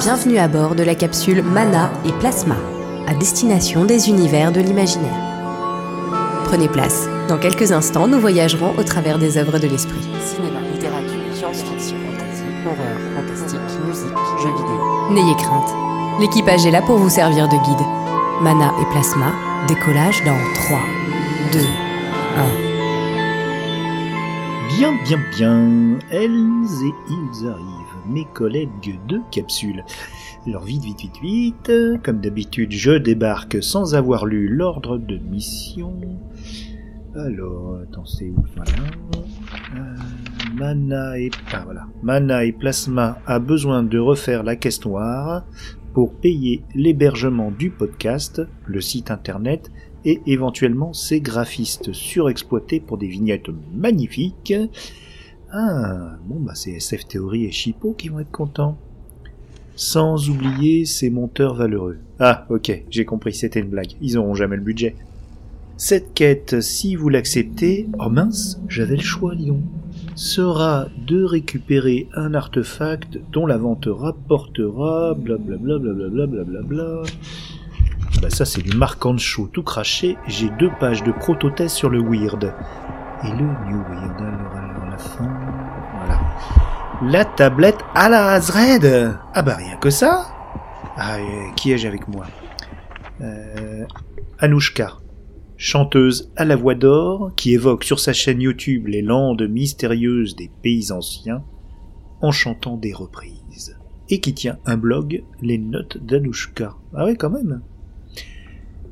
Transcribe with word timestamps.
Bienvenue 0.00 0.36
à 0.38 0.46
bord 0.46 0.74
de 0.74 0.82
la 0.82 0.94
capsule 0.94 1.42
Mana 1.42 1.90
et 2.04 2.12
Plasma, 2.12 2.56
à 3.06 3.14
destination 3.14 3.86
des 3.86 4.08
univers 4.10 4.52
de 4.52 4.60
l'imaginaire. 4.60 5.16
Prenez 6.44 6.68
place. 6.68 7.08
Dans 7.28 7.38
quelques 7.38 7.72
instants, 7.72 8.06
nous 8.06 8.20
voyagerons 8.20 8.74
au 8.76 8.82
travers 8.82 9.18
des 9.18 9.38
œuvres 9.38 9.58
de 9.58 9.66
l'esprit. 9.66 10.06
Cinéma, 10.22 10.60
littérature, 10.72 11.18
science-fiction, 11.32 11.96
fantasy, 11.96 12.44
horreur, 12.66 12.98
fantastique, 13.16 13.60
musique, 13.86 14.18
jeux 14.42 14.52
vidéo. 14.52 15.10
N'ayez 15.12 15.36
crainte. 15.36 15.74
L'équipage 16.20 16.66
est 16.66 16.70
là 16.70 16.82
pour 16.82 16.98
vous 16.98 17.10
servir 17.10 17.48
de 17.48 17.56
guide. 17.56 17.86
Mana 18.42 18.74
et 18.80 18.84
Plasma, 18.92 19.32
décollage 19.66 20.22
dans 20.24 20.38
3, 20.54 20.78
2, 21.52 21.58
1. 22.36 22.66
Bien, 24.76 24.92
bien, 25.04 25.20
bien. 25.34 25.98
Elles 26.10 26.84
et 26.84 26.94
ils 27.08 27.48
arrivent, 27.48 27.75
mes 28.08 28.26
collègues 28.34 28.98
de 29.08 29.20
capsule. 29.30 29.84
Alors 30.46 30.64
vite, 30.64 30.84
vite, 30.84 31.00
vite, 31.00 31.22
vite. 31.22 31.72
Comme 32.02 32.20
d'habitude, 32.20 32.72
je 32.72 32.92
débarque 32.92 33.62
sans 33.62 33.94
avoir 33.94 34.26
lu 34.26 34.48
l'ordre 34.48 34.98
de 34.98 35.18
mission. 35.18 35.94
Alors, 37.14 37.78
attends, 37.82 38.04
c'est 38.04 38.28
où 38.28 38.44
Voilà. 38.54 38.72
Euh, 39.74 39.96
Mana 40.54 41.18
et 41.18 41.30
ah, 41.52 41.62
voilà. 41.64 41.86
Mana 42.02 42.44
et 42.44 42.52
Plasma 42.52 43.18
a 43.26 43.38
besoin 43.38 43.82
de 43.82 43.98
refaire 43.98 44.42
la 44.42 44.56
caisse 44.56 44.84
noire 44.84 45.44
pour 45.94 46.14
payer 46.14 46.62
l'hébergement 46.74 47.50
du 47.50 47.70
podcast, 47.70 48.42
le 48.66 48.80
site 48.80 49.10
internet 49.10 49.70
et 50.04 50.20
éventuellement 50.26 50.92
ses 50.92 51.20
graphistes 51.20 51.92
surexploités 51.92 52.80
pour 52.80 52.96
des 52.98 53.08
vignettes 53.08 53.48
magnifiques. 53.74 54.54
Ah, 55.52 56.16
bon 56.24 56.40
bah 56.40 56.52
c'est 56.54 56.72
SF 56.72 57.06
Theory 57.06 57.44
et 57.44 57.52
Chipo 57.52 57.92
qui 57.92 58.08
vont 58.08 58.20
être 58.20 58.30
contents. 58.30 58.76
Sans 59.76 60.28
oublier 60.30 60.84
ces 60.86 61.10
monteurs 61.10 61.54
valeureux. 61.54 61.98
Ah, 62.18 62.46
ok, 62.48 62.84
j'ai 62.88 63.04
compris, 63.04 63.34
c'était 63.34 63.60
une 63.60 63.68
blague. 63.68 63.92
Ils 64.00 64.16
auront 64.16 64.34
jamais 64.34 64.56
le 64.56 64.62
budget. 64.62 64.96
Cette 65.76 66.14
quête, 66.14 66.62
si 66.62 66.96
vous 66.96 67.10
l'acceptez, 67.10 67.86
oh 67.98 68.08
mince, 68.08 68.58
j'avais 68.66 68.96
le 68.96 69.02
choix, 69.02 69.34
donc, 69.34 69.60
sera 70.14 70.86
de 71.06 71.22
récupérer 71.22 72.08
un 72.14 72.32
artefact 72.32 73.18
dont 73.30 73.46
la 73.46 73.58
vente 73.58 73.86
rapportera 73.86 75.14
blablabla 75.14 75.78
blablabla 75.78 76.26
blablabla. 76.26 77.02
Bah 78.22 78.30
ça 78.30 78.46
c'est 78.46 78.62
du 78.62 78.74
marquant 78.74 79.16
chaud 79.18 79.50
tout 79.52 79.62
craché, 79.62 80.16
j'ai 80.26 80.48
deux 80.58 80.70
pages 80.80 81.04
de 81.04 81.12
protothèse 81.12 81.72
sur 81.72 81.90
le 81.90 82.00
weird. 82.00 82.54
Et 83.24 83.30
le 83.30 83.46
new 83.66 83.82
weird, 83.82 84.20
alors, 84.20 84.56
alors 84.56 84.86
la 84.90 84.98
fin... 84.98 85.28
Voilà. 85.96 86.20
La 87.02 87.24
tablette 87.24 87.78
à 87.94 88.08
la 88.08 88.28
Azred 88.32 89.16
Ah 89.34 89.42
bah 89.42 89.56
rien 89.56 89.76
que 89.76 89.90
ça 89.90 90.26
Ah, 90.96 91.16
qui 91.56 91.72
ai-je 91.72 91.88
avec 91.88 92.08
moi? 92.08 92.26
Euh, 93.22 93.86
Anouchka, 94.38 94.98
chanteuse 95.56 96.30
à 96.36 96.44
la 96.44 96.56
voix 96.56 96.74
d'or, 96.74 97.32
qui 97.36 97.54
évoque 97.54 97.84
sur 97.84 98.00
sa 98.00 98.12
chaîne 98.12 98.42
YouTube 98.42 98.86
les 98.86 99.02
landes 99.02 99.48
mystérieuses 99.48 100.36
des 100.36 100.50
pays 100.62 100.92
anciens, 100.92 101.42
en 102.20 102.32
chantant 102.32 102.76
des 102.76 102.92
reprises. 102.92 103.78
Et 104.08 104.20
qui 104.20 104.34
tient 104.34 104.58
un 104.66 104.76
blog, 104.76 105.24
Les 105.40 105.58
Notes 105.58 105.98
d'Anouchka. 105.98 106.74
Ah 106.94 107.06
ouais, 107.06 107.16
quand 107.16 107.30
même 107.30 107.62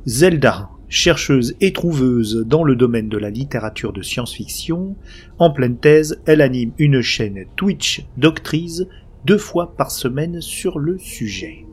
Zelda, 0.07 0.71
chercheuse 0.89 1.57
et 1.61 1.73
trouveuse 1.73 2.45
dans 2.47 2.65
le 2.65 2.77
domaine 2.77 3.09
de 3.09 3.19
la 3.19 3.31
littérature 3.31 3.93
de 3.93 4.03
science-fiction, 4.03 4.97
en 5.39 5.51
pleine 5.51 5.77
thèse, 5.77 6.21
elle 6.27 6.41
anime 6.41 6.73
une 6.79 7.01
chaîne 7.01 7.45
Twitch 7.57 8.05
Doctrice 8.17 8.85
deux 9.25 9.39
fois 9.39 9.75
par 9.77 9.91
semaine 9.91 10.41
sur 10.41 10.79
le 10.79 10.99
sujet. 10.99 11.67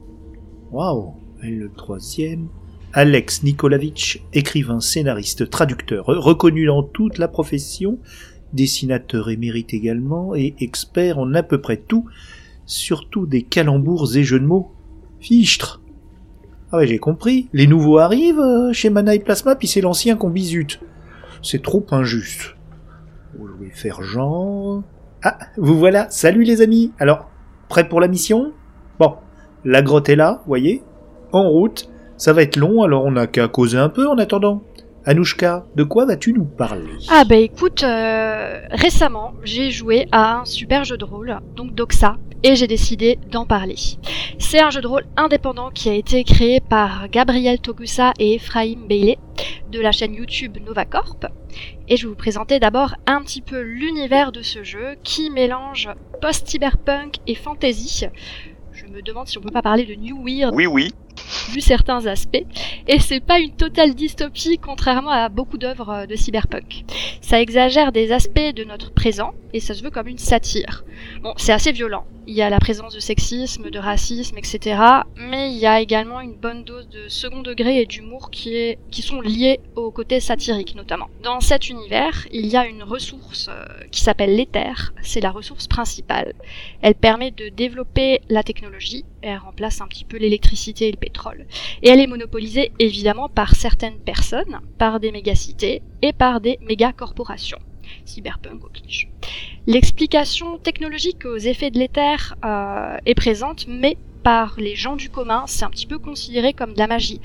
Waouh 0.72 1.14
Et 1.44 1.50
le 1.52 1.70
troisième 1.70 2.48
Alex 2.94 3.44
Nikolavitch, 3.44 4.22
écrivain, 4.34 4.82
scénariste, 4.82 5.50
traducteur, 5.50 6.06
reconnu 6.06 6.66
dans 6.66 6.84
toute 6.84 7.18
la 7.18 7.30
profession, 7.30 8.00
dessinateur 8.54 9.30
émérite 9.30 9.74
également 9.74 10.36
et 10.36 10.56
expert 10.60 11.18
en 11.20 11.34
à 11.34 11.44
peu 11.44 11.62
près 11.62 11.78
tout, 11.78 12.06
surtout 12.66 13.26
des 13.26 13.44
calembours 13.44 14.18
et 14.18 14.24
jeux 14.24 14.40
de 14.40 14.46
mots. 14.46 14.74
Fichtre 15.20 15.81
ah 16.72 16.78
ouais, 16.78 16.88
j'ai 16.88 17.00
compris. 17.00 17.50
Les 17.54 17.68
nouveaux 17.68 17.98
arrivent 17.98 18.40
euh, 18.40 18.72
chez 18.72 18.90
Mana 18.90 19.16
et 19.16 19.20
Plasma, 19.20 19.56
puis 19.56 19.68
c'est 19.68 19.82
l'ancien 19.82 20.16
qu'on 20.16 20.30
bisute. 20.30 20.80
C'est 21.42 21.62
trop 21.62 21.86
injuste. 21.92 22.56
Je 23.34 23.66
vais 23.66 23.72
faire 23.72 24.02
genre... 24.02 24.84
Ah, 25.24 25.38
vous 25.58 25.78
voilà. 25.78 26.10
Salut 26.10 26.44
les 26.44 26.62
amis. 26.62 26.94
Alors, 26.98 27.30
prêt 27.68 27.88
pour 27.88 28.00
la 28.00 28.08
mission? 28.08 28.54
Bon, 29.00 29.16
la 29.66 29.82
grotte 29.82 30.10
est 30.10 30.16
là, 30.16 30.42
voyez 30.48 30.82
En 31.32 31.50
route. 31.50 31.90
Ça 32.18 32.34
va 32.34 32.44
être 32.44 32.56
long, 32.56 32.84
alors 32.84 33.04
on 33.06 33.12
n'a 33.12 33.28
qu'à 33.28 33.48
causer 33.48 33.78
un 33.78 33.90
peu 33.90 34.08
en 34.08 34.18
attendant. 34.18 34.64
Anouchka, 35.04 35.66
de 35.76 35.84
quoi 35.84 36.06
vas-tu 36.06 36.32
nous 36.32 36.46
parler? 36.46 36.94
Ah 37.10 37.24
bah 37.26 37.36
écoute, 37.36 37.84
euh, 37.84 38.62
récemment 38.70 39.34
j'ai 39.44 39.72
joué 39.72 40.08
à 40.12 40.42
un 40.42 40.46
super 40.46 40.84
jeu 40.84 40.96
de 40.96 41.06
rôle, 41.06 41.40
donc 41.56 41.74
Doxa, 41.74 42.18
et 42.44 42.56
j'ai 42.56 42.68
décidé 42.68 43.18
d'en 43.32 43.48
parler. 43.48 43.76
C'est 44.38 44.60
un 44.60 44.70
jeu 44.70 44.80
de 44.80 44.88
rôle 44.88 45.06
indépendant 45.18 45.72
qui 45.72 45.90
a 45.90 45.96
été 45.96 46.24
créé 46.24 46.60
par 46.60 47.10
Gabriel 47.10 47.60
Togusa 47.60 48.14
et 48.20 48.36
Ephraim 48.36 48.86
Bailey 48.88 49.18
de 49.72 49.80
la 49.80 49.92
chaîne 49.92 50.14
YouTube 50.14 50.58
NovaCorp. 50.64 51.26
Et 51.88 51.98
je 51.98 52.04
vais 52.04 52.10
vous 52.10 52.16
présenter 52.16 52.60
d'abord 52.60 52.94
un 53.08 53.24
petit 53.24 53.42
peu 53.42 53.60
l'univers 53.60 54.32
de 54.32 54.44
ce 54.44 54.64
jeu 54.64 54.96
qui 55.04 55.32
mélange 55.32 55.90
post-cyberpunk 56.22 57.16
et 57.26 57.34
fantasy. 57.34 58.06
Je 58.72 58.86
me 58.86 59.02
demande 59.02 59.28
si 59.28 59.38
on 59.40 59.42
peut 59.42 59.50
pas 59.50 59.64
parler 59.64 59.86
de 59.86 59.96
New 59.96 60.24
Weird. 60.24 60.54
Oui, 60.54 60.68
oui 60.68 60.94
vu 61.52 61.62
certains 61.62 62.06
aspects, 62.06 62.44
et 62.88 63.00
c'est 63.00 63.20
pas 63.20 63.40
une 63.40 63.52
totale 63.52 63.94
dystopie 63.96 64.58
contrairement 64.58 65.12
à 65.12 65.30
beaucoup 65.30 65.58
d'œuvres 65.58 65.90
euh, 65.90 66.06
de 66.06 66.16
cyberpunk. 66.16 66.86
Ça 67.22 67.42
exagère 67.42 67.92
des 67.92 68.12
aspects 68.12 68.54
de 68.56 68.64
notre 68.64 68.92
présent, 68.92 69.34
et 69.54 69.60
ça 69.60 69.74
se 69.74 69.84
veut 69.84 69.90
comme 69.90 70.08
une 70.08 70.18
satire. 70.18 70.84
Bon, 71.22 71.34
c'est 71.38 71.54
assez 71.54 71.72
violent. 71.72 72.06
Il 72.28 72.36
y 72.36 72.42
a 72.42 72.50
la 72.50 72.60
présence 72.60 72.94
de 72.94 73.00
sexisme, 73.00 73.70
de 73.70 73.80
racisme, 73.80 74.38
etc. 74.38 74.80
Mais 75.18 75.52
il 75.52 75.58
y 75.58 75.66
a 75.66 75.82
également 75.82 76.22
une 76.22 76.36
bonne 76.36 76.64
dose 76.64 76.88
de 76.90 77.08
second 77.08 77.42
degré 77.42 77.82
et 77.82 77.86
d'humour 77.86 78.30
qui, 78.30 78.78
qui 78.92 79.02
sont 79.02 79.22
liés 79.22 79.60
au 79.76 79.92
côté 79.92 80.20
satirique 80.20 80.76
notamment. 80.76 81.08
Dans 81.24 81.40
cet 81.40 81.70
univers, 81.70 82.28
il 82.32 82.46
y 82.46 82.56
a 82.56 82.66
une 82.66 82.84
ressource 82.84 83.50
euh, 83.50 83.66
qui 83.92 84.02
s'appelle 84.02 84.36
l'éther. 84.36 84.94
C'est 85.02 85.20
la 85.20 85.32
ressource 85.32 85.68
principale. 85.68 86.34
Elle 86.82 86.96
permet 86.96 87.32
de 87.32 87.50
développer 87.50 88.22
la 88.30 88.44
technologie. 88.44 89.04
Elle 89.22 89.38
remplace 89.38 89.82
un 89.82 89.88
petit 89.88 90.06
peu 90.06 90.18
l'électricité 90.18 90.88
et 90.88 90.92
le 90.92 90.98
pétrole. 90.98 91.46
Et 91.84 91.90
elle 91.90 92.00
est 92.00 92.08
monopolisée 92.08 92.72
évidemment 92.80 93.30
par 93.30 93.56
certaines 93.56 94.00
personnes, 94.00 94.60
par 94.78 95.00
des 95.00 95.12
mégacités 95.12 95.82
et 96.02 96.14
par 96.14 96.42
des 96.42 96.58
méga-corporations. 96.62 97.60
Cyberpunk 98.06 98.64
oblige. 98.64 99.10
L'explication 99.68 100.58
technologique 100.58 101.26
aux 101.26 101.38
effets 101.38 101.72
de 101.72 101.80
l'éther 101.80 102.36
euh, 102.44 102.98
est 103.06 103.16
présente, 103.16 103.68
mais 103.68 103.98
par 104.24 104.56
les 104.60 104.76
gens 104.76 104.96
du 104.96 105.10
commun, 105.10 105.44
c'est 105.48 105.66
un 105.66 105.70
petit 105.70 105.88
peu 105.88 106.00
considéré 106.00 106.54
comme 106.54 106.74
de 106.74 106.80
la 106.80 106.88
magie, 106.88 107.22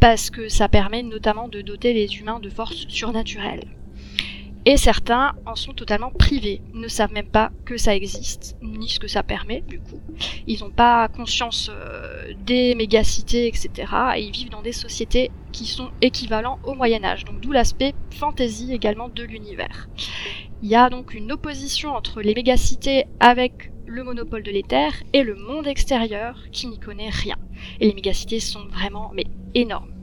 parce 0.00 0.30
que 0.30 0.48
ça 0.48 0.68
permet 0.68 1.02
notamment 1.02 1.48
de 1.48 1.60
doter 1.60 1.92
les 1.92 2.18
humains 2.18 2.40
de 2.40 2.50
forces 2.50 2.86
surnaturelles. 2.88 3.68
Et 4.66 4.76
certains 4.76 5.32
en 5.46 5.56
sont 5.56 5.72
totalement 5.72 6.10
privés, 6.10 6.60
ne 6.74 6.86
savent 6.86 7.12
même 7.12 7.30
pas 7.30 7.50
que 7.64 7.78
ça 7.78 7.94
existe, 7.94 8.56
ni 8.60 8.90
ce 8.90 9.00
que 9.00 9.08
ça 9.08 9.22
permet 9.22 9.62
du 9.62 9.80
coup. 9.80 10.00
Ils 10.46 10.60
n'ont 10.60 10.70
pas 10.70 11.08
conscience 11.08 11.70
euh, 11.72 12.34
des 12.44 12.74
mégacités, 12.74 13.46
etc. 13.46 13.70
Et 14.16 14.22
ils 14.22 14.32
vivent 14.32 14.50
dans 14.50 14.60
des 14.60 14.72
sociétés 14.72 15.30
qui 15.52 15.64
sont 15.64 15.90
équivalents 16.02 16.58
au 16.64 16.74
Moyen 16.74 17.02
Âge, 17.04 17.24
donc 17.24 17.40
d'où 17.40 17.52
l'aspect 17.52 17.94
fantasy 18.10 18.72
également 18.72 19.08
de 19.08 19.22
l'univers. 19.22 19.88
Il 20.62 20.68
y 20.68 20.74
a 20.74 20.90
donc 20.90 21.14
une 21.14 21.32
opposition 21.32 21.94
entre 21.94 22.20
les 22.20 22.34
mégacités 22.34 23.06
avec 23.18 23.72
le 23.86 24.04
monopole 24.04 24.42
de 24.42 24.50
l'éther 24.50 24.92
et 25.14 25.22
le 25.22 25.34
monde 25.34 25.66
extérieur 25.66 26.36
qui 26.52 26.66
n'y 26.66 26.78
connaît 26.78 27.08
rien. 27.08 27.36
Et 27.80 27.88
les 27.88 27.94
mégacités 27.94 28.40
sont 28.40 28.66
vraiment 28.66 29.10
mais 29.14 29.24
énormes. 29.54 29.94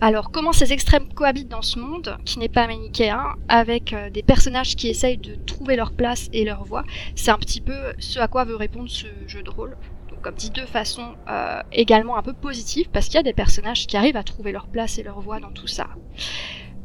Alors, 0.00 0.30
comment 0.30 0.52
ces 0.52 0.74
extrêmes 0.74 1.08
cohabitent 1.14 1.48
dans 1.48 1.62
ce 1.62 1.78
monde, 1.78 2.18
qui 2.26 2.38
n'est 2.38 2.50
pas 2.50 2.66
manichéen, 2.66 3.34
avec 3.48 3.94
euh, 3.94 4.10
des 4.10 4.22
personnages 4.22 4.76
qui 4.76 4.88
essayent 4.88 5.16
de 5.16 5.36
trouver 5.36 5.74
leur 5.74 5.92
place 5.92 6.28
et 6.34 6.44
leur 6.44 6.64
voix, 6.64 6.84
c'est 7.14 7.30
un 7.30 7.38
petit 7.38 7.62
peu 7.62 7.94
ce 7.98 8.18
à 8.18 8.28
quoi 8.28 8.44
veut 8.44 8.56
répondre 8.56 8.90
ce 8.90 9.06
jeu 9.26 9.42
de 9.42 9.48
rôle. 9.48 9.74
Donc, 10.10 10.20
comme 10.20 10.34
dit, 10.34 10.50
de 10.50 10.66
façon 10.66 11.14
euh, 11.30 11.62
également 11.72 12.18
un 12.18 12.22
peu 12.22 12.34
positive, 12.34 12.90
parce 12.92 13.06
qu'il 13.06 13.14
y 13.14 13.18
a 13.18 13.22
des 13.22 13.32
personnages 13.32 13.86
qui 13.86 13.96
arrivent 13.96 14.18
à 14.18 14.22
trouver 14.22 14.52
leur 14.52 14.66
place 14.66 14.98
et 14.98 15.02
leur 15.02 15.20
voix 15.20 15.40
dans 15.40 15.52
tout 15.52 15.66
ça. 15.66 15.86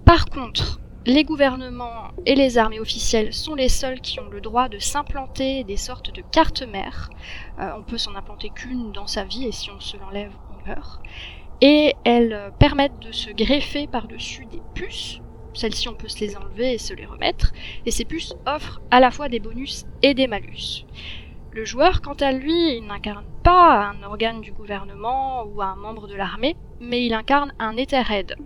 Par 0.06 0.28
contre, 0.28 0.80
les 1.06 1.26
gouvernements 1.26 2.12
et 2.26 2.36
les 2.36 2.58
armées 2.58 2.80
officielles 2.80 3.34
sont 3.34 3.56
les 3.56 3.70
seuls 3.70 4.00
qui 4.00 4.22
ont 4.22 4.30
le 4.30 4.40
droit 4.40 4.70
de 4.70 4.80
s'implanter 4.80 5.66
des 5.66 5.78
sortes 5.78 6.16
de 6.16 6.22
cartes 6.32 6.62
mères. 6.62 7.10
Euh, 7.60 7.72
on 7.78 7.84
peut 7.84 7.98
s'en 7.98 8.16
implanter 8.16 8.52
qu'une 8.52 8.94
dans 8.94 9.08
sa 9.08 9.26
vie 9.26 9.46
et 9.46 9.52
si 9.52 9.70
on 9.70 9.82
se 9.82 9.98
l'enlève, 9.98 10.32
on 10.50 10.70
meurt 10.70 11.02
et 11.62 11.94
elles 12.04 12.52
permettent 12.60 13.00
de 13.00 13.12
se 13.12 13.30
greffer 13.30 13.88
par-dessus 13.88 14.46
des 14.46 14.62
puces. 14.74 15.22
Celles-ci, 15.54 15.90
on 15.90 15.94
peut 15.94 16.08
se 16.08 16.20
les 16.20 16.36
enlever 16.36 16.74
et 16.74 16.78
se 16.78 16.94
les 16.94 17.06
remettre. 17.06 17.52
Et 17.86 17.92
ces 17.92 18.06
puces 18.06 18.36
offrent 18.46 18.82
à 18.90 19.00
la 19.00 19.12
fois 19.12 19.30
des 19.30 19.40
bonus 19.40 19.86
et 20.02 20.14
des 20.14 20.28
malus. 20.28 20.86
Le 21.52 21.66
joueur, 21.66 22.02
quant 22.02 22.14
à 22.14 22.32
lui, 22.32 22.78
il 22.78 22.86
n'incarne 22.86 23.26
pas 23.44 23.90
un 23.90 24.04
organe 24.04 24.42
du 24.42 24.54
gouvernement 24.54 25.44
ou 25.44 25.62
un 25.62 25.76
membre 25.76 26.08
de 26.08 26.16
l'armée, 26.16 26.56
mais 26.80 27.06
il 27.06 27.14
incarne 27.14 27.54
un 27.60 27.76
Etherhead, 27.76 28.38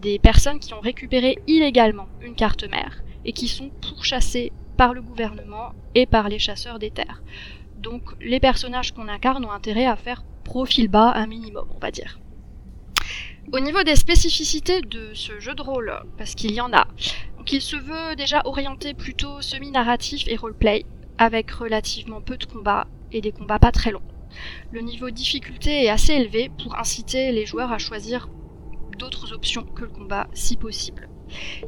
des 0.00 0.18
personnes 0.18 0.60
qui 0.60 0.72
ont 0.72 0.80
récupéré 0.80 1.36
illégalement 1.48 2.06
une 2.20 2.36
carte 2.36 2.68
mère 2.70 3.02
et 3.24 3.32
qui 3.32 3.48
sont 3.48 3.70
pourchassées 3.82 4.52
par 4.76 4.94
le 4.94 5.02
gouvernement 5.02 5.72
et 5.94 6.06
par 6.06 6.28
les 6.28 6.38
chasseurs 6.38 6.78
des. 6.78 6.92
Donc 7.78 8.02
les 8.20 8.40
personnages 8.40 8.92
qu'on 8.92 9.08
incarne 9.08 9.44
ont 9.44 9.50
intérêt 9.50 9.86
à 9.86 9.96
faire 9.96 10.22
profil 10.44 10.88
bas 10.88 11.12
un 11.16 11.26
minimum, 11.26 11.66
on 11.74 11.78
va 11.78 11.90
dire. 11.90 12.20
Au 13.52 13.60
niveau 13.60 13.82
des 13.84 13.96
spécificités 13.96 14.80
de 14.80 15.14
ce 15.14 15.38
jeu 15.38 15.54
de 15.54 15.62
rôle, 15.62 15.92
parce 16.18 16.34
qu'il 16.34 16.52
y 16.52 16.60
en 16.60 16.72
a, 16.72 16.86
il 17.52 17.62
se 17.62 17.76
veut 17.76 18.16
déjà 18.16 18.42
orienté 18.44 18.92
plutôt 18.92 19.40
semi-narratif 19.40 20.26
et 20.26 20.36
roleplay, 20.36 20.84
avec 21.16 21.50
relativement 21.52 22.20
peu 22.20 22.36
de 22.36 22.44
combats 22.44 22.88
et 23.12 23.20
des 23.20 23.30
combats 23.30 23.60
pas 23.60 23.70
très 23.70 23.92
longs. 23.92 24.02
Le 24.72 24.80
niveau 24.80 25.06
de 25.06 25.14
difficulté 25.14 25.84
est 25.84 25.88
assez 25.88 26.12
élevé 26.12 26.50
pour 26.62 26.76
inciter 26.78 27.30
les 27.30 27.46
joueurs 27.46 27.72
à 27.72 27.78
choisir 27.78 28.28
d'autres 28.98 29.32
options 29.32 29.62
que 29.62 29.82
le 29.82 29.90
combat 29.90 30.26
si 30.34 30.56
possible. 30.56 31.08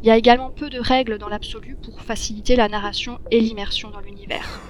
Il 0.03 0.07
y 0.07 0.11
a 0.11 0.17
également 0.17 0.51
peu 0.51 0.71
de 0.71 0.81
règles 0.81 1.19
dans 1.19 1.29
l'absolu 1.29 1.77
pour 1.77 2.01
faciliter 2.03 2.57
la 2.57 2.69
narration 2.69 3.21
et 3.31 3.41
l'immersion 3.41 3.91
dans 3.91 4.01
l'univers. 4.01 4.61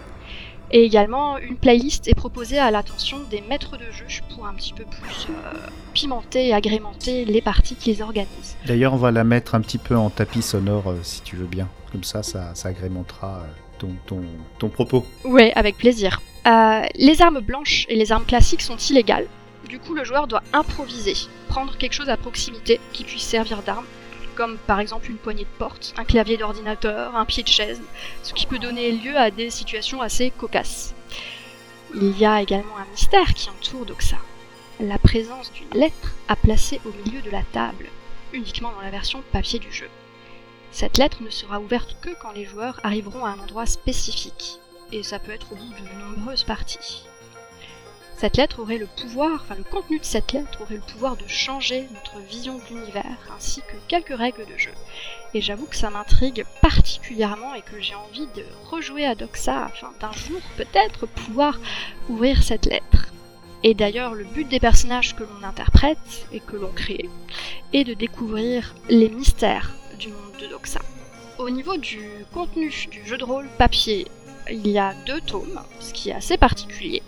Et 0.70 0.84
également, 0.84 1.38
une 1.38 1.56
playlist 1.56 2.08
est 2.08 2.14
proposée 2.14 2.58
à 2.58 2.70
l'attention 2.70 3.18
des 3.30 3.40
maîtres 3.40 3.76
de 3.78 3.90
jeu 3.90 4.04
pour 4.34 4.46
un 4.46 4.54
petit 4.54 4.72
peu 4.72 4.84
plus 4.84 5.26
euh, 5.30 5.52
pimenter 5.94 6.48
et 6.48 6.54
agrémenter 6.54 7.24
les 7.24 7.40
parties 7.40 7.74
qu'ils 7.74 8.02
organisent. 8.02 8.56
D'ailleurs, 8.66 8.92
on 8.92 8.98
va 8.98 9.10
la 9.10 9.24
mettre 9.24 9.54
un 9.54 9.60
petit 9.60 9.78
peu 9.78 9.96
en 9.96 10.10
tapis 10.10 10.42
sonore 10.42 10.90
euh, 10.90 10.98
si 11.02 11.22
tu 11.22 11.36
veux 11.36 11.46
bien. 11.46 11.68
Comme 11.92 12.04
ça, 12.04 12.22
ça, 12.22 12.54
ça 12.54 12.68
agrémentera 12.68 13.40
euh, 13.42 13.46
ton, 13.78 13.90
ton, 14.06 14.20
ton 14.58 14.68
propos. 14.68 15.06
Ouais, 15.24 15.52
avec 15.54 15.76
plaisir. 15.76 16.20
Les 16.94 17.20
armes 17.20 17.40
blanches 17.40 17.84
et 17.90 17.96
les 17.96 18.10
armes 18.10 18.24
classiques 18.24 18.62
sont 18.62 18.76
illégales. 18.76 19.26
Du 19.68 19.78
coup, 19.78 19.92
le 19.92 20.02
joueur 20.04 20.26
doit 20.26 20.42
improviser, 20.54 21.12
prendre 21.48 21.76
quelque 21.76 21.92
chose 21.92 22.08
à 22.08 22.16
proximité 22.16 22.80
qui 22.94 23.04
puisse 23.04 23.24
servir 23.24 23.62
d'arme, 23.62 23.84
comme 24.38 24.56
par 24.56 24.78
exemple 24.78 25.10
une 25.10 25.16
poignée 25.16 25.42
de 25.42 25.58
porte, 25.58 25.92
un 25.98 26.04
clavier 26.04 26.36
d'ordinateur, 26.36 27.16
un 27.16 27.24
pied 27.24 27.42
de 27.42 27.48
chaise, 27.48 27.82
ce 28.22 28.32
qui 28.32 28.46
peut 28.46 28.60
donner 28.60 28.92
lieu 28.92 29.16
à 29.16 29.32
des 29.32 29.50
situations 29.50 30.00
assez 30.00 30.30
cocasses. 30.30 30.94
Il 31.92 32.16
y 32.16 32.24
a 32.24 32.40
également 32.40 32.78
un 32.78 32.88
mystère 32.92 33.34
qui 33.34 33.50
entoure 33.50 33.84
Doxa. 33.84 34.18
La 34.78 34.96
présence 34.96 35.50
d'une 35.52 35.80
lettre 35.80 36.14
à 36.28 36.36
placer 36.36 36.80
au 36.86 36.90
milieu 37.04 37.20
de 37.20 37.30
la 37.30 37.42
table, 37.52 37.86
uniquement 38.32 38.70
dans 38.70 38.80
la 38.80 38.90
version 38.90 39.24
papier 39.32 39.58
du 39.58 39.72
jeu. 39.72 39.88
Cette 40.70 40.98
lettre 40.98 41.20
ne 41.20 41.30
sera 41.30 41.58
ouverte 41.58 41.96
que 42.00 42.10
quand 42.22 42.30
les 42.30 42.44
joueurs 42.44 42.78
arriveront 42.84 43.24
à 43.24 43.30
un 43.30 43.40
endroit 43.40 43.66
spécifique, 43.66 44.60
et 44.92 45.02
ça 45.02 45.18
peut 45.18 45.32
être 45.32 45.50
au 45.50 45.56
bout 45.56 45.64
de 45.64 46.16
nombreuses 46.16 46.44
parties. 46.44 47.07
Cette 48.18 48.36
lettre 48.36 48.58
aurait 48.58 48.78
le 48.78 48.88
pouvoir, 49.00 49.42
enfin 49.44 49.54
le 49.54 49.62
contenu 49.62 50.00
de 50.00 50.04
cette 50.04 50.32
lettre 50.32 50.60
aurait 50.60 50.74
le 50.74 50.80
pouvoir 50.80 51.16
de 51.16 51.28
changer 51.28 51.86
notre 51.94 52.18
vision 52.26 52.58
de 52.58 52.62
l'univers, 52.68 53.16
ainsi 53.32 53.60
que 53.60 53.76
quelques 53.86 54.18
règles 54.18 54.44
de 54.44 54.58
jeu. 54.58 54.72
Et 55.34 55.40
j'avoue 55.40 55.66
que 55.66 55.76
ça 55.76 55.88
m'intrigue 55.88 56.44
particulièrement 56.60 57.54
et 57.54 57.62
que 57.62 57.80
j'ai 57.80 57.94
envie 57.94 58.26
de 58.34 58.44
rejouer 58.72 59.06
à 59.06 59.14
Doxa 59.14 59.66
afin 59.66 59.92
d'un 60.00 60.10
jour 60.10 60.40
peut-être 60.56 61.06
pouvoir 61.06 61.60
ouvrir 62.08 62.42
cette 62.42 62.66
lettre. 62.66 63.12
Et 63.62 63.74
d'ailleurs, 63.74 64.16
le 64.16 64.24
but 64.24 64.48
des 64.48 64.58
personnages 64.58 65.14
que 65.14 65.22
l'on 65.22 65.46
interprète 65.46 66.26
et 66.32 66.40
que 66.40 66.56
l'on 66.56 66.72
crée 66.72 67.08
est 67.72 67.84
de 67.84 67.94
découvrir 67.94 68.74
les 68.88 69.10
mystères 69.10 69.70
du 69.96 70.08
monde 70.08 70.36
de 70.40 70.48
Doxa. 70.48 70.80
Au 71.38 71.50
niveau 71.50 71.76
du 71.76 72.02
contenu 72.34 72.74
du 72.90 73.06
jeu 73.06 73.16
de 73.16 73.22
rôle 73.22 73.48
papier, 73.58 74.08
il 74.50 74.68
y 74.68 74.78
a 74.78 74.94
deux 75.06 75.20
tomes, 75.20 75.60
ce 75.80 75.92
qui 75.92 76.10
est 76.10 76.14
assez 76.14 76.36
particulier, 76.36 77.02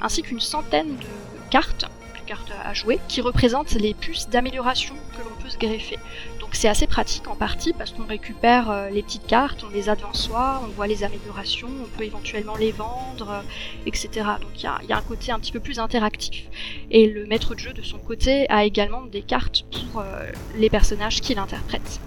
ainsi 0.00 0.22
qu'une 0.22 0.40
centaine 0.40 0.96
de 0.96 1.50
cartes, 1.50 1.84
de 2.20 2.26
cartes 2.26 2.52
à 2.64 2.74
jouer, 2.74 2.98
qui 3.08 3.20
représentent 3.20 3.74
les 3.74 3.94
puces 3.94 4.28
d'amélioration 4.28 4.94
que 5.16 5.22
l'on 5.22 5.42
peut 5.42 5.48
se 5.48 5.58
greffer. 5.58 5.98
Donc 6.46 6.54
c'est 6.54 6.68
assez 6.68 6.86
pratique 6.86 7.26
en 7.26 7.34
partie 7.34 7.72
parce 7.72 7.90
qu'on 7.90 8.06
récupère 8.06 8.70
euh, 8.70 8.88
les 8.88 9.02
petites 9.02 9.26
cartes, 9.26 9.64
on 9.68 9.70
les 9.70 9.88
a 9.88 9.96
soi, 10.12 10.62
on 10.64 10.68
voit 10.68 10.86
les 10.86 11.02
améliorations, 11.02 11.66
on 11.66 11.98
peut 11.98 12.04
éventuellement 12.04 12.54
les 12.54 12.70
vendre, 12.70 13.30
euh, 13.30 13.42
etc. 13.84 14.08
Donc 14.40 14.50
il 14.56 14.62
y 14.62 14.92
a, 14.92 14.96
un 14.96 15.02
côté 15.02 15.32
un 15.32 15.40
petit 15.40 15.50
peu 15.50 15.58
plus 15.58 15.80
interactif. 15.80 16.44
Et 16.92 17.08
le 17.08 17.26
maître 17.26 17.56
de 17.56 17.58
jeu 17.58 17.72
de 17.72 17.82
son 17.82 17.98
côté 17.98 18.48
a 18.48 18.64
également 18.64 19.02
des 19.02 19.22
cartes 19.22 19.64
pour 19.72 20.00
euh, 20.00 20.30
les 20.56 20.70
personnages 20.70 21.20
qu'il 21.20 21.40
interprète. 21.40 22.00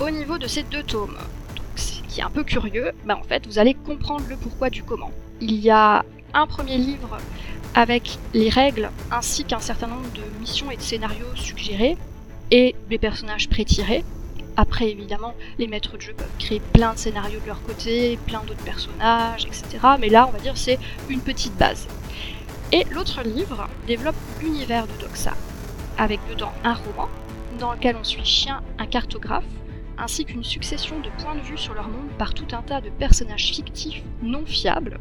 Au 0.00 0.10
niveau 0.10 0.38
de 0.38 0.48
ces 0.48 0.64
deux 0.64 0.82
tomes, 0.82 1.18
qui 2.10 2.20
est 2.20 2.24
un 2.24 2.30
peu 2.30 2.44
curieux, 2.44 2.92
bah 3.04 3.16
en 3.16 3.22
fait 3.22 3.46
vous 3.46 3.58
allez 3.58 3.74
comprendre 3.74 4.24
le 4.28 4.36
pourquoi 4.36 4.68
du 4.68 4.82
comment. 4.82 5.12
Il 5.40 5.54
y 5.54 5.70
a 5.70 6.04
un 6.34 6.46
premier 6.46 6.76
livre 6.76 7.16
avec 7.74 8.18
les 8.34 8.48
règles 8.48 8.90
ainsi 9.10 9.44
qu'un 9.44 9.60
certain 9.60 9.86
nombre 9.86 10.10
de 10.14 10.40
missions 10.40 10.70
et 10.70 10.76
de 10.76 10.82
scénarios 10.82 11.34
suggérés 11.36 11.96
et 12.50 12.74
des 12.88 12.98
personnages 12.98 13.48
pré-tirés. 13.48 14.04
Après, 14.56 14.90
évidemment, 14.90 15.34
les 15.58 15.68
maîtres 15.68 15.96
de 15.96 16.02
jeu 16.02 16.12
peuvent 16.12 16.26
créer 16.38 16.60
plein 16.72 16.92
de 16.92 16.98
scénarios 16.98 17.40
de 17.40 17.46
leur 17.46 17.62
côté, 17.62 18.18
plein 18.26 18.42
d'autres 18.44 18.64
personnages, 18.64 19.46
etc. 19.46 19.78
Mais 20.00 20.08
là, 20.08 20.26
on 20.28 20.32
va 20.32 20.38
dire, 20.40 20.56
c'est 20.56 20.78
une 21.08 21.20
petite 21.20 21.56
base. 21.56 21.86
Et 22.72 22.84
l'autre 22.90 23.22
livre 23.22 23.68
développe 23.86 24.16
l'univers 24.42 24.86
de 24.86 24.92
Doxa, 25.00 25.34
avec 25.96 26.20
dedans 26.28 26.52
un 26.64 26.74
roman 26.74 27.08
dans 27.58 27.72
lequel 27.72 27.96
on 27.98 28.04
suit 28.04 28.24
Chien, 28.24 28.62
un 28.78 28.86
cartographe, 28.86 29.44
ainsi 30.00 30.24
qu'une 30.24 30.44
succession 30.44 30.98
de 31.00 31.10
points 31.22 31.34
de 31.34 31.40
vue 31.40 31.58
sur 31.58 31.74
leur 31.74 31.88
monde 31.88 32.10
par 32.18 32.34
tout 32.34 32.46
un 32.52 32.62
tas 32.62 32.80
de 32.80 32.90
personnages 32.90 33.50
fictifs 33.52 34.02
non 34.22 34.44
fiables, 34.46 34.98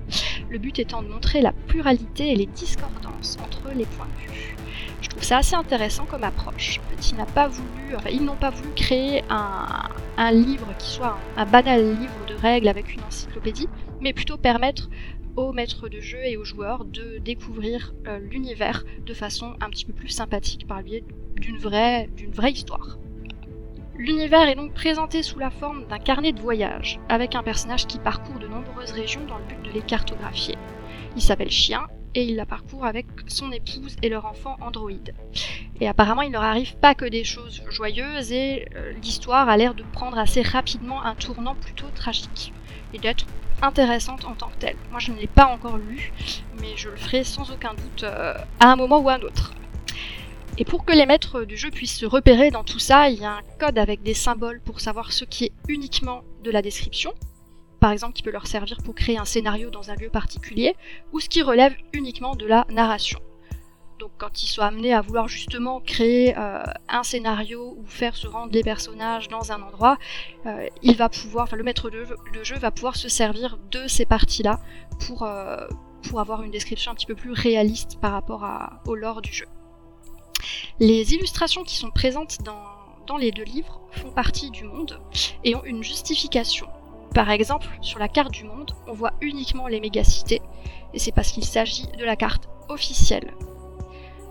le 0.50 0.57
but 0.57 0.80
étant 0.80 1.01
de 1.01 1.07
montrer 1.07 1.42
la 1.42 1.54
pluralité 1.54 2.31
et 2.31 2.36
les 2.36 2.46
discordances 2.46 3.38
entre 3.44 3.69
les 3.75 3.86
points 3.86 4.07
de 4.07 4.31
vue. 4.31 4.56
Je 5.01 5.10
trouve 5.10 5.24
ça 5.24 5.38
assez 5.38 5.56
intéressant 5.56 6.06
comme 6.06 6.24
approche. 6.24 6.80
En 6.80 6.90
fait, 6.90 7.12
ils, 7.12 7.34
pas 7.34 7.48
voulu, 7.48 7.96
enfin, 7.96 8.10
ils 8.10 8.24
n'ont 8.24 8.36
pas 8.36 8.50
voulu 8.50 8.69
créer 8.75 9.24
un, 9.30 10.31
livre 10.31 10.68
qui 10.78 10.90
soit 10.90 11.18
un, 11.38 11.45
banal 11.45 11.98
livre 11.98 12.25
de 12.28 12.36
règles 12.36 12.68
avec 12.68 12.94
une 12.94 13.02
encyclopédie, 13.04 13.69
mais 14.02 14.13
plutôt 14.13 14.38
permettre 14.38 14.90
aux 15.36 15.54
maîtres 15.54 15.88
de 15.88 16.02
jeu 16.02 16.19
et 16.25 16.36
aux 16.36 16.44
joueurs 16.44 16.84
de 16.84 17.19
découvrir 17.19 17.94
euh, 18.07 18.19
l'univers 18.19 18.84
de 19.06 19.13
façon 19.13 19.56
un 19.62 19.69
petit 19.69 19.86
peu 19.86 19.94
plus 19.94 20.10
sympathique 20.10 20.68
par 20.68 20.80
le 20.80 20.84
biais 20.84 21.04
d'une 21.38 21.57
vraie 21.57 22.52
histoire. 22.52 23.00
L'univers 24.00 24.48
est 24.48 24.56
donc 24.56 24.74
présenté 24.74 25.24
sous 25.24 25.40
la 25.40 25.50
forme 25.50 25.86
d'un 25.88 26.00
carnet 26.00 26.31
de 26.31 26.40
voyage, 26.40 27.01
avec 27.10 27.36
un 27.36 27.44
personnage 27.44 27.86
qui 27.86 28.00
parcourt 28.00 28.40
de 28.40 28.48
nombreuses 28.48 28.94
régions 28.94 29.25
dans 29.25 29.38
le 29.38 29.44
but 29.44 29.62
de 29.62 29.72
les 29.72 29.81
cartographier. 29.81 30.56
Il 31.18 31.22
s'appelle 31.22 31.51
Chien 31.51 31.86
et 32.16 32.24
il 32.24 32.38
la 32.38 32.46
parcourt 32.46 32.85
avec 32.85 33.07
son 33.28 33.52
épouse 33.52 33.97
et 34.02 34.07
leur 34.07 34.26
enfant 34.26 34.56
Android. 34.62 34.94
Et 35.81 35.88
apparemment, 35.90 36.21
il 36.21 36.31
leur 36.31 36.44
arrive 36.44 36.78
pas 36.78 36.95
que 36.95 37.04
des 37.04 37.26
choses 37.26 37.62
joyeuses 37.69 38.31
et 38.31 38.69
euh, 38.78 38.94
l'histoire 39.04 39.50
a 39.50 39.57
l'air 39.57 39.74
de 39.74 39.83
prendre 39.83 40.18
assez 40.18 40.44
rapidement 40.44 41.04
un 41.04 41.16
tournant 41.16 41.56
plutôt 41.56 41.88
tragique 41.94 42.54
et 42.94 43.00
d'être 43.00 43.26
intéressante 43.62 44.24
en 44.24 44.33
tant 44.33 44.47
que 44.47 44.59
telle. 44.59 44.78
Moi, 44.92 45.02
je 45.02 45.12
ne 45.12 45.18
l'ai 45.18 45.28
pas 45.28 45.47
encore 45.47 45.76
lu, 45.76 46.14
mais 46.62 46.78
je 46.78 46.88
le 46.88 46.95
ferai 46.95 47.26
sans 47.26 47.52
aucun 47.52 47.74
doute 47.74 48.04
euh, 48.04 48.33
à 48.62 48.71
un 48.71 48.78
moment 48.78 49.00
ou 49.00 49.09
à 49.09 49.16
un 49.16 49.21
autre. 49.24 49.52
Et 50.59 50.66
pour 50.66 50.83
que 50.83 50.92
les 50.92 51.06
maîtres 51.06 51.45
du 51.45 51.56
jeu 51.56 51.69
puissent 51.69 51.97
se 51.97 52.06
repérer 52.06 52.51
dans 52.51 52.66
tout 52.66 52.80
ça, 52.80 53.09
il 53.09 53.21
y 53.21 53.23
a 53.23 53.31
un 53.31 53.42
code 53.61 53.78
avec 53.78 54.04
des 54.04 54.13
symboles 54.13 54.59
pour 54.59 54.81
savoir 54.81 55.13
ce 55.13 55.23
qui 55.23 55.45
est 55.45 55.54
uniquement 55.69 56.21
de 56.44 56.51
la 56.51 56.61
description, 56.61 57.13
par 57.80 57.94
exemple 57.94 58.11
qui 58.11 58.23
peut 58.23 58.31
leur 58.31 58.45
servir 58.45 58.78
pour 58.83 58.94
créer 58.94 59.18
un 59.18 59.23
scénario 59.23 59.69
dans 59.69 59.89
un 59.89 59.95
lieu 59.95 60.09
particulier, 60.09 60.75
ou 61.13 61.21
ce 61.21 61.30
qui 61.30 61.42
relève 61.42 61.73
uniquement 61.94 62.35
de 62.35 62.45
la 62.45 62.66
narration. 62.69 63.19
Donc 63.99 64.11
quand 64.18 64.44
ils 64.44 64.47
sont 64.47 64.61
amenés 64.61 64.94
à 64.94 64.99
vouloir 64.99 65.30
justement 65.30 65.80
créer 65.80 66.37
euh, 66.37 66.61
un 66.89 67.04
scénario 67.04 67.78
ou 67.78 67.85
faire 67.85 68.18
se 68.18 68.28
rendre 68.28 68.51
les 68.51 68.63
personnages 68.63 69.30
dans 69.30 69.54
un 69.54 69.61
endroit, 69.61 69.97
euh, 70.45 70.68
il 70.83 70.97
va 70.97 71.07
pouvoir, 71.07 71.45
enfin 71.45 71.56
le 71.56 71.63
maître 71.63 71.89
de 71.89 72.04
jeu, 72.04 72.18
jeu, 72.44 72.57
va 72.57 72.71
pouvoir 72.71 72.97
se 72.97 73.07
servir 73.07 73.57
de 73.71 73.87
ces 73.87 74.06
parties-là 74.06 74.59
pour, 75.07 75.23
euh, 75.23 75.68
pour 76.09 76.19
avoir 76.19 76.44
une 76.44 76.51
description 76.51 76.92
un 76.92 76.95
petit 76.95 77.06
peu 77.06 77.16
plus 77.16 77.31
réaliste 77.31 77.97
par 78.01 78.11
rapport 78.11 78.45
au 78.85 78.95
lore 78.95 79.21
du 79.21 79.31
jeu. 79.31 79.45
Les 80.80 81.14
illustrations 81.14 81.64
qui 81.64 81.76
sont 81.76 81.92
présentes 81.92 82.40
dans, 82.44 83.18
les 83.18 83.31
deux 83.31 83.44
livres 83.44 83.81
font 83.92 84.12
partie 84.12 84.52
du 84.52 84.66
monde 84.66 85.02
et 85.44 85.56
ont 85.56 85.64
une 85.64 85.84
justification. 85.84 86.68
Par 87.16 87.31
exemple, 87.31 87.68
sur 87.81 87.98
la 87.98 88.08
carte 88.08 88.31
du 88.31 88.44
monde, 88.44 88.72
on 88.88 88.94
voit 88.94 89.14
uniquement 89.19 89.68
les 89.68 89.80
mégacités, 89.80 90.44
et 90.94 91.00
c'est 91.00 91.12
parce 91.12 91.31
qu'il 91.31 91.44
s'agit 91.44 91.88
de 91.98 92.06
la 92.06 92.16
carte 92.16 92.48
officielle. 92.69 93.34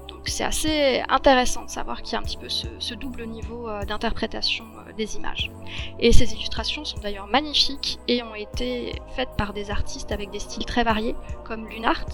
Donc 0.06 0.28
c'est 0.28 0.44
assez 0.44 1.02
intéressant 1.08 1.64
de 1.64 1.70
savoir 1.70 2.02
qu'il 2.02 2.12
y 2.12 2.16
a 2.16 2.20
un 2.20 2.22
petit 2.22 2.36
peu 2.36 2.48
ce, 2.48 2.68
ce 2.78 2.94
double 2.94 3.26
niveau 3.26 3.68
euh, 3.68 3.84
d'interprétation 3.84 4.64
euh, 4.86 4.92
des 4.92 5.16
images. 5.16 5.50
Et 5.98 6.12
ces 6.12 6.32
illustrations 6.34 6.84
sont 6.84 7.00
d'ailleurs 7.00 7.26
magnifiques 7.26 7.98
et 8.06 8.22
ont 8.22 8.36
été 8.36 8.94
faites 9.16 9.36
par 9.36 9.52
des 9.52 9.72
artistes 9.72 10.12
avec 10.12 10.30
des 10.30 10.38
styles 10.38 10.64
très 10.64 10.84
variés, 10.84 11.16
comme 11.44 11.68
Lunart, 11.68 12.06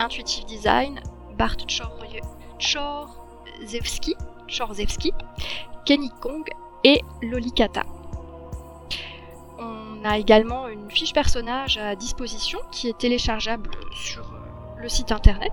Intuitive 0.00 0.46
Design, 0.46 1.00
Bart 1.36 1.56
Chorzewski, 3.56 4.14
Chorzewski, 4.48 5.12
Kenny 5.84 6.10
Kong 6.20 6.48
et 6.84 7.00
Lolikata. 7.22 7.82
On 9.58 9.88
On 10.00 10.04
a 10.04 10.16
également 10.16 10.68
une 10.68 10.88
fiche 10.90 11.12
personnage 11.12 11.76
à 11.76 11.96
disposition 11.96 12.60
qui 12.70 12.88
est 12.88 12.96
téléchargeable 12.96 13.70
sur 13.92 14.22
euh, 14.32 14.80
le 14.80 14.88
site 14.88 15.10
internet. 15.10 15.52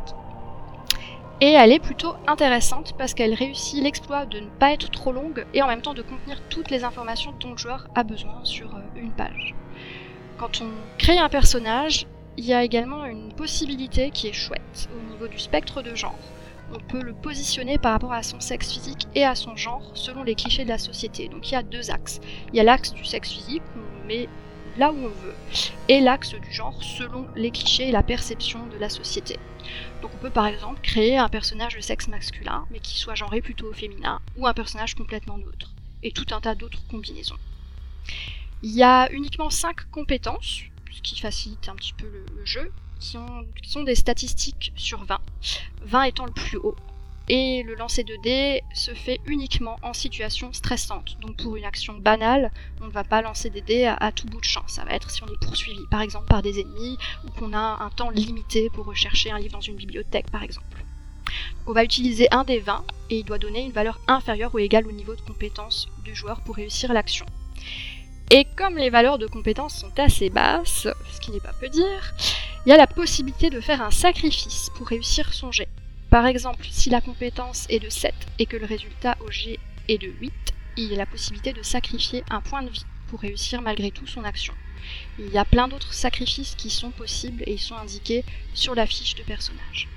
Et 1.41 1.53
elle 1.53 1.71
est 1.71 1.79
plutôt 1.79 2.13
intéressante 2.27 2.93
parce 2.95 3.15
qu'elle 3.15 3.33
réussit 3.33 3.81
l'exploit 3.81 4.25
de 4.27 4.39
ne 4.39 4.47
pas 4.47 4.71
être 4.71 4.91
trop 4.91 5.11
longue 5.11 5.45
et 5.55 5.63
en 5.63 5.67
même 5.67 5.81
temps 5.81 5.95
de 5.95 6.03
contenir 6.03 6.39
toutes 6.49 6.69
les 6.69 6.83
informations 6.83 7.33
dont 7.39 7.51
le 7.51 7.57
joueur 7.57 7.87
a 7.95 8.03
besoin 8.03 8.39
sur 8.43 8.75
euh, 8.75 8.79
une 8.95 9.11
page. 9.11 9.55
Quand 10.37 10.61
on 10.61 10.69
crée 10.99 11.17
un 11.17 11.29
personnage, 11.29 12.05
il 12.37 12.45
y 12.45 12.53
a 12.53 12.63
également 12.63 13.05
une 13.05 13.33
possibilité 13.33 14.11
qui 14.11 14.27
est 14.27 14.33
chouette 14.33 14.89
au 14.95 15.11
niveau 15.11 15.27
du 15.27 15.39
spectre 15.39 15.81
de 15.81 15.95
genre. 15.95 16.19
On 16.73 16.79
peut 16.79 17.01
le 17.01 17.13
positionner 17.13 17.77
par 17.77 17.93
rapport 17.93 18.13
à 18.13 18.23
son 18.23 18.39
sexe 18.39 18.71
physique 18.71 19.07
et 19.13 19.23
à 19.23 19.35
son 19.35 19.55
genre 19.55 19.91
selon 19.93 20.23
les 20.23 20.35
clichés 20.35 20.63
de 20.63 20.69
la 20.69 20.77
société. 20.77 21.27
Donc 21.27 21.49
il 21.49 21.53
y 21.53 21.57
a 21.57 21.63
deux 21.63 21.91
axes. 21.91 22.19
Il 22.49 22.55
y 22.55 22.59
a 22.59 22.63
l'axe 22.63 22.93
du 22.93 23.05
sexe 23.05 23.31
physique, 23.31 23.63
où 23.75 23.79
on 23.79 24.07
met 24.07 24.27
là 24.77 24.91
où 24.91 24.97
on 24.97 25.07
veut, 25.07 25.35
et 25.87 26.01
l'axe 26.01 26.33
du 26.33 26.51
genre 26.51 26.81
selon 26.83 27.27
les 27.35 27.51
clichés 27.51 27.89
et 27.89 27.91
la 27.91 28.03
perception 28.03 28.65
de 28.67 28.77
la 28.77 28.89
société. 28.89 29.39
Donc 30.01 30.11
on 30.13 30.17
peut 30.17 30.29
par 30.29 30.47
exemple 30.47 30.81
créer 30.81 31.17
un 31.17 31.29
personnage 31.29 31.75
de 31.75 31.81
sexe 31.81 32.07
masculin, 32.07 32.65
mais 32.71 32.79
qui 32.79 32.97
soit 32.97 33.15
genré 33.15 33.41
plutôt 33.41 33.69
au 33.69 33.73
féminin, 33.73 34.19
ou 34.37 34.47
un 34.47 34.53
personnage 34.53 34.95
complètement 34.95 35.37
neutre, 35.37 35.71
et 36.03 36.11
tout 36.11 36.25
un 36.31 36.41
tas 36.41 36.55
d'autres 36.55 36.85
combinaisons. 36.89 37.37
Il 38.63 38.71
y 38.71 38.83
a 38.83 39.11
uniquement 39.11 39.49
5 39.49 39.89
compétences, 39.91 40.63
ce 40.91 41.01
qui 41.01 41.19
facilite 41.19 41.69
un 41.69 41.75
petit 41.75 41.93
peu 41.93 42.07
le, 42.07 42.45
jeu, 42.45 42.71
qui, 42.99 43.17
sont 43.69 43.83
des 43.83 43.95
statistiques 43.95 44.71
sur 44.75 45.03
20, 45.05 45.19
20 45.83 46.03
étant 46.03 46.25
le 46.25 46.31
plus 46.31 46.57
haut 46.57 46.75
et 47.27 47.63
le 47.63 47.75
lancer 47.75 48.03
de 48.03 48.15
dés 48.17 48.61
se 48.73 48.93
fait 48.93 49.19
uniquement 49.25 49.77
en 49.81 49.93
situation 49.93 50.53
stressante. 50.53 51.17
Donc 51.21 51.37
pour 51.37 51.55
une 51.55 51.65
action 51.65 51.93
banale, 51.93 52.51
on 52.81 52.85
ne 52.85 52.91
va 52.91 53.03
pas 53.03 53.21
lancer 53.21 53.49
des 53.49 53.61
dés 53.61 53.85
à, 53.85 54.11
tout 54.11 54.27
bout 54.27 54.39
de 54.39 54.45
champ. 54.45 54.63
Ça 54.67 54.85
va 54.85 54.91
être 54.91 55.09
si 55.09 55.23
on 55.23 55.27
est 55.27 55.39
poursuivi, 55.41 55.81
par 55.89 56.01
exemple, 56.01 56.27
par 56.27 56.41
des 56.41 56.59
ennemis, 56.59 56.97
ou 57.25 57.31
qu'on 57.31 57.53
a 57.53 57.83
un 57.83 57.89
temps 57.89 58.11
limité 58.11 58.69
pour 58.69 58.85
rechercher 58.85 59.31
un 59.31 59.39
livre 59.39 59.53
dans 59.53 59.61
une 59.61 59.75
bibliothèque, 59.75 60.29
par 60.29 60.43
exemple. 60.43 60.83
on 61.65 61.73
va 61.73 61.83
utiliser 61.83 62.27
un 62.31 62.43
des 62.43 62.59
20 62.59 62.83
et 63.09 63.19
il 63.19 63.25
doit 63.25 63.39
donner 63.39 63.65
une 63.65 63.71
valeur 63.71 63.99
inférieure 64.07 64.53
ou 64.53 64.59
égale 64.59 64.87
au 64.87 64.91
niveau 64.91 65.15
de 65.15 65.21
compétence 65.21 65.87
du 66.03 66.13
joueur 66.13 66.41
pour 66.41 66.55
réussir 66.55 66.93
l'action. 66.93 67.25
Et 68.31 68.45
comme 68.55 68.77
les 68.77 68.89
valeurs 68.89 69.19
de 69.19 69.27
compétence 69.27 69.75
sont 69.75 69.99
assez 69.99 70.29
basses, 70.29 70.87
ce 71.13 71.19
qui 71.19 71.31
n'est 71.31 71.39
pas 71.39 71.53
peu 71.59 71.69
dire, 71.69 72.13
il 72.65 72.69
y 72.69 72.73
a 72.73 72.77
la 72.77 72.87
possibilité 72.87 73.51
de 73.51 73.61
faire 73.61 73.81
un 73.81 73.91
sacrifice 73.91 74.69
pour 74.75 74.87
réussir 74.87 75.33
son 75.33 75.51
jet. 75.51 75.69
Par 76.09 76.25
exemple, 76.25 76.65
si 76.71 76.89
la 76.89 77.01
compétence 77.01 77.67
est 77.69 77.79
de 77.79 77.89
7 77.89 78.13
et 78.39 78.47
que 78.47 78.57
le 78.57 78.65
résultat 78.65 79.15
au 79.19 79.29
G 79.29 79.59
est 79.87 79.99
de 79.99 80.07
8, 80.07 80.33
il 80.77 80.85
y 80.85 80.95
a 80.95 80.97
la 80.97 81.05
possibilité 81.05 81.53
de 81.53 81.61
sacrifier 81.61 82.23
un 82.31 82.41
point 82.41 82.63
de 82.63 82.69
vie 82.69 82.85
pour 83.09 83.19
réussir 83.19 83.61
malgré 83.61 83.91
tout 83.91 84.07
son 84.07 84.23
action. 84.23 84.53
Il 85.19 85.29
y 85.29 85.37
a 85.37 85.45
plein 85.45 85.67
d'autres 85.67 85.93
sacrifices 85.93 86.55
qui 86.55 86.69
sont 86.69 86.91
possibles 86.91 87.43
et 87.45 87.53
ils 87.53 87.59
sont 87.59 87.75
indiqués 87.75 88.23
sur 88.53 88.75
la 88.75 88.87
fiche 88.87 89.15
de 89.15 89.23
personnage. 89.23 89.87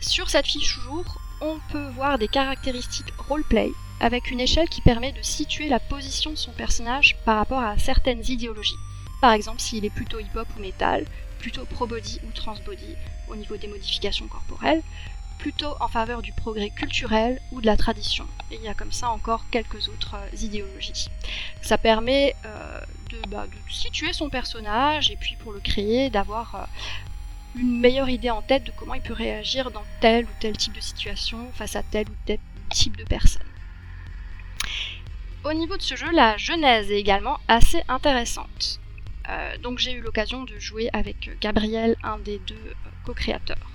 Sur 0.00 0.30
cette 0.30 0.46
fiche 0.46 0.80
jour, 0.80 1.20
on 1.40 1.58
peut 1.70 1.88
voir 1.90 2.18
des 2.18 2.28
caractéristiques 2.28 3.12
roleplay 3.18 3.70
avec 4.00 4.30
une 4.30 4.40
échelle 4.40 4.68
qui 4.68 4.80
permet 4.80 5.12
de 5.12 5.22
situer 5.22 5.68
la 5.68 5.80
position 5.80 6.30
de 6.30 6.36
son 6.36 6.52
personnage 6.52 7.16
par 7.24 7.36
rapport 7.36 7.60
à 7.60 7.78
certaines 7.78 8.22
idéologies. 8.28 8.76
Par 9.20 9.32
exemple, 9.32 9.60
s'il 9.60 9.84
est 9.84 9.90
plutôt 9.90 10.18
hip-hop 10.18 10.48
ou 10.56 10.60
metal, 10.60 11.06
plutôt 11.38 11.64
pro-body 11.64 12.20
ou 12.26 12.32
trans-body 12.32 12.96
au 13.28 13.36
niveau 13.36 13.56
des 13.56 13.68
modifications 13.68 14.26
corporelles, 14.26 14.82
plutôt 15.38 15.74
en 15.80 15.88
faveur 15.88 16.22
du 16.22 16.32
progrès 16.32 16.70
culturel 16.70 17.40
ou 17.52 17.60
de 17.60 17.66
la 17.66 17.76
tradition. 17.76 18.26
Et 18.50 18.56
il 18.56 18.62
y 18.62 18.68
a 18.68 18.74
comme 18.74 18.92
ça 18.92 19.10
encore 19.10 19.44
quelques 19.50 19.88
autres 19.88 20.14
euh, 20.14 20.36
idéologies. 20.36 21.08
Ça 21.60 21.78
permet 21.78 22.34
euh, 22.46 22.80
bah, 23.28 23.46
de, 23.46 23.72
situer 23.72 24.12
son 24.12 24.28
personnage 24.28 25.10
et 25.10 25.16
puis 25.16 25.36
pour 25.36 25.52
le 25.52 25.60
créer, 25.60 26.10
d'avoir 26.10 26.54
euh, 26.54 26.64
une 27.56 27.80
meilleure 27.80 28.08
idée 28.08 28.30
en 28.30 28.42
tête 28.42 28.64
de 28.64 28.72
comment 28.76 28.94
il 28.94 29.02
peut 29.02 29.12
réagir 29.12 29.70
dans 29.70 29.84
tel 30.00 30.24
ou 30.24 30.28
tel 30.40 30.56
type 30.56 30.74
de 30.74 30.80
situation 30.80 31.50
face 31.54 31.76
à 31.76 31.82
tel 31.82 32.08
ou 32.08 32.14
tel 32.26 32.38
type 32.70 32.96
de 32.96 33.04
personne. 33.04 33.42
Au 35.44 35.52
niveau 35.52 35.76
de 35.76 35.82
ce 35.82 35.94
jeu, 35.94 36.10
la 36.12 36.36
genèse 36.36 36.90
est 36.90 36.98
également 36.98 37.38
assez 37.48 37.82
intéressante. 37.88 38.80
Euh, 39.28 39.56
donc 39.58 39.78
j'ai 39.78 39.92
eu 39.92 40.00
l'occasion 40.00 40.44
de 40.44 40.58
jouer 40.58 40.90
avec 40.92 41.38
Gabriel, 41.40 41.96
un 42.02 42.18
des 42.18 42.38
deux 42.46 42.54
euh, 42.54 42.74
co-créateurs. 43.04 43.70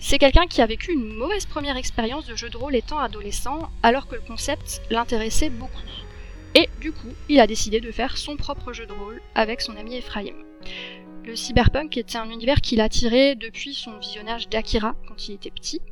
C'est 0.00 0.18
quelqu'un 0.18 0.46
qui 0.46 0.62
a 0.62 0.66
vécu 0.66 0.92
une 0.92 1.12
mauvaise 1.14 1.46
première 1.46 1.76
expérience 1.76 2.26
de 2.26 2.36
jeu 2.36 2.48
de 2.48 2.56
rôle 2.56 2.76
étant 2.76 2.98
adolescent, 2.98 3.70
alors 3.82 4.06
que 4.06 4.14
le 4.14 4.20
concept 4.20 4.80
l'intéressait 4.90 5.50
beaucoup. 5.50 5.82
Et 6.54 6.68
du 6.80 6.92
coup, 6.92 7.12
il 7.28 7.40
a 7.40 7.46
décidé 7.46 7.80
de 7.80 7.92
faire 7.92 8.16
son 8.16 8.36
propre 8.36 8.72
jeu 8.72 8.86
de 8.86 8.92
rôle 8.92 9.20
avec 9.34 9.60
son 9.60 9.76
ami 9.76 9.96
Ephraim. 9.96 10.34
Le 11.28 11.36
cyberpunk 11.36 11.98
était 11.98 12.16
un 12.16 12.30
univers 12.30 12.62
qu'il 12.62 12.80
attirait 12.80 13.34
depuis 13.34 13.74
son 13.74 13.98
visionnage 13.98 14.48
d'Akira 14.48 14.96
quand 15.06 15.28
il 15.28 15.34
était 15.34 15.50
petit, 15.50 15.82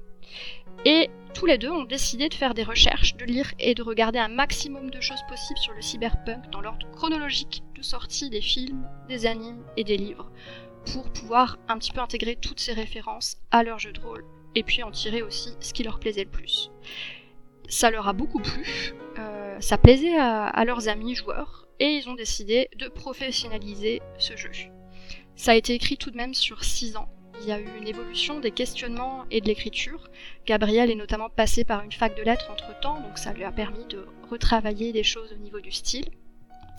et 0.86 1.10
tous 1.34 1.44
les 1.44 1.58
deux 1.58 1.68
ont 1.68 1.84
décidé 1.84 2.30
de 2.30 2.34
faire 2.34 2.54
des 2.54 2.62
recherches, 2.62 3.16
de 3.16 3.26
lire 3.26 3.52
et 3.58 3.74
de 3.74 3.82
regarder 3.82 4.18
un 4.18 4.28
maximum 4.28 4.88
de 4.88 4.98
choses 5.02 5.20
possibles 5.28 5.58
sur 5.58 5.74
le 5.74 5.82
cyberpunk 5.82 6.48
dans 6.50 6.62
l'ordre 6.62 6.90
chronologique 6.92 7.62
de 7.74 7.82
sortie 7.82 8.30
des 8.30 8.40
films, 8.40 8.88
des 9.10 9.26
animes 9.26 9.62
et 9.76 9.84
des 9.84 9.98
livres, 9.98 10.32
pour 10.90 11.12
pouvoir 11.12 11.58
un 11.68 11.76
petit 11.76 11.92
peu 11.92 12.00
intégrer 12.00 12.36
toutes 12.36 12.60
ces 12.60 12.72
références 12.72 13.36
à 13.50 13.62
leur 13.62 13.78
jeu 13.78 13.92
de 13.92 14.00
rôle, 14.00 14.24
et 14.54 14.62
puis 14.62 14.82
en 14.84 14.90
tirer 14.90 15.20
aussi 15.20 15.50
ce 15.60 15.74
qui 15.74 15.82
leur 15.82 16.00
plaisait 16.00 16.24
le 16.24 16.30
plus. 16.30 16.70
Ça 17.68 17.90
leur 17.90 18.08
a 18.08 18.14
beaucoup 18.14 18.40
plu, 18.40 18.94
euh, 19.18 19.60
ça 19.60 19.76
plaisait 19.76 20.16
à 20.16 20.64
leurs 20.64 20.88
amis 20.88 21.14
joueurs, 21.14 21.68
et 21.78 21.88
ils 21.88 22.08
ont 22.08 22.14
décidé 22.14 22.70
de 22.78 22.88
professionnaliser 22.88 24.00
ce 24.18 24.34
jeu. 24.34 24.70
Ça 25.36 25.52
a 25.52 25.54
été 25.54 25.74
écrit 25.74 25.96
tout 25.96 26.10
de 26.10 26.16
même 26.16 26.34
sur 26.34 26.64
6 26.64 26.96
ans, 26.96 27.08
il 27.40 27.48
y 27.48 27.52
a 27.52 27.60
eu 27.60 27.68
une 27.78 27.86
évolution 27.86 28.40
des 28.40 28.50
questionnements 28.50 29.24
et 29.30 29.40
de 29.40 29.46
l'écriture. 29.46 30.08
Gabriel 30.46 30.90
est 30.90 30.96
notamment 30.96 31.28
passé 31.28 31.64
par 31.64 31.82
une 31.82 31.92
fac 31.92 32.16
de 32.16 32.22
lettres 32.22 32.50
entre-temps, 32.50 33.00
donc 33.00 33.18
ça 33.18 33.32
lui 33.32 33.44
a 33.44 33.52
permis 33.52 33.84
de 33.86 34.06
retravailler 34.30 34.92
des 34.92 35.04
choses 35.04 35.32
au 35.32 35.36
niveau 35.36 35.60
du 35.60 35.70
style. 35.70 36.08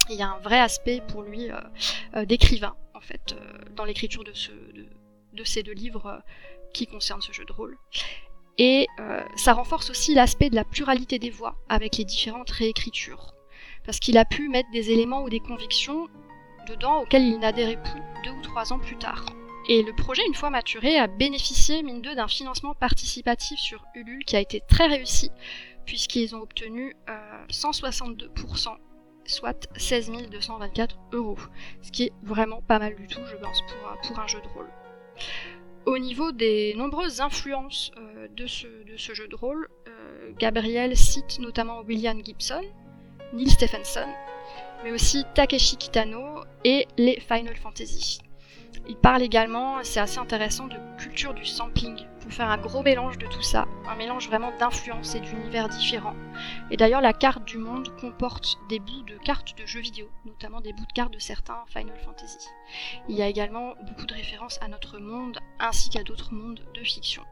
il 0.09 0.15
y 0.15 0.21
a 0.21 0.29
un 0.29 0.39
vrai 0.39 0.59
aspect 0.59 1.01
pour 1.07 1.21
lui 1.21 1.51
euh, 1.51 1.59
euh, 2.15 2.25
d'écrivain, 2.25 2.75
en 2.93 3.01
fait, 3.01 3.33
euh, 3.33 3.57
dans 3.75 3.85
l'écriture 3.85 4.23
de, 4.23 4.33
de, 5.33 5.43
ces 5.43 5.63
deux 5.63 5.73
livres 5.73 6.21
qui 6.73 6.87
concernent 6.87 7.21
ce 7.21 7.31
jeu 7.31 7.45
de 7.45 7.53
rôle. 7.53 7.77
Et 8.57 8.87
ça 9.35 9.53
renforce 9.53 9.91
aussi 9.91 10.15
l'aspect 10.15 10.49
de 10.49 10.55
la 10.55 10.63
pluralité 10.63 11.19
des 11.19 11.29
voix 11.29 11.55
avec 11.69 11.97
les 11.97 12.05
différentes 12.05 12.49
réécritures. 12.49 13.35
Parce 13.85 13.99
qu'il 13.99 14.17
a 14.17 14.25
pu 14.25 14.49
mettre 14.49 14.69
des 14.71 14.89
éléments 14.89 15.21
ou 15.23 15.29
des 15.29 15.39
convictions 15.39 16.07
dedans 16.67 17.01
auxquels 17.01 17.23
il 17.23 17.39
n'adhérait 17.39 17.81
plus 17.81 18.01
deux 18.23 18.31
ou 18.31 18.41
trois 18.41 18.73
ans 18.73 18.79
plus 18.79 18.97
tard. 18.97 19.25
Et 19.69 19.83
le 19.83 19.93
projet, 19.93 20.25
une 20.25 20.33
fois 20.33 20.49
maturé, 20.49 20.97
a 20.97 21.07
bénéficié, 21.07 21.83
mine 21.83 22.01
de, 22.01 22.13
d'un 22.13 22.27
financement 22.27 22.73
participatif 22.73 23.59
sur 23.59 23.83
Ulule 23.95 24.23
qui 24.23 24.37
a 24.37 24.39
été 24.39 24.61
très 24.61 24.87
réussi, 24.87 25.29
puisqu'ils 25.85 26.35
ont 26.35 26.41
obtenu 26.41 26.95
162%, 27.49 28.69
euh, 28.69 28.71
soit 29.25 29.69
16 29.75 30.11
224 30.31 30.97
euros. 31.11 31.37
Ce 31.81 31.91
qui 31.91 32.03
est 32.03 32.13
vraiment 32.23 32.61
pas 32.61 32.79
mal 32.79 32.95
du 32.95 33.07
tout, 33.07 33.19
je 33.29 33.35
pense, 33.35 33.61
pour, 34.03 34.19
un 34.19 34.27
jeu 34.27 34.39
de 34.41 34.47
rôle. 34.47 34.69
Au 35.85 35.97
niveau 35.97 36.31
des 36.31 36.73
nombreuses 36.77 37.19
influences 37.19 37.91
euh, 37.97 38.27
de, 38.29 38.47
ce, 38.47 38.67
de, 38.67 38.95
ce, 38.95 39.13
jeu 39.13 39.27
de 39.27 39.35
rôle, 39.35 39.67
euh, 39.89 40.31
Gabriel 40.37 40.95
cite 40.95 41.39
notamment 41.39 41.81
William 41.81 42.23
Gibson, 42.23 42.63
Neil 43.33 43.49
Stephenson, 43.49 44.07
mais 44.87 44.93
aussi 44.93 45.25
Takeshi 45.35 45.75
Kitano 45.75 46.45
et 46.63 46.87
les 46.97 47.19
Final 47.19 47.57
Fantasy. 47.57 48.19
Il 48.87 48.95
parle 48.95 49.21
également, 49.21 49.83
c'est 49.83 49.99
assez 49.99 50.17
intéressant, 50.17 50.67
de 50.67 50.77
culture 50.97 51.33
du 51.33 51.43
sampling, 51.43 52.05
pour 52.21 52.31
faire 52.31 52.49
un 52.49 52.57
gros 52.57 52.83
mélange 52.83 53.17
de 53.17 53.27
tout 53.27 53.41
ça, 53.41 53.65
un 53.89 53.95
mélange 53.97 54.27
vraiment 54.27 54.57
d'influences 54.57 55.13
et 55.15 55.19
d'univers 55.19 55.67
différents. 55.67 56.15
Et 56.71 56.77
d'ailleurs, 56.77 57.01
la 57.01 57.11
carte 57.11 57.43
du 57.43 57.57
monde 57.57 57.89
comporte 57.99 58.57
des 58.69 58.79
bouts 58.79 59.03
de 59.03 59.17
cartes 59.17 59.57
de 59.57 59.65
jeux 59.65 59.81
vidéo, 59.81 60.07
notamment 60.25 60.61
des 60.61 60.71
bouts 60.71 60.85
de 60.85 60.93
cartes 60.93 61.13
de 61.13 61.19
certains 61.19 61.65
Final 61.67 61.97
Fantasy. 62.05 62.47
Il 63.09 63.15
y 63.17 63.21
a 63.21 63.27
également 63.27 63.73
beaucoup 63.85 64.05
de 64.05 64.13
références 64.13 64.57
à 64.61 64.69
notre 64.69 64.99
monde 64.99 65.37
ainsi 65.59 65.89
qu'à 65.89 66.03
d'autres 66.03 66.33
mondes 66.33 66.65
de 66.73 66.83
fiction. 66.85 67.23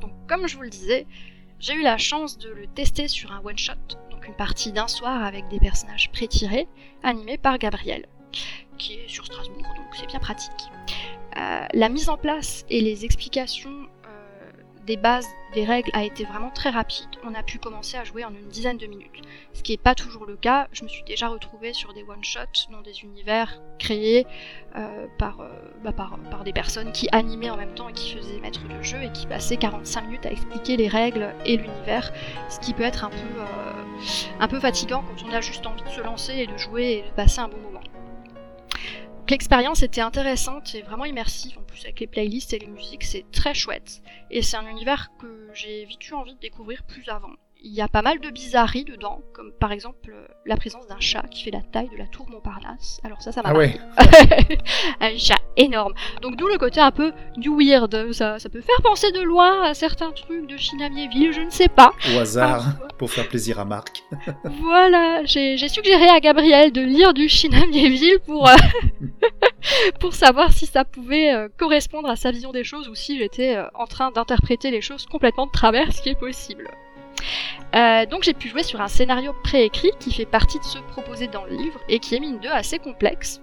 Donc, 0.00 0.10
comme 0.28 0.48
je 0.48 0.56
vous 0.56 0.62
le 0.62 0.70
disais, 0.70 1.06
j'ai 1.60 1.74
eu 1.74 1.82
la 1.82 1.98
chance 1.98 2.38
de 2.38 2.50
le 2.50 2.66
tester 2.66 3.08
sur 3.08 3.32
un 3.32 3.40
one-shot, 3.44 3.74
donc 4.10 4.26
une 4.26 4.34
partie 4.34 4.72
d'un 4.72 4.88
soir 4.88 5.24
avec 5.24 5.48
des 5.48 5.58
personnages 5.58 6.10
pré-tirés, 6.12 6.68
animés 7.02 7.38
par 7.38 7.58
Gabriel 7.58 8.06
qui 8.78 8.94
est 8.94 9.08
sur 9.08 9.24
Strasbourg, 9.26 9.62
donc 9.76 9.86
c'est 9.92 10.06
bien 10.06 10.18
pratique. 10.18 10.50
Euh, 11.36 11.66
la 11.72 11.88
mise 11.88 12.08
en 12.08 12.16
place 12.16 12.64
et 12.70 12.80
les 12.80 13.04
explications 13.04 13.88
des 14.86 14.96
bases, 14.96 15.28
des 15.54 15.64
règles 15.64 15.90
a 15.94 16.04
été 16.04 16.24
vraiment 16.24 16.50
très 16.50 16.70
rapide. 16.70 17.06
On 17.24 17.34
a 17.34 17.42
pu 17.42 17.58
commencer 17.58 17.96
à 17.96 18.04
jouer 18.04 18.24
en 18.24 18.30
une 18.30 18.48
dizaine 18.48 18.76
de 18.76 18.86
minutes. 18.86 19.22
Ce 19.52 19.62
qui 19.62 19.72
n'est 19.72 19.78
pas 19.78 19.94
toujours 19.94 20.26
le 20.26 20.36
cas. 20.36 20.68
Je 20.72 20.84
me 20.84 20.88
suis 20.88 21.04
déjà 21.04 21.28
retrouvée 21.28 21.72
sur 21.72 21.94
des 21.94 22.02
one-shots 22.02 22.70
dans 22.70 22.82
des 22.82 23.02
univers 23.02 23.60
créés 23.78 24.26
euh, 24.76 25.06
par, 25.18 25.40
euh, 25.40 25.48
bah, 25.82 25.92
par, 25.92 26.44
des 26.44 26.52
personnes 26.52 26.92
qui 26.92 27.08
animaient 27.12 27.50
en 27.50 27.56
même 27.56 27.74
temps 27.74 27.88
et 27.88 27.92
qui 27.92 28.14
faisaient 28.14 28.40
maître 28.40 28.66
de 28.68 28.82
jeu 28.82 29.02
et 29.02 29.12
qui 29.12 29.26
passaient 29.26 29.56
45 29.56 30.02
minutes 30.02 30.26
à 30.26 30.32
expliquer 30.32 30.76
les 30.76 30.88
règles 30.88 31.34
et 31.46 31.56
l'univers. 31.56 32.12
Ce 32.50 32.60
qui 32.60 32.74
peut 32.74 32.82
être 32.82 33.04
euh, 33.04 33.44
un 34.40 34.48
peu 34.48 34.60
fatigant 34.60 35.02
quand 35.02 35.28
on 35.28 35.32
a 35.32 35.40
juste 35.40 35.66
envie 35.66 35.82
de 35.82 35.88
se 35.88 36.00
lancer 36.00 36.34
et 36.34 36.46
de 36.46 36.56
jouer 36.56 37.04
et 37.04 37.08
de 37.08 37.14
passer 37.14 37.40
un 37.40 37.48
bon 37.48 37.58
moment. 37.58 37.80
L'expérience 39.30 39.82
était 39.82 40.02
intéressante 40.02 40.74
et 40.74 40.82
vraiment 40.82 41.06
immersive, 41.06 41.58
en 41.58 41.62
plus 41.62 41.82
avec 41.84 41.98
les 42.00 42.06
playlists 42.06 42.52
et 42.52 42.58
les 42.58 42.66
musiques, 42.66 43.04
c'est 43.04 43.24
très 43.32 43.54
chouette. 43.54 44.02
Et 44.30 44.42
c'est 44.42 44.58
un 44.58 44.66
univers 44.66 45.10
que 45.18 45.48
j'ai 45.54 45.86
vite 45.86 46.08
eu 46.08 46.12
envie 46.12 46.34
de 46.34 46.40
découvrir 46.40 46.82
plus 46.84 47.08
avant 47.08 47.30
il 47.64 47.72
y 47.72 47.80
a 47.80 47.88
pas 47.88 48.02
mal 48.02 48.20
de 48.20 48.28
bizarreries 48.28 48.84
dedans, 48.84 49.22
comme 49.32 49.50
par 49.58 49.72
exemple 49.72 50.10
euh, 50.12 50.26
la 50.44 50.56
présence 50.56 50.86
d'un 50.86 51.00
chat 51.00 51.22
qui 51.30 51.42
fait 51.44 51.50
la 51.50 51.62
taille 51.62 51.88
de 51.88 51.96
la 51.96 52.06
tour 52.06 52.26
Montparnasse. 52.28 53.00
Alors 53.04 53.22
ça, 53.22 53.32
ça 53.32 53.42
m'a 53.42 53.48
Ah 53.48 53.54
ouais. 53.54 53.80
un 55.00 55.16
chat 55.16 55.40
énorme. 55.56 55.94
Donc 56.20 56.36
d'où 56.36 56.46
le 56.46 56.58
côté 56.58 56.80
un 56.80 56.90
peu 56.90 57.12
du 57.38 57.48
weird. 57.48 58.12
Ça, 58.12 58.38
ça 58.38 58.50
peut 58.50 58.60
faire 58.60 58.82
penser 58.82 59.10
de 59.12 59.20
loin 59.22 59.62
à 59.62 59.72
certains 59.72 60.12
trucs 60.12 60.46
de 60.46 60.58
Chinamiéville, 60.58 61.32
je 61.32 61.40
ne 61.40 61.48
sais 61.48 61.68
pas. 61.68 61.92
Au 62.14 62.18
hasard, 62.18 62.64
pour 62.98 63.10
faire 63.10 63.26
plaisir 63.28 63.58
à 63.58 63.64
Marc. 63.64 64.02
voilà, 64.44 65.24
j'ai 65.24 65.56
suggéré 65.68 66.08
à 66.08 66.20
Gabriel 66.20 66.70
de 66.70 66.82
lire 66.82 67.14
du 67.14 67.30
Chinamiéville 67.30 68.18
pour, 68.26 68.46
euh, 68.46 68.56
pour 70.00 70.12
savoir 70.12 70.52
si 70.52 70.66
ça 70.66 70.84
pouvait 70.84 71.32
euh, 71.32 71.48
correspondre 71.56 72.10
à 72.10 72.16
sa 72.16 72.30
vision 72.30 72.52
des 72.52 72.64
choses 72.64 72.88
ou 72.90 72.94
si 72.94 73.18
j'étais 73.18 73.56
en 73.74 73.86
train 73.86 74.10
d'interpréter 74.10 74.70
les 74.70 74.82
choses 74.82 75.06
complètement 75.06 75.46
de 75.46 75.52
travers, 75.52 75.92
ce 75.94 76.02
qui 76.02 76.10
est 76.10 76.18
possible. 76.18 76.70
Euh, 77.74 78.06
donc 78.06 78.22
j'ai 78.22 78.34
pu 78.34 78.48
jouer 78.48 78.62
sur 78.62 78.80
un 78.80 78.88
scénario 78.88 79.34
préécrit 79.42 79.90
qui 79.98 80.12
fait 80.12 80.26
partie 80.26 80.58
de 80.58 80.64
ceux 80.64 80.82
proposés 80.82 81.26
dans 81.26 81.44
le 81.44 81.56
livre 81.56 81.80
et 81.88 81.98
qui 81.98 82.14
est 82.14 82.20
mine 82.20 82.38
de 82.40 82.48
assez 82.48 82.78
complexe. 82.78 83.40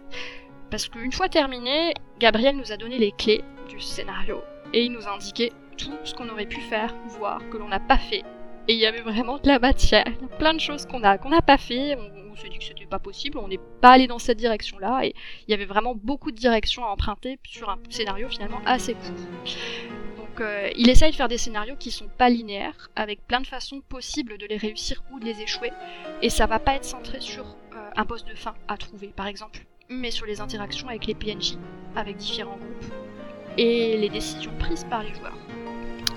Parce 0.70 0.88
qu'une 0.88 1.12
fois 1.12 1.28
terminé, 1.28 1.94
Gabriel 2.20 2.56
nous 2.56 2.72
a 2.72 2.78
donné 2.78 2.98
les 2.98 3.12
clés 3.12 3.44
du 3.70 3.80
scénario 3.80 4.42
et 4.74 4.84
il 4.84 4.92
nous 4.92 5.08
a 5.08 5.16
indiqué 5.16 5.52
tout 5.78 5.92
ce 6.04 6.14
qu'on 6.14 6.30
aurait 6.30 6.46
pu 6.46 6.62
faire 6.62 6.96
voir 7.08 7.42
que 7.50 7.58
l'on 7.58 7.68
n'a 7.68 7.80
pas 7.80 7.98
fait. 7.98 8.24
Et 8.68 8.74
il 8.74 8.80
y 8.80 8.86
avait 8.86 9.02
vraiment 9.02 9.38
de 9.38 9.48
la 9.48 9.60
matière, 9.60 10.06
plein 10.38 10.54
de 10.54 10.60
choses 10.60 10.86
qu'on 10.86 11.00
n'a 11.00 11.18
pas 11.18 11.58
fait, 11.58 11.98
on, 11.98 12.22
on 12.32 12.36
s'est 12.36 12.50
dit 12.50 12.58
que 12.58 12.64
c'était 12.64 12.86
pas 12.86 13.00
possible, 13.00 13.38
on 13.38 13.48
n'est 13.48 13.60
pas 13.82 13.92
allé 13.92 14.08
dans 14.08 14.20
cette 14.20 14.38
direction-là 14.38 15.02
et 15.04 15.14
il 15.48 15.52
y 15.52 15.54
avait 15.54 15.66
vraiment 15.66 15.96
beaucoup 15.96 16.32
de 16.32 16.38
directions 16.38 16.86
à 16.86 16.90
emprunter 16.90 17.40
sur 17.44 17.70
un 17.70 17.80
scénario 17.90 18.30
finalement 18.30 18.62
assez 18.66 18.94
court. 18.94 19.54
Euh, 20.42 20.70
il 20.76 20.90
essaye 20.90 21.12
de 21.12 21.16
faire 21.16 21.28
des 21.28 21.38
scénarios 21.38 21.76
qui 21.76 21.92
sont 21.92 22.08
pas 22.08 22.30
linéaires, 22.30 22.90
avec 22.96 23.26
plein 23.28 23.42
de 23.42 23.48
façons 23.48 23.82
possibles 23.82 24.38
de 24.40 24.48
les 24.48 24.58
réussir 24.58 25.04
ou 25.12 25.20
de 25.20 25.26
les 25.26 25.40
échouer, 25.42 25.72
et 26.22 26.30
ça 26.30 26.48
va 26.48 26.58
pas 26.58 26.76
être 26.76 26.86
centré 26.86 27.20
sur 27.22 27.46
euh, 27.46 27.90
un 27.96 28.06
poste 28.06 28.28
de 28.28 28.34
fin 28.34 28.56
à 28.68 28.76
trouver 28.76 29.10
par 29.16 29.28
exemple, 29.28 29.66
mais 29.88 30.10
sur 30.10 30.26
les 30.26 30.42
interactions 30.42 30.88
avec 30.88 31.06
les 31.06 31.14
PNJ, 31.14 31.58
avec 31.96 32.18
différents 32.18 32.58
groupes, 32.58 32.94
et 33.58 33.98
les 33.98 34.10
décisions 34.10 34.54
prises 34.58 34.86
par 34.90 35.04
les 35.04 35.14
joueurs. 35.14 35.38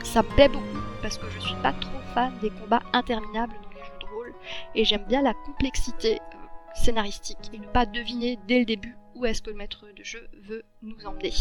Ça 0.02 0.22
me 0.22 0.28
plaît 0.28 0.48
beaucoup 0.48 0.78
parce 1.02 1.18
que 1.18 1.28
je 1.28 1.40
suis 1.40 1.56
pas 1.62 1.72
trop 1.72 1.98
fan 2.14 2.32
des 2.40 2.50
combats 2.50 2.82
interminables 2.94 3.54
dans 3.62 3.70
les 3.70 3.84
jeux 3.84 3.98
de 4.00 4.06
rôle, 4.06 4.34
et 4.74 4.84
j'aime 4.86 5.04
bien 5.06 5.20
la 5.20 5.34
complexité 5.34 6.14
euh, 6.14 6.36
scénaristique, 6.74 7.50
et 7.52 7.58
ne 7.58 7.66
pas 7.66 7.84
deviner 7.84 8.38
dès 8.48 8.60
le 8.60 8.64
début 8.64 8.96
où 9.14 9.26
est-ce 9.26 9.42
que 9.42 9.50
le 9.50 9.56
maître 9.56 9.86
de 9.94 10.02
jeu 10.02 10.28
veut 10.42 10.64
nous 10.82 10.96
emmener. 11.04 11.32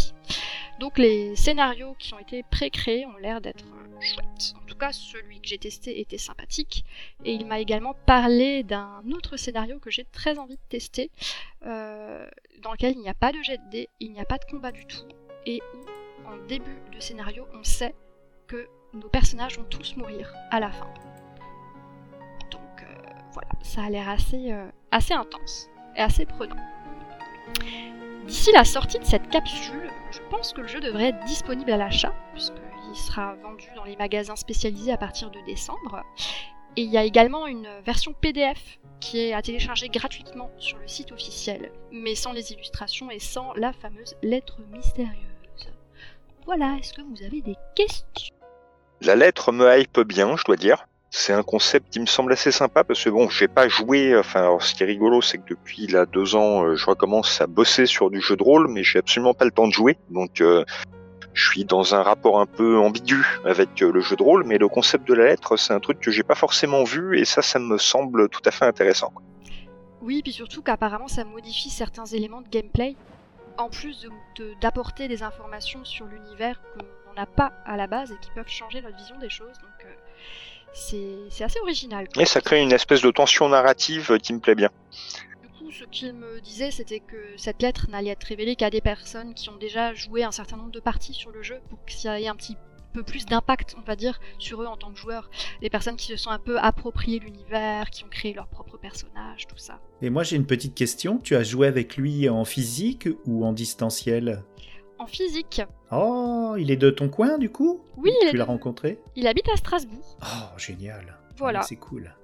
Donc 0.83 0.97
les 0.97 1.37
scénarios 1.37 1.95
qui 1.97 2.13
ont 2.13 2.19
été 2.19 2.43
pré-créés 2.43 3.05
ont 3.05 3.15
l'air 3.15 3.39
d'être 3.39 3.63
euh, 3.63 4.01
chouettes. 4.01 4.53
En 4.61 4.65
tout 4.65 4.75
cas, 4.75 4.91
celui 4.91 5.39
que 5.39 5.47
j'ai 5.47 5.57
testé 5.57 6.01
était 6.01 6.17
sympathique. 6.17 6.83
Et 7.23 7.31
il 7.31 7.45
m'a 7.45 7.61
également 7.61 7.93
parlé 8.05 8.63
d'un 8.63 9.01
autre 9.13 9.37
scénario 9.37 9.79
que 9.79 9.89
j'ai 9.89 10.03
très 10.03 10.37
envie 10.37 10.57
de 10.57 10.67
tester, 10.67 11.09
euh, 11.65 12.27
dans 12.63 12.73
lequel 12.73 12.95
il 12.95 12.99
n'y 12.99 13.07
a 13.07 13.13
pas 13.13 13.31
de 13.31 13.41
jet 13.41 13.59
de 13.59 13.69
dés, 13.69 13.89
il 14.01 14.11
n'y 14.11 14.19
a 14.19 14.25
pas 14.25 14.37
de 14.37 14.43
combat 14.43 14.73
du 14.73 14.85
tout, 14.85 15.07
et 15.45 15.61
où, 15.73 16.27
en 16.27 16.35
début 16.47 16.81
de 16.93 16.99
scénario, 16.99 17.47
on 17.53 17.63
sait 17.63 17.95
que 18.47 18.67
nos 18.93 19.07
personnages 19.07 19.57
vont 19.57 19.69
tous 19.69 19.95
mourir 19.95 20.33
à 20.51 20.59
la 20.59 20.69
fin. 20.69 20.93
Donc 22.51 22.81
euh, 22.81 23.09
voilà, 23.31 23.51
ça 23.61 23.83
a 23.83 23.89
l'air 23.89 24.09
assez, 24.09 24.53
assez 24.91 25.13
intense 25.13 25.69
et 25.95 26.01
assez 26.01 26.25
prenant. 26.25 26.57
D'ici 28.27 28.51
la 28.53 28.63
sortie 28.63 28.99
de 28.99 29.03
cette 29.03 29.29
capsule, 29.29 29.89
je 30.11 30.19
pense 30.29 30.53
que 30.53 30.61
le 30.61 30.67
jeu 30.67 30.79
devrait 30.79 31.09
être 31.09 31.23
disponible 31.25 31.71
à 31.71 31.77
l'achat, 31.77 32.13
puisqu'il 32.31 32.95
sera 32.95 33.35
vendu 33.35 33.67
dans 33.75 33.83
les 33.83 33.97
magasins 33.97 34.37
spécialisés 34.37 34.93
à 34.93 34.97
partir 34.97 35.29
de 35.29 35.39
décembre. 35.45 36.03
Et 36.77 36.83
il 36.83 36.89
y 36.89 36.97
a 36.97 37.03
également 37.03 37.47
une 37.47 37.67
version 37.85 38.13
PDF 38.13 38.79
qui 39.01 39.19
est 39.19 39.33
à 39.33 39.41
télécharger 39.41 39.89
gratuitement 39.89 40.49
sur 40.57 40.77
le 40.77 40.87
site 40.87 41.11
officiel, 41.11 41.71
mais 41.91 42.15
sans 42.15 42.31
les 42.31 42.53
illustrations 42.53 43.11
et 43.11 43.19
sans 43.19 43.53
la 43.55 43.73
fameuse 43.73 44.15
lettre 44.23 44.57
mystérieuse. 44.71 45.13
Voilà, 46.45 46.77
est-ce 46.79 46.93
que 46.93 47.01
vous 47.01 47.23
avez 47.23 47.41
des 47.41 47.55
questions? 47.75 48.33
La 49.01 49.15
lettre 49.15 49.51
me 49.51 49.77
hype 49.77 49.99
bien, 49.99 50.37
je 50.37 50.43
dois 50.45 50.55
dire. 50.55 50.85
C'est 51.15 51.31
un 51.31 51.43
concept 51.43 51.93
qui 51.93 51.99
me 51.99 52.07
semble 52.07 52.33
assez 52.33 52.51
sympa 52.51 52.83
parce 52.83 53.03
que 53.03 53.09
bon, 53.11 53.29
j'ai 53.29 53.47
pas 53.47 53.67
joué. 53.67 54.17
Enfin, 54.17 54.39
alors, 54.39 54.63
ce 54.63 54.73
qui 54.73 54.81
est 54.81 54.87
rigolo, 54.87 55.21
c'est 55.21 55.37
que 55.37 55.47
depuis 55.47 55.85
là 55.85 56.07
deux 56.07 56.35
ans, 56.35 56.63
euh, 56.63 56.75
je 56.75 56.87
recommence 56.87 57.39
à 57.39 57.45
bosser 57.45 57.85
sur 57.85 58.09
du 58.09 58.19
jeu 58.19 58.35
de 58.35 58.41
rôle, 58.41 58.67
mais 58.67 58.83
j'ai 58.83 58.97
absolument 58.97 59.35
pas 59.35 59.45
le 59.45 59.51
temps 59.51 59.67
de 59.67 59.71
jouer. 59.71 59.95
Donc, 60.09 60.41
euh, 60.41 60.65
je 61.35 61.47
suis 61.47 61.65
dans 61.65 61.93
un 61.93 62.01
rapport 62.01 62.39
un 62.39 62.47
peu 62.47 62.79
ambigu 62.79 63.23
avec 63.45 63.83
euh, 63.83 63.91
le 63.91 64.01
jeu 64.01 64.15
de 64.15 64.23
rôle. 64.23 64.43
Mais 64.43 64.57
le 64.57 64.67
concept 64.67 65.07
de 65.07 65.13
la 65.13 65.25
lettre, 65.25 65.55
c'est 65.55 65.71
un 65.71 65.79
truc 65.79 65.99
que 65.99 66.09
j'ai 66.09 66.23
pas 66.23 66.33
forcément 66.33 66.83
vu, 66.83 67.19
et 67.19 67.25
ça, 67.25 67.43
ça 67.43 67.59
me 67.59 67.77
semble 67.77 68.27
tout 68.27 68.41
à 68.45 68.49
fait 68.49 68.65
intéressant. 68.65 69.13
Oui, 70.01 70.23
puis 70.23 70.33
surtout 70.33 70.63
qu'apparemment 70.63 71.07
ça 71.07 71.23
modifie 71.25 71.69
certains 71.69 72.05
éléments 72.05 72.41
de 72.41 72.49
gameplay, 72.49 72.95
en 73.59 73.69
plus 73.69 74.09
d'apporter 74.61 75.07
des 75.07 75.21
informations 75.21 75.85
sur 75.85 76.07
l'univers 76.07 76.59
qu'on 76.73 77.13
n'a 77.13 77.27
pas 77.27 77.53
à 77.65 77.77
la 77.77 77.85
base 77.85 78.11
et 78.11 78.17
qui 78.19 78.31
peuvent 78.31 78.49
changer 78.49 78.81
notre 78.81 78.97
vision 78.97 79.19
des 79.19 79.29
choses. 79.29 79.59
Donc 79.59 79.87
c'est 80.73 81.43
assez 81.43 81.59
original. 81.59 82.07
quoi. 82.09 82.21
Et 82.21 82.25
ça 82.25 82.41
crée 82.41 82.61
une 82.61 82.71
espèce 82.71 83.01
de 83.01 83.11
tension 83.11 83.49
narrative 83.49 84.17
qui 84.21 84.33
me 84.33 84.39
plaît 84.39 84.55
bien. 84.55 84.69
Du 85.41 85.49
coup, 85.49 85.71
ce 85.71 85.85
qu'il 85.85 86.13
me 86.13 86.41
disait, 86.41 86.71
c'était 86.71 86.99
que 86.99 87.17
cette 87.37 87.61
lettre 87.61 87.87
n'allait 87.89 88.11
être 88.11 88.23
révélée 88.23 88.55
qu'à 88.55 88.69
des 88.69 88.81
personnes 88.81 89.33
qui 89.33 89.49
ont 89.49 89.57
déjà 89.57 89.93
joué 89.93 90.23
un 90.23 90.31
certain 90.31 90.57
nombre 90.57 90.71
de 90.71 90.79
parties 90.79 91.13
sur 91.13 91.31
le 91.31 91.43
jeu 91.43 91.59
pour 91.69 91.83
qu'il 91.85 92.09
y 92.09 92.23
ait 92.23 92.27
un 92.27 92.35
petit 92.35 92.57
peu 92.93 93.03
plus 93.03 93.25
d'impact, 93.25 93.75
on 93.77 93.81
va 93.81 93.95
dire, 93.95 94.19
sur 94.37 94.61
eux 94.61 94.67
en 94.67 94.77
tant 94.77 94.91
que 94.91 94.99
joueurs. 94.99 95.29
Les 95.61 95.69
personnes 95.69 95.95
qui 95.95 96.05
se 96.05 96.15
sont 96.15 96.29
un 96.29 96.37
peu 96.37 96.59
appropriées 96.59 97.19
l'univers, 97.19 97.89
qui 97.89 98.03
ont 98.03 98.09
créé 98.09 98.33
leur 98.33 98.47
propre 98.47 98.77
personnage, 98.77 99.47
tout 99.47 99.57
ça. 99.57 99.79
Et 100.03 100.11
moi 100.11 100.21
j'ai 100.21 100.35
une 100.35 100.45
petite 100.45 100.75
question. 100.75 101.17
Tu 101.17 101.35
as 101.35 101.43
joué 101.43 101.65
avec 101.65 101.97
lui 101.97 102.29
en 102.29 102.45
physique 102.45 103.09
ou 103.25 103.45
en 103.45 103.51
distanciel? 103.51 104.43
En 104.99 105.07
physique, 105.07 105.61
Oh, 105.91 106.55
il 106.57 106.71
est 106.71 106.77
de 106.77 106.89
ton 106.89 107.09
coin 107.09 107.37
du 107.37 107.49
coup? 107.49 107.81
Oui, 107.97 108.11
il 108.23 108.29
Tu 108.29 108.37
l'as 108.37 108.45
rencontré? 108.45 108.99
Il 109.15 109.27
habite 109.27 109.49
à 109.49 109.57
Strasbourg. 109.57 110.17
Oh, 110.21 110.57
génial. 110.57 111.17
Voilà. 111.37 111.61
C'est 111.63 111.75
cool. 111.75 112.15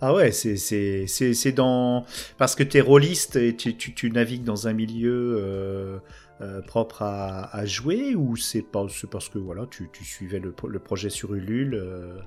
Ah 0.00 0.12
ouais, 0.12 0.30
c'est 0.30 0.56
c'est 0.56 1.06
c'est 1.06 1.32
c'est 1.32 1.52
dans 1.52 2.04
parce 2.36 2.54
que 2.54 2.62
t'es 2.62 2.82
rôliste 2.82 3.36
et 3.36 3.56
tu, 3.56 3.76
tu, 3.78 3.94
tu 3.94 4.10
navigues 4.10 4.44
dans 4.44 4.68
un 4.68 4.74
milieu 4.74 5.38
euh, 5.40 5.98
euh, 6.42 6.60
propre 6.60 7.00
à, 7.00 7.56
à 7.56 7.64
jouer 7.64 8.14
ou 8.14 8.36
c'est 8.36 8.60
pas 8.60 8.84
c'est 8.90 9.08
parce 9.08 9.30
que 9.30 9.38
voilà 9.38 9.66
tu, 9.70 9.88
tu 9.94 10.04
suivais 10.04 10.38
le, 10.38 10.54
le 10.68 10.78
projet 10.80 11.08
sur 11.08 11.34
Ulule 11.34 11.74
euh, 11.74 12.18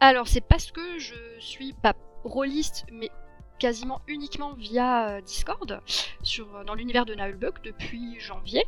Alors, 0.00 0.28
c'est 0.28 0.42
parce 0.42 0.70
que 0.70 0.98
je 0.98 1.14
suis 1.38 1.72
pas 1.72 1.94
rôliste, 2.22 2.84
mais 2.92 3.08
quasiment 3.58 4.00
uniquement 4.06 4.52
via 4.54 5.08
euh, 5.08 5.20
Discord, 5.20 5.80
sur, 6.22 6.64
dans 6.64 6.74
l'univers 6.74 7.06
de 7.06 7.14
Naulbuck 7.14 7.62
depuis 7.62 8.18
janvier. 8.20 8.64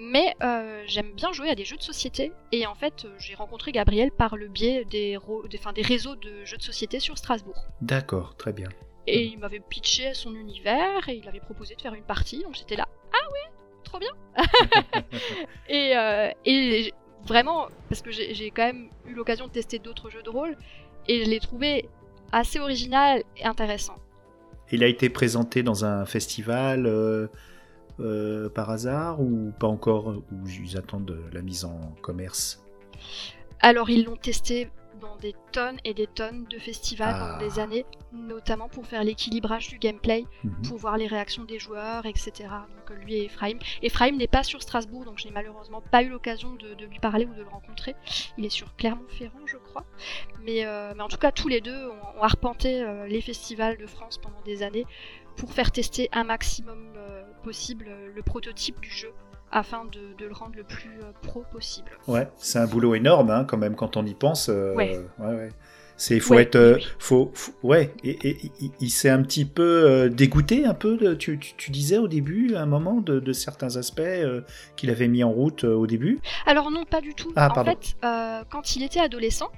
Mais 0.00 0.36
euh, 0.44 0.84
j'aime 0.86 1.12
bien 1.12 1.32
jouer 1.32 1.50
à 1.50 1.54
des 1.56 1.64
jeux 1.64 1.76
de 1.76 1.82
société, 1.82 2.32
et 2.52 2.66
en 2.68 2.76
fait, 2.76 3.04
euh, 3.04 3.14
j'ai 3.18 3.34
rencontré 3.34 3.72
Gabriel 3.72 4.12
par 4.12 4.36
le 4.36 4.46
biais 4.46 4.84
des, 4.84 5.16
ro- 5.16 5.44
des, 5.48 5.58
réseaux 5.82 6.14
de 6.14 6.44
jeux 6.44 6.56
de 6.56 6.62
société 6.62 7.00
sur 7.00 7.18
Strasbourg. 7.18 7.64
D'accord, 7.80 8.36
très 8.36 8.52
bien. 8.52 8.68
Et 9.08 9.24
il 9.24 9.38
m'avait 9.40 9.58
pitché 9.58 10.14
son 10.14 10.34
univers, 10.36 11.08
et 11.08 11.16
il 11.16 11.26
avait 11.28 11.40
proposé 11.40 11.74
de 11.74 11.80
faire 11.80 11.94
une 11.94 12.04
partie, 12.04 12.42
donc 12.44 12.54
j'étais 12.54 12.76
là, 12.76 12.86
ah 13.12 13.30
ouais, 13.32 13.50
trop 13.82 13.98
bien 13.98 14.12
et, 15.68 15.96
euh, 15.96 16.30
vraiment, 17.26 17.66
parce 17.88 18.02
que 18.02 18.10
j'ai 18.12 18.34
j'ai 18.34 18.50
quand 18.50 18.66
même 18.66 18.90
eu 19.06 19.14
l'occasion 19.14 19.46
de 19.46 19.52
tester 19.52 19.78
d'autres 19.78 20.10
jeux 20.10 20.22
de 20.22 20.30
rôle, 20.30 20.56
et 21.08 21.24
je 21.24 21.28
l'ai 21.30 21.40
trouvé 21.40 21.88
assez 22.30 22.60
original 22.60 23.22
et 23.36 23.44
intéressant. 23.44 23.96
Il 24.70 24.84
a 24.84 24.86
été 24.86 25.08
présenté 25.08 25.62
dans 25.62 25.84
un 25.84 26.04
festival 26.04 26.86
euh, 26.86 27.26
euh, 28.00 28.48
par 28.48 28.70
hasard 28.70 29.20
ou 29.20 29.52
pas 29.58 29.66
encore 29.66 30.08
où 30.08 30.48
ils 30.48 30.76
attendent 30.76 31.18
la 31.32 31.42
mise 31.42 31.64
en 31.64 31.94
commerce? 32.02 32.62
Alors 33.60 33.90
ils 33.90 34.04
l'ont 34.04 34.16
testé 34.16 34.70
dans 34.98 35.16
des 35.16 35.34
tonnes 35.52 35.78
et 35.84 35.94
des 35.94 36.06
tonnes 36.06 36.44
de 36.46 36.58
festivals 36.58 37.14
Ah. 37.16 37.18
pendant 37.38 37.38
des 37.38 37.58
années, 37.58 37.86
notamment 38.12 38.68
pour 38.68 38.86
faire 38.86 39.02
l'équilibrage 39.04 39.68
du 39.68 39.78
gameplay, 39.78 40.24
Mhm. 40.44 40.62
pour 40.68 40.76
voir 40.78 40.96
les 40.96 41.06
réactions 41.06 41.44
des 41.44 41.58
joueurs, 41.58 42.06
etc. 42.06 42.32
Donc 42.76 42.90
euh, 42.90 42.94
lui 43.04 43.14
et 43.14 43.24
Ephraim. 43.26 43.58
Ephraim 43.82 44.12
n'est 44.16 44.26
pas 44.28 44.42
sur 44.42 44.62
Strasbourg, 44.62 45.04
donc 45.04 45.18
je 45.18 45.26
n'ai 45.26 45.32
malheureusement 45.32 45.80
pas 45.80 46.02
eu 46.02 46.08
l'occasion 46.08 46.54
de, 46.54 46.74
de 46.74 46.86
lui 46.86 46.98
parler 47.00 47.24
ou 47.26 47.34
de 47.34 47.42
le 47.42 47.48
rencontrer. 47.48 47.94
Il 48.36 48.44
est 48.44 48.50
sur 48.50 48.74
Clermont-Ferrand, 48.76 49.46
je 49.46 49.56
crois. 49.56 49.84
Mais, 50.44 50.64
euh, 50.64 50.92
mais 50.96 51.02
en 51.02 51.08
tout 51.08 51.16
cas, 51.18 51.32
tous 51.32 51.48
les 51.48 51.60
deux 51.60 51.86
ont, 51.88 52.18
ont 52.18 52.22
arpenté 52.22 52.82
euh, 52.82 53.06
les 53.06 53.20
festivals 53.20 53.76
de 53.78 53.86
France 53.86 54.18
pendant 54.18 54.40
des 54.42 54.62
années 54.62 54.86
pour 55.36 55.52
faire 55.52 55.70
tester 55.70 56.08
un 56.12 56.24
maximum 56.24 56.92
euh, 56.96 57.22
possible 57.44 57.88
le 58.14 58.22
prototype 58.22 58.80
du 58.80 58.90
jeu 58.90 59.12
afin 59.52 59.84
de, 59.86 60.14
de 60.18 60.26
le 60.26 60.32
rendre 60.32 60.54
le 60.56 60.64
plus 60.64 60.90
euh, 61.02 61.12
pro 61.22 61.44
possible. 61.52 61.90
Ouais, 62.06 62.28
c'est 62.36 62.58
un 62.58 62.66
boulot 62.66 62.94
énorme 62.94 63.30
hein, 63.30 63.44
quand 63.44 63.56
même 63.58 63.74
quand 63.76 63.96
on 63.96 64.04
y 64.04 64.14
pense. 64.14 64.48
euh, 64.48 64.74
Ouais. 64.74 64.98
ouais, 65.18 65.34
ouais. 65.34 65.48
C'est 66.00 66.20
faut 66.20 66.34
Ouais, 66.36 66.42
être, 66.42 66.76
oui, 66.76 66.86
faut, 67.00 67.32
faut- 67.34 67.52
ouais. 67.64 67.92
Et, 68.04 68.10
et- 68.28 68.38
il- 68.60 68.70
il 68.78 68.90
s'est 68.90 69.08
un 69.10 69.20
petit 69.20 69.44
peu 69.44 69.62
euh, 69.84 70.08
dégoûté 70.08 70.64
un 70.64 70.74
peu. 70.74 70.96
De, 70.96 71.14
tu, 71.14 71.40
tu, 71.40 71.54
tu 71.56 71.70
disais 71.72 71.98
au 71.98 72.06
début, 72.06 72.54
à 72.54 72.62
un 72.62 72.66
moment, 72.66 73.00
de, 73.00 73.18
de 73.18 73.32
certains 73.32 73.74
aspects 73.76 73.98
euh, 73.98 74.42
qu'il 74.76 74.90
avait 74.90 75.08
mis 75.08 75.24
en 75.24 75.32
route 75.32 75.64
euh, 75.64 75.74
au 75.74 75.88
début? 75.88 76.20
Alors 76.46 76.70
non, 76.70 76.84
pas 76.84 77.00
du 77.00 77.14
tout. 77.14 77.32
Ah, 77.34 77.48
en 77.50 77.52
pardon. 77.54 77.72
fait, 77.80 77.96
quand 78.48 78.76
il 78.76 78.84
était 78.84 79.00
adolescent, 79.00 79.48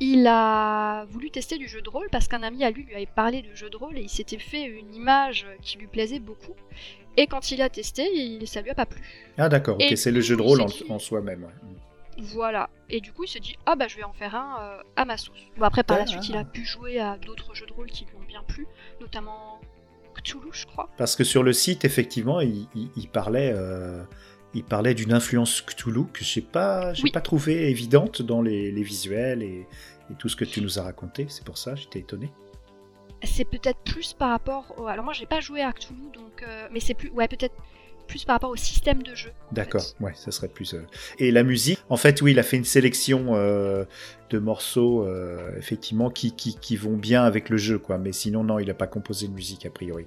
il 0.00 0.26
a 0.26 1.04
voulu 1.04 1.30
tester 1.30 1.56
du 1.56 1.68
jeu 1.68 1.80
de 1.82 1.88
rôle 1.88 2.08
parce 2.10 2.26
qu'un 2.26 2.42
ami 2.42 2.64
à 2.64 2.70
lui 2.72 2.82
lui 2.82 2.94
avait 2.96 3.06
parlé 3.06 3.42
de 3.42 3.54
jeu 3.54 3.70
de 3.70 3.76
rôle 3.76 3.96
et 3.96 4.02
il 4.02 4.10
s'était 4.10 4.38
fait 4.38 4.64
une 4.64 4.92
image 4.92 5.46
qui 5.62 5.78
lui 5.78 5.86
plaisait 5.86 6.18
beaucoup. 6.18 6.52
Et 7.16 7.26
quand 7.26 7.50
il 7.50 7.62
a 7.62 7.68
testé, 7.68 8.02
il, 8.14 8.46
ça 8.46 8.60
lui 8.60 8.70
a 8.70 8.74
pas 8.74 8.86
plu. 8.86 9.00
Ah 9.38 9.48
d'accord. 9.48 9.76
Ok, 9.76 9.96
c'est 9.96 10.10
le 10.10 10.20
jeu 10.20 10.36
de 10.36 10.42
rôle 10.42 10.60
en, 10.60 10.68
s'est 10.68 10.84
dit- 10.84 10.90
en 10.90 10.98
soi-même. 10.98 11.44
ouais. 11.44 12.22
Voilà. 12.32 12.70
Et 12.88 13.00
du 13.00 13.12
coup, 13.12 13.24
il 13.24 13.28
s'est 13.28 13.40
dit 13.40 13.56
ah 13.66 13.76
bah 13.76 13.88
je 13.88 13.96
vais 13.96 14.04
en 14.04 14.12
faire 14.12 14.34
un 14.34 14.58
euh, 14.60 14.82
à 14.96 15.04
ma 15.04 15.16
sauce. 15.16 15.36
Bon 15.58 15.64
après 15.64 15.82
par 15.82 15.98
la 15.98 16.04
Ah. 16.04 16.06
suite, 16.06 16.28
il 16.28 16.36
a 16.36 16.44
pu 16.44 16.64
jouer 16.64 16.98
à 16.98 17.18
d'autres 17.18 17.54
jeux 17.54 17.66
de 17.66 17.72
rôle 17.74 17.90
qui 17.90 18.04
lui 18.06 18.14
ont 18.16 18.26
bien 18.26 18.42
plu, 18.46 18.66
notamment 19.00 19.60
Cthulhu, 20.14 20.48
je 20.52 20.64
crois. 20.66 20.88
Parce 20.96 21.14
que 21.14 21.24
sur 21.24 21.42
le 21.42 21.52
site, 21.52 21.84
effectivement, 21.84 22.40
il, 22.40 22.66
il- 22.74 22.88
il 22.96 23.08
parlait, 23.08 23.52
euh, 23.54 24.02
il 24.54 24.64
parlait 24.64 24.94
d'une 24.94 25.12
influence 25.12 25.60
Cthulhu 25.60 26.06
que 26.12 26.24
j'ai 26.24 26.40
pas, 26.40 26.94
j'ai 26.94 27.02
Oui. 27.04 27.10
pas 27.10 27.20
trouvé 27.20 27.68
évidente 27.70 28.22
dans 28.22 28.40
les, 28.40 28.72
les 28.72 28.82
visuels 28.82 29.42
et, 29.42 29.66
et 30.10 30.14
tout 30.18 30.30
ce 30.30 30.36
que 30.36 30.46
tu 30.46 30.62
nous 30.62 30.78
as 30.78 30.82
raconté. 30.84 31.26
C'est 31.28 31.44
pour 31.44 31.58
ça, 31.58 31.74
j'étais 31.74 31.98
étonné. 31.98 32.30
C'est 33.22 33.44
peut-être 33.44 33.78
plus 33.84 34.12
par 34.12 34.30
rapport. 34.30 34.74
Au... 34.78 34.86
Alors 34.86 35.04
moi, 35.04 35.14
j'ai 35.14 35.26
pas 35.26 35.40
joué 35.40 35.62
à 35.62 35.72
Cthulhu, 35.72 36.10
donc 36.14 36.42
euh, 36.42 36.68
mais 36.72 36.80
c'est 36.80 36.94
plus 36.94 37.10
ouais 37.10 37.28
peut-être 37.28 37.54
plus 38.06 38.24
par 38.24 38.36
rapport 38.36 38.50
au 38.50 38.56
système 38.56 39.02
de 39.02 39.14
jeu. 39.14 39.32
D'accord, 39.50 39.82
fait. 39.82 40.04
ouais, 40.04 40.12
ça 40.14 40.30
serait 40.30 40.48
plus. 40.48 40.74
euh, 40.74 40.86
Et 41.18 41.32
la 41.32 41.42
musique, 41.42 41.80
en 41.88 41.96
fait, 41.96 42.22
oui, 42.22 42.32
il 42.32 42.38
a 42.38 42.44
fait 42.44 42.56
une 42.56 42.64
sélection 42.64 43.34
euh, 43.34 43.84
de 44.30 44.38
morceaux, 44.38 45.08
effectivement, 45.56 46.08
qui, 46.10 46.32
qui, 46.32 46.56
qui 46.56 46.76
vont 46.76 46.96
bien 46.96 47.24
avec 47.24 47.48
le 47.48 47.56
jeu, 47.56 47.78
quoi. 47.78 47.98
Mais 47.98 48.12
sinon, 48.12 48.44
non, 48.44 48.60
il 48.60 48.68
n'a 48.68 48.74
pas 48.74 48.86
composé 48.86 49.26
de 49.26 49.32
musique, 49.32 49.66
a 49.66 49.70
priori. 49.70 50.06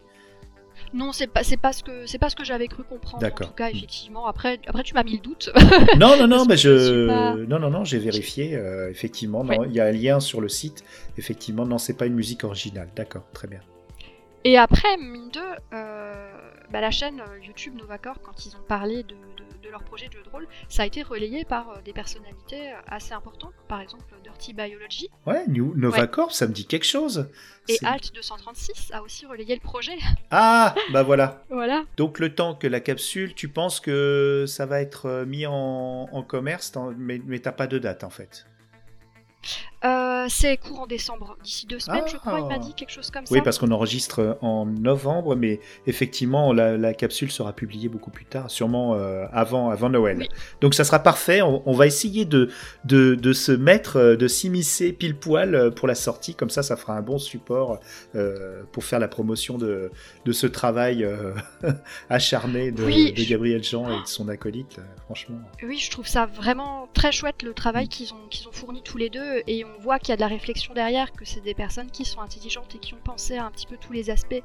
Non, 0.93 1.12
c'est 1.12 1.28
pas, 1.28 1.43
c'est 1.43 1.58
pas 1.58 1.71
ce 1.71 1.84
que, 1.84 2.06
c'est 2.08 2.17
pas 2.17 2.30
ce 2.30 2.36
que 2.36 2.43
j'avais 2.43 2.67
cru 2.67 2.84
comprendre. 2.84 3.23
En 3.25 3.30
tout 3.30 3.54
cas, 3.54 3.67
Mm. 3.69 3.75
effectivement. 3.75 4.25
Après, 4.25 4.60
après, 4.67 4.84
tu 4.84 4.93
m'as 4.95 5.04
mis 5.04 5.13
le 5.13 5.19
doute. 5.19 5.52
Non, 5.99 6.17
non, 6.17 6.28
non, 6.28 6.45
mais 6.45 6.58
je 6.58 7.08
pas- 7.08 7.36
Non, 7.36 7.60
non, 7.60 7.69
non, 7.69 7.84
j'ai 7.86 7.99
vérifié, 7.99 8.56
euh, 8.56 8.89
effectivement. 8.89 9.41
Ouais. 9.45 9.58
il 9.67 9.73
y 9.73 9.80
a 9.80 9.86
un 9.86 9.91
lien 9.91 10.19
sur 10.19 10.41
le 10.41 10.49
site. 10.49 10.84
Effectivement, 11.17 11.65
non, 11.65 11.78
c'est 11.78 11.93
pas 11.97 12.06
une 12.08 12.15
musique 12.15 12.43
originale. 12.43 12.89
D'accord, 12.95 13.23
très 13.34 13.47
bien. 13.47 13.60
Et 14.43 14.58
après, 14.58 14.97
mine 14.97 15.30
de, 15.32 15.39
euh, 15.73 16.32
bah, 16.71 16.82
la 16.82 16.91
chaîne 16.91 17.19
euh, 17.19 17.45
YouTube 17.45 17.75
Novacore, 17.78 18.21
quand 18.23 18.45
ils 18.45 18.56
ont 18.56 18.63
parlé 18.67 19.04
de, 19.04 19.10
de- 19.10 19.15
de 19.69 19.71
leur 19.71 19.84
projet 19.84 20.08
de 20.08 20.13
jeu 20.13 20.23
de 20.23 20.29
rôle, 20.29 20.47
ça 20.67 20.82
a 20.84 20.86
été 20.88 21.03
relayé 21.03 21.45
par 21.45 21.69
euh, 21.69 21.82
des 21.86 21.93
personnalités 21.93 22.71
euh, 22.71 22.75
assez 22.88 23.13
importantes, 23.13 23.53
par 23.67 23.79
exemple 23.82 24.03
Dirty 24.23 24.53
Biology 24.53 25.10
Ouais, 25.27 25.45
New, 25.47 25.73
Novacorp, 25.75 26.32
ça 26.34 26.47
me 26.47 26.53
dit 26.53 26.65
quelque 26.65 26.86
chose. 26.86 27.29
et 27.67 27.77
Alt 27.86 28.13
236 28.15 28.91
a 28.93 29.03
aussi 29.03 29.25
relayé 29.27 29.53
le 29.55 29.62
projet. 29.62 29.97
Ah, 30.32 30.75
bah 30.91 31.03
voilà. 31.03 31.43
Voilà. 31.49 31.84
Donc 31.97 32.19
le 32.19 32.34
temps 32.34 32.53
que 32.55 32.67
la 32.67 32.79
capsule, 32.79 33.34
tu 33.36 33.47
penses 33.47 33.79
que 33.79 34.45
ça 34.47 34.65
va 34.65 34.82
être 34.82 35.05
euh, 35.08 35.25
mis 35.25 35.45
en, 35.45 35.53
en 36.12 36.23
commerce, 36.23 36.71
mais, 36.97 37.21
mais 37.25 37.39
t'as 37.39 37.51
pas 37.51 37.67
de 37.67 37.77
date 37.79 38.03
en 38.03 38.10
fait. 38.10 38.45
Euh, 39.86 40.18
c'est 40.27 40.58
courant 40.58 40.88
décembre, 40.88 41.38
d'ici 41.43 41.65
deux 41.67 41.79
semaines, 41.79 42.03
je 42.08 42.17
crois, 42.17 42.39
il 42.39 42.45
m'a 42.47 42.55
Ah. 42.55 42.60
dit 42.60 42.73
quelque 42.73 42.89
chose 42.91 43.10
comme 43.12 43.23
Oui, 43.32 43.38
ça. 43.38 43.43
parce 43.43 43.58
qu'on 43.60 43.71
enregistre 43.71 44.38
en 44.41 44.65
novembre, 44.65 45.36
mais 45.36 45.60
effectivement, 45.88 46.51
la, 46.53 46.77
la 46.77 46.93
capsule 46.93 47.32
sera 47.32 47.53
publiée 47.53 47.88
beaucoup 47.89 48.12
plus 48.12 48.25
tard, 48.25 48.49
sûrement 48.51 48.95
euh, 48.95 49.25
avant, 49.32 49.69
avant 49.69 49.89
Noël. 49.89 50.17
Oui. 50.19 50.29
Donc 50.62 50.73
ça 50.73 50.84
sera 50.84 50.99
parfait. 50.99 51.41
On, 51.41 51.62
on 51.65 51.73
va 51.73 51.86
essayer 51.88 52.25
de, 52.25 52.49
de, 52.86 53.15
de 53.15 53.34
se 53.34 53.51
mettre, 53.51 53.97
euh, 53.97 54.15
de 54.17 54.27
s'immiscer 54.27 54.91
pile 54.93 55.15
poil 55.17 55.55
euh, 55.55 55.69
pour 55.71 55.88
la 55.88 55.95
sortie. 55.95 56.36
Comme 56.36 56.49
ça, 56.49 56.63
ça 56.63 56.75
fera 56.75 56.93
un 56.97 57.01
bon 57.01 57.19
support 57.19 57.79
euh, 58.15 58.63
pour 58.71 58.84
faire 58.84 58.99
la 58.99 59.08
promotion 59.08 59.58
de, 59.58 59.91
de 60.25 60.32
ce 60.32 60.47
travail 60.47 61.03
euh, 61.03 61.34
acharné 62.10 62.71
de, 62.71 62.84
Oui, 62.84 63.13
Gabriel 63.29 63.63
Jean 63.63 63.89
et 63.89 64.01
de 64.01 64.08
son 64.08 64.27
acolyte. 64.29 64.79
euh, 64.79 64.84
franchement. 65.05 65.38
Oui, 65.63 65.77
je 65.77 65.91
trouve 65.91 66.08
ça 66.08 66.25
vraiment 66.25 66.88
très 66.93 67.12
chouette 67.12 67.43
le 67.43 67.53
travail 67.53 67.88
qu'ils 67.88 68.13
ont, 68.13 68.27
qu'ils 68.29 68.47
ont 68.47 68.51
fourni 68.51 68.82
tous 68.84 68.97
les 68.97 69.10
deux 69.10 69.41
et 69.47 69.65
on 69.65 69.82
voit 69.82 69.99
qu'il 70.10 70.13
y 70.13 70.24
a 70.24 70.28
de 70.28 70.32
la 70.32 70.36
réflexion 70.36 70.74
derrière, 70.74 71.12
que 71.12 71.24
c'est 71.24 71.41
des 71.41 71.54
personnes 71.54 71.91
qui 71.91 72.04
sont 72.04 72.19
intelligentes 72.19 72.74
et 72.74 72.80
qui 72.80 72.95
ont 72.95 73.02
pensé 73.04 73.38
à 73.38 73.45
un 73.45 73.52
petit 73.52 73.67
peu 73.67 73.78
tous 73.78 73.93
les 73.93 74.10
aspects 74.10 74.41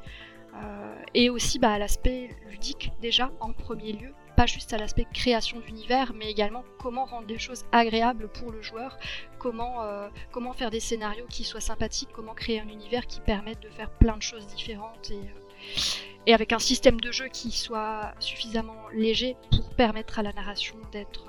euh, 0.54 0.94
et 1.14 1.30
aussi 1.30 1.58
bah, 1.58 1.72
à 1.72 1.78
l'aspect 1.78 2.36
ludique 2.50 2.92
déjà 3.00 3.32
en 3.40 3.54
premier 3.54 3.92
lieu, 3.92 4.10
pas 4.36 4.44
juste 4.44 4.74
à 4.74 4.76
l'aspect 4.76 5.06
création 5.14 5.60
d'univers, 5.60 6.12
mais 6.14 6.30
également 6.30 6.64
comment 6.78 7.06
rendre 7.06 7.28
les 7.28 7.38
choses 7.38 7.64
agréables 7.72 8.28
pour 8.28 8.52
le 8.52 8.60
joueur, 8.60 8.98
comment, 9.38 9.82
euh, 9.84 10.10
comment 10.32 10.52
faire 10.52 10.70
des 10.70 10.80
scénarios 10.80 11.24
qui 11.30 11.44
soient 11.44 11.62
sympathiques, 11.62 12.10
comment 12.12 12.34
créer 12.34 12.60
un 12.60 12.68
univers 12.68 13.06
qui 13.06 13.20
permette 13.20 13.60
de 13.60 13.70
faire 13.70 13.88
plein 13.88 14.18
de 14.18 14.22
choses 14.22 14.46
différentes 14.48 15.10
et, 15.10 15.14
euh, 15.14 16.26
et 16.26 16.34
avec 16.34 16.52
un 16.52 16.58
système 16.58 17.00
de 17.00 17.10
jeu 17.10 17.28
qui 17.28 17.50
soit 17.52 18.12
suffisamment 18.18 18.90
léger 18.92 19.34
pour 19.50 19.70
permettre 19.70 20.18
à 20.18 20.22
la 20.22 20.34
narration 20.34 20.76
d'être 20.92 21.24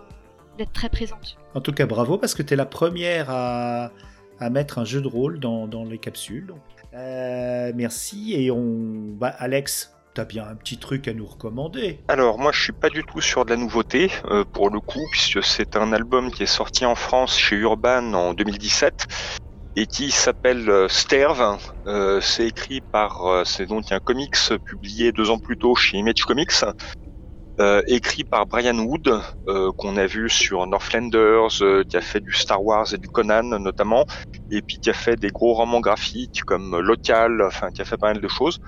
d'être 0.57 0.71
très 0.71 0.87
présente. 0.87 1.37
En 1.53 1.59
tout 1.59 1.73
cas, 1.73 1.85
bravo 1.85 2.17
parce 2.17 2.33
que 2.33 2.41
tu 2.41 2.53
es 2.53 2.57
la 2.57 2.65
première 2.65 3.29
à, 3.29 3.91
à 4.39 4.49
mettre 4.49 4.79
un 4.79 4.85
jeu 4.85 5.01
de 5.01 5.07
rôle 5.07 5.39
dans, 5.39 5.85
les 5.89 5.97
capsules. 5.97 6.53
Euh, 6.93 7.71
merci. 7.75 8.33
Et 8.33 8.51
on. 8.51 9.15
Bah, 9.17 9.33
Alex, 9.37 9.93
t'as 10.13 10.25
bien 10.25 10.47
un 10.47 10.55
petit 10.55 10.77
truc 10.77 11.07
à 11.07 11.13
nous 11.13 11.25
recommander. 11.25 11.99
Alors 12.07 12.39
moi 12.39 12.51
je 12.51 12.61
suis 12.61 12.73
pas 12.73 12.89
du 12.89 13.03
tout 13.03 13.21
sur 13.21 13.45
de 13.45 13.49
la 13.49 13.57
nouveauté 13.57 14.11
euh, 14.25 14.45
pour 14.45 14.69
le 14.69 14.79
coup 14.79 15.05
puisque 15.11 15.43
c'est 15.43 15.75
un 15.75 15.91
album 15.91 16.31
qui 16.31 16.43
est 16.43 16.47
sorti 16.47 16.85
en 16.85 16.95
France 16.95 17.37
chez 17.37 17.57
Urban 17.57 18.13
en 18.13 18.33
2017 18.33 19.07
et 19.75 19.87
qui 19.87 20.11
s'appelle 20.11 20.69
euh, 20.69 20.87
Sterve. 20.87 21.57
C'est 22.21 22.47
écrit 22.47 22.81
par 22.81 23.45
c'est 23.45 23.65
donc 23.65 23.91
un 23.91 23.99
comics 23.99 24.37
publié 24.63 25.11
deux 25.11 25.29
ans 25.29 25.39
plus 25.39 25.57
tôt 25.57 25.75
chez 25.75 25.97
Image 25.97 26.23
Comics. 26.23 26.63
Euh, 27.59 27.81
écrit 27.87 28.23
par 28.25 28.45
Brian 28.47 28.77
Wood, 28.77 29.21
euh, 29.47 29.71
qu'on 29.77 29.95
a 29.97 30.05
vu 30.05 30.29
sur 30.29 30.65
Northlanders, 30.67 31.61
euh, 31.61 31.83
qui 31.87 31.97
a 31.97 32.01
fait 32.01 32.19
du 32.19 32.33
Star 32.33 32.63
Wars 32.63 32.93
et 32.93 32.97
du 32.97 33.07
Conan 33.07 33.43
notamment, 33.59 34.05
et 34.49 34.61
puis 34.61 34.77
qui 34.79 34.89
a 34.89 34.93
fait 34.93 35.15
des 35.15 35.29
gros 35.29 35.53
romans 35.53 35.79
graphiques 35.79 36.41
comme 36.45 36.77
Local, 36.79 37.41
enfin 37.41 37.71
qui 37.71 37.81
a 37.81 37.85
fait 37.85 37.97
pas 37.97 38.13
mal 38.13 38.21
de 38.21 38.27
choses. 38.27 38.59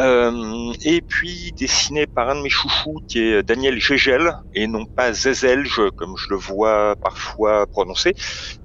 Euh, 0.00 0.72
et 0.82 1.02
puis 1.02 1.52
dessiné 1.52 2.08
par 2.08 2.28
un 2.28 2.34
de 2.34 2.40
mes 2.40 2.48
chouchous 2.48 2.98
qui 3.06 3.20
est 3.20 3.44
Daniel 3.44 3.78
Gégel 3.78 4.34
et 4.52 4.66
non 4.66 4.86
pas 4.86 5.12
Zezelge 5.12 5.80
comme 5.94 6.16
je 6.18 6.26
le 6.30 6.36
vois 6.36 6.96
parfois 7.00 7.68
prononcé 7.68 8.12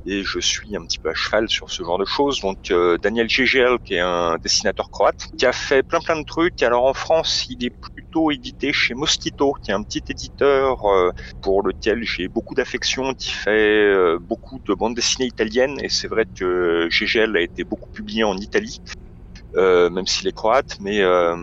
et 0.06 0.24
je 0.24 0.40
suis 0.40 0.76
un 0.76 0.84
petit 0.86 0.98
peu 0.98 1.10
à 1.12 1.14
cheval 1.14 1.48
sur 1.48 1.70
ce 1.70 1.84
genre 1.84 2.00
de 2.00 2.06
choses. 2.06 2.40
Donc 2.40 2.72
euh, 2.72 2.98
Daniel 2.98 3.30
Gégel 3.30 3.78
qui 3.84 3.94
est 3.94 4.00
un 4.00 4.38
dessinateur 4.40 4.90
croate 4.90 5.28
qui 5.38 5.46
a 5.46 5.52
fait 5.52 5.84
plein 5.84 6.00
plein 6.00 6.20
de 6.20 6.26
trucs. 6.26 6.64
Alors 6.64 6.86
en 6.86 6.96
France 6.96 7.46
il 7.48 7.64
est 7.64 7.76
plutôt 7.94 8.32
édité 8.32 8.74
chez 8.74 8.96
Mosquito 8.96 9.54
qui 9.62 9.70
est 9.70 9.76
un 9.76 9.84
petit 9.84 10.02
éditeur 10.10 10.84
euh, 10.86 11.12
pour 11.42 11.62
lequel 11.62 12.04
j'ai 12.04 12.28
beaucoup 12.28 12.56
d'affection 12.56 13.14
qui 13.14 13.30
fait 13.30 14.18
beaucoup 14.20 14.60
de 14.66 14.74
bandes 14.74 14.96
dessinées 14.96 15.28
italiennes. 15.28 15.80
Et 15.84 15.90
c'est 15.90 16.08
vrai 16.08 16.26
que 16.34 16.88
Gégel 16.90 17.38
a 17.38 17.42
été 17.42 17.64
beaucoup 17.64 17.92
publié 17.92 18.24
en 18.24 18.36
Italie 18.38 18.82
même 19.56 20.08
s'il 20.08 20.28
est 20.28 20.36
croate, 20.36 20.78
mais 20.80 21.02
euh, 21.02 21.36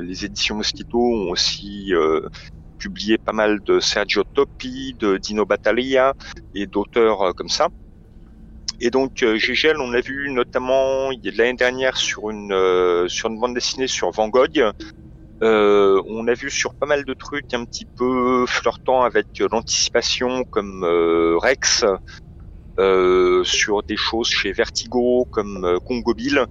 les 0.00 0.24
éditions 0.24 0.56
Mosquito 0.56 0.98
ont 0.98 1.30
aussi 1.30 1.94
euh, 1.94 2.20
publié 2.78 3.16
pas 3.16 3.32
mal 3.32 3.60
de 3.62 3.80
Sergio 3.80 4.24
Toppi, 4.34 4.94
de 4.98 5.16
Dino 5.16 5.46
Battaglia 5.46 6.14
et 6.54 6.66
d'auteurs 6.66 7.22
euh, 7.22 7.32
comme 7.32 7.48
ça. 7.48 7.68
Et 8.80 8.90
donc 8.90 9.22
euh, 9.22 9.36
Gégel, 9.36 9.78
on 9.80 9.90
l'a 9.90 10.00
vu 10.02 10.30
notamment 10.30 11.10
l'année 11.22 11.54
dernière 11.54 11.96
sur 11.96 12.30
une 12.30 12.52
euh, 12.52 13.08
sur 13.08 13.30
une 13.30 13.38
bande 13.38 13.54
dessinée 13.54 13.86
sur 13.86 14.10
Van 14.10 14.28
Gogh. 14.28 14.62
Euh, 15.42 16.02
on 16.06 16.28
a 16.28 16.34
vu 16.34 16.50
sur 16.50 16.74
pas 16.74 16.86
mal 16.86 17.04
de 17.04 17.14
trucs 17.14 17.54
un 17.54 17.64
petit 17.64 17.86
peu 17.86 18.44
flirtant 18.46 19.02
avec 19.02 19.26
euh, 19.40 19.48
l'anticipation 19.50 20.44
comme 20.44 20.84
euh, 20.84 21.38
Rex, 21.38 21.84
euh, 22.78 23.44
sur 23.44 23.82
des 23.82 23.96
choses 23.96 24.28
chez 24.28 24.52
Vertigo 24.52 25.26
comme 25.30 25.64
euh, 25.64 25.78
Congo 25.78 26.12
Bill. 26.12 26.46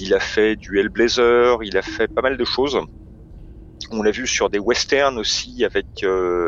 Il 0.00 0.14
a 0.14 0.20
fait 0.20 0.54
du 0.54 0.78
Hellblazer, 0.78 1.58
il 1.64 1.76
a 1.76 1.82
fait 1.82 2.06
pas 2.06 2.22
mal 2.22 2.36
de 2.36 2.44
choses. 2.44 2.78
On 3.90 4.00
l'a 4.04 4.12
vu 4.12 4.28
sur 4.28 4.48
des 4.48 4.60
westerns 4.60 5.18
aussi 5.18 5.64
avec 5.64 6.04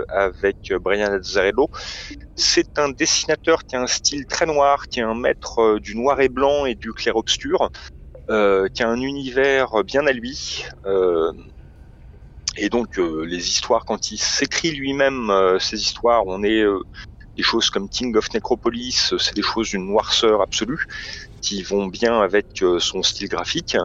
avec 0.09 0.73
Brian 0.81 1.13
Azzarello. 1.15 1.69
C'est 2.37 2.79
un 2.79 2.91
dessinateur 2.91 3.65
qui 3.65 3.75
a 3.75 3.81
un 3.81 3.89
style 3.89 4.25
très 4.27 4.47
noir, 4.47 4.87
qui 4.87 5.01
est 5.01 5.03
un 5.03 5.17
maître 5.17 5.81
du 5.81 5.97
noir 5.97 6.21
et 6.21 6.29
blanc 6.29 6.65
et 6.65 6.77
du 6.77 6.93
clair-obscur, 6.93 7.71
qui 8.29 8.83
a 8.85 8.89
un 8.89 9.01
univers 9.01 9.83
bien 9.83 10.07
à 10.07 10.13
lui. 10.13 10.65
et 12.57 12.69
donc 12.69 12.99
les 12.99 13.49
histoires, 13.49 13.85
quand 13.85 14.13
il 14.13 14.19
s'écrit 14.19 14.71
lui-même 14.71 15.59
ces 15.59 15.81
histoires, 15.83 16.23
on 16.27 16.45
est 16.45 16.65
des 17.37 17.43
choses 17.43 17.69
comme 17.69 17.89
King 17.89 18.17
of 18.17 18.33
Necropolis, 18.33 19.13
c'est 19.19 19.35
des 19.35 19.43
choses 19.43 19.71
d'une 19.71 19.87
noirceur 19.87 20.41
absolue 20.41 20.85
qui 21.41 21.63
vont 21.63 21.87
bien 21.87 22.21
avec 22.21 22.47
son 22.79 23.03
style 23.03 23.29
graphique. 23.29 23.77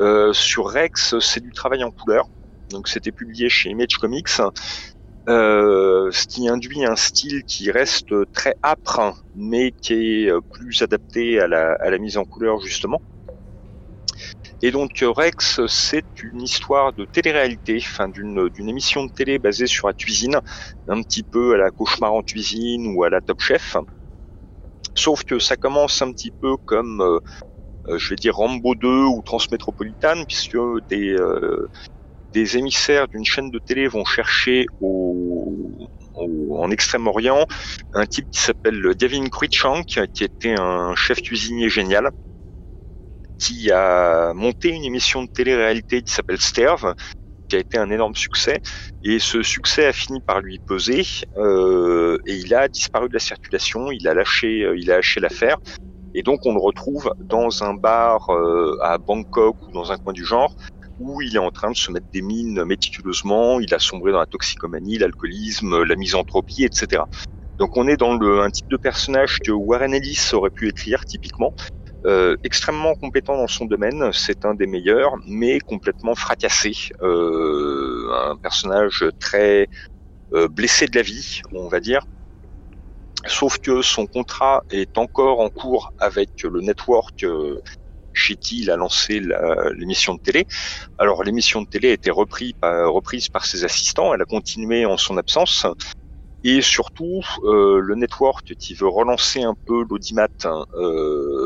Euh, 0.00 0.32
sur 0.32 0.68
Rex, 0.68 1.18
c'est 1.18 1.40
du 1.40 1.52
travail 1.52 1.82
en 1.82 1.90
couleur. 1.90 2.28
Donc 2.70 2.88
c'était 2.88 3.12
publié 3.12 3.48
chez 3.48 3.70
Image 3.70 3.96
Comics. 3.98 4.40
Euh, 5.28 6.10
ce 6.10 6.26
qui 6.26 6.48
induit 6.48 6.86
un 6.86 6.96
style 6.96 7.44
qui 7.44 7.70
reste 7.70 8.14
très 8.32 8.54
âpre, 8.62 9.22
mais 9.34 9.72
qui 9.72 9.92
est 10.24 10.30
euh, 10.30 10.40
plus 10.52 10.80
adapté 10.80 11.38
à 11.38 11.48
la, 11.48 11.72
à 11.80 11.90
la 11.90 11.98
mise 11.98 12.16
en 12.16 12.24
couleur 12.24 12.60
justement. 12.60 13.02
Et 14.62 14.70
donc 14.70 14.90
Rex, 15.02 15.60
c'est 15.66 16.04
une 16.22 16.42
histoire 16.42 16.92
de 16.92 17.04
télé-réalité, 17.04 17.78
enfin 17.80 18.08
d'une 18.08 18.68
émission 18.68 19.04
de 19.04 19.12
télé 19.12 19.38
basée 19.38 19.66
sur 19.66 19.86
la 19.86 19.94
cuisine, 19.94 20.40
un 20.88 21.02
petit 21.02 21.22
peu 21.22 21.54
à 21.54 21.58
la 21.58 21.70
cauchemar 21.70 22.12
en 22.12 22.22
cuisine 22.22 22.94
ou 22.96 23.04
à 23.04 23.10
la 23.10 23.20
Top 23.20 23.40
Chef. 23.40 23.76
Sauf 24.98 25.22
que 25.22 25.38
ça 25.38 25.56
commence 25.56 26.02
un 26.02 26.12
petit 26.12 26.32
peu 26.40 26.56
comme 26.64 27.00
euh, 27.00 27.98
je 27.98 28.10
vais 28.10 28.16
dire 28.16 28.34
Rambo 28.34 28.74
2 28.74 28.88
ou 28.88 29.22
Transmétropolitane, 29.24 30.24
puisque 30.26 30.58
des, 30.88 31.12
euh, 31.12 31.68
des 32.32 32.56
émissaires 32.56 33.06
d'une 33.08 33.24
chaîne 33.24 33.50
de 33.50 33.60
télé 33.60 33.86
vont 33.86 34.04
chercher 34.04 34.66
en 34.80 36.70
Extrême-Orient 36.70 37.46
un 37.92 38.06
type 38.06 38.26
qui 38.30 38.40
s'appelle 38.40 38.94
Gavin 38.96 39.28
Cruikshank, 39.28 39.86
qui 40.12 40.24
était 40.24 40.58
un 40.58 40.96
chef 40.96 41.22
cuisinier 41.22 41.68
génial, 41.68 42.10
qui 43.38 43.70
a 43.70 44.32
monté 44.34 44.70
une 44.70 44.84
émission 44.84 45.22
de 45.22 45.28
télé-réalité 45.32 46.02
qui 46.02 46.12
s'appelle 46.12 46.40
Sterve, 46.40 46.92
qui 47.48 47.56
a 47.56 47.58
été 47.58 47.78
un 47.78 47.90
énorme 47.90 48.14
succès. 48.14 48.60
Et 49.02 49.18
ce 49.18 49.42
succès 49.42 49.86
a 49.86 49.92
fini 49.92 50.20
par 50.20 50.40
lui 50.40 50.58
peser 50.58 51.04
euh, 51.36 52.18
et 52.26 52.34
il 52.34 52.54
a 52.54 52.68
disparu 52.68 53.08
de 53.08 53.14
la 53.14 53.20
circulation. 53.20 53.90
Il 53.90 54.06
a 54.06 54.14
lâché, 54.14 54.68
il 54.76 54.90
a 54.90 54.96
lâché 54.96 55.20
l'affaire. 55.20 55.58
Et 56.14 56.22
donc 56.22 56.40
on 56.44 56.54
le 56.54 56.60
retrouve 56.60 57.12
dans 57.20 57.62
un 57.62 57.74
bar 57.74 58.30
euh, 58.30 58.78
à 58.82 58.98
Bangkok 58.98 59.56
ou 59.66 59.72
dans 59.72 59.92
un 59.92 59.98
coin 59.98 60.12
du 60.12 60.24
genre 60.24 60.54
où 60.98 61.22
il 61.22 61.36
est 61.36 61.40
en 61.40 61.50
train 61.50 61.70
de 61.70 61.76
se 61.76 61.90
mettre 61.92 62.06
des 62.12 62.22
mines 62.22 62.64
méticuleusement, 62.64 63.60
il 63.60 63.72
a 63.72 63.78
sombré 63.78 64.12
dans 64.12 64.18
la 64.18 64.26
toxicomanie, 64.26 64.98
l'alcoolisme, 64.98 65.84
la 65.84 65.96
misanthropie, 65.96 66.64
etc. 66.64 67.02
Donc 67.58 67.76
on 67.76 67.88
est 67.88 67.96
dans 67.96 68.16
le, 68.16 68.40
un 68.40 68.50
type 68.50 68.68
de 68.68 68.76
personnage 68.76 69.38
que 69.44 69.50
Warren 69.50 69.94
Ellis 69.94 70.30
aurait 70.32 70.50
pu 70.50 70.68
écrire 70.68 71.04
typiquement, 71.04 71.54
euh, 72.04 72.36
extrêmement 72.44 72.94
compétent 72.94 73.36
dans 73.36 73.48
son 73.48 73.64
domaine, 73.64 74.10
c'est 74.12 74.44
un 74.44 74.54
des 74.54 74.66
meilleurs, 74.66 75.16
mais 75.26 75.60
complètement 75.60 76.14
fracassé, 76.14 76.72
euh, 77.02 78.10
un 78.30 78.36
personnage 78.36 79.04
très 79.18 79.68
euh, 80.32 80.48
blessé 80.48 80.86
de 80.86 80.96
la 80.96 81.02
vie, 81.02 81.40
on 81.52 81.68
va 81.68 81.80
dire, 81.80 82.02
Sauf 83.26 83.58
que 83.58 83.82
son 83.82 84.06
contrat 84.06 84.62
est 84.70 84.96
encore 84.96 85.40
en 85.40 85.50
cours 85.50 85.92
avec 85.98 86.30
le 86.44 86.60
network 86.60 87.24
euh, 87.24 87.60
chez 88.12 88.36
qui 88.36 88.60
il 88.62 88.70
a 88.70 88.76
lancé 88.76 89.20
l'émission 89.74 90.14
de 90.14 90.20
télé. 90.20 90.46
Alors 90.98 91.24
l'émission 91.24 91.62
de 91.62 91.66
télé 91.66 91.90
a 91.90 91.92
été 91.92 92.10
repris 92.10 92.54
par, 92.54 92.92
reprise 92.92 93.28
par 93.28 93.44
ses 93.44 93.64
assistants, 93.64 94.14
elle 94.14 94.22
a 94.22 94.24
continué 94.24 94.86
en 94.86 94.96
son 94.96 95.16
absence. 95.16 95.66
Et 96.44 96.62
surtout, 96.62 97.20
euh, 97.42 97.80
le 97.80 97.96
network 97.96 98.54
qui 98.56 98.74
veut 98.74 98.88
relancer 98.88 99.42
un 99.42 99.56
peu 99.66 99.84
l'audimat 99.90 100.28
euh, 100.44 101.37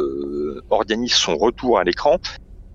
organise 0.73 1.15
son 1.15 1.37
retour 1.37 1.79
à 1.79 1.85
l'écran. 1.85 2.19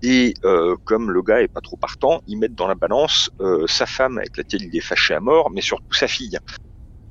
Et 0.02 0.34
euh, 0.44 0.76
comme 0.84 1.10
le 1.10 1.22
gars 1.22 1.42
est 1.42 1.48
pas 1.48 1.60
trop 1.60 1.76
partant, 1.76 2.20
ils 2.26 2.38
mettent 2.38 2.54
dans 2.54 2.68
la 2.68 2.76
balance 2.76 3.30
sa 3.66 3.86
femme 3.86 4.18
avec 4.18 4.36
laquelle 4.36 4.62
il 4.62 4.76
est 4.76 4.80
fâché 4.80 5.14
à 5.14 5.20
mort, 5.20 5.50
mais 5.50 5.60
surtout 5.60 5.92
sa 5.92 6.06
fille. 6.06 6.38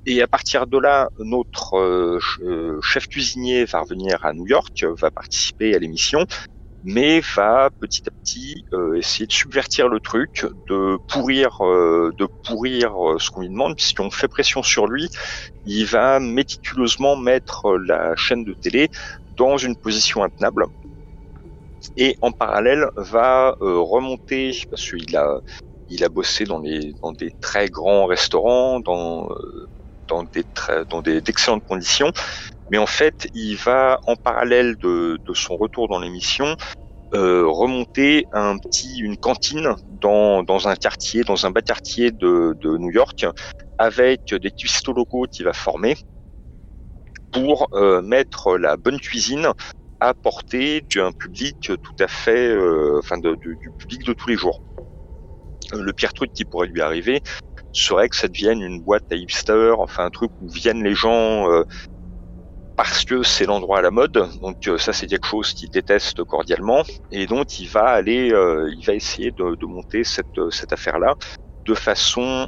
Et 0.09 0.21
à 0.21 0.27
partir 0.27 0.67
de 0.67 0.77
là, 0.77 1.09
notre 1.19 1.77
euh, 1.77 2.19
euh, 2.41 2.79
chef 2.81 3.07
cuisinier 3.07 3.65
va 3.65 3.81
revenir 3.81 4.25
à 4.25 4.31
New 4.31 4.47
York, 4.47 4.85
va 4.97 5.11
participer 5.11 5.75
à 5.75 5.79
l'émission, 5.79 6.25
mais 6.81 7.19
va 7.35 7.69
petit 7.81 8.03
à 8.07 8.11
petit 8.23 8.63
euh, 8.71 8.95
essayer 8.95 9.27
de 9.27 9.33
subvertir 9.33 9.89
le 9.89 9.99
truc, 9.99 10.45
de 10.69 10.97
pourrir, 11.09 11.57
de 11.59 12.27
pourrir 12.45 12.93
ce 13.19 13.29
qu'on 13.29 13.41
lui 13.41 13.49
demande, 13.49 13.75
puisqu'on 13.75 14.09
fait 14.09 14.29
pression 14.29 14.63
sur 14.63 14.87
lui, 14.87 15.09
il 15.65 15.85
va 15.85 16.21
méticuleusement 16.21 17.17
mettre 17.17 17.75
la 17.77 18.15
chaîne 18.15 18.45
de 18.45 18.53
télé 18.53 18.87
dans 19.37 19.57
une 19.57 19.75
position 19.75 20.23
intenable. 20.23 20.65
Et 21.95 22.17
en 22.21 22.31
parallèle, 22.31 22.87
va 22.95 23.55
remonter, 23.59 24.51
parce 24.69 24.89
qu'il 24.89 25.15
a, 25.15 25.39
il 25.87 26.03
a 26.03 26.09
bossé 26.09 26.43
dans, 26.45 26.59
des 26.59 26.95
très 27.39 27.69
grands 27.69 28.05
restaurants, 28.05 28.79
dans 28.79 29.29
dans 30.07 30.23
des 30.23 30.43
dans 30.89 31.01
des 31.01 31.21
d'excellentes 31.21 31.63
conditions. 31.65 32.11
Mais 32.69 32.77
en 32.77 32.87
fait, 32.87 33.27
il 33.33 33.55
va 33.55 33.99
en 34.05 34.15
parallèle 34.15 34.75
de, 34.77 35.17
de 35.25 35.33
son 35.33 35.55
retour 35.55 35.87
dans 35.87 35.99
l'émission 35.99 36.55
euh, 37.13 37.47
remonter 37.47 38.25
un 38.33 38.57
petit 38.57 38.99
une 38.99 39.15
cantine 39.17 39.75
dans, 40.01 40.43
dans 40.43 40.67
un 40.67 40.75
quartier, 40.75 41.23
dans 41.23 41.45
un 41.45 41.51
bas 41.51 41.61
quartier 41.61 42.11
de, 42.11 42.53
de 42.59 42.77
New 42.77 42.91
York, 42.91 43.25
avec 43.77 44.33
des 44.33 44.51
cuistots 44.51 44.91
locaux 44.91 45.25
qu'il 45.31 45.45
va 45.45 45.53
former 45.53 45.95
pour 47.31 47.67
euh, 47.73 48.01
mettre 48.01 48.57
la 48.57 48.77
bonne 48.77 48.99
cuisine 48.99 49.49
à 49.99 50.13
portée 50.13 50.81
d'un 50.95 51.11
public 51.11 51.57
tout 51.59 51.95
à 51.99 52.07
fait, 52.07 52.49
euh, 52.49 52.99
enfin 52.99 53.17
du 53.17 53.71
public 53.77 54.03
de 54.05 54.13
tous 54.13 54.29
les 54.29 54.37
jours. 54.37 54.61
Le 55.73 55.91
pire 55.91 56.13
truc 56.13 56.31
qui 56.33 56.45
pourrait 56.45 56.67
lui 56.67 56.81
arriver, 56.81 57.21
serait 57.77 58.09
que 58.09 58.15
ça 58.15 58.27
devienne 58.27 58.61
une 58.61 58.81
boîte 58.81 59.03
à 59.11 59.15
hipster, 59.15 59.73
enfin 59.77 60.05
un 60.05 60.09
truc 60.09 60.31
où 60.41 60.49
viennent 60.49 60.83
les 60.83 60.95
gens 60.95 61.51
euh, 61.51 61.63
parce 62.75 63.03
que 63.05 63.23
c'est 63.23 63.45
l'endroit 63.45 63.79
à 63.79 63.81
la 63.81 63.91
mode. 63.91 64.27
Donc 64.41 64.67
euh, 64.67 64.77
ça 64.77 64.93
c'est 64.93 65.07
quelque 65.07 65.27
chose 65.27 65.53
qu'il 65.53 65.69
déteste 65.69 66.23
cordialement 66.23 66.83
et 67.11 67.25
donc 67.27 67.59
il 67.59 67.67
va 67.67 67.85
aller, 67.85 68.31
euh, 68.31 68.71
il 68.75 68.85
va 68.85 68.93
essayer 68.93 69.31
de, 69.31 69.55
de 69.55 69.65
monter 69.65 70.03
cette, 70.03 70.49
cette 70.51 70.73
affaire-là 70.73 71.15
de 71.65 71.73
façon 71.73 72.47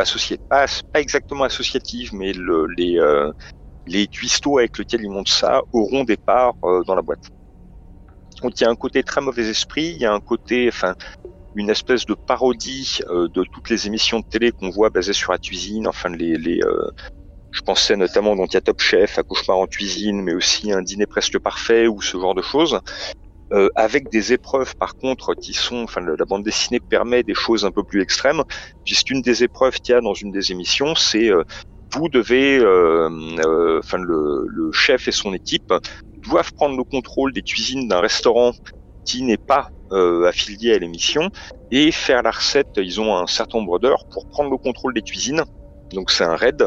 associée, 0.00 0.36
pas, 0.48 0.66
pas 0.92 1.00
exactement 1.00 1.44
associative, 1.44 2.12
mais 2.12 2.32
le, 2.32 2.66
les 2.66 2.98
les 3.88 4.06
cuistots 4.06 4.58
avec 4.58 4.78
lesquels 4.78 5.02
il 5.02 5.10
monte 5.10 5.28
ça 5.28 5.62
auront 5.72 6.04
des 6.04 6.16
parts 6.16 6.54
dans 6.86 6.94
la 6.94 7.02
boîte. 7.02 7.28
Donc 8.42 8.60
il 8.60 8.64
y 8.64 8.66
a 8.66 8.70
un 8.70 8.76
côté 8.76 9.02
très 9.02 9.20
mauvais 9.20 9.48
esprit, 9.48 9.92
il 9.96 9.98
y 10.00 10.06
a 10.06 10.12
un 10.12 10.20
côté, 10.20 10.68
enfin 10.68 10.94
une 11.54 11.70
espèce 11.70 12.06
de 12.06 12.14
parodie 12.14 13.00
euh, 13.10 13.28
de 13.28 13.44
toutes 13.52 13.68
les 13.70 13.86
émissions 13.86 14.20
de 14.20 14.24
télé 14.24 14.52
qu'on 14.52 14.70
voit 14.70 14.90
basées 14.90 15.12
sur 15.12 15.32
la 15.32 15.38
cuisine, 15.38 15.88
enfin 15.88 16.08
les, 16.08 16.60
euh, 16.62 16.90
je 17.50 17.60
pensais 17.62 17.96
notamment 17.96 18.36
donc 18.36 18.54
à 18.54 18.60
Top 18.60 18.80
Chef, 18.80 19.18
à 19.18 19.22
Cauchemar 19.22 19.58
en 19.58 19.66
cuisine, 19.66 20.22
mais 20.22 20.34
aussi 20.34 20.70
un 20.72 20.82
dîner 20.82 21.06
presque 21.06 21.38
parfait 21.38 21.88
ou 21.88 22.00
ce 22.00 22.18
genre 22.18 22.34
de 22.34 22.42
choses. 22.42 22.80
Euh, 23.50 23.70
avec 23.76 24.10
des 24.10 24.34
épreuves 24.34 24.76
par 24.76 24.94
contre 24.94 25.34
qui 25.34 25.54
sont, 25.54 25.84
enfin 25.84 26.02
la 26.02 26.24
bande 26.26 26.44
dessinée 26.44 26.80
permet 26.80 27.22
des 27.22 27.34
choses 27.34 27.64
un 27.64 27.70
peu 27.70 27.82
plus 27.82 28.02
extrêmes, 28.02 28.42
puisqu'une 28.84 29.22
des 29.22 29.42
épreuves 29.42 29.78
qu'il 29.80 29.94
y 29.94 29.98
a 29.98 30.02
dans 30.02 30.14
une 30.14 30.30
des 30.30 30.52
émissions, 30.52 30.94
c'est 30.94 31.30
vous 31.92 32.08
devez, 32.08 32.58
enfin 33.78 33.98
le, 33.98 34.46
le, 34.48 34.72
chef 34.72 35.08
et 35.08 35.12
son 35.12 35.32
équipe 35.32 35.72
doivent 36.22 36.52
prendre 36.54 36.76
le 36.76 36.84
contrôle 36.84 37.32
des 37.32 37.42
cuisines 37.42 37.88
d'un 37.88 38.00
restaurant 38.00 38.52
qui 39.04 39.22
n'est 39.22 39.38
pas 39.38 39.70
euh, 39.90 40.26
affiliés 40.26 40.74
à 40.74 40.78
l'émission 40.78 41.30
et 41.70 41.90
faire 41.92 42.22
la 42.22 42.30
recette. 42.30 42.68
Ils 42.76 43.00
ont 43.00 43.16
un 43.16 43.26
certain 43.26 43.58
nombre 43.58 43.78
d'heures 43.78 44.04
pour 44.10 44.28
prendre 44.28 44.50
le 44.50 44.58
contrôle 44.58 44.92
des 44.92 45.02
cuisines. 45.02 45.44
Donc 45.92 46.10
c'est 46.10 46.24
un 46.24 46.36
raid 46.36 46.62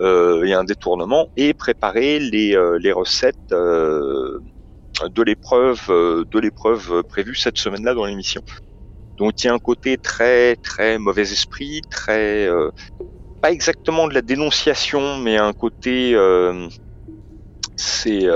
euh, 0.00 0.44
et 0.44 0.52
un 0.52 0.64
détournement 0.64 1.28
et 1.36 1.54
préparer 1.54 2.18
les, 2.18 2.54
euh, 2.54 2.78
les 2.78 2.92
recettes 2.92 3.52
euh, 3.52 4.38
de 5.02 5.22
l'épreuve 5.22 5.86
de 5.88 6.38
l'épreuve 6.38 7.02
prévue 7.04 7.34
cette 7.34 7.56
semaine-là 7.56 7.94
dans 7.94 8.04
l'émission. 8.04 8.42
Donc 9.16 9.42
il 9.42 9.46
y 9.46 9.50
a 9.50 9.54
un 9.54 9.58
côté 9.58 9.96
très 9.96 10.56
très 10.56 10.98
mauvais 10.98 11.22
esprit, 11.32 11.80
très 11.90 12.46
pas 13.40 13.52
exactement 13.52 14.08
de 14.08 14.14
la 14.14 14.22
dénonciation, 14.22 15.16
mais 15.18 15.36
un 15.36 15.52
côté 15.52 16.16
c'est 17.76 18.26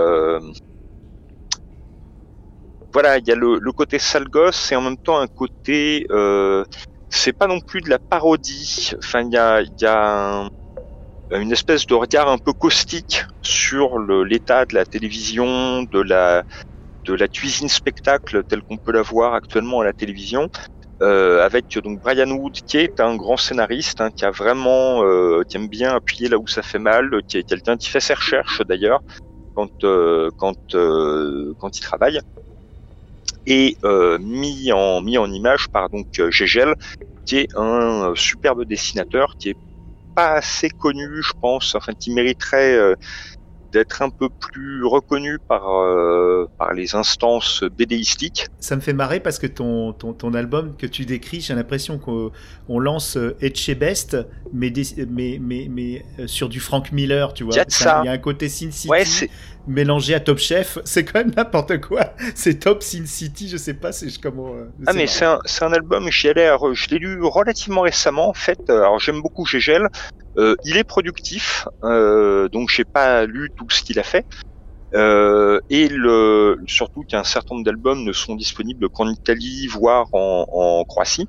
voilà, 2.94 3.18
il 3.18 3.26
y 3.26 3.32
a 3.32 3.34
le, 3.34 3.72
côté 3.72 3.98
sale 3.98 4.28
gosse 4.28 4.70
et 4.70 4.76
en 4.76 4.80
même 4.80 4.96
temps 4.96 5.18
un 5.18 5.26
côté, 5.26 6.06
euh, 6.10 6.64
c'est 7.08 7.32
pas 7.32 7.48
non 7.48 7.58
plus 7.58 7.80
de 7.80 7.90
la 7.90 7.98
parodie. 7.98 8.92
Enfin, 8.98 9.22
il 9.22 9.32
y 9.32 9.36
a, 9.36 9.62
y 9.62 9.84
a 9.84 10.48
une 11.32 11.50
espèce 11.50 11.86
de 11.86 11.94
regard 11.94 12.28
un 12.28 12.38
peu 12.38 12.52
caustique 12.52 13.24
sur 13.42 13.98
l'état 13.98 14.64
de 14.64 14.76
la 14.76 14.86
télévision, 14.86 15.82
de 15.82 16.00
la 16.00 16.44
de 17.04 17.14
la 17.14 17.26
cuisine 17.26 17.68
spectacle 17.68 18.44
telle 18.44 18.62
qu'on 18.62 18.78
peut 18.78 18.92
la 18.92 19.02
voir 19.02 19.34
actuellement 19.34 19.80
à 19.80 19.84
la 19.84 19.92
télévision. 19.92 20.48
Euh, 21.04 21.44
avec 21.44 21.78
donc 21.78 22.00
Brian 22.00 22.30
Wood 22.30 22.54
qui 22.66 22.78
est 22.78 22.98
un 22.98 23.14
grand 23.16 23.36
scénariste 23.36 24.00
hein, 24.00 24.10
qui 24.10 24.24
a 24.24 24.30
vraiment 24.30 25.04
euh, 25.04 25.42
qui 25.46 25.56
aime 25.58 25.68
bien 25.68 25.94
appuyer 25.94 26.28
là 26.28 26.38
où 26.38 26.46
ça 26.46 26.62
fait 26.62 26.78
mal, 26.78 27.22
qui 27.28 27.38
est 27.38 27.42
quelqu'un 27.42 27.76
qui 27.76 27.88
fait 27.90 28.00
ses 28.00 28.14
recherches 28.14 28.62
d'ailleurs 28.62 29.00
quand 29.54 29.84
euh, 29.84 30.30
quand 30.38 30.74
euh, 30.74 31.54
quand 31.58 31.76
il 31.78 31.82
travaille. 31.82 32.20
Et 33.46 33.76
euh, 33.84 34.18
mis 34.18 34.72
en 34.72 35.02
mis 35.02 35.18
en 35.18 35.30
image 35.30 35.68
par 35.68 35.90
donc 35.90 36.06
Gégel 36.30 36.74
qui 37.26 37.38
est 37.38 37.48
un 37.56 38.10
euh, 38.10 38.14
superbe 38.14 38.64
dessinateur 38.64 39.34
qui 39.38 39.50
est 39.50 39.56
pas 40.14 40.32
assez 40.32 40.70
connu 40.70 41.22
je 41.22 41.32
pense 41.40 41.74
enfin 41.74 41.92
qui 41.92 42.12
mériterait 42.12 42.96
d'être 43.74 44.00
un 44.02 44.08
peu 44.10 44.28
plus 44.28 44.84
reconnu 44.84 45.38
par 45.48 45.68
euh, 45.68 46.46
par 46.58 46.72
les 46.72 46.94
instances 46.94 47.64
bédéistiques. 47.76 48.46
Ça 48.60 48.76
me 48.76 48.80
fait 48.80 48.92
marrer 48.92 49.18
parce 49.20 49.38
que 49.38 49.46
ton, 49.48 49.92
ton, 49.92 50.12
ton 50.12 50.32
album 50.32 50.74
que 50.78 50.86
tu 50.86 51.04
décris, 51.04 51.40
j'ai 51.40 51.54
l'impression 51.54 51.98
qu'on 51.98 52.30
on 52.68 52.78
lance 52.78 53.16
euh, 53.16 53.36
Etchebest, 53.40 54.16
mais, 54.52 54.70
des- 54.70 55.06
mais, 55.10 55.38
mais, 55.40 55.66
mais 55.70 56.04
euh, 56.20 56.26
sur 56.28 56.48
du 56.48 56.60
Frank 56.60 56.92
Miller, 56.92 57.34
tu 57.34 57.42
vois. 57.44 57.54
Il 58.04 58.06
y 58.06 58.08
a 58.08 58.12
un 58.12 58.18
côté 58.18 58.48
Sin 58.48 58.70
City. 58.70 58.88
Ouais 58.88 59.28
mélangé 59.66 60.14
à 60.14 60.20
Top 60.20 60.38
Chef. 60.38 60.78
C'est 60.84 61.04
quand 61.04 61.18
même 61.20 61.32
n'importe 61.36 61.80
quoi. 61.80 62.14
C'est 62.34 62.60
Top 62.60 62.82
Sin 62.82 63.06
City, 63.06 63.48
je 63.48 63.56
sais 63.56 63.74
pas 63.74 63.92
c'est 63.92 64.08
comment. 64.20 64.54
euh, 64.54 64.68
Ah 64.86 64.92
mais 64.92 65.06
c'est 65.06 65.24
un, 65.24 65.72
album, 65.72 66.10
j'y 66.10 66.28
allais, 66.28 66.48
à 66.48 66.58
je 66.72 66.88
l'ai 66.90 66.98
lu 66.98 67.18
relativement 67.22 67.82
récemment 67.82 68.28
en 68.28 68.34
fait. 68.34 68.68
Alors 68.70 68.98
j'aime 68.98 69.20
beaucoup 69.22 69.46
Gégel. 69.46 69.88
Euh, 70.36 70.56
il 70.64 70.76
est 70.76 70.84
productif, 70.84 71.68
euh, 71.84 72.48
donc 72.48 72.68
j'ai 72.68 72.84
pas 72.84 73.24
lu 73.24 73.50
tout 73.56 73.70
ce 73.70 73.82
qu'il 73.82 73.98
a 73.98 74.02
fait. 74.02 74.26
Euh, 74.94 75.60
et 75.70 75.88
le, 75.88 76.60
surtout 76.66 77.02
qu'un 77.02 77.24
certain 77.24 77.54
nombre 77.54 77.64
d'albums 77.64 78.04
ne 78.04 78.12
sont 78.12 78.36
disponibles 78.36 78.88
qu'en 78.88 79.08
Italie, 79.08 79.66
voire 79.66 80.06
en, 80.12 80.46
en 80.52 80.84
Croatie. 80.84 81.28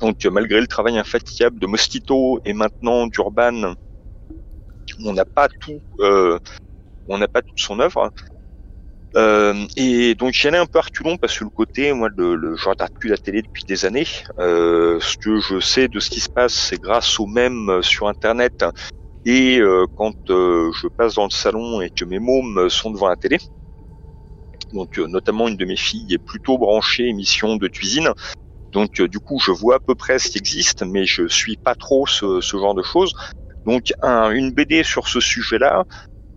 Donc 0.00 0.24
euh, 0.26 0.30
malgré 0.30 0.60
le 0.60 0.66
travail 0.66 0.98
infatigable 0.98 1.58
de 1.58 1.66
Mosquito 1.66 2.40
et 2.44 2.52
maintenant 2.52 3.06
d'Urban, 3.06 3.74
on 5.04 5.12
n'a 5.12 5.24
pas 5.24 5.48
tout, 5.48 5.80
euh, 6.00 6.38
on 7.08 7.18
n'a 7.18 7.28
pas 7.28 7.42
toute 7.42 7.58
son 7.58 7.80
œuvre. 7.80 8.10
Euh, 9.16 9.66
et 9.76 10.14
donc 10.14 10.32
j'y 10.34 10.48
allais 10.48 10.58
un 10.58 10.66
peu 10.66 10.78
à 10.78 10.82
parce 11.20 11.38
que 11.38 11.44
le 11.44 11.50
côté, 11.50 11.92
moi, 11.92 12.08
le, 12.14 12.36
le, 12.36 12.56
je 12.56 12.68
regarde 12.68 12.92
plus 12.98 13.08
la 13.08 13.16
télé 13.16 13.42
depuis 13.42 13.64
des 13.66 13.84
années. 13.84 14.06
Euh, 14.38 15.00
ce 15.00 15.16
que 15.16 15.40
je 15.40 15.60
sais 15.60 15.88
de 15.88 15.98
ce 15.98 16.10
qui 16.10 16.20
se 16.20 16.28
passe, 16.28 16.52
c'est 16.52 16.80
grâce 16.80 17.18
au 17.18 17.26
même 17.26 17.70
euh, 17.70 17.82
sur 17.82 18.08
Internet. 18.08 18.64
Et 19.24 19.58
euh, 19.58 19.86
quand 19.94 20.14
euh, 20.30 20.70
je 20.80 20.88
passe 20.88 21.14
dans 21.14 21.24
le 21.24 21.30
salon 21.30 21.80
et 21.80 21.90
que 21.90 22.04
mes 22.04 22.18
mômes 22.18 22.68
sont 22.70 22.90
devant 22.90 23.08
la 23.08 23.16
télé, 23.16 23.38
donc 24.72 24.98
euh, 24.98 25.06
notamment 25.06 25.48
une 25.48 25.56
de 25.56 25.64
mes 25.64 25.76
filles 25.76 26.14
est 26.14 26.18
plutôt 26.18 26.58
branchée 26.58 27.08
émission 27.08 27.56
de 27.56 27.68
cuisine. 27.68 28.12
Donc 28.72 29.00
euh, 29.00 29.08
du 29.08 29.18
coup, 29.18 29.38
je 29.40 29.50
vois 29.50 29.76
à 29.76 29.80
peu 29.80 29.94
près 29.94 30.18
ce 30.18 30.28
qui 30.28 30.38
existe, 30.38 30.82
mais 30.82 31.06
je 31.06 31.26
suis 31.26 31.56
pas 31.56 31.74
trop 31.74 32.06
ce, 32.06 32.40
ce 32.40 32.56
genre 32.56 32.74
de 32.74 32.82
choses. 32.82 33.12
Donc 33.64 33.92
un, 34.02 34.30
une 34.30 34.52
BD 34.52 34.82
sur 34.82 35.08
ce 35.08 35.20
sujet-là, 35.20 35.84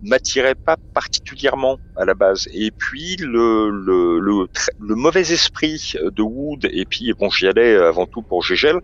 m'attirait 0.02 0.54
pas 0.54 0.76
particulièrement 0.94 1.78
à 1.96 2.04
la 2.04 2.14
base. 2.14 2.48
Et 2.52 2.70
puis 2.70 3.16
le, 3.16 3.70
le, 3.70 4.18
le, 4.18 4.46
le 4.80 4.94
mauvais 4.94 5.32
esprit 5.32 5.94
de 6.00 6.22
Wood, 6.22 6.68
et 6.70 6.84
puis 6.84 7.12
bon 7.12 7.30
j'y 7.30 7.46
allais 7.46 7.76
avant 7.76 8.06
tout 8.06 8.22
pour 8.22 8.42
Gégel, 8.42 8.80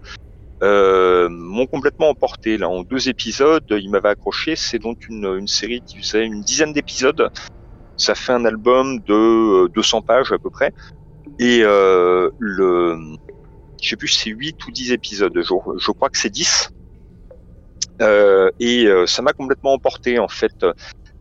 euh, 0.63 1.29
m'ont 1.29 1.67
complètement 1.67 2.09
emporté. 2.09 2.57
Là, 2.57 2.69
en 2.69 2.83
deux 2.83 3.09
épisodes, 3.09 3.65
il 3.71 3.91
m'avait 3.91 4.09
accroché. 4.09 4.57
C'est 4.57 4.79
donc 4.79 5.09
une, 5.09 5.25
une 5.25 5.47
série 5.47 5.83
qui 5.83 5.99
faisait 5.99 6.25
une 6.25 6.41
dizaine 6.41 6.73
d'épisodes. 6.73 7.31
Ça 7.97 8.15
fait 8.15 8.33
un 8.33 8.45
album 8.45 8.99
de 9.01 9.65
euh, 9.65 9.69
200 9.69 10.03
pages 10.03 10.33
à 10.33 10.39
peu 10.39 10.51
près. 10.51 10.73
Et 11.39 11.61
euh, 11.63 12.31
le, 12.39 12.97
je 13.81 13.89
sais 13.89 13.97
plus 13.97 14.09
si 14.09 14.21
c'est 14.21 14.31
8 14.31 14.67
ou 14.67 14.71
10 14.71 14.93
épisodes. 14.93 15.33
Je, 15.35 15.55
je 15.79 15.91
crois 15.93 16.09
que 16.11 16.19
c'est 16.19 16.31
10. 16.31 16.71
Euh, 18.01 18.51
et 18.61 18.87
euh, 18.87 19.07
ça 19.07 19.23
m'a 19.23 19.33
complètement 19.33 19.73
emporté 19.73 20.19
en 20.19 20.29
fait 20.29 20.65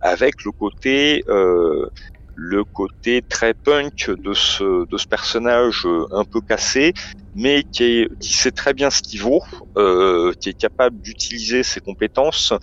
avec 0.01 0.43
le 0.45 0.51
côté 0.51 1.23
euh, 1.27 1.87
le 2.35 2.63
côté 2.63 3.23
très 3.27 3.53
punk 3.55 4.11
de 4.11 4.33
ce 4.33 4.85
de 4.87 4.97
ce 4.97 5.07
personnage 5.07 5.85
euh, 5.85 6.05
un 6.11 6.23
peu 6.23 6.41
cassé 6.41 6.93
mais 7.33 7.63
qui 7.71 7.83
est 7.83 8.09
qui 8.19 8.33
sait 8.33 8.51
très 8.51 8.73
bien 8.73 8.89
ce 8.89 9.01
qu'il 9.01 9.21
vaut 9.21 9.41
euh, 9.77 10.33
qui 10.39 10.49
est 10.49 10.59
capable 10.59 10.99
d'utiliser 11.01 11.63
ses 11.63 11.81
compétences 11.81 12.53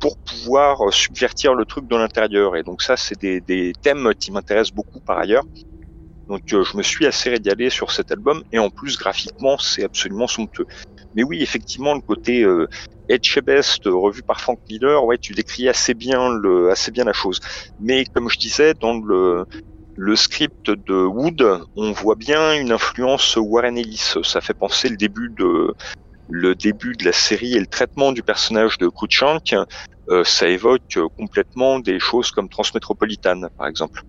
pour 0.00 0.16
pouvoir 0.18 0.92
subvertir 0.92 1.54
le 1.54 1.64
truc 1.66 1.86
de 1.86 1.94
l'intérieur. 1.96 2.56
Et 2.56 2.62
donc 2.62 2.82
ça 2.82 2.96
c'est 2.96 3.20
des, 3.20 3.40
des 3.40 3.72
thèmes 3.82 4.12
qui 4.18 4.32
m'intéressent 4.32 4.74
beaucoup 4.74 5.00
par 5.00 5.18
ailleurs. 5.18 5.44
Donc 6.28 6.52
euh, 6.52 6.64
je 6.64 6.76
me 6.76 6.82
suis 6.82 7.06
assez 7.06 7.30
régalé 7.30 7.70
sur 7.70 7.92
cet 7.92 8.10
album 8.12 8.42
et 8.52 8.58
en 8.58 8.70
plus 8.70 8.96
graphiquement 8.98 9.58
c'est 9.58 9.84
absolument 9.84 10.26
somptueux 10.26 10.66
mais 11.14 11.22
oui 11.22 11.42
effectivement 11.42 11.94
le 11.94 12.00
côté 12.00 12.42
euh, 12.42 12.66
Etchebest 13.08 13.82
revu 13.86 14.22
par 14.22 14.40
Frank 14.40 14.58
Miller, 14.68 15.04
ouais, 15.04 15.18
tu 15.18 15.32
décris 15.32 15.68
assez 15.68 15.94
bien 15.94 16.30
le, 16.30 16.70
assez 16.70 16.90
bien 16.90 17.04
la 17.04 17.12
chose. 17.12 17.40
Mais 17.80 18.04
comme 18.04 18.30
je 18.30 18.38
disais, 18.38 18.74
dans 18.74 18.98
le, 19.00 19.44
le 19.96 20.16
script 20.16 20.70
de 20.70 20.94
Wood, 20.94 21.44
on 21.74 21.90
voit 21.90 22.14
bien 22.14 22.54
une 22.54 22.70
influence 22.70 23.36
Warren 23.36 23.76
Ellis. 23.76 24.14
Ça 24.22 24.40
fait 24.40 24.54
penser 24.54 24.88
le 24.88 24.96
début 24.96 25.30
de, 25.36 25.74
le 26.28 26.54
début 26.54 26.94
de 26.94 27.04
la 27.04 27.12
série 27.12 27.54
et 27.54 27.60
le 27.60 27.66
traitement 27.66 28.12
du 28.12 28.22
personnage 28.22 28.78
de 28.78 28.88
Cruikshank. 28.88 29.54
Euh, 30.08 30.24
ça 30.24 30.48
évoque 30.48 30.98
complètement 31.16 31.80
des 31.80 31.98
choses 31.98 32.30
comme 32.30 32.48
Transmétropolitane, 32.48 33.48
par 33.56 33.66
exemple. 33.66 34.02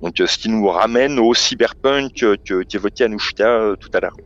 Donc, 0.00 0.20
euh, 0.20 0.26
ce 0.26 0.38
qui 0.38 0.48
nous 0.48 0.66
ramène 0.68 1.18
au 1.18 1.34
cyberpunk 1.34 2.12
que, 2.44 2.62
qu'évoquait 2.62 3.04
Anushka 3.04 3.48
euh, 3.48 3.76
tout 3.76 3.90
à 3.92 4.00
l'heure. 4.00 4.16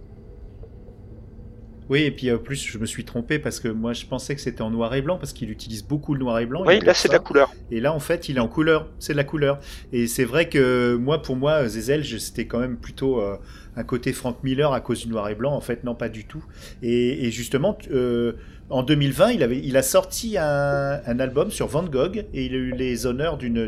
Oui, 1.90 2.02
et 2.02 2.12
puis 2.12 2.30
en 2.30 2.38
plus, 2.38 2.64
je 2.64 2.78
me 2.78 2.86
suis 2.86 3.04
trompé 3.04 3.40
parce 3.40 3.58
que 3.58 3.66
moi, 3.66 3.92
je 3.94 4.06
pensais 4.06 4.36
que 4.36 4.40
c'était 4.40 4.62
en 4.62 4.70
noir 4.70 4.94
et 4.94 5.02
blanc 5.02 5.18
parce 5.18 5.32
qu'il 5.32 5.50
utilise 5.50 5.82
beaucoup 5.84 6.14
le 6.14 6.20
noir 6.20 6.38
et 6.38 6.46
blanc. 6.46 6.62
Oui, 6.64 6.78
là, 6.78 6.94
c'est 6.94 7.08
de 7.08 7.12
la 7.14 7.18
couleur. 7.18 7.52
Et 7.72 7.80
là, 7.80 7.92
en 7.92 7.98
fait, 7.98 8.28
il 8.28 8.36
est 8.36 8.40
en 8.40 8.46
couleur. 8.46 8.86
C'est 9.00 9.12
de 9.12 9.16
la 9.16 9.24
couleur. 9.24 9.58
Et 9.92 10.06
c'est 10.06 10.24
vrai 10.24 10.48
que 10.48 10.94
moi, 10.94 11.20
pour 11.20 11.34
moi, 11.34 11.66
Zezel, 11.66 12.04
c'était 12.20 12.46
quand 12.46 12.60
même 12.60 12.76
plutôt 12.76 13.20
euh, 13.20 13.36
un 13.76 13.82
côté 13.82 14.12
Frank 14.12 14.38
Miller 14.44 14.72
à 14.72 14.80
cause 14.80 15.04
du 15.04 15.08
noir 15.08 15.28
et 15.30 15.34
blanc. 15.34 15.52
En 15.52 15.60
fait, 15.60 15.82
non, 15.82 15.96
pas 15.96 16.08
du 16.08 16.26
tout. 16.26 16.44
Et, 16.80 17.26
et 17.26 17.32
justement, 17.32 17.76
euh, 17.90 18.34
en 18.68 18.84
2020, 18.84 19.32
il, 19.32 19.42
avait, 19.42 19.58
il 19.58 19.76
a 19.76 19.82
sorti 19.82 20.38
un, 20.38 21.00
un 21.04 21.18
album 21.18 21.50
sur 21.50 21.66
Van 21.66 21.82
Gogh 21.82 22.24
et 22.32 22.46
il 22.46 22.54
a 22.54 22.58
eu 22.58 22.70
les 22.70 23.06
honneurs 23.06 23.36
d'une 23.36 23.66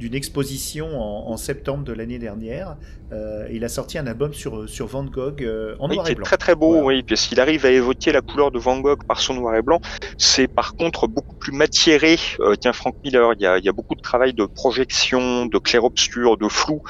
d'une 0.00 0.14
exposition 0.14 0.98
en, 1.00 1.30
en 1.30 1.36
septembre 1.36 1.84
de 1.84 1.92
l'année 1.92 2.18
dernière. 2.18 2.76
Euh, 3.12 3.46
il 3.52 3.64
a 3.64 3.68
sorti 3.68 3.98
un 3.98 4.06
album 4.06 4.32
sur 4.32 4.68
sur 4.68 4.86
Van 4.86 5.04
Gogh 5.04 5.42
euh, 5.44 5.76
en 5.78 5.88
Oui, 5.90 5.96
noir 5.96 6.08
et 6.08 6.14
blanc. 6.14 6.24
très 6.24 6.38
très 6.38 6.54
beau, 6.54 6.72
Voilà. 6.72 6.86
oui, 6.86 7.02
parce 7.02 7.26
qu'il 7.26 7.38
arrive 7.38 7.66
à 7.66 7.70
évoquer 7.70 8.10
la 8.10 8.22
couleur 8.22 8.50
de 8.50 8.58
Van 8.58 8.80
Gogh 8.80 9.00
par 9.06 9.20
son 9.20 9.34
noir 9.34 9.54
et 9.56 9.62
blanc. 9.62 9.78
C'est 10.16 10.48
par 10.48 10.74
contre 10.74 11.06
beaucoup 11.06 11.36
plus 11.36 11.52
matiéré 11.52 12.16
euh, 12.40 12.54
qu'un 12.56 12.72
Frank 12.72 12.94
Miller. 13.04 13.34
Il 13.38 13.42
y, 13.42 13.46
a, 13.46 13.58
il 13.58 13.64
y 13.64 13.68
a 13.68 13.72
beaucoup 13.72 13.94
de 13.94 14.00
travail 14.00 14.32
de 14.32 14.46
projection, 14.46 15.44
de 15.46 15.58
clair-obscur, 15.58 16.38
de 16.38 16.48
flou. 16.48 16.80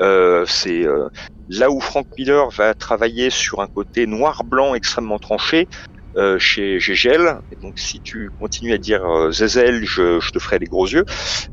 Euh, 0.00 0.44
c'est 0.46 0.84
là 1.48 1.70
où 1.70 1.80
Frank 1.80 2.06
Miller 2.18 2.48
va 2.50 2.74
travailler 2.74 3.30
sur 3.30 3.60
un 3.60 3.66
côté 3.68 4.06
noir-blanc 4.06 4.74
extrêmement 4.74 5.18
tranché. 5.18 5.66
Euh, 6.16 6.40
chez 6.40 6.80
Gégel, 6.80 7.38
et 7.52 7.56
donc 7.62 7.78
si 7.78 8.00
tu 8.00 8.30
continues 8.36 8.72
à 8.72 8.78
dire 8.78 9.04
euh, 9.04 9.30
je, 9.30 9.46
je 9.46 10.30
te 10.32 10.40
ferai 10.40 10.58
les 10.58 10.66
gros 10.66 10.88
yeux. 10.88 11.04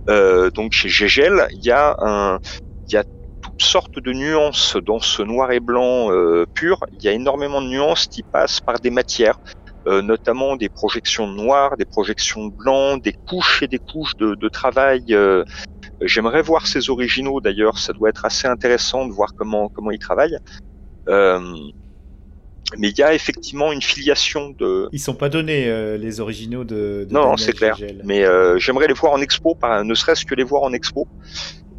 Euh, 0.10 0.50
donc 0.50 0.72
chez 0.72 0.90
Gégel, 0.90 1.48
il 1.52 1.64
y 1.64 1.70
a 1.70 1.96
un, 2.00 2.40
il 2.88 2.94
y 2.94 2.98
a 2.98 3.04
toutes 3.44 3.62
sortes 3.62 4.00
de 4.00 4.14
nuances 4.14 4.76
dans 4.78 5.00
ce 5.00 5.22
noir 5.22 5.52
et 5.52 5.60
blanc 5.60 6.12
euh, 6.12 6.46
pur. 6.56 6.80
Il 6.92 7.04
y 7.04 7.08
a 7.08 7.12
énormément 7.12 7.62
de 7.62 7.68
nuances 7.68 8.08
qui 8.08 8.24
passent 8.24 8.60
par 8.60 8.80
des 8.80 8.90
matières, 8.90 9.38
euh, 9.88 10.02
notamment 10.02 10.56
des 10.56 10.70
projections 10.70 11.28
de 11.32 11.36
noir, 11.36 11.78
des 11.78 11.86
projections 11.86 12.48
de 12.48 12.52
blanc, 12.56 12.98
des 12.98 13.14
couches 13.28 13.62
et 13.62 13.68
des 13.68 13.80
couches 13.80 14.16
de, 14.18 14.34
de 14.34 14.50
travail. 14.50 15.16
J'aimerais 16.02 16.42
voir 16.42 16.66
ces 16.66 16.90
originaux 16.90 17.42
d'ailleurs. 17.42 17.78
Ça 17.78 17.94
doit 17.94 18.10
être 18.10 18.26
assez 18.26 18.48
intéressant 18.48 19.06
de 19.06 19.14
voir 19.14 19.36
comment 19.36 19.70
comment 19.70 19.92
ils 19.92 20.00
travaillent. 20.00 20.40
Euh, 21.10 21.56
mais 22.78 22.90
il 22.90 22.98
y 22.98 23.04
a 23.04 23.14
effectivement 23.14 23.72
une 23.72 23.82
filiation 23.82 24.50
de. 24.50 24.90
Ils 24.92 25.00
sont 25.00 25.14
pas 25.16 25.30
donnés 25.30 25.68
euh, 25.70 25.98
les 25.98 26.20
originaux 26.20 26.64
de. 26.64 27.06
de 27.08 27.14
Non, 27.14 27.38
c'est 27.38 27.54
clair. 27.54 27.76
Gégel. 27.76 28.02
Mais 28.04 28.26
euh, 28.26 28.58
j'aimerais 28.58 28.88
les 28.88 28.94
voir 28.94 29.14
en 29.14 29.22
expo, 29.22 29.56
par, 29.56 29.84
ne 29.86 29.94
serait-ce 29.94 30.26
que 30.26 30.36
les 30.36 30.44
voir 30.44 30.64
en 30.64 30.74
expo. 30.74 31.08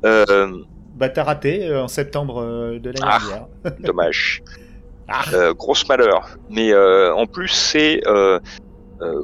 Euh, 0.04 0.48
Bah 0.96 1.08
t'as 1.08 1.24
raté 1.24 1.66
euh, 1.66 1.82
en 1.84 1.88
septembre 1.88 2.42
de 2.78 2.86
l'année 2.90 3.00
Ah. 3.02 3.18
dernière. 3.18 3.46
dommage. 3.80 4.42
Ah. 5.08 5.52
Grosse 5.54 5.86
malheur. 5.88 6.38
Mais 6.50 6.74
en 6.74 7.26
plus, 7.26 7.48
c'est 7.48 8.00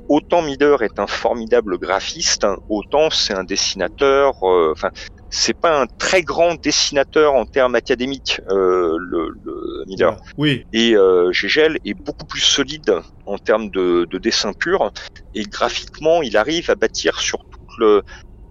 autant 0.08 0.42
Miller 0.42 0.82
est 0.82 0.98
un 0.98 1.06
formidable 1.06 1.78
graphiste, 1.78 2.44
hein, 2.44 2.56
autant 2.68 3.10
c'est 3.10 3.34
un 3.34 3.42
dessinateur. 3.44 4.42
Enfin, 4.42 4.90
c'est 5.30 5.52
pas 5.58 5.80
un 5.80 5.86
très 5.86 6.22
grand 6.22 6.54
dessinateur 6.60 7.34
en 7.34 7.44
termes 7.44 7.74
académiques, 7.74 8.40
le, 8.48 8.96
le 9.44 9.63
Miller. 9.86 10.16
Oui, 10.36 10.64
Et 10.72 10.96
euh, 10.96 11.32
Gégel 11.32 11.78
est 11.84 11.94
beaucoup 11.94 12.26
plus 12.26 12.40
solide 12.40 13.00
en 13.26 13.38
termes 13.38 13.70
de, 13.70 14.06
de 14.10 14.18
dessin 14.18 14.52
pur. 14.52 14.92
Et 15.34 15.44
graphiquement, 15.44 16.22
il 16.22 16.36
arrive 16.36 16.70
à 16.70 16.74
bâtir 16.74 17.20
sur 17.20 17.38
tout 17.38 17.66
le 17.78 18.02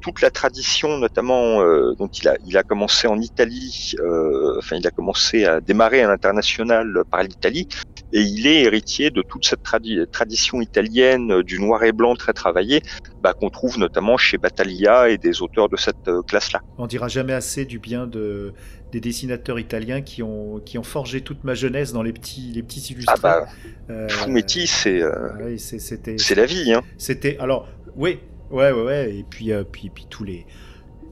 toute 0.04 0.22
la 0.22 0.30
tradition, 0.30 0.98
notamment, 0.98 1.62
euh, 1.62 1.96
donc 1.96 2.20
il 2.20 2.28
a, 2.28 2.36
il 2.46 2.58
a 2.58 2.64
commencé 2.64 3.08
en 3.08 3.20
Italie, 3.20 3.96
euh, 4.00 4.58
enfin 4.60 4.76
il 4.76 4.86
a 4.86 4.92
commencé 4.92 5.46
à 5.46 5.62
démarrer 5.62 6.02
à 6.02 6.08
l'international 6.08 7.04
par 7.10 7.24
l'Italie, 7.24 7.70
et 8.12 8.22
il 8.22 8.46
est 8.46 8.64
héritier 8.64 9.12
de 9.12 9.22
toute 9.22 9.46
cette 9.46 9.64
tradition 10.12 10.62
italienne 10.62 11.32
euh, 11.32 11.42
du 11.42 11.58
noir 11.58 11.84
et 11.86 11.94
blanc 11.94 12.16
très 12.16 12.34
travaillé, 12.34 12.82
bah, 13.22 13.34
qu'on 13.34 13.50
trouve 13.50 13.80
notamment 13.80 14.18
chez 14.18 14.38
Battaglia 14.38 15.10
et 15.10 15.18
des 15.18 15.42
auteurs 15.42 15.70
de 15.70 15.78
cette 15.78 16.10
euh, 16.10 16.22
classe-là. 16.22 16.60
On 16.78 16.86
dira 16.86 17.08
jamais 17.08 17.34
assez 17.34 17.64
du 17.64 17.80
bien 17.80 18.06
de, 18.06 18.54
des 18.92 19.00
dessinateurs 19.00 19.58
italiens 19.58 20.02
qui 20.02 20.22
ont, 20.22 20.60
qui 20.66 20.78
ont 20.78 20.84
forgé 20.84 21.22
toute 21.22 21.46
ma 21.46 21.54
jeunesse 21.54 21.94
dans 21.94 22.04
les 22.04 22.12
petits, 22.12 22.52
les 22.54 22.62
petits 22.62 22.92
illustrés. 22.92 23.16
Ah 23.24 23.46
bah, 23.88 24.08
Fumetti, 24.10 24.68
c'est 24.68 25.02
euh, 25.02 25.58
c'est 25.58 26.36
la 26.36 26.46
vie. 26.46 26.74
Hein. 26.74 26.82
C'était 26.98 27.38
alors 27.40 27.70
oui, 27.96 28.20
ouais, 28.54 28.72
ouais, 28.72 28.84
ouais, 28.84 29.16
et 29.18 29.24
puis, 29.24 29.52
puis, 29.72 29.90
puis 29.90 30.08
tous 30.10 30.24
les 30.24 30.46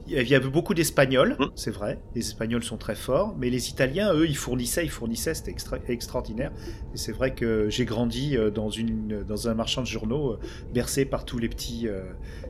il 0.06 0.28
y 0.28 0.34
avait 0.34 0.48
beaucoup 0.48 0.74
d'Espagnols, 0.74 1.36
mm. 1.38 1.46
c'est 1.54 1.70
vrai. 1.70 1.98
Les 2.14 2.22
Espagnols 2.22 2.64
sont 2.64 2.76
très 2.76 2.94
forts, 2.94 3.34
mais 3.38 3.50
les 3.50 3.68
Italiens, 3.68 4.12
eux, 4.14 4.26
ils 4.28 4.36
fournissaient, 4.36 4.84
ils 4.84 4.90
fournissaient, 4.90 5.34
c'était 5.34 5.54
extraordinaire. 5.88 6.50
Et 6.94 6.98
c'est 6.98 7.12
vrai 7.12 7.34
que 7.34 7.68
j'ai 7.68 7.84
grandi 7.84 8.36
euh, 8.36 8.50
dans, 8.50 8.70
une, 8.70 9.24
dans 9.26 9.48
un 9.48 9.54
marchand 9.54 9.82
de 9.82 9.86
journaux, 9.86 10.32
euh, 10.32 10.38
bercé 10.72 11.04
par 11.04 11.24
tous 11.24 11.38
les 11.38 11.48
petits, 11.48 11.88
euh, 11.88 12.00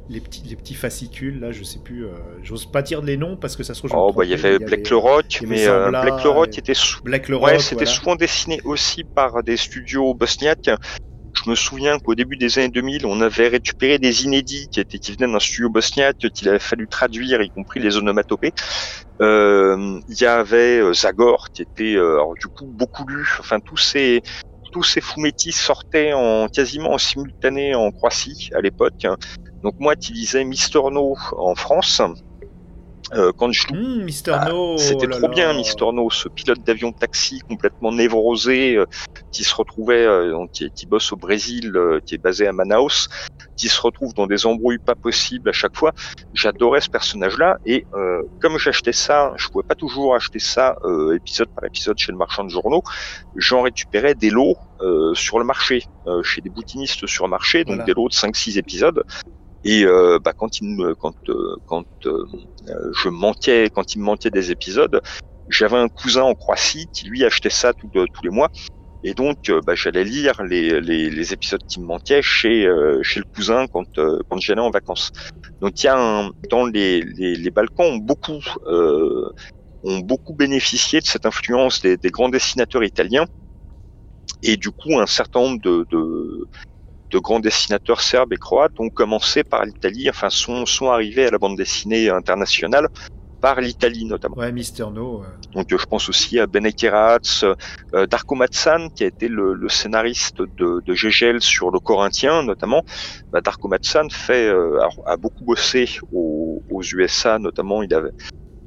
les 0.09 0.21
petits, 0.21 0.43
les 0.49 0.57
petits 0.57 0.75
fascicules. 0.75 1.41
Là, 1.41 1.53
je 1.53 1.63
sais 1.63 1.79
plus, 1.79 2.07
j'ose 2.43 2.67
pas 2.67 2.83
dire 2.83 3.03
les 3.03 3.17
noms 3.17 3.37
parce 3.37 3.57
que 3.57 3.63
ça 3.63 3.75
se 3.75 3.81
trouve. 3.81 3.93
Oh, 3.95 4.13
bah, 4.13 4.25
il 4.25 4.31
y 4.31 4.35
avait 4.35 4.59
Black 4.59 4.89
le 4.89 4.97
Rock, 4.97 5.43
mais 5.47 5.67
Black 5.67 6.25
le 6.25 6.31
Rock 6.31 6.59
était 6.59 6.73
Black 7.05 7.29
ouais, 7.29 7.59
c'était 7.59 7.87
souvent 7.87 8.17
dessiné 8.17 8.61
aussi 8.65 9.05
par 9.05 9.43
des 9.43 9.57
studios 9.57 10.15
bosniaques 10.15 10.71
je 11.35 11.49
me 11.51 11.55
souviens 11.55 11.99
qu'au 11.99 12.15
début 12.15 12.37
des 12.37 12.59
années 12.59 12.69
2000, 12.69 13.07
on 13.07 13.21
avait 13.21 13.49
récupéré 13.49 13.99
des 13.99 14.25
inédits 14.25 14.69
qui 14.69 14.81
étaient 14.81 14.99
qui 14.99 15.13
venaient 15.13 15.33
d'un 15.33 15.41
studio 15.41 15.71
bosniaque 15.71 16.29
qu'il 16.35 16.49
avait 16.49 16.59
fallu 16.59 16.89
traduire, 16.89 17.43
y 17.43 17.51
compris 17.51 17.81
les 17.81 17.97
onomatopées. 17.97 18.53
Euh, 19.21 20.01
il 20.09 20.21
y 20.21 20.27
avait 20.27 20.81
euh, 20.81 20.93
Zagor 20.93 21.49
qui 21.53 21.63
était 21.63 21.97
euh, 21.97 22.19
du 22.41 22.49
coup 22.49 22.67
beaucoup 22.67 23.07
lu. 23.07 23.27
Enfin 23.39 23.59
tous 23.65 23.77
ces 23.77 24.23
tous 24.73 24.83
ces 24.83 25.01
fumettis 25.01 25.53
sortaient 25.53 26.13
en 26.13 26.49
quasiment 26.49 26.93
en 26.93 26.99
simultané 26.99 27.75
en 27.75 27.91
Croatie 27.91 28.49
à 28.55 28.61
l'époque. 28.61 29.07
Donc 29.63 29.75
moi 29.79 29.97
qui 29.97 30.13
lisais 30.13 30.45
Mister 30.45 30.81
No 30.91 31.17
en 31.37 31.55
France, 31.55 32.03
euh, 33.15 33.33
quand 33.37 33.53
je 33.53 33.67
mmh, 33.73 34.05
Mister 34.05 34.37
No, 34.47 34.79
c'était 34.79 35.07
oh 35.07 35.19
trop 35.19 35.29
bien 35.29 35.53
Mister 35.55 35.85
No, 35.93 36.11
ce 36.11 36.29
pilote 36.29 36.63
d'avion 36.65 36.93
taxi 36.93 37.41
complètement 37.41 37.93
névrosé 37.93 38.77
euh, 38.77 38.87
qui 39.31 39.45
se 39.45 39.55
retrouvait, 39.55 40.05
euh, 40.07 40.47
qui, 40.53 40.71
qui, 40.71 40.87
bosse 40.87 41.13
au 41.13 41.17
Brésil, 41.17 41.73
euh, 41.77 42.01
qui 42.05 42.15
est 42.15 42.19
basé 42.19 42.47
à 42.47 42.53
Manaus, 42.53 43.09
qui 43.57 43.69
se 43.69 43.81
retrouve 43.81 44.15
dans 44.15 44.27
des 44.27 44.47
embrouilles 44.47 44.79
pas 44.79 44.95
possibles 44.95 45.49
à 45.49 45.53
chaque 45.53 45.77
fois. 45.77 45.93
J'adorais 46.33 46.81
ce 46.81 46.91
personnage-là 46.91 47.59
et 47.67 47.87
comme 48.41 48.59
j'achetais 48.59 48.93
ça, 48.93 49.33
je 49.37 49.49
pouvais 49.49 49.67
pas 49.67 49.75
toujours 49.75 50.15
acheter 50.15 50.39
ça 50.39 50.77
épisode 51.15 51.49
par 51.49 51.65
épisode 51.65 51.99
chez 51.99 52.13
le 52.13 52.19
marchand 52.19 52.45
de 52.45 52.49
journaux. 52.49 52.83
J'en 53.37 53.63
récupérais 53.63 54.15
des 54.15 54.31
lots 54.31 54.57
sur 55.15 55.39
le 55.39 55.45
marché, 55.45 55.85
chez 56.23 56.41
des 56.41 56.51
boutinistes 56.51 57.07
sur 57.07 57.27
le 57.27 57.31
marché, 57.31 57.65
donc 57.65 57.85
des 57.85 57.93
lots 57.93 58.09
de 58.09 58.15
5-6 58.15 58.59
épisodes. 58.59 59.05
Et 59.65 59.85
euh, 59.85 60.19
bah, 60.19 60.33
quand 60.37 60.61
il 60.61 60.77
me, 60.77 60.95
quand 60.95 61.15
euh, 61.29 61.57
quand 61.67 61.87
euh, 62.07 62.25
je 62.93 63.09
manquais, 63.09 63.71
quand 63.73 63.95
il 63.95 64.01
me 64.01 64.05
manquait 64.05 64.31
des 64.31 64.51
épisodes, 64.51 65.01
j'avais 65.49 65.77
un 65.77 65.89
cousin 65.89 66.23
en 66.23 66.35
Croatie 66.35 66.89
qui 66.93 67.07
lui 67.07 67.25
achetait 67.25 67.51
ça 67.51 67.73
tous 67.73 67.91
les 68.23 68.31
mois. 68.31 68.51
Et 69.05 69.15
donc, 69.15 69.51
bah, 69.67 69.75
j'allais 69.75 70.05
lire 70.05 70.45
les, 70.45 70.81
les, 70.81 71.11
les, 71.11 71.33
épisodes 71.33 71.63
qui 71.67 71.81
me 71.81 71.87
manquaient 71.87 72.23
chez 72.23 72.69
chez 73.03 73.19
le 73.19 73.27
cousin 73.35 73.67
quand 73.67 73.97
quand 73.97 74.39
j'allais 74.39 74.61
en 74.61 74.71
vacances. 74.71 75.11
Donc, 75.61 75.83
il 75.83 75.87
y 75.87 75.89
a 75.89 75.99
un, 75.99 76.31
dans 76.51 76.67
les, 76.67 77.03
les, 77.03 77.35
les 77.35 77.51
Balkans 77.51 77.87
ont 77.87 77.97
beaucoup 77.97 78.39
ont 79.85 79.99
beaucoup 79.99 80.35
bénéficié 80.35 81.01
de 81.01 81.07
cette 81.07 81.27
influence 81.27 81.83
des, 81.83 81.97
des, 81.97 82.11
grands 82.11 82.29
dessinateurs 82.29 82.85
italiens. 82.85 83.27
Et 84.45 84.57
du 84.57 84.71
coup, 84.71 84.99
un 85.01 85.07
certain 85.07 85.41
nombre 85.41 85.61
de, 85.61 85.85
de 85.91 86.47
de 87.13 87.19
grands 87.19 87.41
dessinateurs 87.41 88.01
serbes 88.01 88.33
et 88.33 88.39
croates 88.39 88.81
ont 88.81 88.89
commencé 88.89 89.45
par 89.45 89.65
l'Italie, 89.65 90.09
enfin 90.09 90.31
sont, 90.31 90.67
sont 90.67 90.89
arrivés 90.89 91.27
à 91.27 91.31
la 91.31 91.39
bande 91.39 91.57
dessinée 91.57 92.09
internationale 92.09 92.89
par 93.43 93.61
l'Italie 93.61 94.07
notamment. 94.07 94.37
Ouais, 94.37 94.53
Mister 94.53 94.85
No. 94.91 95.23
Donc 95.53 95.67
je 95.69 95.85
pense 95.85 96.09
aussi 96.09 96.39
à 96.39 96.47
Benekeratz, 96.47 97.45
euh, 97.45 98.07
Darko 98.07 98.37
Matsan 98.37 98.89
qui 98.95 99.05
a 99.05 99.09
été 99.09 99.29
le, 99.29 99.53
le 99.53 99.69
scénariste 99.69 100.41
de, 100.41 100.81
de 100.81 100.95
Gégel 100.95 101.43
sur 101.43 101.71
le 101.71 101.81
Corinthien 101.81 102.43
notamment. 102.45 102.85
Bah, 103.31 103.41
Darko 103.41 103.69
Matsan 103.69 104.09
fait, 104.11 104.47
euh, 104.49 104.79
a, 105.05 105.17
beaucoup 105.17 105.45
bossé 105.45 105.99
aux, 106.13 106.63
aux, 106.71 106.83
USA 106.83 107.39
notamment. 107.39 107.83
Il 107.83 107.93
avait 107.93 108.13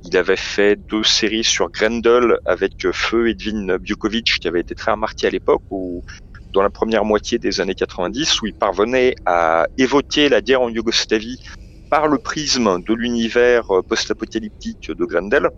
il 0.08 0.16
avait 0.18 0.36
fait 0.36 0.76
deux 0.76 1.04
séries 1.04 1.44
sur 1.44 1.72
Grendel 1.72 2.38
avec 2.46 2.92
Feu 2.92 3.30
Edwin 3.30 3.78
Bjukovic 3.78 4.40
qui 4.40 4.48
avait 4.48 4.60
été 4.60 4.76
très 4.76 4.92
remarqué 4.92 5.26
à 5.26 5.32
l'époque 5.32 5.64
où 5.72 6.04
dans 6.56 6.64
la 6.64 6.70
première 6.70 7.04
moitié 7.04 7.38
des 7.38 7.60
années 7.60 7.76
90 7.76 8.42
où 8.42 8.48
il 8.48 8.54
parvenait 8.54 9.14
à 9.26 9.68
évoquer 9.78 10.30
la 10.30 10.42
guerre 10.42 10.62
en 10.62 10.70
Yougoslavie 10.70 11.38
par 11.90 12.08
le 12.08 12.18
prisme 12.18 12.82
de 12.82 12.94
l'univers 12.94 13.70
euh, 13.72 13.82
post-apocalyptique 13.84 14.90
de 14.90 15.06
Grendel. 15.06 15.50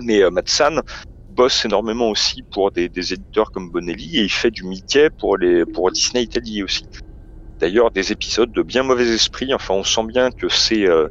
Mais 0.00 0.22
euh, 0.22 0.30
Matsan 0.30 0.82
bosse 1.28 1.64
énormément 1.64 2.10
aussi 2.10 2.42
pour 2.42 2.72
des, 2.72 2.90
éditeurs 2.96 3.52
comme 3.52 3.70
Bonelli 3.70 4.18
et 4.18 4.22
il 4.22 4.32
fait 4.32 4.50
du 4.50 4.64
Mickey 4.64 5.08
pour 5.18 5.38
les 5.38 5.64
pour 5.64 5.90
Disney 5.92 6.24
Italie 6.24 6.64
aussi. 6.64 6.84
D'ailleurs, 7.60 7.92
des 7.92 8.10
épisodes 8.10 8.50
de 8.50 8.62
bien 8.62 8.82
mauvais 8.82 9.08
esprit. 9.08 9.54
Enfin, 9.54 9.74
on 9.74 9.84
sent 9.84 10.04
bien 10.08 10.30
que 10.32 10.48
c'est 10.48 10.86
euh, 10.88 11.08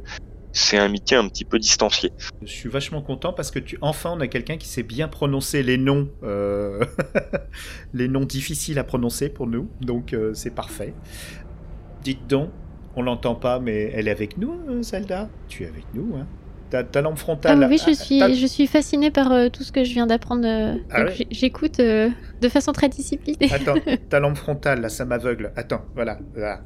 c'est 0.52 0.78
un 0.78 0.88
Mickey 0.88 1.16
un 1.16 1.28
petit 1.28 1.44
peu 1.44 1.58
distancié. 1.58 2.12
Je 2.42 2.50
suis 2.50 2.68
vachement 2.68 3.02
content 3.02 3.32
parce 3.32 3.50
que 3.50 3.58
tu, 3.58 3.78
enfin 3.80 4.12
on 4.14 4.20
a 4.20 4.28
quelqu'un 4.28 4.56
qui 4.56 4.68
sait 4.68 4.82
bien 4.82 5.08
prononcer 5.08 5.62
les 5.62 5.78
noms, 5.78 6.08
euh, 6.22 6.84
les 7.94 8.08
noms 8.08 8.24
difficiles 8.24 8.78
à 8.78 8.84
prononcer 8.84 9.28
pour 9.28 9.46
nous, 9.46 9.68
donc 9.80 10.12
euh, 10.12 10.34
c'est 10.34 10.54
parfait. 10.54 10.94
Dites 12.02 12.26
donc, 12.26 12.50
on 12.96 13.02
l'entend 13.02 13.34
pas, 13.34 13.58
mais 13.58 13.90
elle 13.94 14.08
est 14.08 14.12
avec 14.12 14.36
nous, 14.36 14.60
euh, 14.68 14.82
Zelda? 14.82 15.28
Tu 15.48 15.64
es 15.64 15.66
avec 15.66 15.84
nous, 15.94 16.14
hein? 16.16 16.26
Ta, 16.80 17.02
lampe 17.02 17.18
frontale. 17.18 17.62
Ah 17.62 17.68
oui, 17.68 17.78
je 17.78 17.92
suis, 17.92 18.20
je 18.20 18.46
suis 18.46 18.66
fascinée 18.66 19.10
par 19.10 19.30
euh, 19.32 19.48
tout 19.48 19.62
ce 19.62 19.72
que 19.72 19.84
je 19.84 19.92
viens 19.92 20.06
d'apprendre. 20.06 20.46
Euh, 20.46 20.76
ah 20.90 21.04
j'écoute 21.30 21.80
euh, 21.80 22.08
de 22.40 22.48
façon 22.48 22.72
très 22.72 22.88
disciplinée. 22.88 23.52
Attends, 23.52 23.74
ta 24.08 24.20
lampe 24.20 24.36
frontale, 24.36 24.80
là, 24.80 24.88
ça 24.88 25.04
m'aveugle. 25.04 25.52
Attends, 25.56 25.82
voilà, 25.94 26.18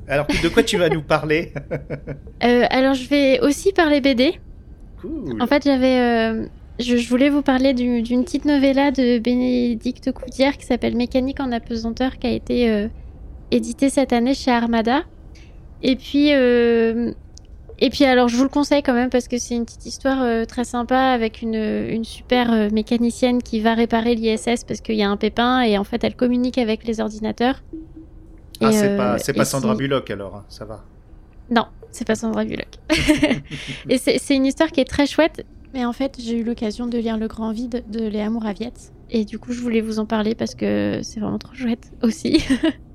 Alors, 0.09 0.27
de 0.27 0.49
quoi 0.49 0.63
tu 0.63 0.79
vas 0.79 0.89
nous 0.89 1.03
parler? 1.03 1.53
Alors, 2.41 2.95
je 2.95 3.09
vais 3.09 3.41
aussi 3.41 3.73
parler 3.73 4.01
BD. 4.01 4.39
Cool. 5.01 5.41
En 5.43 5.47
fait, 5.47 5.65
j'avais. 5.65 6.49
Je, 6.79 7.09
voulais 7.09 7.31
vous 7.31 7.43
parler 7.43 7.73
d'une 7.73 8.25
petite 8.25 8.45
novella 8.45 8.91
de 8.91 9.19
Bénédicte 9.19 10.13
Coudière 10.13 10.57
qui 10.59 10.67
s'appelle 10.67 10.95
Mécanique 10.95 11.41
en 11.41 11.51
apesanteur 11.51 12.19
qui 12.19 12.27
a 12.27 12.31
été 12.31 12.89
éditée 13.51 13.89
cette 13.91 14.13
année 14.13 14.35
chez 14.35 14.51
Armada. 14.51 15.03
Et 15.83 15.97
puis, 15.97 16.33
et 17.79 17.91
puis 17.91 18.05
alors 18.05 18.29
je 18.29 18.37
vous 18.37 18.43
le 18.43 18.49
conseille 18.49 18.83
quand 18.83 18.95
même 18.95 19.11
parce 19.11 19.29
que 19.29 19.39
c'est 19.39 19.55
une 19.55 19.66
petite 19.66 19.85
histoire 19.85 20.22
euh, 20.22 20.45
très 20.45 20.64
sympa 20.64 20.99
avec 20.99 21.43
une, 21.43 21.55
une 21.55 22.05
super 22.05 22.51
euh, 22.53 22.70
mécanicienne 22.70 23.43
qui 23.43 23.61
va 23.61 23.74
réparer 23.74 24.14
l'ISS 24.14 24.64
parce 24.66 24.81
qu'il 24.81 24.95
y 24.95 25.03
a 25.03 25.11
un 25.11 25.16
pépin 25.16 25.61
et 25.61 25.77
en 25.77 25.85
fait 25.85 26.03
elle 26.03 26.16
communique 26.16 26.59
avec 26.59 26.87
les 26.87 27.01
ordinateurs. 27.01 27.62
Ah 28.62 28.72
c'est 28.72 28.97
pas, 28.97 29.16
euh, 29.16 29.33
pas 29.35 29.45
Sandra 29.45 29.74
Bullock 29.74 30.11
alors, 30.11 30.37
hein, 30.37 30.45
ça 30.49 30.64
va. 30.64 30.85
Non, 31.51 31.66
c'est 31.91 32.07
pas 32.07 32.14
Sandra 32.14 32.45
Bullock. 32.45 32.79
et 33.91 33.99
c'est 33.99 34.35
une 34.35 34.47
histoire 34.47 34.70
qui 34.70 34.81
est 34.81 34.89
très 34.89 35.07
chouette. 35.07 35.45
Mais 35.74 35.85
en 35.85 35.93
fait 35.93 36.16
j'ai 36.18 36.39
eu 36.39 36.45
l'occasion 36.45 36.87
de 36.87 36.97
lire 36.97 37.18
Le 37.18 37.29
Grand 37.29 37.53
Vide 37.53 37.85
de 37.91 38.07
Léa 38.07 38.31
Mouraviette. 38.31 38.93
Et 39.11 39.27
du 39.27 39.39
coup 39.39 39.53
je 39.53 39.61
voulais 39.61 39.83
vous 39.83 39.99
en 39.99 40.07
parler 40.07 40.35
parce 40.35 40.55
que 40.55 41.01
c'est 41.03 41.20
vraiment 41.20 41.39
trop 41.39 41.53
chouette 41.53 41.93
aussi. 42.03 42.43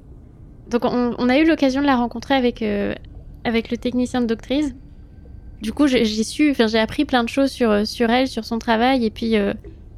Donc 0.71 0.85
on, 0.85 1.13
on, 1.19 1.29
a 1.29 1.37
eu 1.37 1.45
l'occasion 1.45 1.81
de 1.81 1.85
la 1.85 1.97
rencontrer 1.97 2.33
avec, 2.33 2.63
avec 3.43 3.71
le 3.71 3.77
technicien 3.77 4.21
de 4.21 4.25
doctrice. 4.25 4.73
Du 5.61 5.73
coup, 5.73 5.85
j'ai 5.87 6.05
su, 6.23 6.51
enfin, 6.51 6.67
j'ai 6.67 6.79
appris 6.79 7.05
plein 7.05 7.23
de 7.23 7.29
choses 7.29 7.51
sur, 7.51 7.69
euh, 7.69 7.85
sur 7.85 8.09
elle, 8.09 8.27
sur 8.27 8.45
son 8.45 8.57
travail, 8.57 9.05
et 9.05 9.11
puis 9.11 9.37
euh, 9.37 9.53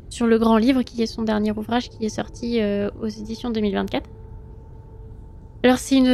sur 0.09 0.27
le 0.27 0.37
grand 0.37 0.57
livre 0.57 0.81
qui 0.83 1.01
est 1.01 1.05
son 1.05 1.23
dernier 1.23 1.51
ouvrage 1.51 1.89
qui 1.89 2.05
est 2.05 2.09
sorti 2.09 2.61
euh, 2.61 2.89
aux 3.01 3.07
éditions 3.07 3.49
2024. 3.49 4.09
Alors, 5.63 5.77
c'est 5.77 5.95
une, 5.95 6.07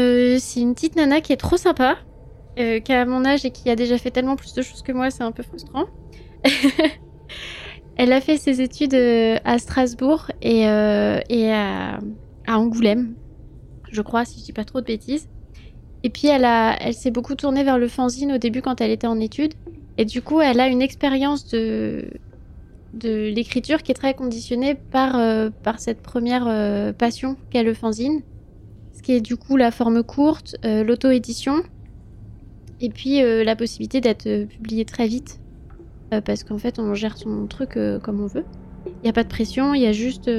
une 0.57 0.75
petite 0.75 0.95
nana 0.95 1.21
qui 1.21 1.34
est 1.34 1.38
trop 1.38 1.57
sympa, 1.57 1.97
qui 2.55 2.91
a 2.91 3.05
mon 3.05 3.23
âge 3.23 3.45
et 3.45 3.51
qui 3.51 3.69
a 3.69 3.75
déjà 3.75 3.97
fait 3.97 4.11
tellement 4.11 4.36
plus 4.36 4.53
de 4.53 4.61
choses 4.61 4.82
que 4.82 4.91
moi, 4.91 5.09
c'est 5.09 5.23
un 5.23 5.32
peu 5.32 5.43
frustrant. 5.43 5.86
Elle 7.95 8.11
a 8.11 8.19
fait 8.21 8.38
ses 8.38 8.61
études 8.61 8.93
à 8.93 9.57
Strasbourg 9.57 10.30
et, 10.41 10.63
et 10.63 11.51
à, 11.53 11.99
à 12.45 12.59
Angoulême, 12.59 13.15
je 13.91 14.01
crois, 14.01 14.25
si 14.25 14.39
je 14.39 14.45
dis 14.45 14.53
pas 14.53 14.65
trop 14.65 14.82
de 14.82 14.86
bêtises. 14.86 15.30
Et 16.04 16.10
puis 16.10 16.28
elle, 16.28 16.93
s'est 16.93 17.12
beaucoup 17.12 17.36
tournée 17.36 17.64
vers 17.64 17.78
le 17.78 17.88
fanzine 17.88 18.32
au 18.32 18.38
début 18.38 18.62
quand 18.62 18.82
elle 18.82 18.91
était 18.91 19.08
en 19.08 19.20
études. 19.20 19.54
Et 19.97 20.06
du 20.06 20.22
coup, 20.22 20.39
elle 20.39 20.60
a 20.60 20.68
une 20.68 20.82
expérience 20.82 21.47
de, 21.50 22.08
l'écriture 23.04 23.84
qui 23.84 23.91
est 23.91 23.95
très 23.95 24.14
conditionnée 24.14 24.76
par, 24.76 25.18
euh, 25.18 25.50
cette 25.78 26.02
première 26.02 26.47
euh, 26.47 26.93
passion 26.93 27.36
qu'est 27.50 27.64
le 27.64 27.74
fanzine. 27.74 28.22
Ce 28.93 29.02
qui 29.02 29.14
est 29.14 29.22
du 29.22 29.36
coup 29.36 29.58
la 29.58 29.72
forme 29.72 30.04
courte, 30.04 30.56
euh, 30.64 30.84
l'auto-édition. 30.84 31.64
Et 32.82 32.89
puis 32.89 33.22
la 33.22 33.58
possibilité 33.58 34.00
d'être 34.00 34.45
publié 34.45 34.86
très 34.86 35.06
vite. 35.06 35.41
Parce 36.24 36.45
qu'en 36.45 36.58
fait, 36.58 36.80
on 36.80 36.93
gère 36.93 37.18
son 37.18 37.45
truc 37.45 37.78
comme 38.02 38.22
on 38.22 38.26
veut. 38.26 38.45
Il 38.86 39.04
n'y 39.04 39.10
a 39.10 39.14
pas 39.14 39.26
de 39.26 39.28
pression, 39.28 39.74
il 39.74 39.82
y 39.82 39.86
a 39.86 39.91
juste 39.91 40.32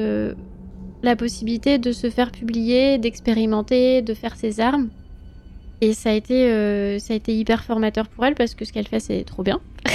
la 1.02 1.16
possibilité 1.16 1.76
de 1.76 1.92
se 1.92 2.08
faire 2.08 2.32
publier, 2.32 2.96
d'expérimenter, 2.96 4.00
de 4.00 4.14
faire 4.14 4.36
ses 4.36 4.58
armes. 4.58 4.88
Et 5.80 5.94
ça 5.94 6.10
a 6.10 6.12
été, 6.12 6.50
euh, 6.50 6.98
ça 6.98 7.14
a 7.14 7.16
été 7.16 7.34
hyper 7.34 7.64
formateur 7.64 8.08
pour 8.08 8.24
elle 8.26 8.34
parce 8.34 8.54
que 8.54 8.64
ce 8.64 8.72
qu'elle 8.72 8.86
fait, 8.86 9.00
c'est 9.00 9.24
trop 9.24 9.42
bien. 9.42 9.60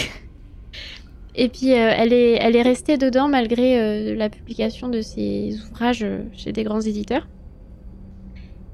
Et 1.35 1.49
puis, 1.49 1.73
euh, 1.73 1.91
elle, 1.95 2.13
est, 2.13 2.33
elle 2.41 2.55
est 2.55 2.61
restée 2.61 2.97
dedans 2.97 3.27
malgré 3.27 3.79
euh, 3.79 4.15
la 4.15 4.29
publication 4.29 4.87
de 4.87 5.01
ses 5.01 5.57
ouvrages 5.69 6.05
chez 6.33 6.51
des 6.53 6.63
grands 6.63 6.81
éditeurs. 6.81 7.27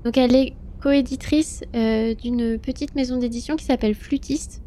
Donc, 0.05 0.17
elle 0.17 0.35
est 0.35 0.53
coéditrice 0.79 1.63
d'une 1.73 2.57
petite 2.59 2.95
maison 2.95 3.17
d'édition 3.17 3.55
qui 3.55 3.65
s'appelle 3.65 3.93
Flutiste, 3.93 4.63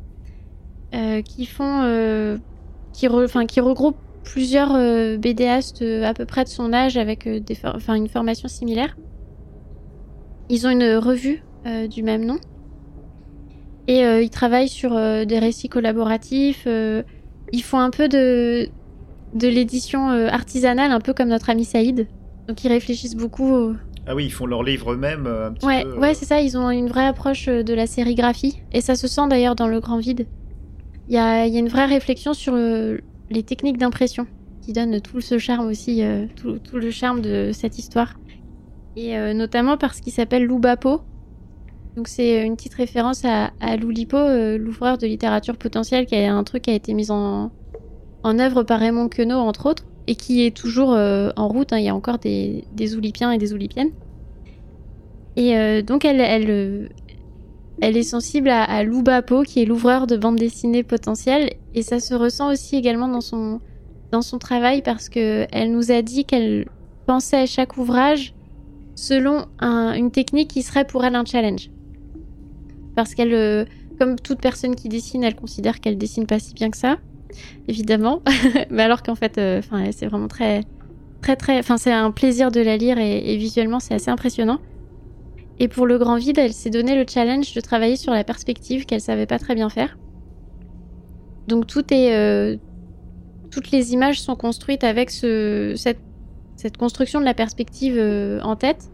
qui 1.25 1.45
font, 1.47 2.39
qui, 2.93 3.09
re- 3.09 3.47
qui 3.47 3.61
regroupe 3.61 3.97
plusieurs 4.23 4.73
BDastes 5.19 5.83
à 5.83 6.15
peu 6.15 6.25
près 6.25 6.45
de 6.45 6.49
son 6.49 6.73
âge 6.73 6.97
avec 6.97 7.29
des 7.29 7.55
for- 7.57 7.79
une 7.89 8.09
formation 8.09 8.47
similaire. 8.49 8.97
Ils 10.51 10.69
ont 10.69 10.71
une 10.71 10.95
revue 10.99 11.43
du 11.89 12.03
même 12.03 12.25
nom. 12.25 12.39
Et 13.87 14.05
euh, 14.05 14.23
ils 14.23 14.31
travaillent 14.31 14.69
sur 14.69 14.95
euh, 14.97 15.25
des 15.25 15.39
récits 15.39 15.69
collaboratifs. 15.69 16.65
euh, 16.67 17.03
ils 17.53 17.63
font 17.63 17.79
un 17.79 17.91
peu 17.91 18.09
de, 18.09 18.69
de 19.35 19.49
l'édition 19.49 20.11
euh, 20.11 20.29
artisanale, 20.29 20.91
un 20.91 21.01
peu 21.01 21.13
comme 21.13 21.29
notre 21.29 21.51
ami 21.51 21.65
Saïd. 21.65 22.07
Donc 22.49 22.65
ils 22.65 22.69
réfléchissent 22.69 23.17
beaucoup. 23.17 23.47
au- 23.53 23.75
Ah 24.07 24.15
oui, 24.15 24.25
ils 24.27 24.33
font 24.33 24.47
leur 24.47 24.63
livre 24.63 24.93
eux-mêmes 24.93 25.27
euh, 25.27 25.49
un 25.49 25.53
petit 25.53 25.67
Ouais, 25.67 25.83
peu. 25.85 25.91
euh, 25.91 25.99
ouais, 25.99 26.15
c'est 26.15 26.25
ça. 26.25 26.41
Ils 26.41 26.57
ont 26.57 26.71
une 26.71 26.89
vraie 26.89 27.07
approche 27.07 27.49
euh, 27.49 27.63
de 27.63 27.75
la 27.75 27.87
sérigraphie. 27.87 28.63
Et 28.73 28.81
ça 28.81 28.95
se 28.95 29.07
sent 29.07 29.29
d'ailleurs 29.29 29.55
dans 29.55 29.69
le 29.69 29.81
grand 29.81 29.99
vide. 29.99 30.27
Il 31.09 31.15
y 31.15 31.19
a, 31.19 31.47
il 31.47 31.53
y 31.53 31.57
a 31.57 31.61
une 31.61 31.69
vraie 31.69 31.85
réflexion 31.87 32.33
sur 32.33 32.55
euh, 32.55 32.97
les 33.31 33.43
techniques 33.43 33.77
d'impression 33.77 34.27
qui 34.63 34.73
donnent 34.73 34.99
tout 35.03 35.21
ce 35.21 35.37
charme 35.37 35.67
aussi, 35.69 36.03
euh, 36.03 36.25
tout, 36.37 36.59
tout 36.59 36.77
le 36.79 36.91
charme 36.91 37.21
de 37.21 37.51
cette 37.53 37.79
histoire. 37.79 38.15
Et 38.97 39.19
euh, 39.19 39.35
notamment 39.35 39.77
parce 39.77 40.01
qu'il 40.01 40.13
s'appelle 40.15 40.45
Loubapo. 40.47 41.03
Donc 41.97 42.09
c'est 42.09 42.45
une 42.45 42.57
petite 42.57 42.75
référence 42.75 43.25
à, 43.25 43.51
Loulipo, 43.77 44.17
euh, 44.17 44.59
l'ouvreur 44.59 44.99
de 44.99 45.07
littérature 45.07 45.57
potentielle, 45.57 46.07
qui 46.07 46.17
est 46.17 46.27
un 46.27 46.43
truc 46.43 46.63
qui 46.63 46.71
a 46.71 46.75
été 46.75 46.93
mis 46.93 47.11
en, 47.11 47.51
œuvre 48.25 48.65
par 48.65 48.81
Raymond 48.81 49.09
Queneau, 49.09 49.39
entre 49.39 49.67
autres, 49.67 49.85
et 50.09 50.17
qui 50.17 50.45
est 50.45 50.57
toujours 50.57 50.93
euh, 50.93 51.31
en 51.37 51.47
route. 51.49 51.73
hein. 51.73 51.79
Il 51.79 51.85
y 51.85 51.89
a 51.89 51.95
encore 51.95 52.19
des, 52.19 52.65
Oulipiens 52.97 53.31
et 53.31 53.39
des 53.39 53.53
Oulipiennes. 53.53 53.93
Et 55.37 55.57
euh, 55.57 55.83
donc 55.83 56.05
elle, 56.05 56.21
euh, 56.51 56.89
est 57.81 58.03
sensible 58.03 58.49
à, 58.49 58.65
à 58.65 58.83
Lou 58.83 59.03
Bapo, 59.03 59.43
qui 59.43 59.63
est 59.63 59.65
l'ouvreur 59.65 60.07
de 60.09 60.17
bande 60.17 60.37
dessinée 60.37 60.83
potentielle, 60.83 61.51
et 61.75 61.83
ça 61.83 62.01
se 62.01 62.15
ressent 62.15 62.51
aussi 62.51 62.77
également 62.77 63.09
dans 63.09 63.21
son, 63.21 63.61
travail 64.41 64.83
parce 64.83 65.09
que 65.09 65.47
elle 65.53 65.73
nous 65.73 65.91
a 65.91 66.03
dit 66.03 66.25
qu'elle 66.25 66.67
pensait 67.07 67.39
à 67.39 67.47
chaque 67.47 67.77
ouvrage 67.77 68.35
selon 68.95 69.47
un- 69.59 69.93
une 69.95 70.13
technique 70.13 70.51
qui 70.51 70.63
serait 70.63 70.85
pour 70.85 71.05
elle 71.05 71.17
un 71.17 71.25
challenge. 71.25 71.71
Parce 72.95 73.15
qu'elle, 73.15 73.35
euh, 73.35 73.65
comme 73.99 74.17
toute 74.19 74.41
personne 74.41 74.75
qui 74.75 74.89
dessine, 74.89 75.25
elle 75.25 75.35
considère 75.35 75.81
qu'elle 75.81 75.99
dessine 75.99 76.27
pas 76.27 76.39
si 76.39 76.55
bien 76.55 76.71
que 76.71 76.77
ça, 76.77 76.99
évidemment. 77.69 78.23
Mais 78.71 78.83
alors 78.83 79.03
qu'en 79.03 79.15
fait, 79.15 79.39
euh, 79.39 79.59
enfin, 79.59 79.85
c'est 79.93 80.07
vraiment 80.07 80.29
très, 80.29 80.63
très, 81.23 81.37
très, 81.37 81.59
enfin, 81.59 81.77
c'est 81.77 81.93
un 81.93 82.11
plaisir 82.11 82.51
de 82.51 82.61
la 82.61 82.77
lire 82.77 82.99
et, 82.99 83.37
visuellement, 83.37 83.81
c'est 83.81 83.95
assez 83.95 84.11
impressionnant. 84.11 84.59
Et 85.59 85.69
pour 85.69 85.87
le 85.87 85.99
grand 85.99 86.17
vide, 86.17 86.39
elle 86.39 86.53
s'est 86.53 86.71
donné 86.71 86.97
le 86.97 87.05
challenge 87.09 87.55
de 87.55 87.61
travailler 87.61 87.97
sur 87.97 88.13
la 88.13 88.25
perspective 88.25 88.87
qu'elle 88.87 89.01
savait 89.01 89.27
pas 89.27 89.39
très 89.39 89.55
bien 89.55 89.69
faire. 89.69 89.97
Donc 91.47 91.67
euh, 91.93 92.57
toutes 93.51 93.71
les 93.71 93.93
images 93.93 94.21
sont 94.21 94.35
construites 94.35 94.83
avec 94.83 95.11
ce, 95.11 95.75
cette, 95.77 96.77
construction 96.77 97.21
de 97.21 97.25
la 97.25 97.35
perspective 97.35 98.01
en 98.43 98.57
tête. 98.57 98.91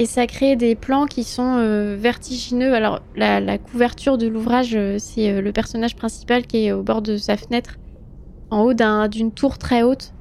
Et 0.00 0.06
ça 0.06 0.26
crée 0.26 0.56
des 0.56 0.76
plans 0.76 1.04
qui 1.04 1.24
sont 1.24 1.58
euh, 1.58 1.94
vertigineux. 1.94 2.72
Alors 2.72 3.02
la, 3.16 3.58
couverture 3.58 4.16
de 4.16 4.26
l'ouvrage, 4.26 4.74
euh, 4.74 4.96
c'est 4.98 5.30
euh, 5.30 5.42
le 5.42 5.52
personnage 5.52 5.94
principal 5.94 6.46
qui 6.46 6.64
est 6.64 6.72
au 6.72 6.82
bord 6.82 7.02
de 7.02 7.18
sa 7.18 7.36
fenêtre, 7.36 7.76
en 8.48 8.62
haut 8.62 8.72
d'un- 8.72 9.08
d'une 9.08 9.30
tour 9.30 9.58
très 9.58 9.82
haute, 9.82 10.14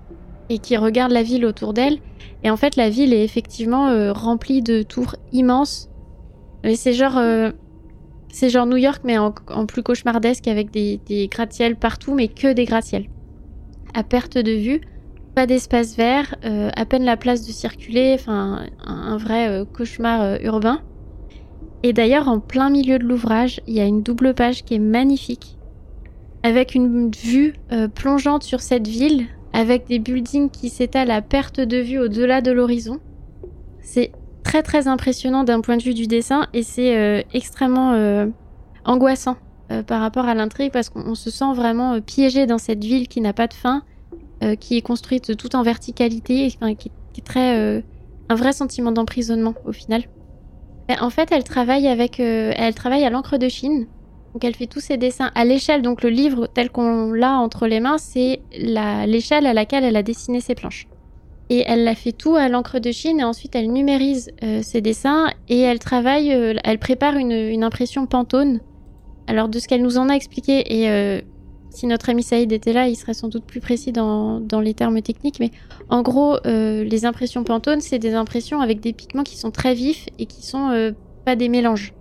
et 0.49 0.59
qui 0.59 0.75
regarde 0.75 1.13
la 1.13 1.23
ville 1.23 1.45
autour 1.45 1.71
d'elle. 1.71 1.99
Et 2.43 2.49
en 2.49 2.57
fait, 2.57 2.75
la 2.75 2.89
ville 2.89 3.13
est 3.13 3.23
effectivement 3.23 4.11
remplie 4.11 4.61
de 4.61 4.83
tours 4.83 5.15
immenses. 5.31 5.89
Mais 6.65 6.75
c'est 6.75 6.93
genre, 6.93 7.21
c'est 8.29 8.49
genre 8.49 8.65
New 8.65 8.77
York, 8.77 9.01
mais 9.05 9.17
en, 9.17 9.33
en 9.49 9.65
plus 9.65 9.83
cauchemardesque, 9.83 10.47
avec 10.47 10.71
des, 10.71 10.99
des 11.05 11.27
gratte-ciels 11.27 11.75
partout, 11.77 12.15
mais 12.15 12.27
que 12.27 12.51
des 12.51 12.65
gratte-ciels. 12.65 13.07
À 13.93 14.03
perte 14.03 14.37
de 14.37 14.51
vue, 14.51 14.81
pas 15.35 15.45
d'espace 15.45 15.95
vert, 15.95 16.35
euh, 16.45 16.69
à 16.75 16.85
peine 16.85 17.03
la 17.03 17.17
place 17.17 17.45
de 17.45 17.51
circuler, 17.51 18.13
enfin, 18.15 18.65
un, 18.83 19.17
vrai 19.17 19.47
euh, 19.47 19.65
cauchemar 19.65 20.21
euh, 20.21 20.37
urbain. 20.41 20.81
Et 21.83 21.93
d'ailleurs, 21.93 22.27
en 22.27 22.39
plein 22.39 22.69
milieu 22.69 22.99
de 22.99 23.05
l'ouvrage, 23.05 23.61
il 23.67 23.73
y 23.73 23.79
a 23.79 23.85
une 23.85 24.01
double 24.01 24.33
page 24.33 24.65
qui 24.65 24.75
est 24.75 24.79
magnifique, 24.79 25.57
avec 26.43 26.75
une 26.75 27.11
vue 27.11 27.53
plongeante 27.95 28.43
sur 28.43 28.59
cette 28.59 28.87
ville, 28.87 29.27
avec 29.53 29.87
des 29.87 29.97
buildings 29.99 30.49
qui 30.49 30.67
s'étalent 30.67 31.11
à 31.11 31.21
perte 31.21 31.61
de 31.61 31.77
vue 31.77 31.97
au-delà 31.97 32.41
de 32.41 32.51
l'horizon. 32.51 32.99
C'est 33.81 34.11
très 34.43 34.61
très 34.61 34.89
impressionnant 34.89 35.45
d'un 35.45 35.61
point 35.61 35.77
de 35.77 35.83
vue 35.83 35.93
du 35.93 36.05
dessin 36.05 36.47
et 36.53 36.63
c'est 36.63 37.25
extrêmement 37.33 38.27
angoissant 38.83 39.37
par 39.87 40.01
rapport 40.01 40.25
à 40.25 40.33
l'intrigue 40.33 40.73
parce 40.73 40.89
qu'on 40.89 41.05
on 41.05 41.15
se 41.15 41.29
sent 41.29 41.53
vraiment 41.55 42.01
piégé 42.01 42.45
dans 42.45 42.57
cette 42.57 42.83
ville 42.83 43.07
qui 43.07 43.21
n'a 43.21 43.31
pas 43.31 43.47
de 43.47 43.53
fin, 43.53 43.83
euh, 44.41 44.55
qui 44.55 44.77
est 44.77 44.81
construite 44.81 45.35
tout 45.35 45.55
en 45.57 45.63
verticalité, 45.63 46.49
qui, 46.77 46.91
est 47.17 47.25
très 47.25 47.57
euh, 47.57 47.81
un 48.29 48.35
vrai 48.35 48.53
sentiment 48.53 48.93
d'emprisonnement 48.93 49.53
au 49.65 49.73
final. 49.73 50.03
En 51.01 51.09
fait, 51.09 51.29
elle 51.31 51.43
travaille 51.43 51.87
avec, 51.87 52.21
euh, 52.21 52.53
elle 52.55 52.73
travaille 52.73 53.03
à 53.03 53.09
l'encre 53.09 53.37
de 53.37 53.49
Chine. 53.49 53.87
Donc 54.33 54.45
elle 54.45 54.55
fait 54.55 54.67
tous 54.67 54.79
ses 54.79 54.95
dessins 54.95 55.29
à 55.35 55.43
l'échelle. 55.43 55.81
Donc 55.81 56.03
le 56.03 56.09
livre 56.09 56.47
tel 56.47 56.69
qu'on 56.69 57.11
l'a 57.11 57.33
entre 57.33 57.67
les 57.67 57.81
mains, 57.81 57.97
c'est 57.97 58.41
l'échelle 58.53 59.45
à 59.45 59.53
laquelle 59.53 59.83
elle 59.83 59.97
a 59.97 60.03
dessiné 60.03 60.39
ses 60.39 60.55
planches. 60.55 60.87
Et 61.49 61.65
elle 61.67 61.83
la 61.83 61.95
fait 61.95 62.13
tout 62.13 62.35
à 62.35 62.47
l'encre 62.47 62.79
de 62.79 62.91
Chine 62.93 63.19
et 63.19 63.23
ensuite 63.25 63.55
elle 63.55 63.71
numérise 63.71 64.31
euh, 64.41 64.61
ses 64.61 64.79
dessins 64.79 65.27
et 65.49 65.59
elle 65.59 65.79
travaille, 65.79 66.29
elle 66.29 66.79
prépare 66.79 67.17
une, 67.17 67.33
une 67.33 67.63
impression 67.65 68.05
Pantone. 68.05 68.61
Alors 69.27 69.49
de 69.49 69.59
ce 69.59 69.67
qu'elle 69.67 69.81
nous 69.81 69.97
en 69.97 70.09
a 70.09 70.13
expliqué 70.13 70.81
et 70.81 71.21
si 71.69 71.85
notre 71.85 72.09
ami 72.09 72.23
Saïd 72.23 72.51
était 72.51 72.73
là, 72.73 72.87
il 72.87 72.95
serait 72.95 73.13
sans 73.13 73.27
doute 73.27 73.45
plus 73.45 73.59
précis 73.59 73.91
dans, 73.91 74.41
les 74.61 74.73
termes 74.73 75.01
techniques, 75.01 75.39
mais 75.39 75.51
en 75.89 76.01
gros, 76.01 76.37
euh, 76.45 76.83
les 76.83 77.05
impressions 77.05 77.43
Pantone, 77.43 77.79
c'est 77.79 77.99
des 77.99 78.13
impressions 78.13 78.61
avec 78.61 78.79
des 78.79 78.93
pigments 78.93 79.23
qui 79.23 79.37
sont 79.37 79.51
très 79.51 79.73
vifs 79.73 80.07
et 80.17 80.25
qui 80.25 80.45
sont 80.45 80.69
euh, 80.69 80.91
pas 81.25 81.35
des 81.35 81.49
mélanges. 81.49 81.93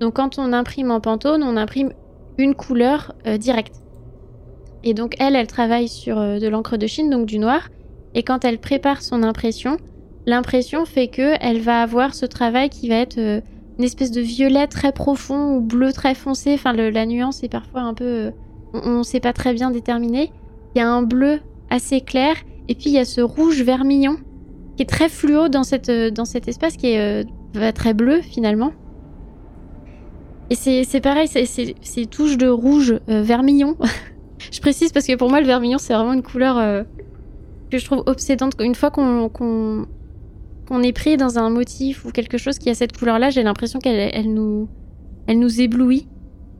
Donc 0.00 0.14
quand 0.14 0.38
on 0.38 0.52
imprime 0.52 0.90
en 0.90 1.00
Pantone, 1.00 1.42
on 1.42 1.56
imprime 1.56 1.92
une 2.38 2.54
couleur 2.54 3.14
euh, 3.26 3.38
directe. 3.38 3.82
Et 4.84 4.94
donc 4.94 5.16
elle, 5.18 5.34
elle 5.34 5.48
travaille 5.48 5.88
sur 5.88 6.16
de 6.16 6.46
l'encre 6.46 6.76
de 6.76 6.86
Chine, 6.86 7.10
donc 7.10 7.26
du 7.26 7.38
noir. 7.38 7.68
Et 8.14 8.22
quand 8.22 8.44
elle 8.44 8.58
prépare 8.58 9.02
son 9.02 9.24
impression, 9.24 9.78
l'impression 10.26 10.84
fait 10.84 11.08
que 11.08 11.34
elle 11.40 11.60
va 11.60 11.82
avoir 11.82 12.14
ce 12.14 12.24
travail 12.24 12.68
qui 12.68 12.88
va 12.88 12.96
être 12.96 13.18
une 13.18 13.84
espèce 13.84 14.12
de 14.12 14.20
violet 14.20 14.68
très 14.68 14.92
profond 14.92 15.56
ou 15.56 15.60
bleu 15.60 15.92
très 15.92 16.14
foncé. 16.14 16.54
Enfin, 16.54 16.72
la 16.72 17.04
nuance 17.04 17.42
est 17.42 17.48
parfois 17.48 17.80
un 17.80 17.94
peu, 17.94 18.30
on 18.84 18.98
ne 18.98 19.02
sait 19.02 19.20
pas 19.20 19.32
très 19.32 19.52
bien 19.54 19.70
déterminer. 19.70 20.32
Il 20.74 20.78
y 20.78 20.80
a 20.82 20.90
un 20.90 21.02
bleu 21.02 21.40
assez 21.70 22.00
clair 22.00 22.34
et 22.68 22.74
puis 22.74 22.86
il 22.86 22.92
y 22.92 22.98
a 22.98 23.04
ce 23.04 23.20
rouge 23.20 23.62
vermillon 23.62 24.16
qui 24.76 24.82
est 24.82 24.86
très 24.86 25.08
fluo 25.08 25.48
dans 25.48 25.62
cette 25.64 25.88
euh, 25.88 26.10
dans 26.10 26.24
cet 26.24 26.48
espace 26.48 26.76
qui 26.76 26.88
est 26.88 27.00
euh, 27.00 27.24
va 27.54 27.72
très 27.72 27.94
bleu 27.94 28.20
finalement. 28.20 28.72
Et 30.50 30.54
c'est 30.54 31.00
pareil, 31.00 31.26
c'est- 31.28 31.74
ces 31.80 32.06
touches 32.06 32.38
de 32.38 32.46
rouge 32.48 32.94
euh, 33.08 33.22
vermillon. 33.22 33.76
je 34.52 34.60
précise 34.60 34.92
parce 34.92 35.06
que 35.06 35.16
pour 35.16 35.28
moi 35.28 35.40
le 35.40 35.46
vermillon 35.46 35.78
c'est 35.78 35.92
vraiment 35.94 36.12
une 36.12 36.22
couleur 36.22 36.84
que 37.70 37.78
je 37.78 37.84
trouve 37.84 38.02
obsédante. 38.06 38.52
Une 38.60 38.74
fois 38.76 38.90
qu'on 38.90 39.88
est 40.82 40.92
pris 40.92 41.16
dans 41.16 41.38
un 41.38 41.50
motif 41.50 42.04
ou 42.04 42.10
quelque 42.10 42.38
chose 42.38 42.58
qui 42.58 42.70
a 42.70 42.74
cette 42.74 42.96
couleur-là, 42.96 43.30
j'ai 43.30 43.42
l'impression 43.42 43.80
qu'elle 43.80 44.10
elle 44.12 44.32
nous 44.32 44.68
elle 45.26 45.40
nous 45.40 45.60
éblouit. 45.60 46.06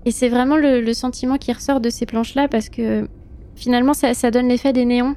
Et 0.07 0.13
c'est 0.13 0.29
vraiment 0.29 0.57
le, 0.57 0.81
le 0.81 0.95
sentiment 0.95 1.37
qui 1.37 1.53
ressort 1.53 1.81
de 1.81 1.91
ces 1.91 2.07
planches-là 2.07 2.49
parce 2.49 2.69
que 2.71 3.09
finalement 3.57 3.93
ça, 3.93 4.15
ça 4.15 4.31
donne 4.31 4.49
l'effet 4.49 4.73
des 4.73 4.85
néons. 4.87 5.17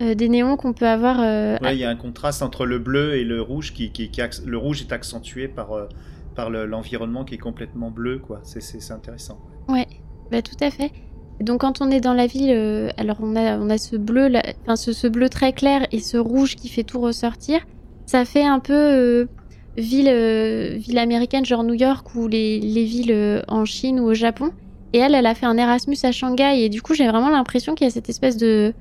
Euh, 0.00 0.14
des 0.14 0.28
néons 0.28 0.56
qu'on 0.56 0.72
peut 0.74 0.86
avoir 0.86 1.20
euh, 1.20 1.56
Ouais, 1.62 1.74
il 1.74 1.80
y 1.80 1.84
a 1.84 1.90
un 1.90 1.96
contraste 1.96 2.42
entre 2.42 2.66
le 2.66 2.78
bleu 2.78 3.14
et 3.14 3.24
le 3.24 3.40
rouge 3.42 3.72
qui, 3.72 3.90
qui, 3.92 4.10
qui 4.10 4.20
le 4.44 4.58
rouge 4.58 4.82
est 4.82 4.92
accentué 4.92 5.48
par, 5.48 5.72
euh, 5.72 5.88
par 6.34 6.50
le- 6.50 6.66
l'environnement 6.66 7.24
qui 7.24 7.34
est 7.34 7.38
complètement 7.38 7.90
bleu, 7.90 8.18
quoi. 8.18 8.40
C'est, 8.44 8.92
intéressant. 8.92 9.38
Ouais, 9.68 9.86
bah 10.30 10.42
tout 10.42 10.56
à 10.60 10.70
fait. 10.70 10.92
Donc 11.40 11.62
quand 11.62 11.80
on 11.80 11.90
est 11.90 12.00
dans 12.00 12.12
la 12.14 12.26
ville, 12.26 12.50
euh, 12.50 12.90
alors 12.98 13.16
on 13.20 13.34
a, 13.36 13.58
on 13.58 13.70
a 13.70 13.78
ce 13.78 13.96
bleu, 13.96 14.28
là- 14.28 14.42
enfin 14.62 14.76
ce, 14.76 14.92
ce 14.92 15.06
bleu 15.06 15.28
très 15.30 15.52
clair 15.52 15.86
et 15.92 15.98
ce 16.00 16.16
rouge 16.18 16.56
qui 16.56 16.68
fait 16.68 16.84
tout 16.84 17.00
ressortir. 17.00 17.60
Ça 18.04 18.24
fait 18.26 18.44
un 18.44 18.60
peu 18.60 19.28
villes, 19.76 20.08
euh, 20.08 20.78
américaines, 20.96 21.44
genre 21.44 21.64
New 21.64 21.74
York 21.74 22.14
ou 22.14 22.28
les, 22.28 22.60
les 22.60 22.84
villes 22.84 23.12
euh, 23.12 23.42
en 23.48 23.64
Chine 23.64 24.00
ou 24.00 24.04
au 24.04 24.14
Japon. 24.14 24.50
Et 24.92 24.98
elle, 24.98 25.14
elle 25.14 25.26
a 25.26 25.34
fait 25.34 25.46
un 25.46 25.56
Erasmus 25.58 25.98
à 26.02 26.12
Shanghai. 26.12 26.60
Et 26.60 26.68
du 26.68 26.82
coup, 26.82 26.94
j'ai 26.94 27.06
vraiment 27.06 27.28
l'impression 27.28 27.74
qu'il 27.74 27.86
y 27.86 27.88
a 27.88 27.90
cette 27.90 28.08
espèce 28.08 28.36
de, 28.36 28.72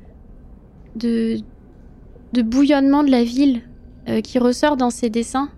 de, 0.95 1.37
de 2.33 2.41
bouillonnement 2.41 3.03
de 3.03 3.11
la 3.11 3.23
ville 3.23 3.61
euh, 4.07 4.21
qui 4.21 4.39
ressort 4.39 4.77
dans 4.77 4.89
ses 4.89 5.09
dessins, 5.09 5.49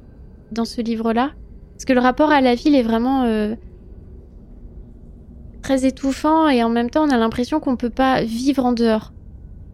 dans 0.51 0.65
ce 0.65 0.81
livre-là. 0.81 1.31
Parce 1.73 1.85
que 1.85 1.93
le 1.93 1.99
rapport 1.99 2.31
à 2.31 2.41
la 2.41 2.55
ville 2.55 2.73
est 2.73 2.83
vraiment 2.83 3.23
euh, 3.23 3.55
très 5.61 5.85
étouffant 5.85 6.49
et 6.49 6.63
en 6.63 6.69
même 6.69 6.89
temps, 6.89 7.05
on 7.05 7.11
a 7.11 7.17
l'impression 7.17 7.59
qu'on 7.59 7.75
peut 7.75 7.91
pas 7.91 8.23
vivre 8.23 8.65
en 8.65 8.73
dehors. 8.73 9.13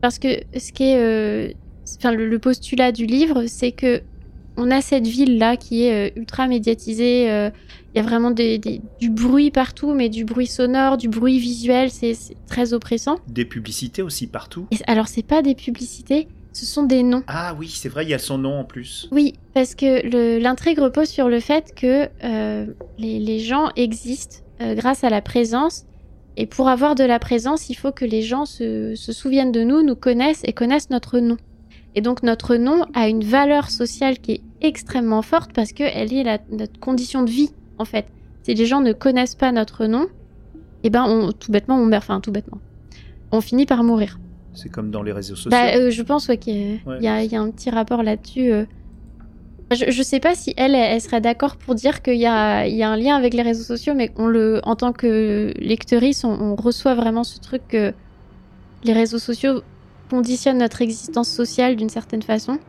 Parce 0.02 0.20
que 0.20 0.28
ce 0.58 0.74
qui 0.74 0.92
enfin, 1.98 2.12
le 2.12 2.40
postulat 2.40 2.92
du 2.92 3.06
livre, 3.06 3.46
c'est 3.48 3.72
que 3.72 4.02
on 4.58 4.70
a 4.72 4.82
cette 4.82 5.08
ville-là 5.08 5.58
qui 5.58 5.84
est 5.86 6.10
euh, 6.10 6.20
ultra 6.20 6.48
médiatisée. 6.48 7.30
euh, 7.32 7.50
Il 7.96 7.98
y 7.98 8.00
a 8.00 8.04
vraiment 8.04 8.32
des- 8.32 8.58
des- 8.58 8.82
du 9.00 9.10
bruit 9.12 9.52
partout, 9.52 9.94
mais 9.94 10.10
du 10.10 10.26
bruit 10.26 10.48
sonore, 10.48 10.98
du 10.98 11.10
bruit 11.10 11.38
visuel, 11.38 11.92
c'est 11.92 12.16
très 12.48 12.74
oppressant. 12.74 13.18
Des 13.28 13.46
publicités 13.46 14.02
aussi 14.02 14.26
partout. 14.26 14.66
Et, 14.72 14.78
alors, 14.88 15.08
c'est 15.08 15.22
pas 15.26 15.42
des 15.44 15.54
publicités, 15.54 16.28
ce 16.54 16.66
sont 16.66 16.84
des 16.84 17.04
noms. 17.04 17.22
Ah 17.28 17.56
oui, 17.60 17.70
c'est 17.70 17.90
vrai, 17.90 18.04
il 18.06 18.10
y 18.10 18.14
a 18.16 18.20
son 18.20 18.40
nom 18.40 18.60
en 18.60 18.64
plus. 18.64 19.08
Oui, 19.12 19.34
parce 19.54 19.76
que 19.76 20.40
l'intrigue 20.40 20.80
repose 20.80 21.08
sur 21.10 21.30
le 21.30 21.40
fait 21.40 21.74
que 21.76 22.10
euh, 22.24 22.66
les, 22.98 23.20
les 23.20 23.40
gens 23.40 23.70
existent 23.76 24.38
euh, 24.62 24.74
grâce 24.74 25.04
à 25.04 25.10
la 25.12 25.22
présence. 25.22 25.86
Et 26.36 26.48
pour 26.48 26.68
avoir 26.68 26.96
de 26.96 27.04
la 27.04 27.20
présence, 27.20 27.70
il 27.70 27.76
faut 27.76 27.92
que 27.92 28.06
les 28.06 28.24
gens 28.24 28.46
se, 28.46 28.96
se 28.96 29.12
souviennent 29.14 29.52
de 29.52 29.64
nous, 29.64 29.84
nous 29.84 29.96
connaissent 29.96 30.42
et 30.46 30.54
connaissent 30.54 30.90
notre 30.90 31.20
nom. 31.20 31.38
Et 31.96 32.02
donc 32.02 32.24
notre 32.24 32.56
nom 32.56 32.86
a 32.94 33.08
une 33.08 33.24
valeur 33.24 33.70
sociale 33.70 34.18
qui 34.20 34.32
est 34.34 34.42
extrêmement 34.62 35.22
forte 35.22 35.52
parce 35.54 35.72
qu'elle 35.74 36.12
est 36.14 36.24
la, 36.24 36.40
notre 36.52 36.80
condition 36.80 37.24
de 37.24 37.30
vie, 37.30 37.52
en 37.78 37.86
fait. 37.86 38.06
Si 38.44 38.54
les 38.54 38.66
gens 38.66 38.82
ne 38.82 38.94
connaissent 38.94 39.36
pas 39.36 39.52
notre 39.52 39.86
nom, 39.86 40.08
eh 40.84 40.90
ben 40.90 41.06
on, 41.08 41.32
tout 41.32 41.52
bêtement, 41.52 41.76
on 41.78 41.86
meurt. 41.86 42.04
Enfin, 42.04 42.20
tout 42.20 42.32
bêtement. 42.32 42.58
On 43.32 43.42
finit 43.42 43.66
par 43.66 43.84
mourir. 43.84 44.20
C'est 44.54 44.70
comme 44.70 44.92
dans 44.92 45.02
les 45.04 45.12
réseaux 45.12 45.36
sociaux. 45.36 45.52
Bah, 45.52 45.76
euh, 45.76 45.90
je 45.92 46.02
pense 46.04 46.28
ouais, 46.28 46.38
qu'il 46.38 46.56
y, 46.56 46.60
a- 46.60 46.90
Ouais. 46.90 46.98
il 47.00 47.04
y 47.04 47.08
a- 47.08 47.24
il 47.24 47.32
y 47.32 47.36
a 47.36 47.42
un 47.42 47.50
petit 47.52 47.70
rapport 47.70 48.04
là-dessus. 48.04 48.52
euh. 48.52 48.66
Je, 49.72 49.90
je 49.90 50.04
sais 50.04 50.20
pas 50.20 50.36
si 50.36 50.54
elle, 50.58 50.76
elle 50.76 51.02
serait 51.02 51.22
d'accord 51.22 51.56
pour 51.56 51.74
dire 51.74 52.02
qu'il 52.04 52.18
y 52.20 52.28
a, 52.28 52.68
il 52.68 52.76
y 52.76 52.84
a 52.84 52.90
un 52.92 52.98
lien 52.98 53.16
avec 53.16 53.34
les 53.34 53.42
réseaux 53.42 53.64
sociaux, 53.64 53.94
mais 53.96 54.12
on 54.18 54.28
le, 54.28 54.60
en 54.64 54.76
tant 54.76 54.92
que 54.92 55.52
lectrice, 55.58 56.24
on, 56.26 56.30
on 56.40 56.56
reçoit 56.56 56.94
vraiment 56.96 57.24
ce 57.24 57.40
truc 57.40 57.62
que 57.70 57.94
les 58.84 58.94
réseaux 58.94 59.18
sociaux 59.20 59.62
conditionnent 60.18 60.60
notre 60.60 60.84
existence 60.84 61.28
sociale 61.30 61.76
d'une 61.76 61.90
certaine 61.90 62.22
façon. 62.22 62.60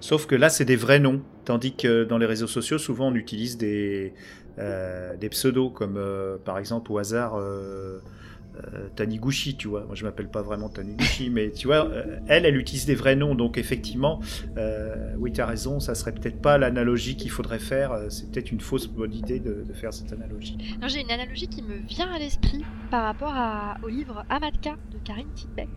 Sauf 0.00 0.26
que 0.26 0.34
là, 0.34 0.48
c'est 0.48 0.64
des 0.64 0.74
vrais 0.74 0.98
noms. 0.98 1.22
Tandis 1.44 1.74
que 1.76 2.02
dans 2.02 2.18
les 2.18 2.26
réseaux 2.26 2.48
sociaux, 2.48 2.78
souvent, 2.78 3.08
on 3.12 3.14
utilise 3.14 3.56
des, 3.56 4.12
euh, 4.58 5.16
des 5.16 5.28
pseudos, 5.28 5.70
comme 5.70 5.96
euh, 5.96 6.36
par 6.44 6.58
exemple 6.58 6.90
au 6.90 6.98
hasard 6.98 7.36
euh, 7.36 8.00
euh, 8.56 8.88
Taniguchi, 8.96 9.56
tu 9.56 9.68
vois. 9.68 9.84
Moi, 9.84 9.94
je 9.94 10.04
m'appelle 10.04 10.28
pas 10.28 10.42
vraiment 10.42 10.68
Taniguchi, 10.68 11.30
mais 11.36 11.52
tu 11.52 11.68
vois, 11.68 11.86
euh, 11.86 12.18
elle, 12.26 12.44
elle 12.44 12.56
utilise 12.56 12.86
des 12.86 12.96
vrais 12.96 13.14
noms. 13.14 13.36
Donc, 13.36 13.56
effectivement, 13.56 14.20
euh, 14.56 15.14
oui, 15.18 15.30
tu 15.32 15.40
as 15.40 15.46
raison, 15.46 15.78
ça 15.78 15.94
serait 15.94 16.12
peut-être 16.12 16.42
pas 16.42 16.58
l'analogie 16.58 17.14
qu'il 17.16 17.30
faudrait 17.30 17.60
faire. 17.60 17.96
C'est 18.10 18.28
peut-être 18.32 18.50
une 18.50 18.60
fausse 18.60 18.88
bonne 18.88 19.14
idée 19.14 19.38
de, 19.38 19.62
de 19.66 19.72
faire 19.72 19.92
cette 19.94 20.12
analogie. 20.12 20.58
Non, 20.82 20.88
J'ai 20.88 21.02
une 21.02 21.10
analogie 21.12 21.46
qui 21.46 21.62
me 21.62 21.76
vient 21.86 22.10
à 22.12 22.18
l'esprit 22.18 22.64
par 22.90 23.04
rapport 23.04 23.32
à- 23.32 23.76
au 23.84 23.88
livre 23.88 24.24
Amatka 24.28 24.72
de 24.92 24.98
Karine 25.04 25.28
Tidbeck, 25.36 25.68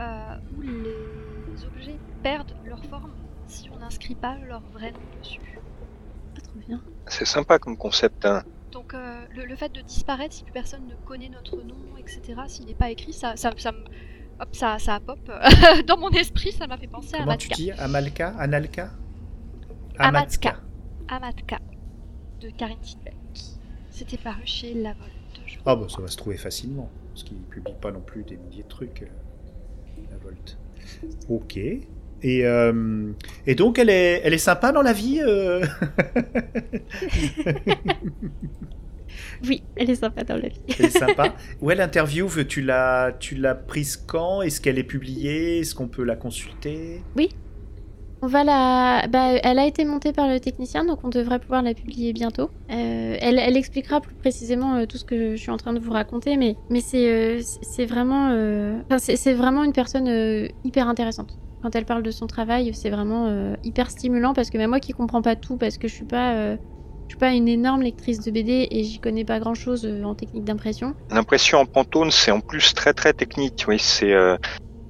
euh, 0.00 0.36
où 0.56 0.60
les 0.62 1.64
objets 1.64 1.98
perdent 2.22 2.54
leur 2.64 2.84
forme 2.86 3.12
si 3.46 3.70
on 3.70 3.78
n'inscrit 3.78 4.14
pas 4.14 4.36
leur 4.46 4.60
vrai 4.72 4.92
nom 4.92 4.98
dessus. 5.22 5.40
Pas 6.34 6.40
trop 6.40 6.58
bien. 6.66 6.80
C'est 7.06 7.24
sympa 7.26 7.58
comme 7.58 7.76
concept. 7.76 8.24
Hein. 8.26 8.42
Donc 8.72 8.92
euh, 8.94 9.24
le, 9.34 9.44
le 9.46 9.56
fait 9.56 9.72
de 9.72 9.80
disparaître 9.80 10.34
si 10.34 10.42
plus 10.44 10.52
personne 10.52 10.86
ne 10.86 10.94
connaît 11.06 11.28
notre 11.28 11.56
nom, 11.62 11.76
etc., 11.98 12.34
s'il 12.48 12.66
n'est 12.66 12.74
pas 12.74 12.90
écrit, 12.90 13.12
ça, 13.12 13.36
ça, 13.36 13.50
ça, 13.56 13.72
me- 13.72 13.84
hop, 14.40 14.48
ça, 14.52 14.78
ça 14.78 15.00
pop 15.00 15.18
dans 15.86 15.96
mon 15.96 16.10
esprit, 16.10 16.52
ça 16.52 16.66
m'a 16.66 16.76
fait 16.76 16.88
penser 16.88 17.14
à 17.14 17.18
Comment 17.20 17.36
tu 17.36 17.46
Amatka. 17.48 17.54
dis 17.54 17.70
Amalka 17.72 18.28
Analka? 18.38 18.90
Amatka. 19.98 20.56
Amatka 21.08 21.58
de 22.40 22.50
Karine 22.50 22.78
Tidbeck. 22.80 23.14
C'était 23.90 24.18
paru 24.18 24.42
chez 24.44 24.74
La 24.74 24.92
Volte. 24.92 25.12
Ah 25.64 25.74
bah 25.74 25.86
ça 25.88 26.02
va 26.02 26.08
se 26.08 26.16
trouver 26.16 26.36
facilement, 26.36 26.90
parce 27.12 27.22
qu'ils 27.24 27.38
publient 27.38 27.72
pas 27.80 27.90
non 27.92 28.00
plus 28.00 28.24
des 28.24 28.36
milliers 28.36 28.62
de 28.64 28.68
trucs, 28.68 29.02
euh, 29.02 29.06
la 30.10 30.16
Volt. 30.18 30.58
Ok. 31.28 31.56
Et, 32.22 32.46
euh, 32.46 33.12
et 33.46 33.54
donc 33.54 33.78
elle 33.78 33.90
est, 33.90 34.22
elle 34.24 34.32
est 34.32 34.38
sympa 34.38 34.72
dans 34.72 34.82
la 34.82 34.92
vie 34.92 35.20
euh? 35.22 35.64
Oui, 39.46 39.62
elle 39.76 39.90
est 39.90 39.96
sympa 39.96 40.24
dans 40.24 40.36
la 40.36 40.48
vie. 40.48 40.60
Elle 40.78 40.86
est 40.86 40.98
sympa. 40.98 41.34
Ouais, 41.60 41.74
l'interview, 41.74 42.28
tu 42.44 42.62
l'as, 42.62 43.12
tu 43.18 43.34
l'as 43.34 43.54
prise 43.54 43.96
quand? 43.96 44.42
Est-ce 44.42 44.60
qu'elle 44.60 44.78
est 44.78 44.84
publiée? 44.84 45.60
Est-ce 45.60 45.74
qu'on 45.74 45.88
peut 45.88 46.04
la 46.04 46.16
consulter? 46.16 47.02
Bah, 48.28 49.32
elle 49.42 49.58
a 49.58 49.66
été 49.66 49.84
montée 49.84 50.12
par 50.12 50.28
le 50.28 50.40
technicien, 50.40 50.84
donc 50.84 51.00
on 51.04 51.08
devrait 51.08 51.38
pouvoir 51.38 51.62
la 51.62 51.74
publier 51.74 52.12
bientôt. 52.12 52.50
Euh, 52.70 53.16
elle, 53.20 53.56
expliquera 53.56 54.00
plus 54.00 54.14
précisément 54.14 54.76
euh, 54.76 54.86
tout 54.86 54.98
ce 54.98 55.04
que 55.04 55.36
je 55.36 55.40
suis 55.40 55.50
en 55.50 55.56
train 55.56 55.72
de 55.72 55.78
vous 55.78 55.92
raconter, 55.92 56.36
mais, 56.36 56.56
euh, 56.94 57.40
c'est- 57.62 57.84
vraiment. 57.86 58.32
une 59.62 59.72
personne 59.72 60.48
hyper 60.64 60.88
intéressante. 60.88 61.38
Quand 61.62 61.74
elle 61.74 61.84
parle 61.84 62.02
de 62.02 62.10
son 62.10 62.26
travail, 62.26 62.72
c'est 62.74 62.90
vraiment 62.90 63.54
hyper 63.64 63.90
stimulant 63.90 64.34
parce 64.34 64.50
que 64.50 64.58
même 64.58 64.70
moi 64.70 64.80
qui 64.80 64.92
comprends 64.92 65.22
pas 65.22 65.36
tout, 65.36 65.56
parce 65.56 65.78
que 65.78 65.88
je 65.88 65.94
suis 65.94 66.04
pas. 66.04 66.56
suis 67.08 67.18
pas 67.18 67.30
une 67.30 67.46
énorme 67.48 67.82
lectrice 67.82 68.20
de 68.20 68.30
BD 68.32 68.66
et 68.70 68.82
j'y 68.82 68.98
connais 68.98 69.24
pas 69.24 69.38
grand 69.38 69.54
chose 69.54 69.88
en 70.04 70.14
technique 70.14 70.44
d'impression. 70.44 70.94
L'impression 71.10 71.58
en 71.58 71.66
Pantone, 71.66 72.10
c'est 72.10 72.32
en 72.32 72.40
plus 72.40 72.74
très 72.74 72.92
très 72.92 73.12
technique. 73.12 73.64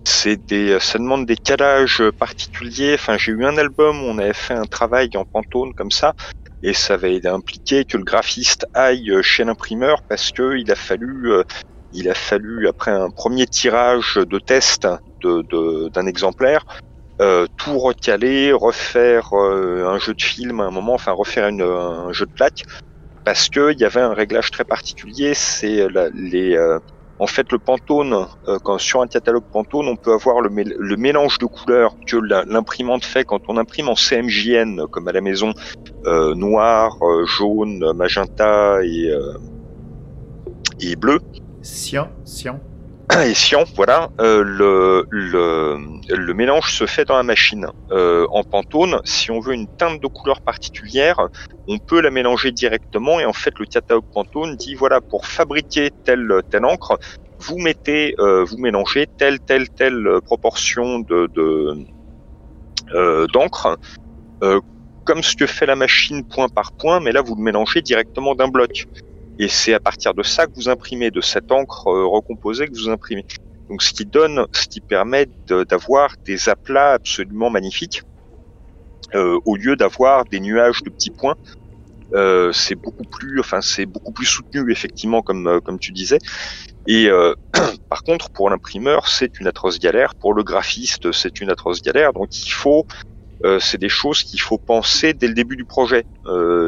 C'est 0.06 0.36
des, 0.36 0.78
ça 0.80 0.98
demande 0.98 1.26
des 1.26 1.36
calages 1.36 2.02
particuliers. 2.18 2.94
Enfin, 2.94 3.18
j'ai 3.18 3.32
eu 3.32 3.44
un 3.44 3.56
album 3.58 4.02
où 4.02 4.06
on 4.06 4.18
avait 4.18 4.32
fait 4.32 4.54
un 4.54 4.66
travail 4.66 5.10
en 5.16 5.24
Pantone 5.24 5.74
comme 5.74 5.90
ça, 5.90 6.14
et 6.62 6.72
ça 6.74 6.94
avait 6.94 7.26
impliqué 7.26 7.84
que 7.84 7.96
le 7.98 8.04
graphiste 8.04 8.66
aille 8.74 9.10
chez 9.22 9.44
l'imprimeur 9.44 9.98
parce 10.08 10.30
que 10.32 10.56
il 10.56 10.70
a 10.70 10.76
fallu, 10.76 11.32
euh, 11.32 11.42
il 11.92 12.08
a 12.10 12.14
fallu 12.14 12.68
après 12.68 12.92
un 12.92 13.10
premier 13.10 13.46
tirage 13.46 14.14
de 14.16 14.38
test 14.38 14.86
de 15.22 15.42
de- 15.50 15.88
d'un 15.90 16.06
exemplaire. 16.06 16.64
euh, 17.22 17.46
tout 17.56 17.78
recaler, 17.78 18.52
refaire 18.52 19.30
euh, 19.34 19.86
un 19.88 19.98
jeu 19.98 20.14
de 20.14 20.22
film 20.22 20.60
à 20.60 20.64
un 20.66 20.70
moment, 20.70 20.94
enfin 20.94 21.12
refaire 21.12 21.48
une, 21.48 21.62
un 21.62 22.12
jeu 22.12 22.26
de 22.26 22.32
plaque, 22.32 22.64
parce 23.24 23.48
que 23.48 23.72
il 23.72 23.78
y 23.80 23.84
avait 23.84 24.00
un 24.00 24.14
réglage 24.14 24.50
très 24.50 24.64
particulier. 24.64 25.34
C'est 25.34 25.88
les, 26.14 26.56
euh, 26.56 26.78
en 27.18 27.26
fait, 27.26 27.50
le 27.52 27.58
Pantone, 27.58 28.26
euh, 28.48 28.58
sur 28.78 29.00
un 29.00 29.06
catalogue 29.06 29.44
Pantone, 29.52 29.88
on 29.88 29.96
peut 29.96 30.12
avoir 30.12 30.40
le, 30.40 30.50
mél- 30.50 30.74
le 30.78 30.96
mélange 30.96 31.38
de 31.38 31.46
couleurs 31.46 31.94
que 32.06 32.16
l'imprimante 32.16 33.04
fait 33.04 33.24
quand 33.24 33.40
on 33.48 33.56
imprime 33.56 33.88
en 33.88 33.94
CMJN, 33.94 34.86
comme 34.90 35.08
à 35.08 35.12
la 35.12 35.20
maison, 35.20 35.52
euh, 36.06 36.34
noir, 36.34 36.96
euh, 37.02 37.24
jaune, 37.26 37.92
magenta 37.94 38.78
et, 38.84 39.10
et 40.80 40.96
bleu. 40.96 41.20
Cyan, 41.62 42.08
cyan. 42.24 42.60
Et 43.24 43.34
cyan, 43.34 43.64
voilà, 43.76 44.10
euh, 44.20 44.42
le, 44.42 45.06
le, 45.10 46.34
mélange 46.34 46.72
se 46.72 46.86
fait 46.86 47.04
dans 47.04 47.16
la 47.16 47.22
machine. 47.22 47.66
Euh, 47.90 48.26
en 48.30 48.42
Pantone, 48.42 49.00
si 49.04 49.30
on 49.30 49.38
veut 49.38 49.54
une 49.54 49.68
teinte 49.68 50.02
de 50.02 50.06
couleur 50.08 50.40
particulière, 50.40 51.28
on 51.68 51.78
peut 51.78 52.00
la 52.00 52.10
mélanger 52.10 52.50
directement 52.50 53.20
et 53.20 53.24
en 53.24 53.32
fait 53.32 53.58
le 53.58 53.66
catalogue 53.66 54.04
Pantone 54.12 54.56
dit 54.56 54.74
voilà 54.74 55.00
pour 55.00 55.26
fabriquer 55.26 55.90
telle 56.04 56.42
telle 56.50 56.64
encre, 56.64 56.98
vous 57.38 57.58
mettez, 57.58 58.14
euh, 58.18 58.44
vous 58.44 58.58
mélangez 58.58 59.06
telle 59.06 59.38
telle 59.38 59.68
telle 59.68 60.20
proportion 60.24 60.98
de 60.98 61.28
de 61.34 61.86
d'encre, 63.32 63.78
comme 65.04 65.22
ce 65.22 65.36
que 65.36 65.46
fait 65.46 65.66
la 65.66 65.76
machine 65.76 66.24
point 66.24 66.48
par 66.48 66.72
point, 66.72 67.00
mais 67.00 67.12
là 67.12 67.22
vous 67.22 67.36
le 67.36 67.42
mélangez 67.42 67.82
directement 67.82 68.34
d'un 68.34 68.48
bloc. 68.48 68.86
Et 69.38 69.48
c'est 69.48 69.74
à 69.74 69.80
partir 69.80 70.14
de 70.14 70.22
ça 70.22 70.46
que 70.46 70.52
vous 70.54 70.68
imprimez, 70.68 71.10
de 71.10 71.20
cette 71.20 71.52
encre 71.52 71.88
euh, 71.88 72.06
recomposée 72.06 72.66
que 72.66 72.74
vous 72.74 72.88
imprimez. 72.88 73.24
Donc 73.68 73.82
ce 73.82 73.92
qui 73.92 74.06
donne, 74.06 74.46
ce 74.52 74.66
qui 74.66 74.80
permet 74.80 75.26
d'avoir 75.48 76.14
des 76.24 76.48
aplats 76.48 76.92
absolument 76.92 77.50
magnifiques, 77.50 78.02
euh, 79.14 79.38
au 79.44 79.56
lieu 79.56 79.76
d'avoir 79.76 80.24
des 80.24 80.40
nuages 80.40 80.82
de 80.82 80.90
petits 80.90 81.10
points. 81.10 81.36
Euh, 82.14 82.52
c'est 82.52 82.76
beaucoup 82.76 83.04
plus, 83.04 83.40
enfin 83.40 83.60
c'est 83.60 83.84
beaucoup 83.86 84.12
plus 84.12 84.26
soutenu 84.26 84.70
effectivement 84.70 85.22
comme 85.22 85.48
euh, 85.48 85.60
comme 85.60 85.78
tu 85.78 85.92
disais. 85.92 86.18
Et 86.86 87.08
euh, 87.08 87.34
par 87.88 88.04
contre 88.04 88.30
pour 88.30 88.48
l'imprimeur 88.48 89.08
c'est 89.08 89.40
une 89.40 89.48
atroce 89.48 89.80
galère, 89.80 90.14
pour 90.14 90.32
le 90.32 90.44
graphiste 90.44 91.10
c'est 91.12 91.40
une 91.40 91.50
atroce 91.50 91.82
galère. 91.82 92.12
Donc 92.12 92.28
il 92.46 92.50
faut, 92.50 92.86
euh, 93.44 93.58
c'est 93.58 93.78
des 93.78 93.88
choses 93.88 94.22
qu'il 94.22 94.40
faut 94.40 94.58
penser 94.58 95.14
dès 95.14 95.26
le 95.26 95.34
début 95.34 95.56
du 95.56 95.64
projet 95.64 96.04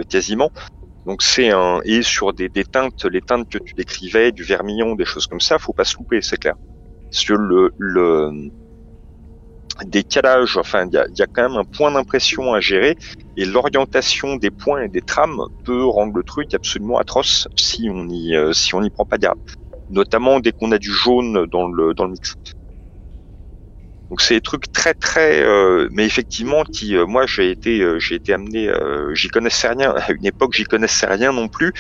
quasiment. 0.08 0.50
Donc 1.08 1.22
c'est 1.22 1.50
un 1.50 1.80
et 1.84 2.02
sur 2.02 2.34
des, 2.34 2.50
des 2.50 2.64
teintes, 2.64 3.06
les 3.06 3.22
teintes 3.22 3.48
que 3.48 3.56
tu 3.56 3.74
décrivais, 3.74 4.30
du 4.30 4.42
vermillon, 4.42 4.94
des 4.94 5.06
choses 5.06 5.26
comme 5.26 5.40
ça, 5.40 5.58
faut 5.58 5.72
pas 5.72 5.84
se 5.84 5.96
louper, 5.98 6.20
c'est 6.20 6.36
clair. 6.36 6.54
Que 7.26 7.32
le, 7.32 7.72
le 7.78 8.50
décalage, 9.86 10.58
enfin 10.58 10.86
il 10.86 10.92
y 10.92 10.98
a, 10.98 11.06
y 11.16 11.22
a, 11.22 11.26
quand 11.26 11.48
même 11.48 11.56
un 11.56 11.64
point 11.64 11.90
d'impression 11.90 12.52
à 12.52 12.60
gérer 12.60 12.94
et 13.36 13.46
l'orientation 13.46 14.36
des 14.36 14.50
points 14.50 14.82
et 14.82 14.88
des 14.88 15.00
trames 15.00 15.40
peut 15.64 15.86
rendre 15.86 16.14
le 16.14 16.22
truc 16.22 16.52
absolument 16.52 16.98
atroce 16.98 17.48
si 17.56 17.88
on 17.90 18.06
y 18.10 18.36
euh, 18.36 18.52
si 18.52 18.74
on 18.74 18.82
n'y 18.82 18.90
prend 18.90 19.06
pas 19.06 19.16
garde, 19.16 19.38
notamment 19.88 20.40
dès 20.40 20.52
qu'on 20.52 20.72
a 20.72 20.78
du 20.78 20.92
jaune 20.92 21.46
dans 21.46 21.68
le 21.68 21.94
dans 21.94 22.04
le 22.04 22.10
mix. 22.10 22.34
Donc 24.10 24.22
c'est 24.22 24.34
des 24.34 24.40
trucs 24.40 24.72
très 24.72 24.94
très, 24.94 25.42
euh, 25.42 25.88
mais 25.92 26.06
effectivement 26.06 26.64
qui, 26.64 26.96
euh, 26.96 27.04
moi 27.04 27.26
j'ai 27.26 27.50
été, 27.50 27.80
euh, 27.80 27.98
j'ai 27.98 28.14
été 28.14 28.32
amené, 28.32 28.68
euh, 28.68 29.14
j'y 29.14 29.28
connaissais 29.28 29.68
rien 29.68 29.90
à 29.90 30.10
une 30.12 30.24
époque, 30.24 30.54
j'y 30.54 30.64
connaissais 30.64 31.06
rien 31.06 31.30
non 31.32 31.48
plus. 31.48 31.72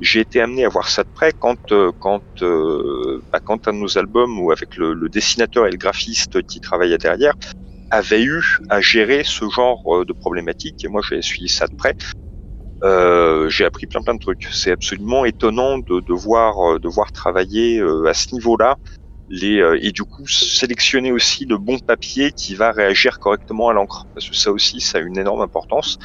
J'ai 0.00 0.20
été 0.20 0.40
amené 0.40 0.64
à 0.64 0.68
voir 0.68 0.88
ça 0.88 1.04
de 1.04 1.08
près 1.14 1.32
quand, 1.38 1.56
quand, 2.00 2.22
bah, 2.40 3.40
quand 3.44 3.68
un 3.68 3.72
de 3.72 3.78
nos 3.78 3.98
albums 3.98 4.38
ou 4.40 4.50
avec 4.50 4.76
le, 4.76 4.94
le, 4.94 5.08
dessinateur 5.08 5.66
et 5.66 5.70
le 5.70 5.76
graphiste 5.76 6.42
qui 6.42 6.60
travaillait 6.60 6.98
derrière 6.98 7.34
avait 7.90 8.22
eu 8.24 8.42
à 8.68 8.80
gérer 8.80 9.22
ce 9.24 9.48
genre 9.48 10.04
de 10.04 10.12
problématiques 10.12 10.84
et 10.84 10.88
moi 10.88 11.02
j'ai 11.08 11.22
suivi 11.22 11.48
ça 11.48 11.68
de 11.68 11.76
près. 11.76 11.94
j'ai 13.48 13.64
appris 13.64 13.86
plein 13.86 14.02
plein 14.02 14.14
de 14.14 14.18
trucs. 14.18 14.48
C'est 14.50 14.72
absolument 14.72 15.24
étonnant 15.24 15.78
de, 15.78 16.00
de 16.00 16.12
voir 16.12 16.80
de 16.80 16.88
voir 16.88 17.12
travailler 17.12 17.80
à 17.80 18.12
ce 18.12 18.34
niveau-là 18.34 18.76
les, 19.28 19.60
euh, 19.60 19.78
et 19.82 19.92
du 19.92 20.04
coup 20.04 20.26
sélectionner 20.26 21.12
aussi 21.12 21.44
le 21.46 21.58
bon 21.58 21.78
papier 21.78 22.32
qui 22.32 22.54
va 22.54 22.72
réagir 22.72 23.18
correctement 23.18 23.68
à 23.68 23.72
l'encre 23.72 24.06
parce 24.14 24.28
que 24.28 24.36
ça 24.36 24.52
aussi 24.52 24.80
ça 24.80 24.98
a 24.98 25.00
une 25.00 25.18
énorme 25.18 25.40
importance 25.40 25.98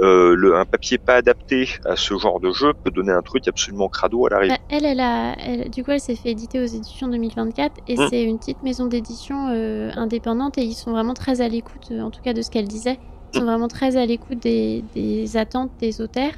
euh, 0.00 0.36
le, 0.36 0.56
un 0.56 0.64
papier 0.64 0.96
pas 0.96 1.16
adapté 1.16 1.70
à 1.84 1.96
ce 1.96 2.16
genre 2.16 2.38
de 2.38 2.52
jeu 2.52 2.72
peut 2.72 2.90
donner 2.90 3.10
un 3.10 3.22
truc 3.22 3.48
absolument 3.48 3.88
crado 3.88 4.26
à 4.26 4.30
l'arrivée. 4.30 4.54
Bah, 4.54 4.60
elle, 4.70 4.84
elle 4.84 5.00
a, 5.00 5.34
elle, 5.40 5.70
du 5.70 5.82
coup, 5.82 5.90
elle 5.90 6.00
s'est 6.00 6.14
fait 6.14 6.30
éditer 6.30 6.60
aux 6.60 6.66
éditions 6.66 7.08
2024 7.08 7.80
et 7.88 7.96
mmh. 7.96 8.06
c'est 8.08 8.22
une 8.22 8.38
petite 8.38 8.62
maison 8.62 8.86
d'édition 8.86 9.48
euh, 9.50 9.90
indépendante 9.96 10.56
et 10.56 10.62
ils 10.62 10.74
sont 10.74 10.92
vraiment 10.92 11.14
très 11.14 11.40
à 11.40 11.48
l'écoute, 11.48 11.90
en 11.90 12.10
tout 12.10 12.20
cas 12.22 12.32
de 12.32 12.42
ce 12.42 12.50
qu'elle 12.50 12.68
disait. 12.68 12.98
Ils 13.34 13.40
sont 13.40 13.44
vraiment 13.44 13.68
très 13.68 13.96
à 13.96 14.06
l'écoute 14.06 14.38
des, 14.38 14.84
des, 14.94 15.36
attentes 15.36 15.72
des 15.80 16.00
auteurs. 16.00 16.32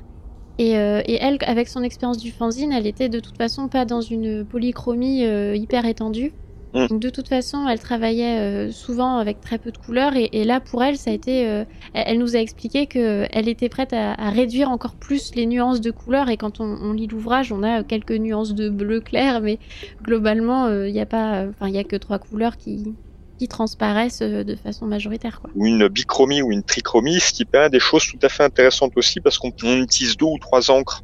Et, 0.61 0.77
euh, 0.77 1.01
et, 1.07 1.15
elle, 1.15 1.39
avec 1.47 1.69
son 1.69 1.83
expérience 1.83 2.19
du 2.19 2.31
fanzine, 2.31 2.71
elle 2.71 2.87
était 2.87 3.09
de 3.09 3.19
toute 3.19 3.39
façon 3.39 3.69
pas 3.69 3.87
dans 3.87 4.03
une 4.03 4.45
polychromie 4.45 5.25
euh, 5.25 5.57
hyper 5.57 5.87
étendue. 5.87 6.35
Mm. 6.75 6.87
Donc 6.89 7.01
de 7.01 7.09
toute 7.09 7.29
façon, 7.29 7.67
elle 7.67 7.79
travaillait 7.79 8.39
euh, 8.39 8.71
souvent 8.71 9.17
avec 9.17 9.41
très 9.41 9.57
peu 9.57 9.71
de 9.73 9.79
couleurs. 9.79 10.17
Et, 10.17 10.29
et, 10.33 10.45
là, 10.45 10.61
pour 10.61 10.85
elle, 10.85 10.99
ça 10.99 11.13
a 11.13 11.15
été. 11.15 11.65
Elle 11.95 12.19
nous 12.19 12.37
a 12.37 12.41
expliqué 12.41 12.85
qu'elle 12.85 13.49
était 13.49 13.71
prête 13.71 13.95
à, 13.95 14.13
à, 14.13 14.29
réduire 14.29 14.71
encore 14.71 14.97
plus 14.97 15.35
les 15.35 15.47
nuances 15.47 15.81
de 15.81 15.91
couleurs. 15.91 16.29
Et 16.29 16.37
quand 16.37 16.61
on, 16.61 16.67
on 16.67 16.93
lit 16.93 17.07
l'ouvrage, 17.07 17.53
on 17.53 17.63
a 17.63 17.83
quelques 17.83 18.13
nuances 18.13 18.53
de 18.53 18.69
bleu 18.69 19.01
clair, 19.01 19.41
mais 19.41 19.59
globalement, 20.03 20.69
il 20.69 20.93
n'y 20.93 21.01
a 21.01 21.07
pas. 21.07 21.47
Enfin, 21.49 21.69
il 21.69 21.75
y 21.75 21.79
a 21.79 21.85
que 21.85 21.97
trois 21.97 22.19
couleurs 22.19 22.59
qui, 22.59 22.95
qui 23.41 23.49
transparaissent 23.49 24.21
euh, 24.21 24.45
de 24.45 24.55
façon 24.55 24.85
majoritaire. 24.85 25.41
Quoi. 25.41 25.49
Ou 25.55 25.65
une 25.65 25.89
bichromie 25.89 26.43
ou 26.43 26.53
une 26.53 26.63
trichromie, 26.63 27.21
ce 27.21 27.33
qui 27.33 27.47
permet 27.47 27.71
des 27.71 27.81
choses 27.81 28.05
tout 28.07 28.19
à 28.21 28.29
fait 28.29 28.43
intéressantes 28.43 28.93
aussi 28.97 29.19
parce 29.19 29.39
qu'on 29.39 29.49
utilise 29.49 30.15
deux 30.19 30.27
ou 30.27 30.39
trois 30.39 30.71
encres 30.71 31.03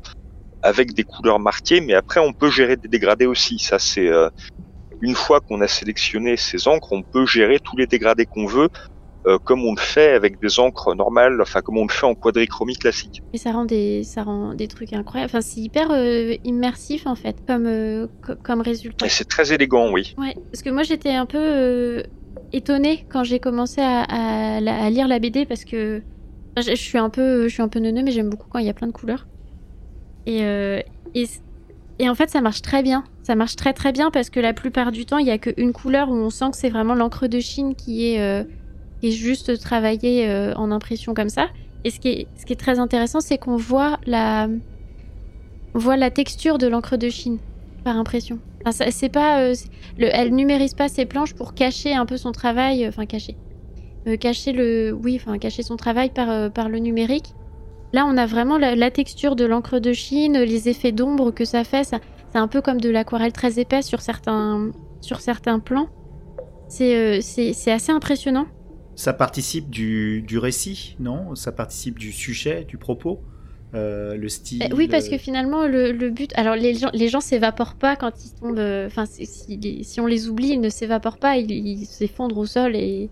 avec 0.63 0.93
des 0.93 1.03
couleurs 1.03 1.39
marquées, 1.39 1.81
mais 1.81 1.95
après 1.95 2.21
on 2.21 2.35
peut 2.35 2.51
gérer 2.51 2.77
des 2.77 2.89
dégradés 2.89 3.25
aussi. 3.25 3.59
Ça 3.59 3.79
c'est 3.79 4.09
euh, 4.09 4.29
une 5.01 5.15
fois 5.15 5.41
qu'on 5.41 5.63
a 5.63 5.69
sélectionné 5.69 6.37
ces 6.37 6.69
encres, 6.69 6.93
on 6.93 7.03
peut 7.03 7.25
gérer 7.25 7.59
tous 7.59 7.79
les 7.79 7.87
dégradés 7.87 8.27
qu'on 8.27 8.47
veut. 8.47 8.69
Euh, 9.27 9.39
comme 9.39 9.65
on 9.65 9.75
le 9.75 9.81
fait 9.81 10.13
avec 10.13 10.41
des 10.41 10.61
encres 10.61 10.95
normales, 10.95 11.43
enfin 11.43 11.61
comme 11.61 11.79
on 11.79 11.87
le 11.87 11.93
fait 11.93 12.07
en 12.07 12.15
quadrichromie 12.15 12.77
classique. 12.77 13.25
Et 13.33 13.39
ça 13.39 13.51
rend 13.51 13.65
des, 13.65 14.05
ça 14.05 14.23
rend 14.23 14.55
des 14.55 14.69
trucs 14.69 14.93
incroyables. 14.93 15.29
Enfin, 15.29 15.41
c'est 15.41 15.59
hyper 15.59 15.91
euh, 15.91 16.37
immersif 16.45 17.09
en 17.09 17.17
fait, 17.17 17.37
comme, 17.45 17.67
euh, 17.67 18.07
comme 18.45 18.61
résultat. 18.61 19.05
Et 19.05 19.09
c'est 19.09 19.25
très 19.25 19.53
élégant, 19.53 19.91
oui. 19.91 20.15
Ouais, 20.17 20.37
parce 20.53 20.63
que 20.63 20.71
moi 20.71 20.85
j'étais 20.85 21.11
un 21.11 21.27
peu 21.27 22.05
étonnée 22.53 23.07
quand 23.09 23.25
j'ai 23.25 23.39
commencé 23.39 23.81
à, 23.81 24.61
lire 24.91 25.09
la 25.09 25.19
BD 25.19 25.47
parce 25.47 25.65
que 25.65 26.03
je, 26.57 26.75
suis 26.75 26.99
un 26.99 27.11
peu, 27.11 27.49
je 27.49 27.79
neuneux, 27.79 28.03
mais 28.03 28.13
j'aime 28.13 28.31
beaucoup 28.31 28.49
quand 28.49 28.59
il 28.59 28.67
y 28.67 28.71
a 28.71 28.75
plein 28.75 28.87
de 28.87 28.93
couleurs. 28.93 29.27
Et, 30.27 30.43
euh, 30.43 30.81
et, 31.15 32.09
en 32.09 32.15
fait, 32.15 32.31
ça 32.31 32.41
marche 32.41 32.63
très 32.63 32.83
bien. 32.83 33.05
Ça 33.23 33.35
marche 33.35 33.57
très 33.57 33.73
très 33.73 33.93
bien 33.93 34.11
parce 34.11 34.31
que 34.31 34.41
la 34.41 34.53
plupart 34.53 34.93
du 34.93 35.07
temps, 35.07 35.19
il 35.19 35.27
y 35.27 35.31
a 35.31 35.39
qu'une 35.39 35.73
couleur 35.73 36.09
où 36.09 36.15
on 36.15 36.31
sent 36.31 36.51
que 36.53 36.57
c'est 36.57 36.71
vraiment 36.71 36.95
l'encre 36.95 37.27
de 37.27 37.41
Chine 37.41 37.75
qui 37.75 38.13
est, 38.13 38.21
euh, 38.21 38.45
juste 39.03 39.61
travaillée 39.61 40.29
euh, 40.29 40.55
en 40.55 40.73
impression 40.73 41.15
comme 41.15 41.29
ça. 41.29 41.49
Et 41.85 41.91
ce 41.91 42.01
qui 42.01 42.27
est, 42.49 42.59
très 42.59 42.79
intéressant, 42.79 43.21
c'est 43.21 43.39
qu'on 43.39 43.57
voit 43.57 43.99
la 44.07 44.49
texture 46.11 46.59
de 46.59 46.67
l'encre 46.67 46.97
de 46.97 47.09
Chine 47.09 47.39
par 47.87 47.97
impression. 47.97 48.41
C'est 48.91 49.09
pas, 49.09 49.43
euh, 49.43 49.55
le, 49.97 50.09
elle 50.13 50.35
numérise 50.35 50.75
pas 50.75 50.89
ses 50.89 51.07
planches 51.07 51.35
pour 51.35 51.55
cacher 51.55 51.95
un 51.95 52.05
peu 52.05 52.17
son 52.17 52.33
travail, 52.33 52.85
euh, 52.85 52.89
enfin 52.89 53.07
cacher, 53.07 53.37
euh, 54.09 54.17
cacher 54.17 54.51
le, 54.51 54.91
oui, 54.91 55.21
enfin 55.21 55.39
cacher 55.39 55.63
son 55.63 55.77
travail 55.77 56.11
par 56.11 56.51
par 56.53 56.69
le 56.69 56.81
numérique. 56.81 57.33
Là, 57.93 58.05
on 58.05 58.17
a 58.17 58.27
vraiment 58.27 58.59
la, 58.59 58.91
texture 58.91 59.37
de 59.37 59.45
l'encre 59.45 59.79
de 59.79 59.93
Chine, 59.93 60.37
les 60.37 60.69
effets 60.69 60.91
d'ombre 60.91 61.31
que 61.31 61.45
ça 61.45 61.63
fait. 61.63 61.85
Ça, 61.85 62.01
c'est 62.33 62.39
un 62.39 62.49
peu 62.49 62.61
comme 62.61 62.81
de 62.81 62.91
l'aquarelle 62.91 63.33
très 63.33 63.61
épaisse 63.61 63.87
sur 63.87 64.01
certains 64.01 64.73
sur 65.01 65.21
certains 65.21 65.61
plans. 65.61 65.89
C'est 66.67 67.21
c'est 67.23 67.71
assez 67.71 67.93
impressionnant. 67.93 68.47
Ça 68.97 69.13
participe 69.13 69.71
du, 69.71 70.23
du 70.23 70.39
récit, 70.39 70.97
non? 70.99 71.37
Ça 71.37 71.53
participe 71.53 72.01
du 72.01 72.11
sujet, 72.11 72.65
du 72.65 72.79
propos? 72.79 73.21
Euh, 73.75 74.17
le 74.17 74.29
style. 74.29 74.63
Euh, 74.63 74.75
oui, 74.75 74.89
parce 74.89 75.09
que 75.09 75.19
finalement, 75.19 75.67
le, 75.67 75.93
le, 75.93 76.11
but. 76.11 76.31
Alors, 76.37 76.55
les 76.55 76.75
gens, 76.75 76.91
les 76.95 77.09
gens 77.09 77.21
s'évaporent 77.21 77.75
pas 77.75 77.97
quand 77.97 78.13
ils 78.25 78.33
tombent. 78.33 78.87
Enfin, 78.87 79.07
si, 79.07 79.27
si, 79.83 80.01
on 80.01 80.07
les 80.07 80.29
oublie, 80.29 80.51
ils 80.51 80.61
ne 80.61 80.69
s'évaporent 80.69 81.19
pas, 81.19 81.37
ils, 81.37 81.85
s'effondrent 81.85 82.39
au 82.39 82.47
sol 82.47 82.77
et, 82.77 83.11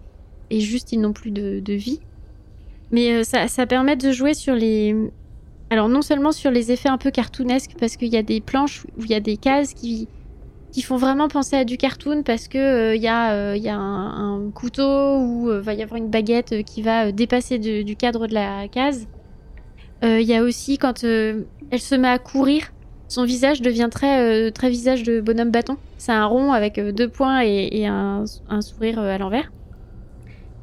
et 0.50 0.60
juste 0.60 0.92
ils 0.92 1.00
n'ont 1.00 1.12
plus 1.12 1.32
de, 1.32 1.60
de, 1.60 1.72
vie. 1.72 2.00
Mais 2.92 3.12
euh, 3.12 3.24
ça, 3.24 3.48
ça, 3.48 3.66
permet 3.66 3.96
de 3.96 4.12
jouer 4.12 4.34
sur 4.34 4.54
les. 4.54 4.94
Alors, 5.70 5.88
non 5.88 6.02
seulement 6.02 6.30
sur 6.30 6.50
les 6.50 6.70
effets 6.70 6.88
un 6.88 6.98
peu 6.98 7.10
cartoonesques, 7.10 7.74
parce 7.78 7.96
qu'il 7.96 8.08
y 8.08 8.16
a 8.16 8.22
des 8.22 8.40
planches 8.40 8.84
où 8.96 9.02
il 9.02 9.10
y 9.10 9.14
a 9.14 9.20
des 9.20 9.36
cases 9.36 9.74
qui, 9.74 10.06
qui 10.70 10.82
font 10.82 10.96
vraiment 10.96 11.26
penser 11.26 11.56
à 11.56 11.64
du 11.64 11.76
cartoon, 11.78 12.22
parce 12.22 12.46
que 12.46 12.94
il 12.94 12.96
euh, 12.96 12.96
y 12.96 13.08
a, 13.08 13.56
y 13.56 13.68
a 13.68 13.76
un, 13.76 14.36
un 14.46 14.50
couteau 14.50 15.18
ou 15.18 15.50
va 15.50 15.74
y 15.74 15.82
avoir 15.82 15.98
une 15.98 16.10
baguette 16.10 16.62
qui 16.64 16.80
va 16.82 17.10
dépasser 17.10 17.58
de, 17.58 17.82
du 17.82 17.96
cadre 17.96 18.28
de 18.28 18.34
la 18.34 18.68
case. 18.68 19.08
Il 20.04 20.10
euh, 20.10 20.20
y 20.20 20.34
a 20.34 20.42
aussi 20.42 20.76
quand 20.76 21.02
euh, 21.04 21.44
elle 21.70 21.80
se 21.80 21.94
met 21.94 22.08
à 22.08 22.18
courir, 22.18 22.74
son 23.08 23.24
visage 23.24 23.62
devient 23.62 23.88
très, 23.90 24.20
euh, 24.20 24.50
très 24.50 24.68
visage 24.68 25.02
de 25.02 25.18
bonhomme 25.22 25.50
bâton. 25.50 25.78
C'est 25.96 26.12
un 26.12 26.26
rond 26.26 26.52
avec 26.52 26.78
deux 26.78 27.08
points 27.08 27.40
et, 27.42 27.86
un, 27.86 28.26
sourire 28.60 28.98
à 28.98 29.16
l'envers. 29.16 29.50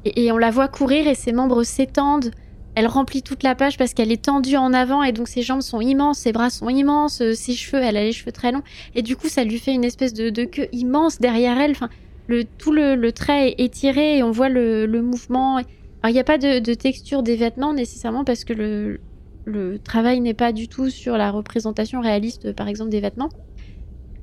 Et, 0.06 0.32
on 0.32 0.38
la 0.38 0.52
voit 0.52 0.68
courir 0.68 1.08
et 1.08 1.16
ses 1.16 1.32
membres 1.32 1.64
s'étendent. 1.64 2.30
Elle 2.76 2.86
remplit 2.86 3.24
toute 3.24 3.42
la 3.42 3.56
page 3.56 3.80
parce 3.80 3.96
qu'elle 3.96 4.12
est 4.12 4.22
tendue 4.22 4.58
en 4.58 4.74
avant 4.74 5.02
et 5.02 5.12
donc 5.12 5.28
ses 5.28 5.42
jambes 5.42 5.62
sont 5.62 5.82
immenses, 5.82 6.20
ses 6.20 6.34
bras 6.34 6.52
sont 6.52 6.70
immenses, 6.70 7.24
ses 7.34 7.54
cheveux, 7.54 7.82
elle 7.82 7.98
a 7.98 8.04
les 8.04 8.12
cheveux 8.12 8.32
très 8.32 8.52
longs. 8.52 8.64
Et 8.94 9.02
du 9.02 9.16
coup, 9.16 9.28
ça 9.28 9.44
lui 9.44 9.58
fait 9.58 9.74
une 9.74 9.84
espèce 9.84 10.14
de, 10.14 10.46
queue 10.46 10.68
immense 10.72 11.18
derrière 11.18 11.60
elle. 11.60 11.72
Enfin, 11.72 11.90
le, 12.28 12.44
tout 12.44 12.72
le, 12.72 13.12
trait 13.12 13.50
est 13.50 13.60
étiré 13.60 14.20
et 14.20 14.24
on 14.24 14.30
voit 14.30 14.50
le, 14.50 14.86
le 14.86 15.02
mouvement. 15.02 15.56
Alors, 15.56 15.66
il 16.10 16.14
n'y 16.14 16.20
a 16.20 16.24
pas 16.24 16.38
de, 16.38 16.60
de 16.60 16.74
texture 16.76 17.24
des 17.24 17.36
vêtements 17.36 17.74
nécessairement 17.74 18.24
parce 18.24 18.46
que 18.46 18.54
le, 18.54 19.00
le 19.46 19.80
travail 19.80 20.20
n'est 20.22 20.34
pas 20.34 20.52
du 20.52 20.68
tout 20.68 20.90
sur 20.90 21.18
la 21.18 21.32
représentation 21.32 22.02
réaliste, 22.02 22.54
par 22.54 22.68
exemple, 22.68 22.92
des 22.92 23.00
vêtements. 23.00 23.30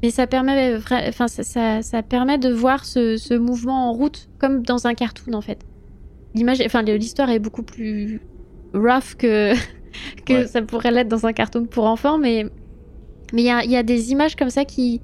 Mais 0.02 0.10
ça 0.10 0.26
permet, 0.26 0.76
enfin, 1.08 1.26
ça, 1.26 1.42
ça, 1.42 1.82
ça 1.82 2.02
permet 2.02 2.38
de 2.38 2.50
voir 2.50 2.84
ce, 2.84 3.16
ce, 3.16 3.34
mouvement 3.34 3.90
en 3.90 3.92
route 3.92 4.28
comme 4.38 4.62
dans 4.62 4.86
un 4.86 4.94
cartoon, 4.94 5.34
en 5.34 5.40
fait. 5.40 5.58
L'image, 6.34 6.62
enfin, 6.64 6.82
l'histoire 6.82 7.30
est 7.30 7.40
beaucoup 7.40 7.64
plus 7.64 8.20
rough 8.74 9.16
que, 9.18 9.54
que 10.26 10.32
ouais. 10.32 10.46
ça 10.46 10.62
pourrait 10.62 10.92
l'être 10.92 11.08
dans 11.08 11.26
un 11.26 11.32
cartoon 11.32 11.66
pour 11.66 11.84
enfants, 11.84 12.18
mais 12.18 12.46
mais 13.32 13.42
il 13.42 13.46
y 13.46 13.50
a, 13.50 13.64
y 13.64 13.76
a, 13.76 13.82
des 13.82 14.12
images 14.12 14.36
comme 14.36 14.50
ça 14.50 14.64
qui, 14.64 15.02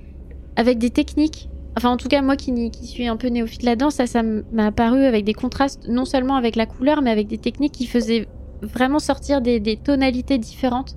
avec 0.57 0.79
des 0.79 0.91
techniques, 0.91 1.51
enfin, 1.77 1.91
en 1.91 1.97
tout 1.97 2.09
cas, 2.09 2.23
moi 2.23 2.37
qui, 2.37 2.71
qui 2.71 2.87
suis 2.87 3.07
un 3.07 3.17
peu 3.17 3.29
néophyte 3.29 3.63
là-dedans, 3.63 3.91
ça, 3.91 4.07
ça 4.07 4.23
m'a 4.23 4.67
apparu 4.67 5.05
avec 5.05 5.25
des 5.25 5.35
contrastes, 5.35 5.89
non 5.89 6.05
seulement 6.05 6.37
avec 6.37 6.57
la 6.57 6.67
couleur, 6.67 7.03
mais 7.03 7.11
avec 7.11 7.27
des 7.27 7.39
techniques 7.39 7.73
qui 7.73 7.87
faisaient 7.87 8.27
vraiment 8.65 8.99
sortir 8.99 9.41
des, 9.41 9.61
des 9.61 9.77
tonalités 9.77 10.39
différentes 10.39 10.97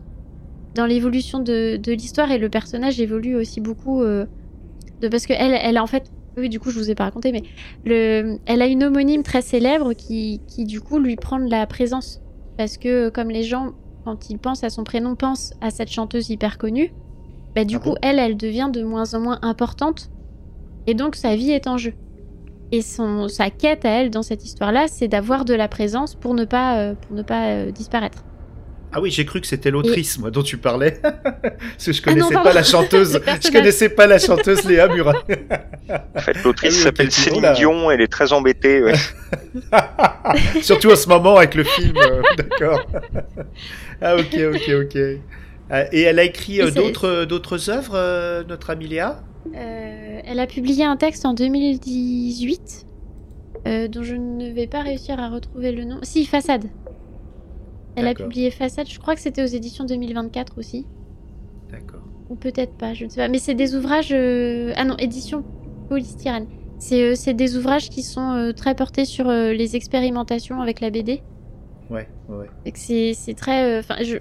dans 0.75 0.85
l'évolution 0.85 1.39
de, 1.39 1.77
de 1.77 1.91
l'histoire 1.91 2.31
et 2.31 2.37
le 2.37 2.49
personnage 2.49 2.99
évolue 2.99 3.35
aussi 3.35 3.61
beaucoup 3.61 4.03
euh, 4.03 4.25
de 5.01 5.07
parce 5.07 5.25
que 5.25 5.33
elle, 5.33 5.57
elle 5.59 5.77
a 5.77 5.83
en 5.83 5.87
fait 5.87 6.11
oui 6.37 6.49
du 6.49 6.59
coup 6.59 6.69
je 6.69 6.79
vous 6.79 6.91
ai 6.91 6.95
pas 6.95 7.05
raconté 7.05 7.31
mais 7.31 7.43
le 7.83 8.37
elle 8.45 8.61
a 8.61 8.67
une 8.67 8.83
homonyme 8.83 9.23
très 9.23 9.41
célèbre 9.41 9.93
qui, 9.93 10.41
qui 10.47 10.65
du 10.65 10.79
coup 10.79 10.99
lui 10.99 11.15
prend 11.15 11.39
de 11.39 11.49
la 11.49 11.65
présence. 11.67 12.21
Parce 12.57 12.77
que 12.77 13.09
comme 13.09 13.29
les 13.29 13.43
gens 13.43 13.73
quand 14.05 14.29
ils 14.29 14.39
pensent 14.39 14.63
à 14.63 14.69
son 14.69 14.83
prénom 14.83 15.15
pensent 15.15 15.53
à 15.61 15.69
cette 15.69 15.89
chanteuse 15.89 16.29
hyper 16.29 16.57
connue 16.57 16.93
bah 17.55 17.65
du 17.65 17.75
ah 17.75 17.79
coup 17.79 17.89
bon? 17.89 17.97
elle 18.01 18.19
elle 18.19 18.37
devient 18.37 18.69
de 18.71 18.83
moins 18.83 19.13
en 19.13 19.19
moins 19.19 19.39
importante. 19.41 20.09
Et 20.85 20.93
donc 20.93 21.15
sa 21.15 21.35
vie 21.35 21.51
est 21.51 21.67
en 21.67 21.77
jeu 21.77 21.93
et 22.71 22.81
son, 22.81 23.27
sa 23.27 23.49
quête 23.49 23.85
à 23.85 23.89
elle 23.89 24.09
dans 24.09 24.23
cette 24.23 24.43
histoire-là, 24.45 24.87
c'est 24.87 25.07
d'avoir 25.07 25.45
de 25.45 25.53
la 25.53 25.67
présence 25.67 26.15
pour 26.15 26.33
ne 26.33 26.45
pas, 26.45 26.77
euh, 26.79 26.93
pour 27.07 27.15
ne 27.15 27.21
pas 27.23 27.47
euh, 27.49 27.71
disparaître. 27.71 28.23
Ah 28.93 29.01
oui, 29.01 29.11
j'ai 29.11 29.25
cru 29.25 29.41
que 29.41 29.47
c'était 29.47 29.69
l'autrice, 29.69 30.17
moi, 30.17 30.31
dont 30.31 30.41
tu 30.43 30.57
parlais. 30.57 30.99
Parce 31.01 31.85
que 31.85 31.91
je 31.91 32.01
Ah 32.05 32.15
non, 32.15 32.25
connaissais 32.29 32.43
pas 32.43 32.53
la 32.53 32.63
chanteuse. 32.63 33.19
Je 33.45 33.51
connaissais 33.51 33.89
pas 33.89 34.07
la 34.07 34.17
chanteuse 34.17 34.63
Léa 34.63 34.87
Murat. 34.87 35.13
En 36.15 36.19
fait, 36.19 36.43
l'autrice 36.43 36.73
Ah 36.73 36.77
oui, 36.77 36.83
s'appelle 36.83 37.11
Céline 37.11 37.41
là. 37.43 37.53
Dion, 37.53 37.91
elle 37.91 38.01
est 38.01 38.07
très 38.11 38.33
embêtée. 38.33 38.83
ouais. 38.83 38.93
Surtout 40.61 40.91
en 40.91 40.95
ce 40.95 41.07
moment 41.07 41.37
avec 41.37 41.55
le 41.55 41.63
film. 41.63 41.95
euh, 41.97 42.21
D'accord. 42.37 42.81
ah 44.01 44.15
ok, 44.15 44.37
ok, 44.53 44.69
ok. 44.83 44.95
Euh, 44.95 45.85
Et 45.91 46.01
elle 46.03 46.19
a 46.19 46.23
écrit 46.23 46.61
euh, 46.61 46.71
d'autres 46.71 47.25
d'autres 47.25 47.69
œuvres, 47.69 47.93
euh, 47.95 48.43
notre 48.47 48.69
amie 48.69 48.87
Léa? 48.87 49.21
Euh, 49.55 50.19
elle 50.25 50.39
a 50.39 50.47
publié 50.47 50.83
un 50.83 50.97
texte 50.97 51.25
en 51.25 51.33
2018 51.33 52.85
euh, 53.65 53.87
dont 53.87 54.03
je 54.03 54.15
ne 54.15 54.49
vais 54.51 54.67
pas 54.67 54.81
réussir 54.81 55.19
à 55.19 55.29
retrouver 55.29 55.71
le 55.71 55.83
nom. 55.83 55.99
Si, 56.03 56.25
Façade. 56.25 56.65
Elle 57.95 58.07
a 58.07 58.13
publié 58.13 58.51
Façade, 58.51 58.87
je 58.87 58.99
crois 58.99 59.15
que 59.15 59.21
c'était 59.21 59.41
aux 59.41 59.47
éditions 59.47 59.83
2024 59.85 60.59
aussi. 60.59 60.85
D'accord. 61.71 62.01
Ou 62.29 62.35
peut-être 62.35 62.73
pas, 62.73 62.93
je 62.93 63.05
ne 63.05 63.09
sais 63.09 63.21
pas. 63.21 63.27
Mais 63.27 63.39
c'est 63.39 63.55
des 63.55 63.75
ouvrages. 63.75 64.11
euh, 64.11 64.73
Ah 64.75 64.85
non, 64.85 64.95
édition 64.97 65.43
polystyrène. 65.89 66.45
C'est 66.79 67.33
des 67.33 67.57
ouvrages 67.57 67.89
qui 67.89 68.03
sont 68.03 68.53
très 68.55 68.75
portés 68.75 69.05
sur 69.05 69.29
les 69.31 69.75
expérimentations 69.75 70.61
avec 70.61 70.79
la 70.79 70.91
BD. 70.91 71.23
Ouais, 71.89 72.07
ouais. 72.29 72.45
C'est 72.75 73.33
très. 73.35 73.79
Enfin, 73.79 73.95
je. 74.03 74.17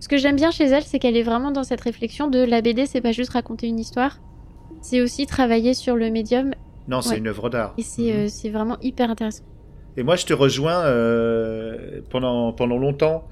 Ce 0.00 0.08
que 0.08 0.16
j'aime 0.16 0.36
bien 0.36 0.50
chez 0.50 0.64
elle, 0.64 0.82
c'est 0.84 0.98
qu'elle 0.98 1.16
est 1.16 1.22
vraiment 1.22 1.50
dans 1.50 1.64
cette 1.64 1.80
réflexion 1.80 2.28
de 2.28 2.38
la 2.38 2.60
BD, 2.62 2.86
c'est 2.86 3.00
pas 3.00 3.12
juste 3.12 3.32
raconter 3.32 3.66
une 3.66 3.78
histoire, 3.78 4.20
c'est 4.88 5.00
aussi 5.00 5.26
travailler 5.26 5.74
sur 5.74 5.96
le 5.96 6.10
médium, 6.10 6.52
Non, 6.88 7.00
c'est 7.00 7.10
Ouais. 7.14 7.18
une 7.18 7.26
œuvre 7.28 7.48
d'art. 7.50 7.74
et 7.78 7.82
c'est 7.82 8.02
Mhm. 8.12 8.18
euh, 8.18 8.26
c'est 8.28 8.50
vraiment 8.50 8.76
hyper 8.80 9.10
intéressant. 9.10 9.44
Et 9.96 10.02
moi, 10.02 10.16
je 10.16 10.26
te 10.26 10.32
rejoins 10.34 10.84
euh, 10.84 12.00
pendant, 12.10 12.52
pendant 12.52 12.78
longtemps. 12.78 13.26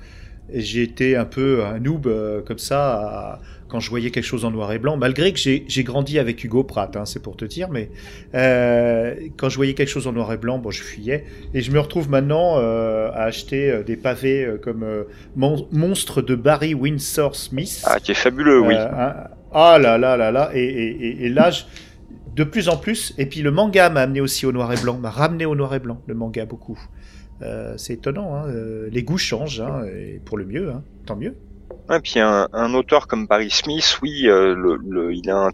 J'ai 0.53 0.83
été 0.83 1.17
un 1.17 1.25
peu 1.25 1.65
un 1.65 1.79
noob 1.79 2.07
euh, 2.07 2.43
comme 2.43 2.59
ça 2.59 2.81
à- 2.95 3.41
quand 3.75 3.81
je 3.81 3.91
voyais 3.91 4.13
quelque 4.13 4.23
chose 4.25 4.45
en 4.45 4.53
noir 4.53 4.71
et 4.73 4.79
blanc, 4.79 4.97
malgré 4.97 5.33
que 5.33 5.39
j'ai 5.41 5.83
grandi 5.83 6.21
avec 6.21 6.45
Hugo 6.45 6.63
Pratt, 6.63 6.95
hein, 6.97 7.07
c'est 7.07 7.21
pour 7.21 7.37
te 7.37 7.45
dire, 7.45 7.69
mais 7.71 7.91
euh, 8.37 9.15
quand 9.37 9.49
je 9.49 9.57
voyais 9.57 9.75
quelque 9.75 9.89
chose 9.89 10.07
en 10.07 10.13
noir 10.13 10.33
et 10.33 10.37
blanc, 10.37 10.59
bon, 10.59 10.71
je 10.71 10.81
fuyais. 10.81 11.25
Et 11.55 11.61
je 11.61 11.73
me 11.73 11.81
retrouve 11.81 12.09
maintenant 12.09 12.59
euh, 12.59 13.11
à 13.11 13.25
acheter 13.25 13.73
euh, 13.73 13.83
des 13.83 13.97
pavés 13.97 14.49
comme 14.63 14.87
Mon- 15.35 15.67
Monstre 15.73 16.23
de 16.23 16.37
Barry 16.37 16.73
Windsor 16.73 17.35
Smith. 17.35 17.83
Ah, 17.85 17.99
qui 17.99 18.13
est 18.13 18.15
fabuleux, 18.15 18.61
oui. 18.61 18.75
Un- 18.77 19.15
ah 19.53 19.79
là 19.81 19.99
là 19.99 20.17
là 20.17 20.31
là, 20.31 20.51
et, 20.55 20.63
et, 20.63 21.07
et- 21.07 21.25
et 21.27 21.29
là, 21.29 21.51
je- 21.51 21.65
de 22.37 22.45
plus 22.45 22.69
en 22.69 22.77
plus, 22.77 23.13
et 23.19 23.27
puis 23.27 23.43
le 23.43 23.51
manga 23.51 23.91
m'a 23.91 24.03
amené 24.03 24.21
aussi 24.21 24.47
au 24.47 24.53
noir 24.53 24.73
et 24.73 24.77
blanc, 24.81 24.99
m'a 24.99 25.11
ramené 25.11 25.47
au 25.47 25.57
noir 25.57 25.75
et 25.75 25.81
blanc, 25.81 26.01
le 26.07 26.15
manga 26.15 26.45
beaucoup. 26.47 26.79
Euh, 27.43 27.75
c'est 27.77 27.95
étonnant, 27.95 28.37
hein, 28.37 28.45
les 28.93 29.03
goûts 29.03 29.19
changent, 29.19 29.61
hein, 29.61 29.83
et 29.93 30.21
pour 30.25 30.39
le 30.39 30.45
mieux, 30.45 30.71
hein, 30.71 30.85
tant 31.07 31.17
mieux. 31.17 31.35
Et 31.93 32.01
puis 32.01 32.19
un, 32.19 32.75
auteur 32.75 33.07
comme 33.07 33.27
Barry 33.27 33.51
Smith, 33.51 33.99
oui, 34.03 34.27
euh, 34.27 34.77
il 35.13 35.31
a 35.31 35.51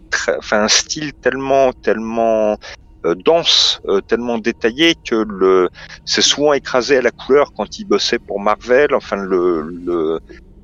un, 0.51 0.67
style 0.69 1.11
tellement, 1.13 1.73
tellement 1.73 2.57
euh, 3.05 3.15
dense, 3.15 3.81
euh, 3.87 3.99
tellement 3.99 4.37
détaillé 4.37 4.95
que 4.95 5.69
c'est 6.05 6.21
souvent 6.21 6.53
écrasé 6.53 6.97
à 6.97 7.01
la 7.01 7.11
couleur 7.11 7.51
quand 7.53 7.79
il 7.79 7.85
bossait 7.85 8.19
pour 8.19 8.39
Marvel. 8.39 8.95
Enfin, 8.95 9.17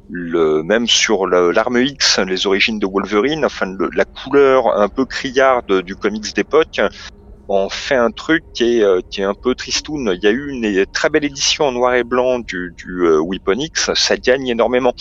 même 0.10 0.88
sur 0.88 1.28
l'arme 1.28 1.82
X, 1.82 2.20
les 2.20 2.48
origines 2.48 2.80
de 2.80 2.88
Wolverine. 2.88 3.44
Enfin, 3.44 3.76
la 3.94 4.06
couleur 4.06 4.80
un 4.80 4.88
peu 4.88 5.04
criarde 5.04 5.82
du 5.82 5.98
comics 5.98 6.34
d'époque 6.34 6.80
en 7.50 7.70
fait 7.70 7.96
un 7.96 8.12
truc 8.12 8.44
qui 8.54 8.82
est, 8.82 9.24
un 9.24 9.34
peu 9.34 9.56
tristoun. 9.56 10.14
Il 10.16 10.24
y 10.24 10.28
a 10.28 10.32
eu 10.32 10.50
une 10.50 10.86
très 10.88 11.10
belle 11.10 11.26
édition 11.26 11.66
en 11.66 11.72
noir 11.72 11.96
et 11.96 12.04
blanc 12.04 12.40
du, 12.40 12.74
Weapon 13.22 13.60
X, 13.60 13.94
ça 13.94 14.18
gagne 14.18 14.48
énormément. 14.48 14.94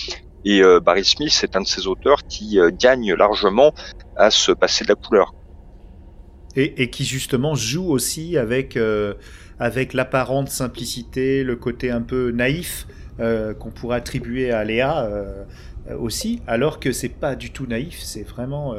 Et 0.47 0.63
euh, 0.63 0.79
Barry 0.79 1.05
Smith 1.05 1.41
est 1.43 1.57
un 1.57 1.63
de 1.63 1.67
ces 1.67 1.89
auteurs 1.89 2.23
qui 2.25 2.61
euh, 2.61 2.71
gagne 2.73 3.13
largement 3.15 3.75
à 4.17 4.31
se 4.31 4.53
passer 4.53 4.85
de 4.85 4.91
la 4.91 4.95
couleur. 4.95 5.35
Et, 6.59 6.89
qui 6.89 7.05
justement 7.05 7.55
joue 7.55 7.91
aussi 7.91 8.39
avec, 8.39 8.79
euh, 8.79 9.13
avec 9.59 9.93
l'apparente 9.93 10.49
simplicité, 10.49 11.45
le 11.45 11.55
côté 11.57 11.91
un 11.91 12.01
peu 12.01 12.31
naïf 12.31 12.87
qu'on 13.19 13.71
pourrait 13.71 13.97
attribuer 13.97 14.53
à 14.53 14.63
Léa 14.65 15.11
aussi, 15.99 16.41
alors 16.47 16.81
que 16.81 16.93
c'est 16.93 17.11
pas 17.11 17.35
du 17.35 17.51
tout 17.51 17.67
naïf, 17.67 17.99
c'est 18.03 18.23
vraiment 18.23 18.75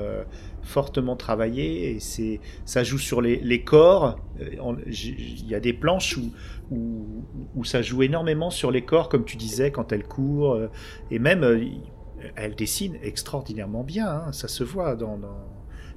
fortement 0.62 1.16
travaillé 1.16 1.92
et 1.92 2.00
c'est 2.00 2.40
ça 2.66 2.84
joue 2.84 3.00
sur 3.00 3.22
les, 3.22 3.38
les 3.38 3.64
corps. 3.64 4.20
Il 4.40 5.48
y 5.48 5.56
a 5.56 5.60
des 5.60 5.74
planches 5.74 6.18
où, 6.18 6.32
où, 6.72 7.64
ça 7.64 7.82
joue 7.82 8.04
énormément 8.04 8.50
sur 8.50 8.72
les 8.72 8.84
corps, 8.84 9.10
comme 9.10 9.26
tu 9.26 9.38
disais, 9.38 9.72
quand 9.72 9.92
elle 9.92 10.04
court, 10.08 10.54
euh, 10.54 10.70
et 11.12 11.20
même 11.20 11.44
euh, 11.44 11.64
elle 12.36 12.56
dessine 12.56 12.98
extraordinairement 13.02 13.84
bien, 13.84 14.08
hein, 14.08 14.32
ça 14.32 14.48
se 14.48 14.64
voit 14.64 14.96
dans- 14.96 15.20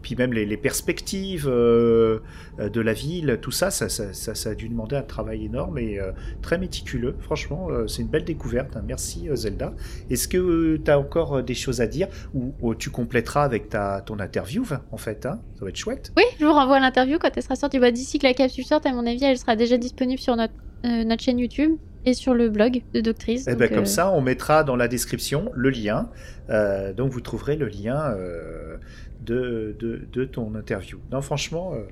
puis 0.03 0.17
même 0.17 0.33
les, 0.33 0.47
les 0.47 0.57
perspectives 0.57 1.47
euh, 1.49 2.21
de 2.59 2.81
la 2.81 2.93
ville, 2.93 3.39
tout 3.41 3.51
ça 3.51 3.71
ça, 3.71 3.89
ça, 3.89 4.13
ça, 4.13 4.35
ça 4.35 4.51
a 4.51 4.55
dû 4.55 4.69
demander 4.69 4.97
un 4.97 5.03
travail 5.03 5.45
énorme 5.45 5.79
et 5.79 5.99
euh, 5.99 6.13
très 6.43 6.59
méticuleux. 6.59 7.15
Franchement, 7.21 7.69
euh, 7.71 7.87
c'est 7.87 8.03
une 8.03 8.09
belle 8.09 8.25
découverte. 8.25 8.77
hein. 8.77 8.83
Merci 8.87 9.29
Zelda. 9.35 9.73
Est-ce 10.11 10.29
que 10.29 10.77
tu 10.77 10.91
as 10.91 10.99
encore 10.99 11.43
des 11.43 11.55
choses 11.55 11.81
à 11.81 11.87
dire 11.87 12.09
ou, 12.35 12.53
ou 12.61 12.75
tu 12.75 12.91
compléteras 12.91 13.45
avec 13.45 13.69
ta, 13.69 14.01
ton 14.05 14.19
interview 14.21 14.65
en 14.91 14.97
fait 14.97 15.27
hein? 15.27 15.41
Ça 15.59 15.65
va 15.65 15.69
être 15.71 15.77
chouette. 15.77 16.13
Oui, 16.17 16.25
je 16.39 16.45
vous 16.45 16.53
renvoie 16.53 16.77
à 16.77 16.81
l'interview 16.81 17.19
quand 17.19 17.31
elle 17.35 17.43
sera 17.43 17.57
sortie. 17.57 17.79
Bah, 17.79 17.91
D'ici 17.91 18.19
que 18.19 18.27
la 18.27 18.35
capsule 18.35 18.65
sorte, 18.65 18.87
à 18.87 18.93
mon 18.93 19.07
avis, 19.07 19.25
elle 19.25 19.37
sera 19.39 19.57
déjà 19.57 19.77
disponible 19.77 20.21
sur 20.21 20.37
notre, 20.37 20.55
euh, 20.87 21.05
notre 21.05 21.23
chaîne 21.23 21.39
YouTube 21.39 21.73
et 22.07 22.15
sur 22.15 22.33
le 22.33 22.49
blog 22.49 22.83
de 22.95 23.01
Doctrice. 23.03 23.45
Eh 23.47 23.51
donc, 23.51 23.59
ben, 23.61 23.69
comme 23.69 23.79
euh, 23.81 23.85
ça, 23.85 24.11
on 24.11 24.23
mettra 24.23 24.65
dans 24.65 24.77
la 24.77 24.89
description 24.89 25.51
le 25.55 25.69
lien. 25.69 26.09
Euh, 26.49 26.93
donc 26.95 27.11
vous 27.13 27.21
trouverez 27.21 27.57
le 27.57 27.69
lien 27.69 28.13
euh, 28.17 28.77
de, 29.25 29.77
de, 30.13 30.25
ton 30.25 30.55
interview. 30.55 30.99
Non, 31.13 31.21
franchement, 31.21 31.73
euh, 31.75 31.83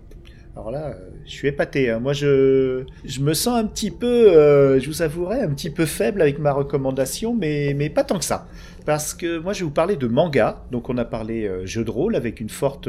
alors 0.56 0.70
là, 0.70 0.88
euh, 0.88 1.10
je 1.24 1.30
suis 1.30 1.48
épaté. 1.48 1.90
hein. 1.90 2.00
Moi, 2.00 2.12
je, 2.12 2.84
je 3.04 3.20
me 3.20 3.34
sens 3.34 3.58
un 3.58 3.66
petit 3.66 3.90
peu, 3.90 4.06
euh, 4.36 4.80
je 4.80 4.86
vous 4.88 5.02
avouerai, 5.02 5.40
un 5.42 5.50
petit 5.50 5.70
peu 5.70 5.84
faible 5.86 6.20
avec 6.22 6.38
ma 6.38 6.52
recommandation, 6.52 7.34
mais, 7.34 7.74
mais 7.76 7.90
pas 7.90 8.02
tant 8.04 8.18
que 8.18 8.24
ça. 8.24 8.48
Parce 8.86 9.12
que 9.14 9.38
moi, 9.38 9.52
je 9.52 9.60
vais 9.60 9.64
vous 9.66 9.70
parler 9.70 9.96
de 9.96 10.06
manga. 10.06 10.64
Donc, 10.72 10.88
on 10.88 10.96
a 10.96 11.04
parlé 11.04 11.50
jeu 11.64 11.84
de 11.84 11.90
rôle 11.90 12.16
avec 12.16 12.40
une 12.40 12.48
forte 12.48 12.88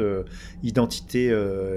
identité 0.62 1.30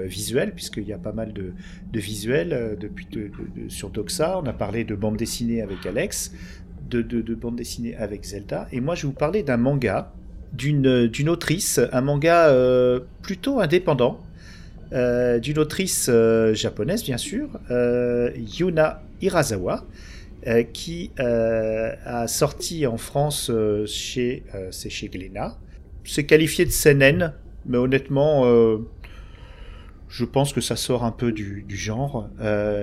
visuelle, 0.06 0.52
puisqu'il 0.54 0.84
y 0.88 0.92
a 0.94 0.98
pas 0.98 1.12
mal 1.12 1.32
de, 1.34 1.52
de 1.92 2.00
visuels 2.00 2.76
depuis 2.80 3.06
de- 3.10 3.28
de- 3.28 3.64
de- 3.64 3.68
sur 3.68 3.90
Doxa. 3.90 4.38
On 4.42 4.46
a 4.46 4.52
parlé 4.54 4.84
de 4.84 4.94
bande 4.94 5.16
dessinée 5.16 5.60
avec 5.60 5.84
Alex 5.84 6.32
de, 6.88 7.02
de 7.02 7.34
bande 7.34 7.56
dessinée 7.56 7.96
avec 7.96 8.24
Zelda. 8.24 8.66
Et 8.72 8.80
moi, 8.80 8.94
je 8.94 9.02
vais 9.02 9.08
vous 9.08 9.12
parler 9.18 9.42
d'un 9.42 9.56
manga, 9.58 10.12
d'une 10.56 11.28
autrice, 11.28 11.80
un 11.92 12.00
manga 12.00 12.48
euh, 12.48 13.00
plutôt 13.22 13.60
indépendant, 13.60 14.20
euh, 14.92 15.38
d'une 15.38 15.58
autrice 15.58 16.08
euh, 16.08 16.54
japonaise, 16.54 17.02
bien 17.02 17.16
sûr, 17.16 17.48
Yuna 17.70 19.02
Hirasawa, 19.20 19.84
qui 20.72 21.10
a 21.18 22.26
sorti 22.26 22.86
en 22.86 22.98
France 22.98 23.50
chez, 23.86 24.42
c'est 24.70 24.90
chez 24.90 25.08
Glénat. 25.08 25.56
C'est 26.04 26.24
qualifié 26.24 26.66
de 26.66 26.70
seinen, 26.70 27.32
mais 27.64 27.78
honnêtement, 27.78 28.44
je 30.08 30.24
pense 30.26 30.52
que 30.52 30.60
ça 30.60 30.76
sort 30.76 31.04
un 31.04 31.12
peu 31.12 31.32
du, 31.32 31.64
du 31.66 31.76
genre. 31.76 32.28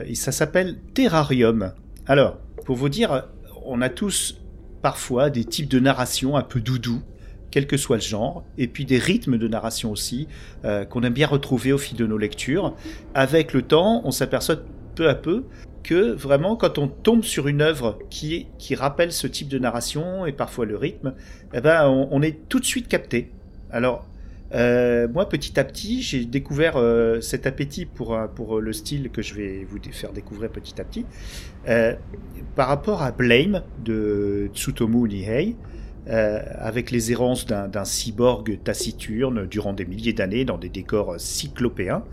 Et 0.07 0.15
ça 0.15 0.31
s'appelle 0.31 0.79
Terrarium. 0.95 1.73
Alors, 2.07 2.39
pour 2.65 2.75
vous 2.75 2.89
dire, 2.89 3.27
on 3.63 3.79
a 3.81 3.89
tous 3.89 4.41
parfois 4.81 5.29
des 5.29 5.45
types 5.45 5.69
de 5.69 5.79
narration 5.79 6.35
un 6.35 6.41
peu 6.41 6.59
doudou, 6.59 7.03
quel 7.51 7.67
que 7.67 7.77
soit 7.77 7.97
le 7.97 8.01
genre, 8.01 8.43
et 8.57 8.67
puis 8.67 8.85
des 8.85 8.97
rythmes 8.97 9.37
de 9.37 9.47
narration 9.47 9.91
aussi, 9.91 10.27
euh, 10.65 10.85
qu'on 10.85 11.03
aime 11.03 11.13
bien 11.13 11.27
retrouver 11.27 11.73
au 11.73 11.77
fil 11.77 11.97
de 11.97 12.07
nos 12.07 12.17
lectures. 12.17 12.73
Avec 13.13 13.53
le 13.53 13.61
temps, 13.61 14.01
on 14.05 14.11
s'aperçoit 14.11 14.55
peu 14.95 15.09
à 15.09 15.15
peu 15.15 15.43
que 15.83 16.13
vraiment, 16.13 16.55
quand 16.55 16.77
on 16.77 16.87
tombe 16.87 17.23
sur 17.23 17.47
une 17.47 17.61
œuvre 17.61 17.99
qui, 18.09 18.47
qui 18.57 18.75
rappelle 18.75 19.11
ce 19.11 19.27
type 19.27 19.49
de 19.49 19.59
narration, 19.59 20.25
et 20.25 20.31
parfois 20.31 20.65
le 20.65 20.77
rythme, 20.77 21.13
eh 21.53 21.61
ben, 21.61 21.87
on, 21.87 22.21
est 22.21 22.47
tout 22.47 22.59
de 22.59 22.65
suite 22.65 22.87
capté. 22.87 23.31
Alors, 23.71 24.07
euh, 24.53 25.07
moi, 25.07 25.27
petit 25.27 25.59
à 25.59 25.63
petit, 25.63 26.01
j'ai 26.01 26.25
découvert 26.25 26.77
euh, 26.77 27.19
cet 27.19 27.47
appétit 27.47 27.85
pour, 27.85 28.17
pour 28.35 28.59
le 28.59 28.73
style 28.73 29.09
que 29.09 29.21
je 29.21 29.33
vais 29.33 29.65
vous 29.69 29.79
faire 29.91 30.13
découvrir 30.13 30.51
petit 30.51 30.79
à 30.79 30.83
petit. 30.85 31.05
Par 32.55 32.67
rapport 32.67 33.01
à 33.01 33.11
Blame 33.11 33.63
de 33.83 34.49
Tsutomu 34.53 35.07
Nihei, 35.07 35.55
euh, 36.07 36.39
avec 36.57 36.89
les 36.89 37.11
errances 37.11 37.45
d'un 37.45 37.85
cyborg 37.85 38.59
taciturne 38.63 39.45
durant 39.45 39.73
des 39.73 39.85
milliers 39.85 40.13
d'années 40.13 40.45
dans 40.45 40.57
des 40.57 40.69
décors 40.69 41.19
cyclopéens, 41.19 42.03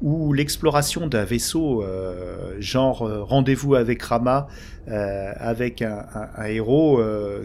ou 0.00 0.32
l'exploration 0.32 1.06
d'un 1.06 1.24
vaisseau 1.24 1.82
euh, 1.82 2.56
genre 2.60 3.02
euh, 3.02 3.22
Rendez-vous 3.22 3.74
avec 3.74 4.02
Rama, 4.02 4.48
avec 4.88 5.82
un, 5.82 6.06
héros 6.46 7.00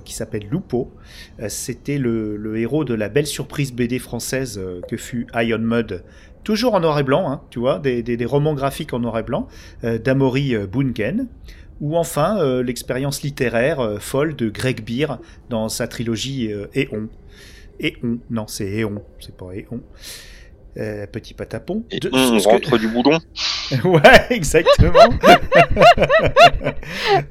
qui 0.06 0.14
s'appelle 0.14 0.48
Lupo. 0.52 0.92
C'était 1.48 1.98
le, 1.98 2.56
héros 2.56 2.86
de 2.86 2.94
la 2.94 3.10
belle 3.10 3.26
surprise 3.26 3.74
BD 3.74 3.98
française 3.98 4.62
que 4.88 4.96
fut 4.96 5.26
Iron 5.34 5.58
Mud. 5.58 6.04
Toujours 6.44 6.76
en 6.76 6.80
noir 6.82 7.00
et 7.00 7.04
blanc, 7.04 7.32
hein, 7.32 7.42
tu 7.50 7.58
vois, 7.58 7.80
des, 7.80 8.04
des- 8.04 8.26
romans 8.26 8.54
graphiques 8.54 8.94
en 8.94 9.00
noir 9.00 9.18
et 9.18 9.24
blanc, 9.24 9.48
d'Amaury 9.82 10.56
Bunken 10.72 11.28
ou 11.82 11.97
enfin 11.97 12.38
euh, 12.39 12.63
l'expérience 12.63 13.21
littéraire 13.23 13.79
euh, 13.82 13.97
folle 13.99 14.36
de 14.36 14.49
Greg 14.49 14.82
Beer 14.86 15.17
dans 15.49 15.67
sa 15.67 15.88
trilogie 15.88 16.51
euh, 16.53 16.67
Éon. 16.73 17.09
Éon, 17.79 18.19
non 18.29 18.45
c'est 18.47 18.67
Éon, 18.69 19.03
c'est 19.19 19.36
pas 19.36 19.47
Éon. 19.53 19.82
Euh, 20.77 21.05
petit 21.05 21.34
patapon. 21.34 21.84
Et 21.91 21.99
De- 21.99 22.09
on 22.13 22.39
ce 22.39 22.45
que- 22.45 22.49
rentre 22.49 22.77
du 22.77 22.88
boulon. 22.88 23.19
ouais, 23.84 24.01
exactement. 24.29 24.99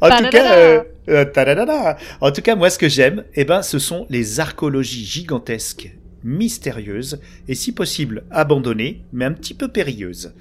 en 0.01 0.11
tout 0.11 0.29
cas, 0.31 0.85
en 2.21 2.31
tout 2.33 2.43
cas, 2.43 2.55
moi, 2.57 2.69
ce 2.71 2.79
que 2.79 2.89
j'aime, 2.89 3.25
eh 3.35 3.45
ben, 3.45 3.63
ce 3.63 3.79
sont 3.79 4.07
les 4.11 4.41
archéologies 4.41 5.05
gigantesques, 5.07 5.91
mystérieuses 6.25 7.21
et, 7.49 7.55
si 7.55 7.73
possible, 7.73 8.25
abandonnées, 8.31 9.03
mais 9.13 9.25
un 9.25 9.33
petit 9.33 9.55
peu 9.55 9.69
périlleuses. 9.69 10.33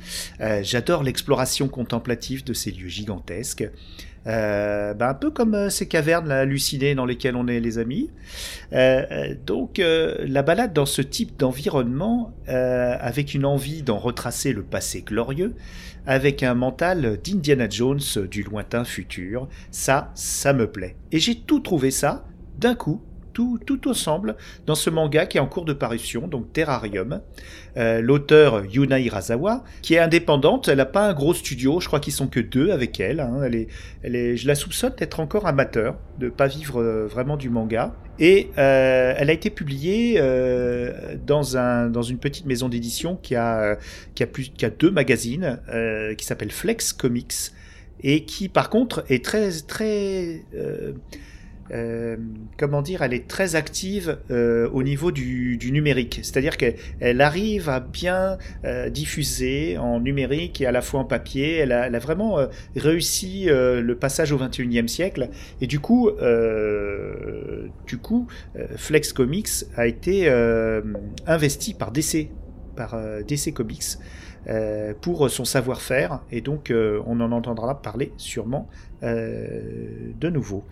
Euh, 0.42 0.62
J'adore 0.64 1.04
l'exploration 1.04 1.68
contemplative 1.68 2.44
de 2.44 2.54
ces 2.54 2.72
lieux 2.72 2.88
gigantesques. 2.88 3.70
Euh, 4.28 4.94
ben, 4.94 5.10
un 5.10 5.14
peu 5.14 5.32
comme 5.32 5.56
euh, 5.56 5.70
ces 5.70 5.88
cavernes 5.88 6.30
hallucinées 6.30 6.94
dans 6.94 7.06
lesquelles 7.06 7.38
on 7.38 7.48
est 7.48 7.60
les 7.60 7.78
amis. 7.78 8.10
Donc 9.46 9.82
la 9.82 10.44
balade 10.44 10.74
dans 10.74 10.86
ce 10.86 11.02
type 11.02 11.38
d'environnement, 11.38 12.34
avec 12.48 13.34
une 13.34 13.46
envie 13.46 13.82
d'en 13.82 13.98
retracer 13.98 14.54
le 14.54 14.64
passé 14.64 15.02
glorieux, 15.02 15.56
avec 16.06 16.44
un 16.44 16.54
mental 16.54 17.20
d'Indiana 17.24 17.68
Jones 17.70 18.00
du 18.30 18.44
lointain 18.44 18.84
futur, 18.84 19.48
ça, 19.72 20.12
ça 20.16 20.54
me 20.54 20.70
plaît. 20.70 20.96
Et 21.12 21.20
j'ai 21.20 21.36
tout 21.36 21.60
trouvé 21.60 21.92
ça 21.92 22.26
d'un 22.58 22.76
coup. 22.76 23.02
Tout, 23.40 23.58
tout 23.66 23.88
ensemble 23.88 24.36
dans 24.66 24.76
ce 24.76 24.90
manga 24.90 25.26
qui 25.26 25.38
est 25.38 25.40
en 25.40 25.48
cours 25.48 25.64
de 25.64 25.72
parution, 25.72 26.28
donc 26.28 26.52
Terrarium. 26.52 27.22
Euh, 27.78 28.02
L'auteur 28.02 28.66
Yuna 28.66 29.00
Hirasawa, 29.00 29.64
qui 29.82 29.94
est 29.94 30.00
indépendante, 30.00 30.68
elle 30.68 30.80
n'a 30.80 30.86
pas 30.86 31.08
un 31.08 31.14
gros 31.14 31.34
studio, 31.34 31.80
je 31.80 31.88
crois 31.88 32.02
qu'ils 32.02 32.12
sont 32.12 32.28
que 32.28 32.42
deux 32.42 32.72
avec 32.72 33.00
elle. 33.00 33.22
hein. 33.22 33.40
Elle 33.46 33.56
est, 33.56 33.68
elle 34.04 34.18
est, 34.18 34.36
je 34.36 34.46
la 34.46 34.56
soupçonne 34.56 34.92
d'être 34.98 35.22
encore 35.22 35.48
amateur, 35.48 35.96
de 36.20 36.28
pas 36.28 36.48
vivre 36.48 36.82
euh, 36.82 37.08
vraiment 37.08 37.38
du 37.38 37.50
manga. 37.50 37.96
Et 38.20 38.50
euh, 38.58 39.14
elle 39.16 39.30
a 39.30 39.34
été 39.34 39.50
publiée 39.50 40.22
dans, 41.26 41.56
un, 41.56 41.90
dans 41.90 42.04
une 42.04 42.18
petite 42.18 42.46
maison 42.46 42.68
d'édition 42.68 43.16
qui 43.16 43.36
a, 43.38 43.78
qui, 44.16 44.24
a 44.24 44.28
plus, 44.28 44.50
qui 44.50 44.66
a 44.66 44.70
deux 44.70 44.92
magazines, 44.92 45.62
qui 46.18 46.26
s'appelle 46.26 46.52
Flex 46.52 46.92
Comics, 46.92 47.54
et 48.04 48.26
qui 48.26 48.50
par 48.50 48.70
contre 48.70 49.06
est 49.08 49.24
très... 49.24 49.50
très 49.66 50.44
euh, 51.72 52.18
comment 52.58 52.82
dire, 52.82 53.02
elle 53.02 53.14
est 53.14 53.28
très 53.28 53.56
active 53.56 54.18
euh, 54.32 54.70
au 54.72 54.84
niveau 54.84 55.12
du, 55.12 55.58
numérique. 55.72 56.20
C'est-à-dire 56.24 56.58
qu'elle 56.58 56.76
elle 57.00 57.22
arrive 57.22 57.70
à 57.70 57.80
bien 57.80 58.38
euh, 58.66 58.90
diffuser 58.90 59.78
en 59.78 60.00
numérique 60.00 60.62
et 60.62 60.66
à 60.66 60.72
la 60.72 60.82
fois 60.82 61.02
en 61.02 61.06
papier. 61.06 61.58
Elle 61.58 61.72
a, 61.72 62.00
vraiment 62.00 62.38
réussi 62.78 63.48
le 63.50 63.94
passage 63.94 64.32
au 64.32 64.38
21e 64.38 64.88
siècle. 64.88 65.30
Et 65.60 65.68
du 65.68 65.80
coup, 65.80 66.10
du 67.88 67.98
coup 67.98 68.28
Flex 68.78 69.12
Comics 69.12 69.50
a 69.76 69.86
été 69.86 70.30
investi 71.28 71.74
par 71.74 71.92
DC, 71.92 72.30
par 72.78 72.98
DC 73.28 73.54
Comics. 73.54 73.98
pour 75.02 75.30
son 75.30 75.44
savoir-faire 75.44 76.22
et 76.32 76.40
donc 76.40 76.74
on 76.74 77.20
en 77.20 77.32
entendra 77.34 77.82
parler 77.82 78.14
sûrement 78.16 78.70
de 79.02 80.30
nouveau. 80.30 80.64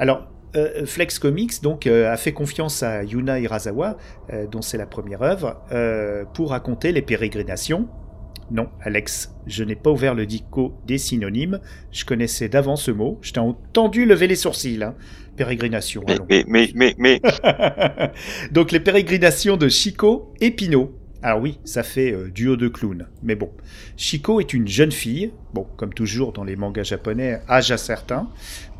Alors 0.00 0.28
euh, 0.56 0.86
Flex 0.86 1.18
Comics 1.18 1.62
donc 1.62 1.86
euh, 1.86 2.12
a 2.12 2.16
fait 2.16 2.32
confiance 2.32 2.82
à 2.82 3.04
Yuna 3.04 3.40
Hirasawa, 3.40 3.96
euh, 4.32 4.46
dont 4.46 4.62
c'est 4.62 4.78
la 4.78 4.86
première 4.86 5.22
œuvre, 5.22 5.62
euh, 5.72 6.24
pour 6.34 6.50
raconter 6.50 6.92
les 6.92 7.02
pérégrinations. 7.02 7.88
Non, 8.50 8.68
Alex, 8.82 9.34
je 9.46 9.64
n'ai 9.64 9.76
pas 9.76 9.90
ouvert 9.90 10.14
le 10.14 10.26
dico 10.26 10.74
des 10.86 10.98
synonymes. 10.98 11.60
Je 11.90 12.04
connaissais 12.04 12.48
d'avance 12.50 12.84
ce 12.84 12.90
mot. 12.90 13.18
Je 13.22 13.32
t'ai 13.32 13.40
entendu 13.40 14.04
lever 14.04 14.26
les 14.26 14.36
sourcils. 14.36 14.82
Hein. 14.82 14.94
Pérégrination. 15.36 16.02
Mais, 16.06 16.18
mais, 16.28 16.44
mais, 16.46 16.70
mais, 16.74 16.94
mais, 16.98 17.20
donc 18.50 18.72
les 18.72 18.80
pérégrinations 18.80 19.56
de 19.56 19.68
Chico 19.68 20.34
et 20.40 20.50
Pinot. 20.50 20.92
Alors 21.22 21.40
oui, 21.40 21.60
ça 21.64 21.84
fait 21.84 22.12
euh, 22.12 22.30
duo 22.30 22.56
de 22.56 22.66
clowns. 22.66 23.06
Mais 23.22 23.36
bon, 23.36 23.50
Chico 23.96 24.40
est 24.40 24.52
une 24.52 24.66
jeune 24.66 24.90
fille, 24.90 25.32
bon, 25.54 25.66
comme 25.76 25.94
toujours 25.94 26.32
dans 26.32 26.42
les 26.42 26.56
mangas 26.56 26.82
japonais, 26.82 27.40
âge 27.48 27.70
incertain, 27.70 28.28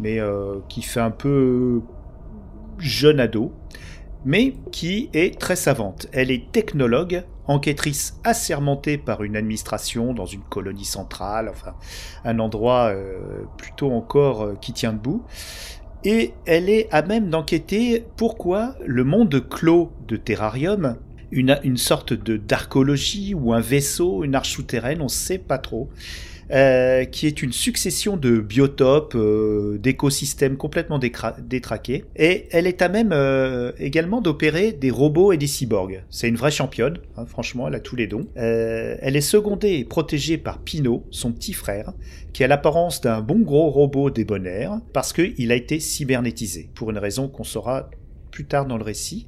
mais 0.01 0.19
euh, 0.19 0.57
qui 0.69 0.83
fait 0.83 1.01
un 1.01 1.13
peu 1.13 1.81
jeune 2.79 3.21
ado, 3.21 3.53
mais 4.25 4.57
qui 4.73 5.09
est 5.13 5.39
très 5.39 5.55
savante. 5.55 6.09
Elle 6.13 6.33
est 6.33 6.51
technologue, 6.51 7.23
enquêtrice 7.47 8.19
assermentée 8.25 8.99
par 8.99 9.23
une 9.23 9.37
administration 9.37 10.13
dans 10.13 10.27
une 10.27 10.43
colonie 10.43 10.85
centrale, 10.85 11.49
enfin 11.49 11.75
un 12.25 12.41
endroit 12.41 12.87
euh, 12.89 13.45
plutôt 13.57 13.93
encore 13.93 14.59
qui 14.61 14.73
tient 14.73 14.93
debout. 14.93 15.25
Et 16.05 16.35
elle 16.47 16.69
est 16.69 16.89
à 16.91 17.03
même 17.03 17.31
d'enquêter 17.31 18.05
pourquoi 18.17 18.75
le 18.85 19.05
monde 19.05 19.49
clos 19.49 19.93
de 20.09 20.17
Terrarium, 20.17 20.97
une, 21.33 21.77
sorte 21.77 22.13
de 22.13 22.37
d'archéologie 22.37 23.35
ou 23.35 23.53
un 23.53 23.61
vaisseau, 23.61 24.25
une 24.25 24.35
arche 24.35 24.53
souterraine, 24.53 25.01
on 25.01 25.05
ne 25.05 25.09
sait 25.09 25.39
pas 25.39 25.59
trop, 25.59 25.89
euh, 26.51 27.05
qui 27.07 27.27
est 27.27 27.43
une 27.43 27.53
succession 27.53 28.19
de 28.19 28.39
biotopes, 28.39 29.15
euh, 29.15 29.79
d'écosystèmes 29.79 30.59
complètement 30.59 30.99
détraqués. 30.99 32.05
Et 32.15 32.47
elle 32.51 32.67
est 32.67 32.83
à 32.83 32.91
même 32.91 33.13
euh, 33.13 33.73
également 33.79 34.21
d'opérer 34.21 34.73
des 34.73 34.91
robots 34.91 35.33
et 35.33 35.39
des 35.39 35.47
cyborgs. 35.47 36.05
C'est 36.11 36.29
une 36.29 36.37
vraie 36.37 36.51
championne, 36.51 36.99
hein, 37.17 37.25
franchement, 37.25 37.69
elle 37.69 37.75
a 37.75 37.81
tous 37.81 37.97
les 37.97 38.07
dons. 38.07 38.27
Elle 38.35 39.17
est 39.17 39.23
secondée 39.23 39.79
et 39.79 39.85
protégée 39.85 40.37
par 40.37 40.59
Pino, 40.59 41.07
son 41.11 41.33
petit 41.33 41.55
frère, 41.55 41.93
qui 42.35 42.45
a 42.45 42.49
l'apparence 42.49 43.01
d'un 43.01 43.23
bon 43.23 43.41
gros 43.41 43.71
robot 43.71 44.11
débonnaire, 44.11 44.79
parce 44.93 45.15
qu'il 45.15 45.53
a 45.53 45.55
été 45.55 45.81
cybernétisé, 45.81 46.69
pour 46.75 46.91
une 46.91 46.99
raison 46.99 47.29
qu'on 47.29 47.45
saura 47.45 47.91
plus 48.31 48.45
tard 48.45 48.67
dans 48.67 48.77
le 48.77 48.85
récit. 48.85 49.27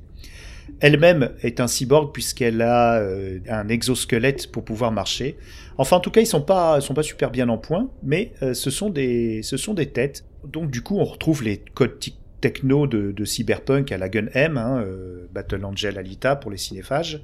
Elle-même 0.80 1.30
est 1.42 1.60
un 1.60 1.66
cyborg 1.66 2.12
puisqu'elle 2.12 2.62
a 2.62 2.98
euh, 2.98 3.38
un 3.48 3.68
exosquelette 3.68 4.50
pour 4.50 4.64
pouvoir 4.64 4.92
marcher. 4.92 5.36
Enfin, 5.78 5.96
en 5.96 6.00
tout 6.00 6.10
cas, 6.10 6.20
ils 6.20 6.26
sont 6.26 6.42
pas, 6.42 6.80
sont 6.80 6.94
pas 6.94 7.02
super 7.02 7.30
bien 7.30 7.48
en 7.48 7.58
point, 7.58 7.90
mais 8.02 8.32
euh, 8.42 8.54
ce 8.54 8.70
sont 8.70 8.90
des, 8.90 9.42
ce 9.42 9.56
sont 9.56 9.74
des 9.74 9.86
têtes. 9.86 10.24
Donc, 10.46 10.70
du 10.70 10.82
coup, 10.82 10.98
on 10.98 11.04
retrouve 11.04 11.42
les 11.42 11.58
codes 11.58 11.98
techno 12.40 12.86
de, 12.86 13.24
cyberpunk 13.24 13.90
à 13.90 13.96
la 13.96 14.10
Gun 14.10 14.26
M, 14.34 14.58
hein, 14.58 14.82
euh, 14.84 15.26
Battle 15.32 15.64
Angel 15.64 15.96
Alita 15.96 16.36
pour 16.36 16.50
les 16.50 16.58
cinéphages. 16.58 17.22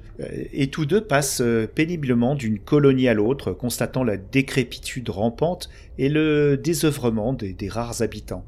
Et 0.51 0.67
tous 0.67 0.87
deux 0.87 1.01
passent 1.01 1.43
péniblement 1.75 2.33
d'une 2.33 2.57
colonie 2.57 3.07
à 3.07 3.13
l'autre, 3.13 3.51
constatant 3.51 4.03
la 4.03 4.17
décrépitude 4.17 5.09
rampante 5.09 5.69
et 5.99 6.09
le 6.09 6.57
désœuvrement 6.57 7.33
des 7.33 7.69
rares 7.69 8.01
habitants. 8.01 8.43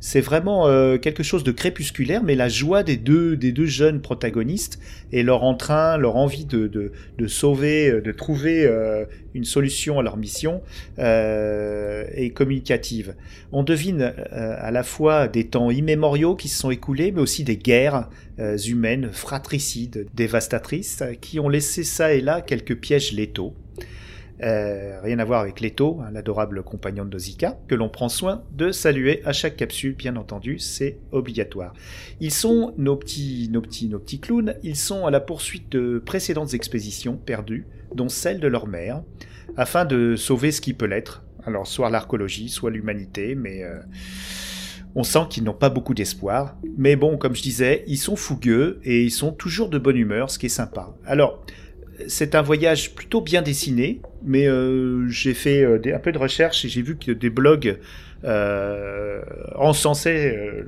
C'est 0.00 0.20
vraiment 0.20 0.68
euh, 0.68 0.96
quelque 0.96 1.24
chose 1.24 1.42
de 1.42 1.50
crépusculaire, 1.50 2.22
mais 2.22 2.36
la 2.36 2.48
joie 2.48 2.84
des 2.84 2.96
deux, 2.96 3.36
des 3.36 3.50
deux 3.50 3.66
jeunes 3.66 4.00
protagonistes 4.00 4.78
et 5.10 5.24
leur 5.24 5.42
entrain, 5.42 5.96
leur 5.96 6.14
envie 6.14 6.44
de, 6.44 6.68
de, 6.68 6.92
de 7.18 7.26
sauver, 7.26 7.90
euh, 7.90 8.00
de 8.00 8.12
trouver 8.12 8.64
euh, 8.64 9.04
une 9.34 9.44
solution 9.44 9.98
à 9.98 10.02
leur 10.04 10.16
mission 10.16 10.62
euh, 11.00 12.04
est 12.12 12.30
communicative. 12.30 13.16
On 13.50 13.64
devine 13.64 14.02
euh, 14.32 14.56
à 14.58 14.70
la 14.70 14.84
fois 14.84 15.26
des 15.26 15.48
temps 15.48 15.70
immémoriaux 15.70 16.36
qui 16.36 16.48
se 16.48 16.58
sont 16.60 16.70
écoulés, 16.70 17.10
mais 17.10 17.20
aussi 17.20 17.42
des 17.42 17.56
guerres 17.56 18.08
euh, 18.38 18.56
humaines 18.56 19.10
fratricides, 19.12 20.06
dévastatrices, 20.14 21.02
qui 21.20 21.40
ont 21.40 21.48
laissé 21.48 21.82
ça 21.82 22.14
et 22.14 22.20
là 22.20 22.40
quelques 22.40 22.76
pièges 22.76 23.12
létaux. 23.12 23.54
Euh, 24.42 25.00
rien 25.02 25.18
à 25.18 25.24
voir 25.24 25.40
avec 25.40 25.60
Leto, 25.60 26.00
hein, 26.00 26.10
l'adorable 26.12 26.62
compagnon 26.62 27.04
de 27.04 27.18
Zika, 27.18 27.58
que 27.66 27.74
l'on 27.74 27.88
prend 27.88 28.08
soin 28.08 28.44
de 28.52 28.70
saluer 28.70 29.20
à 29.24 29.32
chaque 29.32 29.56
capsule, 29.56 29.94
bien 29.94 30.16
entendu, 30.16 30.58
c'est 30.58 30.98
obligatoire. 31.10 31.72
Ils 32.20 32.32
sont 32.32 32.72
nos 32.78 32.96
petits, 32.96 33.48
nos 33.50 33.60
petits, 33.60 33.88
nos 33.88 33.98
petits 33.98 34.20
clowns. 34.20 34.54
Ils 34.62 34.76
sont 34.76 35.06
à 35.06 35.10
la 35.10 35.20
poursuite 35.20 35.70
de 35.72 35.98
précédentes 35.98 36.54
expéditions 36.54 37.16
perdues, 37.16 37.66
dont 37.94 38.08
celle 38.08 38.38
de 38.40 38.48
leur 38.48 38.66
mère, 38.66 39.02
afin 39.56 39.84
de 39.84 40.14
sauver 40.16 40.52
ce 40.52 40.60
qui 40.60 40.74
peut 40.74 40.86
l'être. 40.86 41.24
Alors 41.44 41.66
soit 41.66 41.90
l'archéologie, 41.90 42.48
soit 42.48 42.70
l'humanité, 42.70 43.34
mais 43.34 43.64
euh, 43.64 43.80
on 44.94 45.02
sent 45.02 45.26
qu'ils 45.30 45.44
n'ont 45.44 45.54
pas 45.54 45.70
beaucoup 45.70 45.94
d'espoir. 45.94 46.56
Mais 46.76 46.94
bon, 46.94 47.16
comme 47.16 47.34
je 47.34 47.42
disais, 47.42 47.84
ils 47.86 47.96
sont 47.96 48.16
fougueux 48.16 48.80
et 48.84 49.02
ils 49.02 49.10
sont 49.10 49.32
toujours 49.32 49.68
de 49.68 49.78
bonne 49.78 49.96
humeur, 49.96 50.30
ce 50.30 50.38
qui 50.38 50.46
est 50.46 50.50
sympa. 50.50 50.94
Alors 51.06 51.44
c'est 52.06 52.34
un 52.34 52.42
voyage 52.42 52.94
plutôt 52.94 53.20
bien 53.20 53.42
dessiné, 53.42 54.00
mais 54.22 54.46
euh, 54.46 55.08
j'ai 55.08 55.34
fait 55.34 55.62
euh, 55.62 55.80
un 55.94 55.98
peu 55.98 56.12
de 56.12 56.18
recherche 56.18 56.64
et 56.64 56.68
j'ai 56.68 56.82
vu 56.82 56.96
que 56.96 57.12
des 57.12 57.30
blogs 57.30 57.78
euh, 58.24 59.22
encensaient 59.56 60.36
euh, 60.36 60.64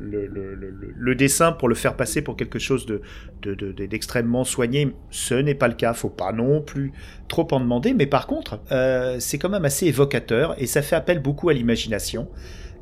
le, 0.97 1.14
dessin 1.14 1.53
pour 1.53 1.68
le 1.68 1.74
faire 1.74 1.95
passer 1.97 2.22
pour 2.22 2.37
quelque 2.37 2.59
chose 2.59 2.87
de, 2.87 3.01
de- 3.43 3.55
de- 3.55 3.72
de- 3.72 3.87
d'extrêmement 3.87 4.45
soigné. 4.45 4.93
Ce 5.11 5.35
n'est 5.35 5.55
pas 5.55 5.68
le 5.68 5.74
cas, 5.74 5.93
faut 5.95 6.09
pas 6.11 6.33
non 6.33 6.61
plus 6.62 6.93
trop 7.28 7.47
en 7.53 7.61
demander, 7.61 7.93
mais 7.95 8.07
par 8.07 8.26
contre, 8.26 8.61
c'est 9.18 9.39
quand 9.39 9.49
même 9.49 9.64
assez 9.64 9.87
évocateur 9.87 10.55
et 10.59 10.66
ça 10.66 10.83
fait 10.83 10.97
appel 10.97 11.20
beaucoup 11.20 11.49
à 11.49 11.53
l'imagination. 11.55 12.28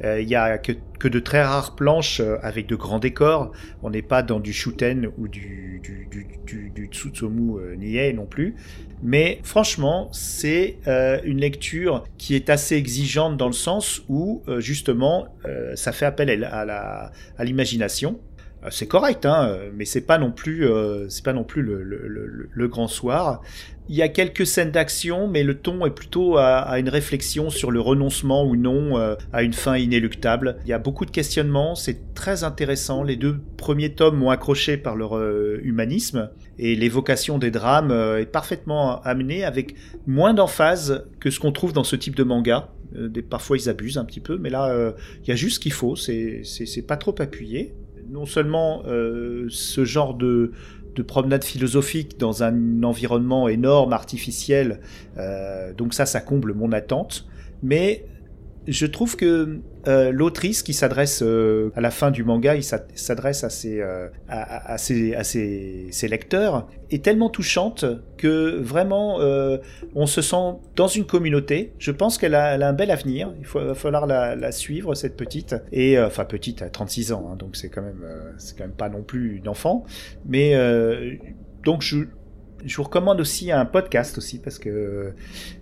Euh, 0.05 0.21
Il 0.21 0.29
y 0.29 0.35
a 0.35 0.59
que, 0.59 1.09
de 1.09 1.19
très 1.21 1.43
rares 1.43 1.75
planches 1.75 2.21
euh, 2.21 2.37
avec 2.43 2.67
de 2.67 2.77
grands 2.77 2.99
décors. 2.99 3.53
On 3.83 3.91
n'est 3.91 4.03
pas 4.03 4.23
dans 4.23 4.41
du 4.41 4.53
Shuten 4.53 5.11
ou 5.19 5.29
du, 5.29 5.81
du, 5.83 6.09
du, 6.11 6.91
euh, 7.23 8.13
non 8.13 8.27
plus. 8.27 8.55
Mais 9.03 9.41
franchement, 9.43 10.09
c'est 10.13 10.79
une 11.25 11.39
lecture 11.39 12.05
qui 12.17 12.35
est 12.35 12.51
assez 12.51 12.75
exigeante 12.75 13.37
dans 13.37 13.47
le 13.47 13.53
sens 13.53 14.03
où 14.09 14.43
justement 14.59 15.29
ça 15.75 15.93
fait 15.93 16.07
appel 16.07 16.45
à 16.45 17.45
l'imagination. 17.45 18.19
Euh, 18.65 18.69
c'est 18.71 18.87
correct, 18.87 19.25
hein, 19.25 19.57
mais 19.75 19.85
c'est 19.85 20.01
pas 20.01 20.19
non 20.19 20.33
plus, 20.33 20.67
euh, 20.67 21.09
c'est 21.09 21.25
pas 21.25 21.33
non 21.33 21.45
plus 21.45 21.63
le, 21.63 22.69
grand 22.69 22.89
soir. 22.89 23.41
Il 23.89 23.97
y 23.97 24.03
a 24.03 24.09
quelques 24.09 24.47
scènes 24.47 24.71
d'action, 24.71 25.29
mais 25.29 25.43
le 25.43 25.55
ton 25.55 25.87
est 25.87 25.91
plutôt 25.91 26.37
à, 26.37 26.79
une 26.79 26.91
réflexion 26.91 27.49
sur 27.49 27.71
le 27.71 27.81
renoncement 27.81 28.45
ou 28.45 28.57
non 28.57 28.99
euh, 28.99 29.15
à 29.33 29.43
une 29.43 29.55
fin 29.55 29.79
inéluctable. 29.79 30.59
Il 30.65 30.69
y 30.69 30.75
a 30.75 30.79
beaucoup 30.79 31.07
de 31.07 31.11
questionnements, 31.11 31.75
c'est 31.75 32.15
très 32.15 32.45
intéressant. 32.45 33.03
Les 33.03 33.17
deux 33.17 33.41
premiers 33.57 33.95
tomes 33.95 34.19
m'ont 34.19 34.31
accroché 34.31 34.77
par 34.77 34.97
leur 34.97 35.19
humanisme 35.63 36.31
et 36.59 36.77
l'évocation 36.77 37.39
des 37.39 37.51
drames 37.51 37.93
est 37.93 38.27
parfaitement 38.27 39.01
amenée 39.03 39.45
avec 39.45 39.75
moins 40.07 40.35
d'emphase 40.35 41.07
que 41.21 41.31
ce 41.31 41.41
qu'on 41.41 41.53
trouve 41.53 41.73
dans 41.73 41.85
ce 41.85 41.97
type 41.97 42.17
de 42.17 42.25
manga. 42.25 42.69
Parfois 43.31 43.57
ils 43.57 43.71
abusent 43.71 43.99
un 43.99 44.05
petit 44.05 44.21
peu, 44.21 44.37
mais 44.37 44.51
là 44.51 44.93
il 45.23 45.29
y 45.29 45.33
a 45.33 45.37
juste 45.37 45.57
ce 45.57 45.61
qu'il 45.61 45.73
faut, 45.73 45.97
c'est 45.97 46.87
pas 46.87 46.99
trop 46.99 47.15
appuyé. 47.21 47.75
Non 48.09 48.27
seulement 48.27 48.83
euh, 48.87 49.47
ce 49.51 49.85
genre 49.85 50.15
de, 50.15 50.53
de 50.95 51.03
promenade 51.03 51.45
philosophique 51.45 52.19
dans 52.19 52.43
un 52.43 52.83
environnement 52.83 53.49
énorme, 53.49 53.93
artificiel, 53.93 54.81
euh, 55.17 55.73
donc 55.75 55.95
ça, 55.95 56.07
ça 56.07 56.21
comble 56.21 56.55
mon 56.55 56.73
attente, 56.73 57.27
mais 57.63 58.07
je 58.67 58.87
trouve 58.87 59.17
que 59.17 59.61
euh, 59.89 60.13
l'autrice 60.13 60.63
qui 60.63 60.75
s'adresse 60.75 61.23
euh, 61.23 61.71
à 61.75 61.81
la 61.81 61.91
fin 61.91 62.11
du 62.11 62.23
manga, 62.23 62.55
il 62.55 62.63
s'a- 62.63 62.85
s'adresse 62.95 63.43
à, 63.43 63.51
ses, 63.51 63.81
euh, 63.81 64.09
à, 64.29 64.41
à- 64.43 64.73
à 64.75 64.79
ses, 64.79 65.15
à 65.15 65.25
ses- 65.25 65.89
ses 65.91 66.07
lecteurs, 66.09 66.69
est 66.91 67.03
tellement 67.03 67.31
touchante 67.31 67.85
que 68.17 68.59
vraiment 68.61 69.19
on 69.95 70.07
se 70.07 70.23
sent 70.23 70.57
dans 70.77 70.87
une 70.89 71.05
communauté. 71.07 71.73
Je 71.79 71.91
pense 71.91 72.19
qu'elle 72.19 72.35
a, 72.35 72.53
un 72.69 72.73
bel 72.73 72.91
avenir. 72.91 73.33
Il 73.39 73.45
faut, 73.47 73.61
va 73.61 73.75
falloir 73.75 74.07
la, 74.07 74.53
suivre 74.53 74.95
cette 74.95 75.17
petite 75.17 75.55
et 75.73 75.99
enfin 76.01 76.25
petite 76.25 76.63
à 76.63 76.69
36 76.71 77.13
ans, 77.13 77.31
hein, 77.33 77.37
donc 77.37 77.57
c'est 77.57 77.69
quand 77.69 77.83
même 77.83 78.05
c'est 78.39 78.57
quand 78.57 78.65
même 78.65 78.73
pas 78.77 78.89
non 78.89 79.03
plus 79.03 79.37
une 79.37 79.49
enfant, 79.49 79.85
mais 80.27 80.55
donc 81.65 81.83
je 81.83 81.99
je 82.65 82.77
vous 82.77 82.83
recommande 82.83 83.21
aussi 83.21 83.53
un 83.53 83.65
podcast 83.65 84.19
aussi 84.19 84.39
parce 84.39 84.59
que 84.59 85.13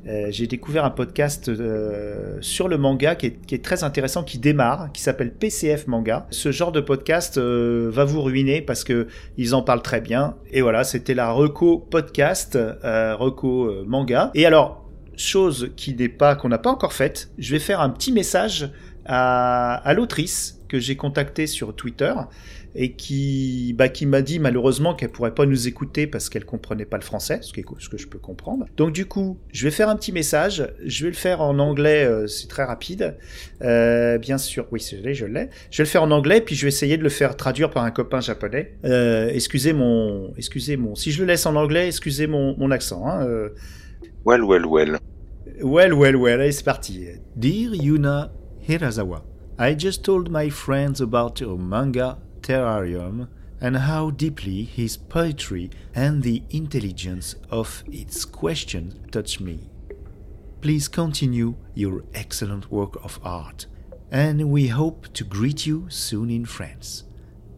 euh, 0.07 0.27
j'ai 0.31 0.47
découvert 0.47 0.85
un 0.85 0.91
podcast 0.91 1.49
euh, 1.49 2.39
sur 2.41 2.69
le 2.69 2.79
manga 2.79 3.15
qui 3.15 3.27
est, 3.27 3.65
très 3.65 3.85
intéressant, 3.85 4.23
qui 4.23 4.39
démarre, 4.39 4.91
qui 4.93 5.03
s'appelle 5.03 5.33
PCF 5.33 5.87
Manga. 5.87 6.27
Ce 6.31 6.53
genre 6.53 6.73
de 6.73 6.81
podcast 6.81 7.39
euh, 7.39 7.91
va 7.93 8.05
vous 8.05 8.23
ruiner 8.23 8.63
parce 8.63 8.85
que 8.85 9.09
ils 9.37 9.55
en 9.55 9.63
parlent 9.63 9.83
très 9.83 10.01
bien. 10.01 10.37
Et 10.51 10.63
voilà, 10.63 10.85
c'était 10.85 11.15
la 11.15 11.31
reco 11.31 11.79
podcast, 11.79 12.59
reco 12.83 13.85
manga. 13.87 14.31
Et 14.35 14.47
alors, 14.47 14.85
chose 15.17 15.73
qui 15.77 15.95
n'est 15.95 16.09
pas 16.09 16.35
qu'on 16.35 16.49
n'a 16.49 16.59
pas 16.59 16.71
encore 16.71 16.93
faite, 16.93 17.31
je 17.39 17.53
vais 17.53 17.59
faire 17.59 17.81
un 17.81 17.91
petit 17.91 18.13
message 18.13 18.71
à 19.05 19.93
l'autrice 19.95 20.61
que 20.69 20.81
j'ai 20.81 20.97
contactée 20.97 21.47
sur 21.47 21.75
Twitter 21.75 22.13
et 22.79 22.93
qui, 22.93 23.75
bah, 23.77 23.89
qui 23.89 24.05
m'a 24.07 24.21
dit 24.23 24.39
malheureusement 24.39 24.95
qu'elle 24.95 25.09
pourrait 25.11 25.35
pas 25.35 25.47
nous 25.47 25.67
écouter 25.67 26.07
parce 26.07 26.29
qu'elle 26.29 26.45
comprenait 26.45 26.85
pas 26.85 26.99
le 26.99 27.03
français, 27.03 27.39
ce, 27.41 27.53
qui 27.53 27.61
est- 27.61 27.65
ce 27.79 27.89
que 27.89 27.97
je 27.97 28.07
peux 28.07 28.19
comprendre. 28.19 28.67
Donc 28.77 28.93
du 28.93 29.07
coup, 29.07 29.39
je 29.53 29.65
vais 29.65 29.71
faire 29.71 29.89
un 29.89 29.97
petit 29.97 30.13
message, 30.13 30.71
je 30.85 31.05
vais 31.05 31.11
le 31.11 31.17
faire 31.17 31.41
en 31.41 31.59
anglais, 31.59 32.05
euh, 32.05 32.27
c'est 32.27 32.49
très 32.49 32.65
rapide. 32.65 33.17
Euh, 33.63 34.19
bien 34.19 34.39
sûr, 34.39 34.67
oui, 34.71 34.81
je 34.81 34.97
l'ai, 34.97 35.15
je 35.15 35.25
l'ai. 35.27 35.49
Je 35.71 35.79
vais 35.79 35.85
le 35.85 35.89
faire 35.91 36.03
en 36.03 36.11
anglais, 36.11 36.41
puis 36.41 36.55
je 36.55 36.63
vais 36.63 36.69
essayer 36.69 36.97
de 36.99 37.03
le 37.03 37.09
faire 37.09 37.37
traduire 37.37 37.71
par 37.71 37.83
un 37.85 37.91
copain 37.91 38.21
japonais. 38.21 38.75
Euh, 38.85 39.29
excusez 39.33 39.73
mon, 39.73 40.33
excusez 40.37 40.77
mon, 40.77 40.95
si 40.95 41.11
je 41.13 41.21
le 41.23 41.27
laisse 41.29 41.47
en 41.47 41.57
anglais, 41.57 41.89
excusez 41.89 42.27
mon, 42.27 42.57
mon 42.59 42.71
accent. 42.71 43.07
Hein, 43.09 43.27
Well, 44.25 44.43
well, 44.43 44.67
well. 44.67 44.99
Well, 45.63 45.93
well, 45.95 46.17
well, 46.17 46.41
allez, 46.41 46.53
c'est 46.53 46.65
parti. 46.65 47.07
Dear 47.37 47.71
Yuna 47.75 48.33
Hirasawa, 48.69 49.23
I 49.59 49.75
just 49.79 50.05
told 50.05 50.29
my 50.31 50.51
friends 50.51 51.01
about 51.01 51.41
your 51.41 51.57
manga 51.57 52.19
Terrarium 52.47 53.27
and 53.61 53.77
how 53.77 54.11
deeply 54.11 54.63
his 54.63 54.97
poetry 54.97 55.69
and 55.97 56.23
the 56.23 56.45
intelligence 56.51 57.35
of 57.51 57.83
its 57.91 58.25
question 58.25 59.09
touch 59.11 59.41
me. 59.41 59.69
Please 60.61 60.87
continue 60.87 61.57
your 61.75 62.05
excellent 62.15 62.71
work 62.71 63.05
of 63.05 63.19
art, 63.25 63.67
and 64.13 64.49
we 64.49 64.69
hope 64.69 65.13
to 65.15 65.25
greet 65.25 65.67
you 65.67 65.87
soon 65.89 66.31
in 66.31 66.45
France. 66.45 67.03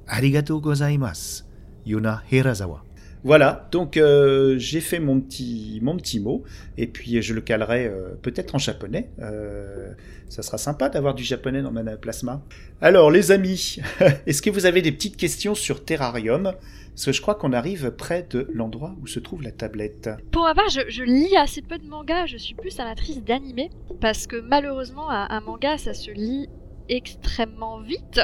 Arigatou 0.07 0.63
gozaimasu, 0.63 1.43
Yuna 1.87 2.23
Hirasawa. 2.25 2.88
Voilà, 3.25 3.69
donc 3.73 3.97
euh, 3.97 4.57
j'ai 4.59 4.81
fait 4.81 5.01
mon 5.01 5.21
petit, 5.21 5.81
mon 5.83 5.97
petit 5.97 6.21
mot, 6.21 6.45
et 6.77 6.87
puis 6.87 7.21
je 7.21 7.35
le 7.35 7.41
calerai 7.41 7.87
euh, 7.87 8.11
peut-être 8.23 8.55
en 8.55 8.59
japonais. 8.59 9.11
Euh, 9.21 9.93
ça 10.29 10.43
sera 10.43 10.59
sympa 10.59 10.89
d'avoir 10.89 11.15
du 11.15 11.25
japonais 11.25 11.63
dans 11.63 11.73
Mana 11.73 11.97
Plasma. 11.97 12.43
Alors 12.81 13.11
les 13.11 13.33
amis, 13.33 13.79
est-ce 14.27 14.43
que 14.43 14.51
vous 14.51 14.67
avez 14.67 14.83
des 14.83 14.93
petites 14.93 15.17
questions 15.17 15.55
sur 15.55 15.85
Terrarium? 15.85 16.53
Parce 16.95 17.07
que 17.07 17.13
je 17.13 17.23
crois 17.23 17.37
qu'on 17.37 17.53
arrive 17.53 17.93
près 17.93 18.27
de 18.29 18.49
l'endroit 18.53 18.97
où 19.03 19.07
se 19.07 19.21
trouve 19.21 19.43
la 19.43 19.53
tablette. 19.53 20.11
Pour 20.33 20.49
part, 20.55 20.69
je, 20.69 20.81
je 20.89 21.05
lis 21.05 21.37
assez 21.37 21.63
peu 21.63 21.79
de 21.79 21.87
mangas, 21.87 22.27
je 22.27 22.37
suis 22.37 22.55
plus 22.55 22.79
amatrice 22.81 23.23
d'animé, 23.23 23.71
parce 24.01 24.27
que 24.27 24.37
malheureusement, 24.37 25.09
un 25.11 25.41
manga, 25.41 25.79
ça 25.79 25.95
se 25.95 26.11
lit 26.11 26.49
extrêmement 26.89 27.81
vite, 27.81 28.21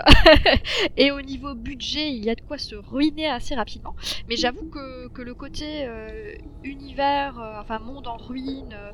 et 0.97 1.11
au 1.11 1.21
niveau 1.23 1.55
budget, 1.55 2.11
il 2.11 2.25
y 2.25 2.31
a 2.31 2.35
de 2.35 2.41
quoi 2.41 2.59
se 2.59 2.75
ruiner 2.75 3.27
assez 3.29 3.55
rapidement. 3.55 3.95
Mais 4.29 4.37
j'avoue 4.37 4.69
que, 4.71 5.09
que 5.09 5.23
le 5.23 5.35
côté 5.35 5.87
euh, 5.87 6.33
univers, 6.63 7.39
euh, 7.39 7.61
enfin 7.61 7.79
monde 7.79 8.07
en 8.07 8.17
ruine, 8.17 8.73
euh, 8.75 8.91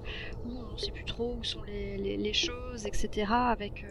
où 0.46 0.50
on 0.68 0.72
ne 0.72 0.78
sait 0.78 0.92
plus 0.92 1.04
trop 1.04 1.36
où 1.38 1.44
sont 1.44 1.62
les, 1.66 1.96
les- 1.98 2.16
les 2.16 2.32
choses, 2.32 2.86
etc., 2.86 3.32
avec, 3.32 3.84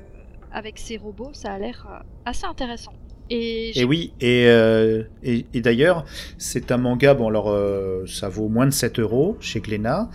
avec 0.52 0.80
ces 0.80 0.98
robots, 0.98 1.32
ça 1.34 1.54
a 1.54 1.60
l'air 1.60 2.04
assez 2.26 2.46
intéressant. 2.46 2.94
Et, 3.32 3.84
oui, 3.86 4.12
et, 4.22 4.48
euh, 4.48 5.04
et, 5.22 5.46
et 5.54 5.62
d'ailleurs, 5.62 6.04
c'est 6.40 6.72
un 6.72 6.78
manga, 6.78 7.14
bon 7.14 7.28
alors 7.28 7.52
euh, 7.52 8.04
ça 8.08 8.28
vaut 8.28 8.48
moins 8.50 8.66
de 8.66 8.72
7 8.72 8.98
euros 8.98 9.38
chez 9.40 9.60
Glénat, 9.60 10.10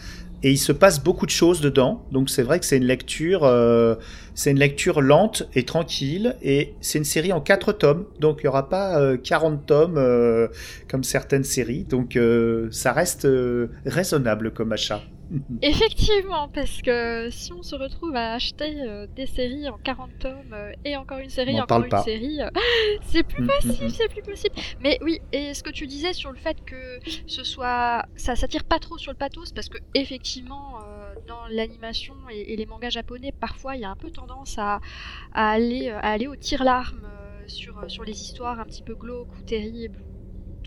et 0.44 0.50
il 0.50 0.58
se 0.58 0.72
passe 0.72 1.02
beaucoup 1.02 1.24
de 1.24 1.30
choses 1.30 1.62
dedans, 1.62 2.04
donc 2.12 2.28
c'est 2.28 2.42
vrai 2.42 2.60
que 2.60 2.66
c'est 2.66 2.76
une 2.76 2.84
lecture, 2.84 3.44
euh, 3.44 3.94
c'est 4.34 4.50
une 4.50 4.58
lecture 4.58 5.00
lente 5.00 5.48
et 5.54 5.64
tranquille, 5.64 6.36
et 6.42 6.74
c'est 6.82 6.98
une 6.98 7.04
série 7.04 7.32
en 7.32 7.40
4 7.40 7.72
tomes, 7.72 8.04
donc 8.20 8.40
il 8.40 8.44
n'y 8.44 8.48
aura 8.48 8.68
pas 8.68 9.00
euh, 9.00 9.16
40 9.16 9.64
tomes 9.64 9.96
euh, 9.96 10.48
comme 10.86 11.02
certaines 11.02 11.44
séries, 11.44 11.84
donc 11.84 12.16
euh, 12.16 12.68
ça 12.70 12.92
reste 12.92 13.26
raisonnable 13.86 14.50
comme 14.50 14.72
achat. 14.72 15.00
Effectivement, 15.62 16.48
parce 16.48 16.82
que 16.82 17.28
si 17.30 17.52
on 17.52 17.62
se 17.62 17.74
retrouve 17.74 18.14
à 18.14 18.34
acheter 18.34 18.82
euh, 18.82 19.06
des 19.06 19.26
séries 19.26 19.68
en 19.68 19.78
40 19.78 20.10
tomes 20.18 20.52
euh, 20.52 20.72
et 20.84 20.96
encore 20.96 21.18
une 21.18 21.30
série, 21.30 21.60
encore 21.60 21.82
une 21.82 21.88
pas. 21.88 22.02
série, 22.02 22.40
euh, 22.40 22.50
c'est 23.02 23.22
plus 23.22 23.42
Mm, 23.42 23.46
possible, 23.48 23.84
mm, 23.84 23.86
mm. 23.86 23.90
c'est 23.90 24.08
plus 24.08 24.22
possible. 24.22 24.54
Mais 24.80 24.98
oui, 25.02 25.20
et 25.32 25.54
ce 25.54 25.62
que 25.62 25.70
tu 25.70 25.86
disais 25.86 26.12
sur 26.12 26.30
le 26.30 26.38
fait 26.38 26.56
que 26.64 26.98
ce 27.26 27.44
soit, 27.44 28.04
ça 28.16 28.36
s'attire 28.36 28.64
pas 28.64 28.78
trop 28.78 28.98
sur 28.98 29.12
le 29.12 29.18
pathos, 29.18 29.52
parce 29.52 29.68
que 29.68 29.78
effectivement, 29.94 30.78
dans 31.26 31.46
l'animation 31.50 32.14
et, 32.30 32.52
et 32.52 32.56
les 32.56 32.66
mangas 32.66 32.90
japonais, 32.90 33.32
parfois 33.32 33.76
il 33.76 33.82
y 33.82 33.84
a 33.84 33.90
un 33.90 33.96
peu 33.96 34.10
tendance 34.10 34.58
à, 34.58 34.80
à 35.32 35.50
aller, 35.50 35.88
à 35.90 35.98
aller 35.98 36.26
au 36.26 36.36
tire-larme 36.36 37.02
euh, 37.04 37.44
sur, 37.48 37.90
sur 37.90 38.04
les 38.04 38.20
histoires 38.20 38.60
un 38.60 38.64
petit 38.64 38.82
peu 38.82 38.94
glauques 38.94 39.34
ou 39.38 39.42
terribles 39.42 40.02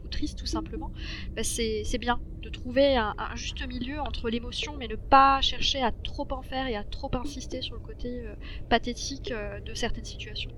ou, 0.07 0.09
tristes 0.09 0.39
tout 0.39 0.45
simplement. 0.45 0.91
Bah, 1.35 1.43
c'est 1.43 1.83
c'est 1.85 1.97
bien 1.97 2.19
de 2.41 2.49
trouver 2.49 2.95
un, 2.95 3.13
un 3.17 3.35
juste 3.35 3.65
milieu 3.67 3.99
entre 3.99 4.29
l'émotion, 4.29 4.75
mais 4.79 4.87
ne 4.87 4.95
pas 4.95 5.41
chercher 5.41 5.81
à 5.81 5.91
trop 5.91 6.27
en 6.31 6.41
faire 6.41 6.67
et 6.67 6.75
à 6.75 6.83
trop 6.83 7.11
insister 7.15 7.61
sur 7.61 7.75
le 7.75 7.81
côté 7.81 8.21
euh, 8.25 8.33
pathétique 8.69 9.31
euh, 9.31 9.59
de 9.59 9.73
certaines 9.73 10.05
situations. 10.05 10.51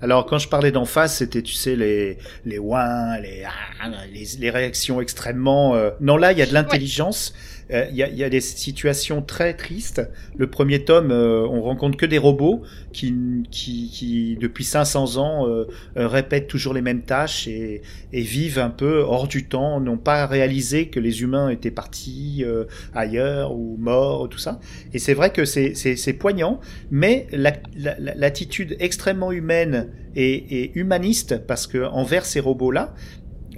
Alors 0.00 0.26
quand 0.26 0.38
je 0.38 0.48
parlais 0.48 0.72
d'en 0.72 0.84
face, 0.84 1.18
c'était 1.18 1.42
tu 1.42 1.54
sais 1.54 1.76
les 1.76 2.18
les 2.44 2.58
ouins, 2.58 3.18
les 3.20 3.44
ah, 3.80 3.88
les, 4.12 4.24
les 4.38 4.50
réactions 4.50 5.00
extrêmement. 5.00 5.74
euh, 5.76 5.90
Non 6.00 6.16
là, 6.16 6.32
il 6.32 6.38
y 6.38 6.42
a 6.42 6.46
de 6.46 6.52
l'intelligence. 6.52 7.32
Il 7.70 7.96
y, 7.96 8.02
a, 8.02 8.08
il 8.08 8.16
y 8.16 8.24
a 8.24 8.28
des 8.28 8.40
situations 8.40 9.22
très 9.22 9.54
tristes. 9.54 10.02
Le 10.36 10.48
premier 10.48 10.84
tome, 10.84 11.10
euh, 11.10 11.46
on 11.48 11.62
rencontre 11.62 11.96
que 11.96 12.06
des 12.06 12.18
robots 12.18 12.62
qui 12.92 14.36
depuis 14.40 14.64
500 14.64 15.16
ans 15.16 15.48
euh, 15.48 15.64
euh, 15.96 16.06
répètent 16.08 16.46
toujours 16.46 16.74
les 16.74 16.82
mêmes 16.82 17.02
tâches 17.02 17.48
et, 17.48 17.82
vivent 18.12 18.58
un 18.58 18.70
peu 18.70 19.00
hors 19.00 19.28
du 19.28 19.46
temps, 19.46 19.80
n'ont 19.80 19.96
pas 19.98 20.26
réalisé 20.26 20.88
que 20.88 21.00
les 21.00 21.22
humains 21.22 21.48
étaient 21.48 21.70
partis 21.70 22.42
euh, 22.44 22.64
ailleurs 22.94 23.54
ou 23.54 23.76
morts, 23.78 24.28
tout 24.28 24.38
ça. 24.38 24.60
Et 24.92 24.98
c'est 24.98 25.14
vrai 25.14 25.30
que 25.30 25.44
c'est 25.44 26.12
poignant, 26.18 26.60
mais 26.90 27.26
la- 27.32 27.52
la- 27.76 27.98
la- 27.98 28.14
l'attitude 28.14 28.76
extrêmement 28.80 29.32
humaine 29.32 29.88
et, 30.16 30.62
et 30.62 30.72
humaniste, 30.78 31.44
parce 31.46 31.66
que 31.66 31.84
envers 31.84 32.24
ces 32.24 32.40
robots-là, 32.40 32.94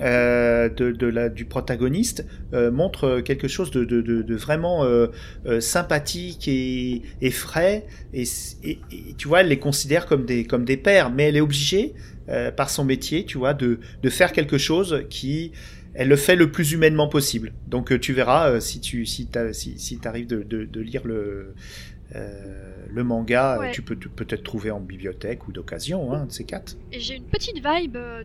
euh, 0.01 0.69
de, 0.69 0.91
de 0.93 1.07
la, 1.07 1.29
du 1.29 1.45
protagoniste 1.45 2.27
euh, 2.53 2.71
montre 2.71 3.21
quelque 3.21 3.49
chose 3.49 3.71
de, 3.71 3.85
de, 3.85 4.01
de, 4.01 4.23
de 4.23 4.35
vraiment 4.37 4.85
euh, 4.85 5.09
euh, 5.47 5.61
sympathique 5.61 6.49
et, 6.49 7.03
et 7.21 7.31
frais. 7.31 7.87
Et, 8.13 8.25
et- 8.64 8.79
et 8.93 9.14
tu 9.17 9.29
vois, 9.29 9.41
elle 9.41 9.49
les 9.49 9.59
considère 9.59 10.07
comme 10.07 10.25
des, 10.27 10.45
comme 10.45 10.64
des 10.64 10.77
pères, 10.77 11.11
mais 11.11 11.25
elle 11.29 11.37
est 11.37 11.41
obligée, 11.41 11.95
euh, 12.29 12.51
par 12.51 12.71
son 12.71 12.85
métier, 12.85 13.25
tu 13.25 13.39
vois, 13.39 13.55
de, 13.55 13.79
de 14.03 14.11
faire 14.11 14.33
quelque 14.33 14.59
chose 14.59 15.05
qui. 15.11 15.53
Elle 15.99 16.09
le 16.09 16.17
fait 16.17 16.37
le 16.37 16.51
plus 16.53 16.73
humainement 16.73 17.09
possible. 17.09 17.55
Donc 17.68 17.91
euh, 17.91 17.99
tu 17.99 18.13
verras 18.13 18.51
euh, 18.51 18.61
si 18.61 18.81
tu 18.81 19.07
si 19.07 19.29
t'as- 19.29 19.55
si, 19.55 19.79
si 19.79 19.99
arrives 20.05 20.27
de, 20.27 20.43
de, 20.43 20.67
de 20.67 20.81
lire 20.83 21.07
le, 21.07 21.55
euh, 22.14 22.87
le 22.93 23.03
manga, 23.05 23.59
Ouais. 23.59 23.71
tu 23.73 23.83
peux 23.83 23.97
peut-être 23.97 24.43
trouver 24.43 24.71
en 24.71 24.81
bibliothèque 24.81 25.49
ou 25.49 25.53
d'occasion, 25.53 26.13
hein, 26.13 26.27
de 26.27 26.33
ces 26.33 26.45
quatre. 26.45 26.77
J'ai 26.93 27.17
une 27.17 27.25
petite 27.25 27.57
vibe, 27.57 27.97
euh, 27.97 28.25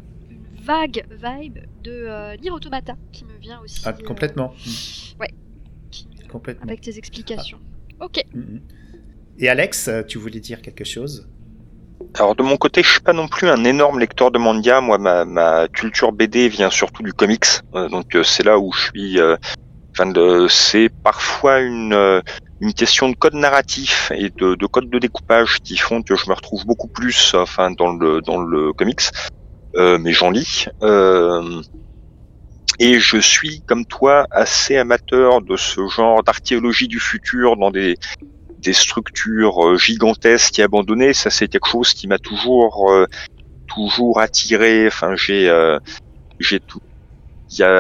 vague 0.64 1.06
vibe 1.12 1.60
de 1.84 1.92
euh, 1.92 2.36
Nier 2.38 2.52
Automata 2.52 2.94
qui 3.12 3.26
me 3.26 3.38
vient 3.40 3.60
aussi. 3.64 3.82
Ah, 3.86 3.90
euh, 4.00 4.06
complètement. 4.06 4.54
qui 5.92 6.08
me 6.08 6.14
vient 6.16 6.28
Complètement. 6.30 6.64
avec 6.68 6.82
tes 6.82 6.98
explications. 6.98 7.60
Ok. 8.00 8.24
Mhm. 8.34 8.62
Et 9.40 9.50
Alex, 9.50 9.88
euh, 9.88 10.04
tu 10.04 10.18
voulais 10.18 10.40
dire 10.40 10.62
quelque 10.62 10.84
chose? 10.84 11.28
Alors 12.16 12.36
de 12.36 12.44
mon 12.44 12.58
côté, 12.58 12.84
je 12.84 12.90
suis 12.90 13.02
pas 13.02 13.14
non 13.14 13.28
plus 13.28 13.48
un 13.48 13.64
énorme 13.64 14.00
lecteur 14.00 14.32
de 14.32 14.38
manga. 14.38 14.82
Moi, 14.82 14.98
ma, 14.98 15.26
ma 15.26 15.68
culture 15.68 16.12
BD 16.12 16.50
vient 16.50 16.70
surtout 16.70 17.04
du 17.04 17.14
comics. 17.14 17.46
Euh, 17.76 17.90
donc 17.90 18.16
euh, 18.16 18.24
c'est 18.24 18.44
là 18.44 18.60
où 18.60 18.72
je 18.74 18.82
suis. 18.82 19.20
euh, 19.20 19.36
de, 20.00 20.48
c'est 20.48 20.90
parfois 21.04 21.60
une 21.60 21.94
euh, 21.94 22.22
une 22.60 22.74
question 22.74 23.10
de 23.10 23.16
code 23.16 23.34
narratif 23.36 24.12
et 24.16 24.30
de, 24.30 24.56
de 24.56 24.66
code 24.66 24.90
de 24.90 25.00
découpage 25.00 25.60
qui 25.62 25.78
font 25.78 26.02
que 26.02 26.16
je 26.16 26.28
me 26.30 26.34
retrouve 26.34 26.66
beaucoup 26.66 26.88
plus, 26.88 27.34
enfin, 27.36 27.72
dans 27.72 27.92
le 27.92 28.22
dans 28.22 28.40
le 28.40 28.72
comics. 28.74 29.02
Euh, 29.76 29.98
mais 29.98 30.14
j'en 30.14 30.30
lis. 30.30 30.68
Euh, 30.82 31.62
et 32.80 33.00
je 33.00 33.18
suis, 33.18 33.62
comme 33.62 33.86
toi, 33.86 34.28
assez 34.32 34.78
amateur 34.78 35.42
de 35.42 35.56
ce 35.56 35.88
genre 35.88 36.24
d'archéologie 36.24 36.88
du 36.88 37.00
futur 37.00 37.58
dans 37.58 37.72
des 37.72 37.98
des 38.58 38.74
structures 38.74 39.66
euh, 39.66 39.78
gigantesques 39.78 40.60
et 40.60 40.64
abandonnées, 40.64 41.14
ça 41.14 41.32
c'est 41.32 41.48
quelque 41.48 41.68
chose 41.68 41.94
qui 41.94 42.08
m'a 42.08 42.20
toujours 42.20 42.90
toujours 43.68 44.20
attiré. 44.20 44.88
Enfin, 44.88 45.16
j'ai 45.16 45.50
j'ai 46.40 46.60
tout. 46.60 46.80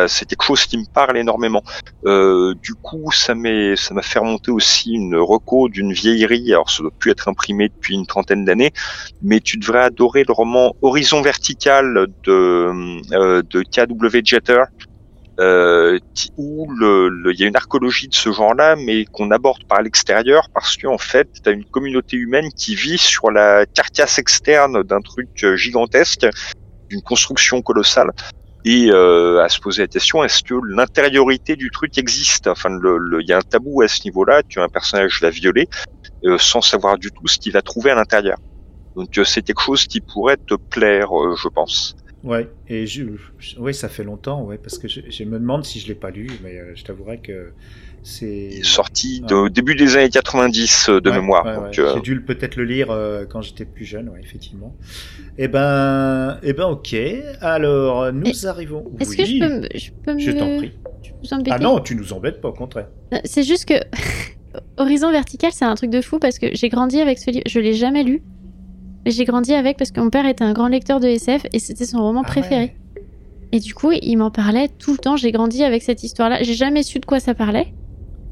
C'est 0.07 0.26
quelque 0.27 0.43
chose 0.43 0.65
qui 0.65 0.77
me 0.77 0.85
parle 0.93 1.18
énormément. 1.18 1.64
Euh, 2.06 2.53
du 2.61 2.73
coup, 2.76 3.11
ça 3.11 3.35
m'est, 3.35 3.76
ça 3.76 3.93
m'a 3.93 4.02
fait 4.02 4.19
remonter 4.19 4.52
aussi 4.52 4.91
une 4.91 5.15
reco 5.15 5.69
d'une 5.69 5.93
vieillerie. 5.93 6.52
Alors, 6.53 6.69
ça 6.69 6.84
doit 6.84 6.91
plus 6.99 7.11
être 7.11 7.27
imprimé 7.30 7.69
depuis 7.69 7.95
une 7.95 8.06
trentaine 8.06 8.43
d'années, 8.43 8.72
mais 9.22 9.39
tu 9.39 9.57
devrais 9.57 9.84
adorer 9.84 10.23
le 10.27 10.34
roman 10.34 10.73
Horizon 10.81 11.22
vertical 11.22 12.07
de 12.23 12.72
euh, 13.14 13.41
de 13.49 13.61
K.W. 13.64 14.22
Jeter 14.26 14.64
euh, 15.39 15.98
où 16.38 16.69
le- 16.72 17.07
le- 17.10 17.34
il 17.34 17.39
y 17.39 17.43
a 17.43 17.48
une 17.48 17.56
archéologie 17.56 18.07
de 18.10 18.14
ce 18.14 18.31
genre-là, 18.31 18.76
mais 18.76 19.06
qu'on 19.06 19.31
aborde 19.31 19.64
par 19.68 19.81
l'extérieur 19.81 20.49
parce 20.53 20.76
qu'en 20.77 20.98
fait, 20.98 21.30
tu 21.41 21.49
as 21.49 21.53
une 21.53 21.65
communauté 21.65 22.18
humaine 22.18 22.49
qui 22.56 22.76
vit 22.76 22.98
sur 22.98 23.31
la 23.31 23.65
carcasse 23.65 24.19
externe 24.19 24.84
d'un 24.84 25.02
truc 25.02 25.30
euh, 25.43 25.56
gigantesque, 25.56 26.27
d'une 26.89 27.02
construction 27.02 27.61
colossale, 27.61 28.11
et 28.63 28.89
euh, 28.91 29.41
à 29.43 29.49
se 29.49 29.59
poser 29.59 29.83
la 29.83 29.88
question 29.88 30.23
est-ce 30.23 30.43
que 30.43 30.53
l'intériorité 30.67 31.55
du 31.55 31.69
truc 31.71 31.97
existe? 31.97 32.47
Enfin, 32.47 32.69
le- 32.69 32.97
le- 32.97 33.21
il 33.21 33.27
y 33.27 33.33
a 33.33 33.38
un 33.38 33.41
tabou 33.41 33.81
à 33.81 33.88
ce 33.88 34.01
niveau-là, 34.05 34.43
tu 34.47 34.59
as 34.59 34.63
un 34.63 34.69
personnage 34.69 35.19
va 35.21 35.29
violer 35.29 35.67
euh, 36.25 36.38
sans 36.38 36.61
savoir 36.61 36.97
du 36.97 37.09
tout 37.11 37.27
ce 37.27 37.38
qu'il 37.39 37.53
va 37.53 37.61
trouver 37.61 37.91
à 37.91 37.95
l'intérieur. 37.95 38.38
Donc 38.95 39.17
euh, 39.17 39.23
c'est 39.23 39.41
quelque 39.41 39.61
chose 39.61 39.88
qui 39.88 40.01
pourrait 40.01 40.38
te 40.38 40.55
plaire, 40.55 41.09
euh, 41.17 41.35
je 41.41 41.47
pense. 41.49 41.95
Ouais, 42.23 42.47
et 42.67 42.85
je, 42.85 43.03
je- 43.39 43.71
ça 43.71 43.89
fait 43.89 44.03
longtemps, 44.03 44.43
ouais, 44.43 44.59
parce 44.59 44.77
que 44.77 44.88
je, 44.88 45.01
je 45.09 45.23
me 45.23 45.39
demande 45.39 45.65
si 45.65 45.79
je 45.79 45.88
l'ai 45.88 45.95
pas 45.95 46.11
lu, 46.11 46.29
mais 46.43 46.55
euh, 46.57 46.75
je 46.75 46.83
t'avouerai 46.83 47.19
que 47.19 47.53
c'est 48.03 48.63
sorti 48.63 49.19
Ouais. 49.21 49.27
de- 49.29 49.35
au 49.35 49.49
début 49.49 49.75
des 49.75 49.95
années 49.97 50.09
90 50.09 50.87
euh, 50.89 50.99
de 51.01 51.09
Ouais, 51.09 51.15
mémoire. 51.17 51.45
ouais, 51.45 51.79
euh, 51.79 51.93
J'ai 51.95 52.01
dû 52.01 52.21
peut-être 52.21 52.55
le 52.55 52.63
lire 52.65 52.87
euh, 52.89 53.25
quand 53.29 53.41
j'étais 53.41 53.65
plus 53.65 53.85
jeune, 53.85 54.09
ouais, 54.09 54.19
effectivement. 54.21 54.75
Eh 55.37 55.47
ben, 55.47 56.37
eh 56.43 56.53
ben, 56.53 56.65
ok. 56.65 56.95
Alors, 57.41 58.11
nous 58.11 58.47
arrivons. 58.47 58.85
Est-ce 58.99 59.09
oui, 59.11 59.17
que 59.17 59.25
je 59.25 59.39
peux, 59.39 59.59
me- 59.61 59.67
je 59.75 59.91
peux 60.03 60.13
me. 60.13 60.19
je 60.19 60.31
t'en 60.31 60.57
prie. 60.57 60.71
peux 60.71 61.51
Ah 61.51 61.59
non, 61.59 61.79
tu 61.79 61.95
nous 61.95 62.11
embêtes 62.13 62.41
pas, 62.41 62.49
au 62.49 62.53
contraire. 62.53 62.87
C'est 63.25 63.43
juste 63.43 63.65
que 63.65 63.75
Horizon 64.77 65.11
Vertical, 65.11 65.51
c'est 65.53 65.65
un 65.65 65.75
truc 65.75 65.89
de 65.91 66.01
fou 66.01 66.19
parce 66.19 66.39
que 66.39 66.47
j'ai 66.53 66.69
grandi 66.69 66.99
avec 66.99 67.19
ce 67.19 67.29
livre. 67.31 67.43
Je 67.47 67.59
l'ai 67.59 67.73
jamais 67.73 68.03
lu. 68.03 68.23
Mais 69.05 69.11
j'ai 69.11 69.25
grandi 69.25 69.53
avec 69.53 69.77
parce 69.77 69.91
que 69.91 69.99
mon 69.99 70.09
père 70.09 70.25
était 70.27 70.43
un 70.43 70.53
grand 70.53 70.67
lecteur 70.67 70.99
de 70.99 71.07
SF 71.07 71.43
et 71.53 71.59
c'était 71.59 71.85
son 71.85 71.99
roman 72.03 72.21
Ah 72.23 72.27
préféré. 72.27 72.61
ouais. 72.61 72.75
Et 73.51 73.59
du 73.59 73.73
coup, 73.73 73.91
il 73.91 74.15
m'en 74.15 74.31
parlait 74.31 74.69
tout 74.69 74.91
le 74.93 74.97
temps. 74.97 75.17
J'ai 75.17 75.31
grandi 75.31 75.63
avec 75.63 75.81
cette 75.83 76.03
histoire-là. 76.03 76.43
J'ai 76.43 76.53
jamais 76.53 76.83
su 76.83 76.99
de 76.99 77.05
quoi 77.05 77.19
ça 77.19 77.33
parlait. 77.33 77.73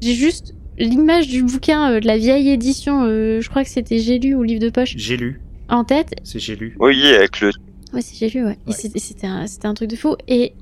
J'ai 0.02 0.14
juste 0.14 0.54
l'image 0.78 1.28
du 1.28 1.42
bouquin 1.42 1.92
euh, 1.92 2.00
de 2.00 2.06
la 2.06 2.16
vieille 2.16 2.50
édition. 2.50 3.04
euh, 3.04 3.40
je 3.40 3.48
crois 3.50 3.64
que 3.64 3.70
c'était 3.70 3.98
J'ai 3.98 4.18
lu 4.18 4.34
ou 4.34 4.42
livre 4.42 4.60
de 4.60 4.70
poche 4.70 4.94
J'ai 4.96 5.16
lu, 5.16 5.40
en 5.68 5.84
tête. 5.84 6.14
c'est 6.24 6.38
j'ai 6.38 6.56
lu. 6.56 6.76
Oui, 6.78 7.06
avec 7.14 7.40
le 7.40 7.50
Ouais, 7.92 8.02
c'est 8.02 8.14
j'ai 8.16 8.38
lu, 8.38 8.44
ouais. 8.46 8.56
C'était- 8.68 9.26
un, 9.26 9.74
truc 9.74 9.90
de 9.90 9.96
fou. 9.96 10.16
Et 10.28 10.54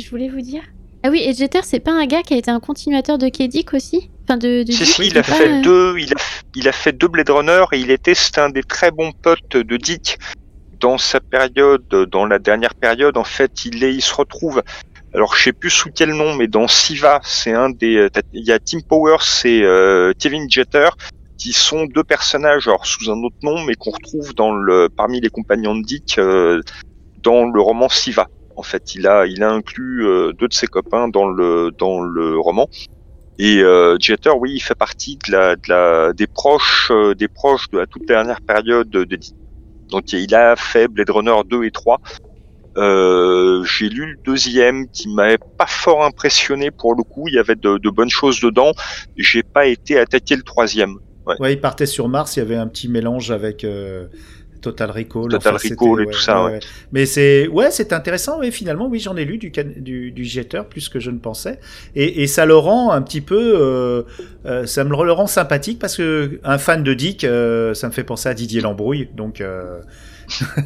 je 0.00 0.10
voulais 0.10 0.28
vous 0.28 0.40
dire. 0.40 0.62
Ah 1.04 1.10
oui, 1.10 1.20
et 1.24 1.32
Jeter, 1.32 1.60
c'est 1.62 1.80
pas 1.80 1.92
un 1.92 2.06
gars 2.06 2.22
qui 2.22 2.34
a 2.34 2.36
été 2.36 2.50
un 2.50 2.60
continuateur 2.60 3.18
de 3.18 3.28
Kedic 3.28 3.72
aussi? 3.74 4.10
Enfin, 4.24 4.36
de. 4.36 4.62
de 4.62 4.72
Si, 4.72 4.86
si, 4.86 5.06
il 5.06 5.18
a 5.18 5.22
pas, 5.22 5.32
fait 5.32 5.48
euh, 5.48 5.62
deux, 5.62 5.98
il 5.98 6.12
a, 6.12 6.16
il 6.54 6.68
a 6.68 6.72
fait 6.72 6.92
deux 6.92 7.08
Blade 7.08 7.30
Runner 7.30 7.64
et 7.72 7.78
il 7.78 7.90
était, 7.90 8.14
un 8.36 8.50
des 8.50 8.62
très 8.62 8.90
bons 8.90 9.12
potes 9.22 9.56
de 9.56 9.76
Dick 9.76 10.18
dans 10.80 10.98
sa 10.98 11.20
période, 11.20 11.84
dans 12.10 12.26
la 12.26 12.38
dernière 12.38 12.74
période. 12.74 13.16
En 13.16 13.24
fait, 13.24 13.64
il 13.64 13.82
est, 13.84 13.94
il 13.94 14.02
se 14.02 14.14
retrouve. 14.14 14.62
Alors, 15.14 15.34
je 15.36 15.42
sais 15.42 15.52
plus 15.52 15.70
sous 15.70 15.90
quel 15.94 16.10
nom, 16.14 16.34
mais 16.36 16.48
dans 16.48 16.66
Siva, 16.68 17.20
c'est 17.22 17.52
un 17.52 17.68
des, 17.70 18.08
t'as- 18.12 18.22
il 18.32 18.44
y 18.44 18.52
a 18.52 18.58
Tim 18.58 18.78
Powers 18.88 19.18
et 19.44 19.62
euh, 19.62 20.12
Kevin 20.18 20.50
Jeter 20.50 20.88
qui 21.36 21.52
sont 21.52 21.84
deux 21.86 22.04
personnages, 22.04 22.68
alors 22.68 22.86
sous 22.86 23.10
un 23.10 23.18
autre 23.22 23.36
nom, 23.42 23.62
mais 23.64 23.74
qu'on 23.74 23.90
retrouve 23.90 24.34
dans 24.34 24.54
le, 24.54 24.88
parmi 24.88 25.20
les 25.20 25.28
compagnons 25.28 25.74
de 25.74 25.82
Dick 25.82 26.16
euh, 26.18 26.60
dans 27.22 27.46
le 27.46 27.60
roman 27.60 27.88
Siva. 27.88 28.28
En 28.56 28.62
fait, 28.62 28.94
il 28.94 29.06
a, 29.06 29.26
il 29.26 29.42
a 29.42 29.50
inclus 29.50 30.06
euh, 30.06 30.32
deux 30.32 30.48
de 30.48 30.54
ses 30.54 30.66
copains 30.66 31.08
dans 31.08 31.26
le, 31.26 31.70
dans 31.78 32.00
le 32.00 32.38
roman. 32.38 32.68
Et 33.38 33.62
euh, 33.62 33.96
Jeter, 34.00 34.30
oui, 34.38 34.52
il 34.54 34.60
fait 34.60 34.74
partie 34.74 35.18
de 35.26 35.32
la, 35.32 35.56
de 35.56 35.62
la, 35.68 36.12
des 36.12 36.26
proches, 36.26 36.90
euh, 36.90 37.14
des 37.14 37.28
proches 37.28 37.68
de 37.70 37.78
la 37.78 37.86
toute 37.86 38.06
dernière 38.06 38.40
période 38.40 38.88
de 38.88 39.04
Dick. 39.04 39.34
Donc 39.88 40.12
il 40.12 40.34
a 40.34 40.54
fait 40.56 40.86
Blade 40.88 41.10
Runner 41.10 41.34
2 41.46 41.64
et 41.64 41.70
3. 41.70 42.00
Euh, 42.78 43.62
j'ai 43.64 43.88
lu 43.88 44.12
le 44.12 44.16
deuxième 44.24 44.88
qui 44.88 45.08
m'avait 45.08 45.38
pas 45.58 45.66
fort 45.66 46.04
impressionné 46.04 46.70
pour 46.70 46.94
le 46.94 47.02
coup. 47.02 47.28
Il 47.28 47.34
y 47.34 47.38
avait 47.38 47.54
de, 47.54 47.78
de 47.78 47.90
bonnes 47.90 48.10
choses 48.10 48.40
dedans. 48.40 48.72
J'ai 49.16 49.42
pas 49.42 49.66
été 49.66 49.98
attaqué 49.98 50.36
le 50.36 50.42
troisième. 50.42 50.96
Ouais, 51.38 51.52
il 51.52 51.60
partait 51.60 51.86
sur 51.86 52.08
Mars, 52.08 52.36
il 52.36 52.40
y 52.40 52.42
avait 52.42 52.56
un 52.56 52.66
petit 52.66 52.88
mélange 52.88 53.30
avec 53.30 53.62
euh, 53.62 54.06
Total 54.60 54.90
Recall. 54.90 55.28
Total 55.28 55.54
Recall 55.54 56.02
et 56.02 56.06
tout 56.06 56.18
ça, 56.18 56.44
ouais. 56.46 56.58
Mais 56.92 57.06
c'est 57.06 57.46
ouais, 57.46 57.70
c'est 57.70 57.92
intéressant. 57.92 58.40
Oui, 58.40 58.50
finalement, 58.50 58.88
oui, 58.88 58.98
j'en 58.98 59.16
ai 59.16 59.24
lu 59.24 59.38
du, 59.38 59.52
can- 59.52 59.62
du 59.76 60.10
du 60.10 60.24
Jeter 60.24 60.62
plus 60.68 60.88
que 60.88 60.98
je 60.98 61.10
ne 61.12 61.18
pensais, 61.18 61.60
et, 61.94 62.22
et 62.22 62.26
ça 62.26 62.44
le 62.44 62.56
rend 62.56 62.90
un 62.90 63.02
petit 63.02 63.20
peu, 63.20 63.54
euh, 63.54 64.66
ça 64.66 64.82
me 64.82 64.90
le 64.90 65.12
rend 65.12 65.28
sympathique 65.28 65.78
parce 65.78 65.96
que 65.96 66.40
un 66.42 66.58
fan 66.58 66.82
de 66.82 66.94
Dick, 66.94 67.20
ça 67.20 67.86
me 67.86 67.92
fait 67.92 68.04
penser 68.04 68.28
à 68.28 68.34
Didier 68.34 68.60
Lambrouille, 68.62 69.08
donc. 69.14 69.42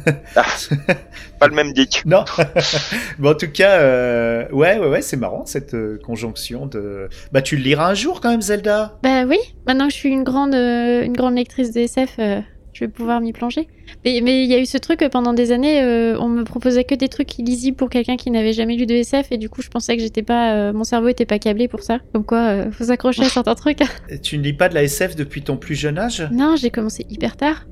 Euh... 0.07 0.11
Pas 1.39 1.47
le 1.47 1.55
même 1.55 1.73
Dick. 1.73 2.03
Non. 2.05 2.25
bon, 3.19 3.31
en 3.31 3.35
tout 3.35 3.49
cas, 3.51 3.79
euh, 3.79 4.47
ouais, 4.51 4.77
ouais, 4.79 4.87
ouais, 4.87 5.01
c'est 5.01 5.17
marrant 5.17 5.45
cette 5.45 5.73
euh, 5.73 5.99
conjonction 6.03 6.65
de. 6.65 7.09
Bah, 7.31 7.41
tu 7.41 7.57
le 7.57 7.63
liras 7.63 7.89
un 7.89 7.93
jour 7.93 8.21
quand 8.21 8.29
même, 8.29 8.41
Zelda? 8.41 8.97
Bah 9.03 9.23
oui, 9.25 9.37
maintenant 9.67 9.87
que 9.87 9.93
je 9.93 9.97
suis 9.97 10.09
une 10.09 10.23
grande, 10.23 10.55
euh, 10.55 11.03
une 11.03 11.13
grande 11.13 11.35
lectrice 11.35 11.71
de 11.71 11.81
SF, 11.81 12.15
euh, 12.19 12.41
je 12.77 12.85
vais 12.85 12.91
pouvoir 12.91 13.21
m'y 13.21 13.33
plonger. 13.33 13.67
Mais 14.05 14.21
mais 14.21 14.43
il 14.43 14.49
y 14.49 14.53
a 14.53 14.59
eu 14.59 14.65
ce 14.67 14.77
truc 14.77 15.03
pendant 15.11 15.33
des 15.33 15.51
années, 15.51 15.81
euh, 15.81 16.15
on 16.19 16.27
me 16.27 16.43
proposait 16.43 16.83
que 16.83 16.93
des 16.93 17.07
trucs 17.07 17.39
illisibles 17.39 17.75
pour 17.75 17.89
quelqu'un 17.89 18.17
qui 18.17 18.29
n'avait 18.29 18.53
jamais 18.53 18.75
lu 18.75 18.85
de 18.85 18.93
SF 18.93 19.31
et 19.31 19.37
du 19.37 19.49
coup 19.49 19.63
je 19.63 19.69
pensais 19.69 19.95
que 19.97 20.03
j'étais 20.03 20.21
pas, 20.21 20.53
euh, 20.53 20.73
mon 20.73 20.83
cerveau 20.83 21.07
était 21.07 21.25
pas 21.25 21.39
câblé 21.39 21.67
pour 21.67 21.81
ça. 21.81 21.99
Comme 22.13 22.23
quoi, 22.23 22.37
euh, 22.37 22.71
faut 22.71 22.83
s'accrocher 22.83 23.23
à 23.23 23.29
certains 23.29 23.55
trucs. 23.55 23.79
Tu 24.21 24.37
ne 24.37 24.43
lis 24.43 24.53
pas 24.53 24.69
de 24.69 24.75
la 24.75 24.83
SF 24.83 25.15
depuis 25.15 25.41
ton 25.41 25.57
plus 25.57 25.75
jeune 25.75 25.97
âge? 25.97 26.27
Non, 26.31 26.55
j'ai 26.55 26.69
commencé 26.69 27.05
hyper 27.09 27.35
tard. 27.35 27.65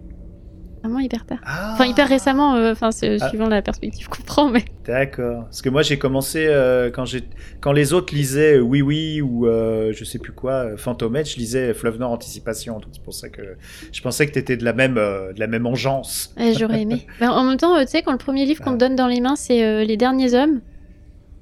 Vraiment 0.85 0.99
hyper 0.99 1.25
tard. 1.25 1.39
Ah. 1.45 1.71
Enfin 1.73 1.85
hyper 1.85 2.07
récemment, 2.07 2.55
euh, 2.55 2.71
enfin 2.71 2.91
c'est- 2.91 3.17
Ah. 3.21 3.29
suivant 3.29 3.47
la 3.47 3.61
perspective 3.61 4.07
qu'on 4.07 4.23
prend, 4.23 4.49
mais. 4.49 4.63
D'accord. 4.85 5.43
Parce 5.45 5.61
que 5.61 5.69
moi, 5.69 5.81
j'ai 5.81 5.97
commencé 5.97 6.45
euh, 6.47 6.89
quand 6.91 7.05
j'ai 7.05 7.23
quand 7.61 7.71
les 7.71 7.93
autres 7.93 8.13
lisaient 8.13 8.57
euh, 8.57 8.61
Oui 8.61 8.81
Oui 8.81 9.21
ou 9.21 9.47
euh, 9.47 9.91
je 9.93 10.03
sais 10.05 10.19
plus 10.19 10.31
quoi, 10.31 10.77
Fantomètre, 10.77 11.29
je 11.29 11.37
lisais 11.37 11.73
Fleuve 11.73 11.97
Nord 11.99 12.11
Anticipation. 12.11 12.73
Donc 12.79 12.89
c'est 12.93 13.01
pour 13.03 13.13
ça 13.13 13.29
que 13.29 13.41
je 13.91 14.01
pensais 14.01 14.27
que 14.27 14.31
t'étais 14.33 14.57
de 14.57 14.63
la 14.63 14.73
même 14.73 14.97
euh, 14.97 15.33
de 15.33 15.39
la 15.39 15.47
même 15.47 15.65
engeance. 15.65 16.33
Ouais, 16.39 16.53
j'aurais 16.57 16.81
aimé. 16.81 17.07
En 17.21 17.43
même 17.43 17.57
temps, 17.57 17.75
euh, 17.75 17.81
tu 17.85 17.91
sais, 17.91 18.01
quand 18.03 18.11
le 18.11 18.17
premier 18.17 18.45
livre 18.45 18.63
qu'on 18.63 18.73
te 18.73 18.77
donne 18.77 18.95
dans 18.95 19.07
les 19.07 19.21
mains, 19.21 19.35
c'est 19.35 19.63
euh, 19.63 19.83
Les 19.83 19.97
Derniers 19.97 20.33
Hommes. 20.35 20.61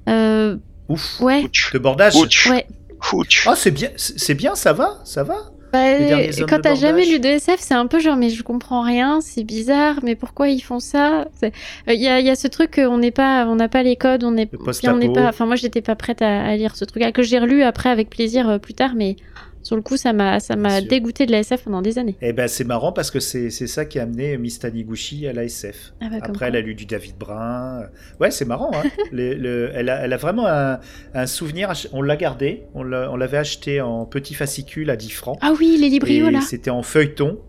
Euh, 0.09 0.57
Ouf. 0.89 1.19
ouais, 1.21 1.43
Ouch. 1.43 1.71
De 1.73 1.79
bordage. 1.79 2.15
Ouch. 2.15 2.49
ouais. 2.49 2.65
Ouch. 3.13 3.45
Ah, 3.49 3.55
c'est 3.55 3.71
bien, 3.71 3.89
c'est 3.97 4.33
bien, 4.35 4.55
ça 4.55 4.71
va, 4.73 4.99
ça 5.03 5.23
va? 5.23 5.35
Quand 6.47 6.61
t'as 6.61 6.75
jamais 6.75 7.05
lu 7.05 7.19
de 7.19 7.27
SF, 7.27 7.59
c'est 7.59 7.73
un 7.73 7.87
peu 7.87 7.99
genre, 7.99 8.15
mais 8.15 8.29
je 8.29 8.43
comprends 8.43 8.81
rien, 8.81 9.21
c'est 9.21 9.43
bizarre, 9.43 9.99
mais 10.03 10.15
pourquoi 10.15 10.49
ils 10.49 10.61
font 10.61 10.79
ça? 10.79 11.27
Il 11.87 11.95
y, 12.01 12.07
a, 12.07 12.19
y 12.19 12.29
a 12.29 12.35
ce 12.35 12.47
truc 12.47 12.75
qu'on 12.75 12.97
n'est 12.97 13.11
pas, 13.11 13.45
on 13.47 13.55
n'a 13.55 13.69
pas 13.69 13.83
les 13.83 13.95
codes, 13.95 14.23
on 14.23 14.31
n'est, 14.31 14.49
on 14.53 15.13
pas. 15.13 15.27
Enfin, 15.29 15.45
moi, 15.45 15.55
j'étais 15.55 15.81
pas 15.81 15.95
prête 15.95 16.21
à, 16.21 16.43
à 16.43 16.55
lire 16.55 16.75
ce 16.75 16.85
truc-là 16.85 17.11
que 17.11 17.23
j'ai 17.23 17.39
relu 17.39 17.63
après 17.63 17.89
avec 17.89 18.09
plaisir 18.09 18.47
euh, 18.49 18.57
plus 18.59 18.73
tard, 18.73 18.93
mais 18.95 19.15
sur 19.63 19.75
le 19.75 19.81
coup, 19.81 19.97
ça 19.97 20.13
m'a, 20.13 20.39
ça 20.39 20.55
m'a 20.55 20.81
dégoûté 20.81 21.25
de 21.25 21.31
la 21.31 21.39
SF 21.39 21.63
pendant 21.63 21.81
des 21.81 21.97
années. 21.97 22.15
Eh 22.21 22.33
ben 22.33 22.47
c'est 22.47 22.63
marrant 22.65 22.91
parce 22.91 23.09
que 23.09 23.19
c'est 23.19 23.49
c'est 23.49 23.67
ça 23.67 23.85
qui 23.85 23.97
a 23.99 24.03
amené 24.03 24.37
Miss 24.37 24.59
Taniguchi 24.59 25.27
à 25.27 25.33
la 25.33 25.45
SF. 25.45 25.93
Ah 26.01 26.09
bah, 26.11 26.17
Après, 26.21 26.47
elle 26.47 26.55
a 26.55 26.61
lu 26.61 26.75
du 26.75 26.85
David 26.85 27.17
Brun. 27.17 27.87
Ouais, 28.19 28.29
c'est 28.31 28.45
marrant. 28.45 28.71
Hein. 28.75 28.83
Le- 29.11 29.33
le- 29.35 29.71
elle, 29.73 29.89
a, 29.89 30.01
elle 30.05 30.13
a 30.13 30.17
vraiment 30.17 30.47
un, 30.47 30.79
un 31.13 31.25
souvenir. 31.25 31.71
On 31.93 32.01
l'a 32.01 32.15
gardé. 32.17 32.63
On 32.75 32.83
l'a- 32.83 33.09
on 33.11 33.15
l'avait 33.15 33.37
acheté 33.37 33.81
en 33.81 34.05
petit 34.05 34.33
fascicule 34.33 34.89
à 34.89 34.95
10 34.95 35.09
francs. 35.11 35.37
Ah 35.41 35.53
oui, 35.57 35.77
les 35.79 35.89
librios 35.89 36.29
là. 36.29 36.41
c'était 36.41 36.69
en 36.69 36.83
feuilleton. 36.83 37.39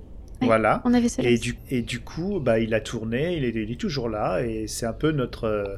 Voilà. 0.43 0.83
On 0.85 0.93
avait. 0.93 1.07
Et 1.21 1.39
du, 1.39 1.57
et 1.71 1.81
du 1.83 2.01
coup, 2.01 2.39
bah, 2.41 2.59
il 2.59 2.75
a 2.75 2.81
tourné, 2.81 3.37
il 3.37 3.45
est, 3.45 3.51
il 3.51 3.71
est 3.71 3.81
toujours 3.81 4.09
là, 4.11 4.41
et 4.43 4.67
c'est 4.67 4.85
un 4.85 4.93
peu 4.93 5.11
notre, 5.11 5.45
euh, 5.45 5.77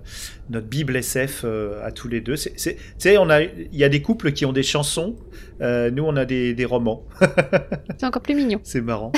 notre 0.50 0.66
Bible 0.66 0.96
SF 0.96 1.42
euh, 1.44 1.84
à 1.84 1.92
tous 1.92 2.08
les 2.08 2.20
deux. 2.20 2.34
Tu 2.36 2.50
sais, 2.98 3.18
on 3.18 3.30
a- 3.30 3.42
il 3.42 3.68
y 3.72 3.84
a 3.84 3.88
des 3.88 4.02
couples 4.02 4.32
qui 4.32 4.44
ont 4.44 4.52
des 4.52 4.62
chansons, 4.64 5.14
euh, 5.60 5.90
nous 5.90 6.02
on 6.04 6.16
a 6.16 6.24
des, 6.24 6.52
des 6.54 6.64
romans. 6.64 7.04
C'est 7.98 8.06
encore 8.06 8.22
plus 8.22 8.34
mignon. 8.34 8.58
C'est 8.64 8.80
marrant. 8.80 9.12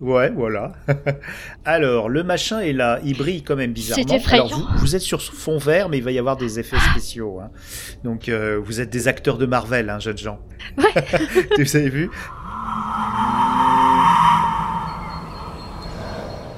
Ouais, 0.00 0.30
voilà. 0.30 0.72
Alors, 1.64 2.08
le 2.10 2.22
machin 2.22 2.60
est 2.60 2.72
là, 2.74 3.00
il 3.04 3.16
brille 3.16 3.42
quand 3.42 3.56
même 3.56 3.72
bizarrement. 3.72 4.18
Alors, 4.30 4.48
vous, 4.54 4.64
vous 4.78 4.94
êtes 4.94 5.00
sur 5.02 5.22
fond 5.22 5.56
vert, 5.58 5.88
mais 5.88 5.98
il 5.98 6.04
va 6.04 6.12
y 6.12 6.18
avoir 6.18 6.36
des 6.36 6.58
effets 6.60 6.76
spéciaux. 6.90 7.40
hein. 7.40 7.50
Donc, 8.04 8.28
vous 8.30 8.80
êtes 8.80 8.90
des 8.90 9.08
acteurs 9.08 9.38
de 9.38 9.46
Marvel, 9.46 9.88
hein, 9.90 9.98
jeunes 9.98 10.18
gens. 10.18 10.38
Ouais. 10.78 10.84
vous 11.58 11.76
avez 11.76 11.88
vu? 11.88 12.10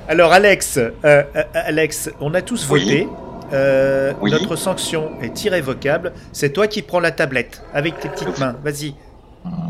Alors, 0.08 0.32
Alex, 0.32 0.78
euh, 0.78 0.90
euh, 1.04 1.22
Alex, 1.54 2.10
on 2.20 2.32
a 2.34 2.42
tous 2.42 2.66
Oui. 2.70 2.80
voté. 2.84 3.08
Euh, 3.52 4.12
Oui. 4.20 4.30
Notre 4.30 4.56
sanction 4.56 5.12
est 5.22 5.44
irrévocable. 5.44 6.12
C'est 6.32 6.50
toi 6.52 6.66
qui 6.66 6.82
prends 6.82 7.00
la 7.00 7.10
tablette 7.10 7.62
avec 7.74 7.98
tes 8.00 8.08
petites 8.08 8.38
mains. 8.38 8.56
Vas-y. 8.62 8.94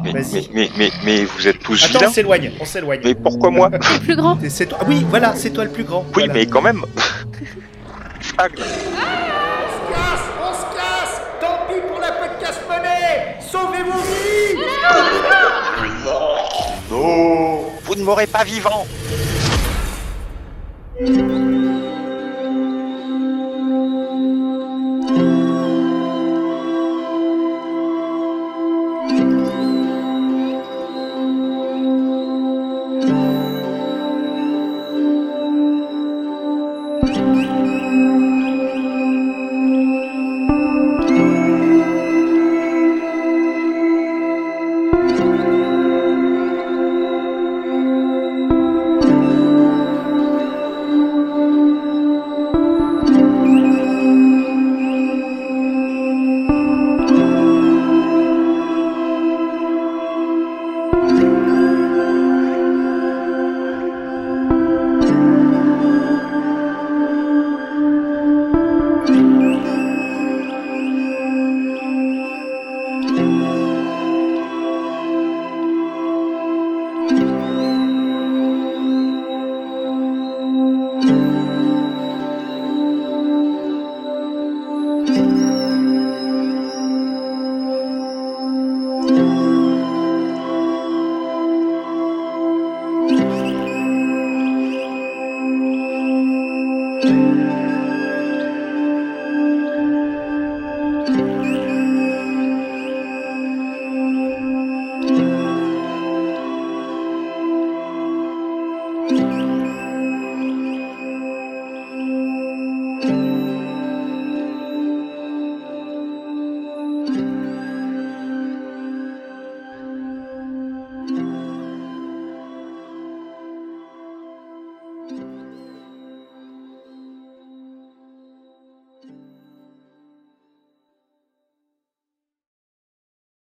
Mais, 0.02 0.12
Vas-y. 0.12 0.48
mais, 0.52 0.52
mais, 0.54 0.70
mais, 0.76 0.90
mais 1.04 1.24
vous 1.24 1.46
êtes 1.46 1.58
tous 1.60 1.84
Attends, 1.84 2.06
on 2.08 2.10
s'éloigne. 2.12 2.52
On 2.60 2.64
s'éloigne. 2.64 3.00
Mais 3.04 3.14
pourquoi 3.14 3.50
moi 3.50 3.68
Le 3.70 3.78
plus 4.00 4.16
grand. 4.16 4.38
C'est 4.48 4.66
toi. 4.66 4.78
Oui, 4.88 5.04
voilà, 5.08 5.34
c'est 5.36 5.50
toi 5.50 5.64
le 5.64 5.70
plus 5.70 5.84
grand. 5.84 6.00
Oui, 6.16 6.24
Voilà. 6.26 6.32
mais 6.32 6.46
quand 6.46 6.62
même. 6.62 6.82
Ah, 8.38 8.46
On 8.50 8.56
se 10.52 10.62
casse 10.74 11.20
Tant 11.40 11.58
pis 11.68 11.80
pour 11.88 12.00
la 12.00 12.12
podcast 12.12 12.60
monnaie 12.68 13.36
Sauvez 13.40 13.82
vos 13.84 13.98
vies 14.00 14.58
non, 16.90 17.66
vous 17.84 17.94
ne 17.94 18.02
m'aurez 18.02 18.26
pas 18.26 18.42
vivant. 18.44 18.86
Thank 20.98 21.16
you. 21.16 21.47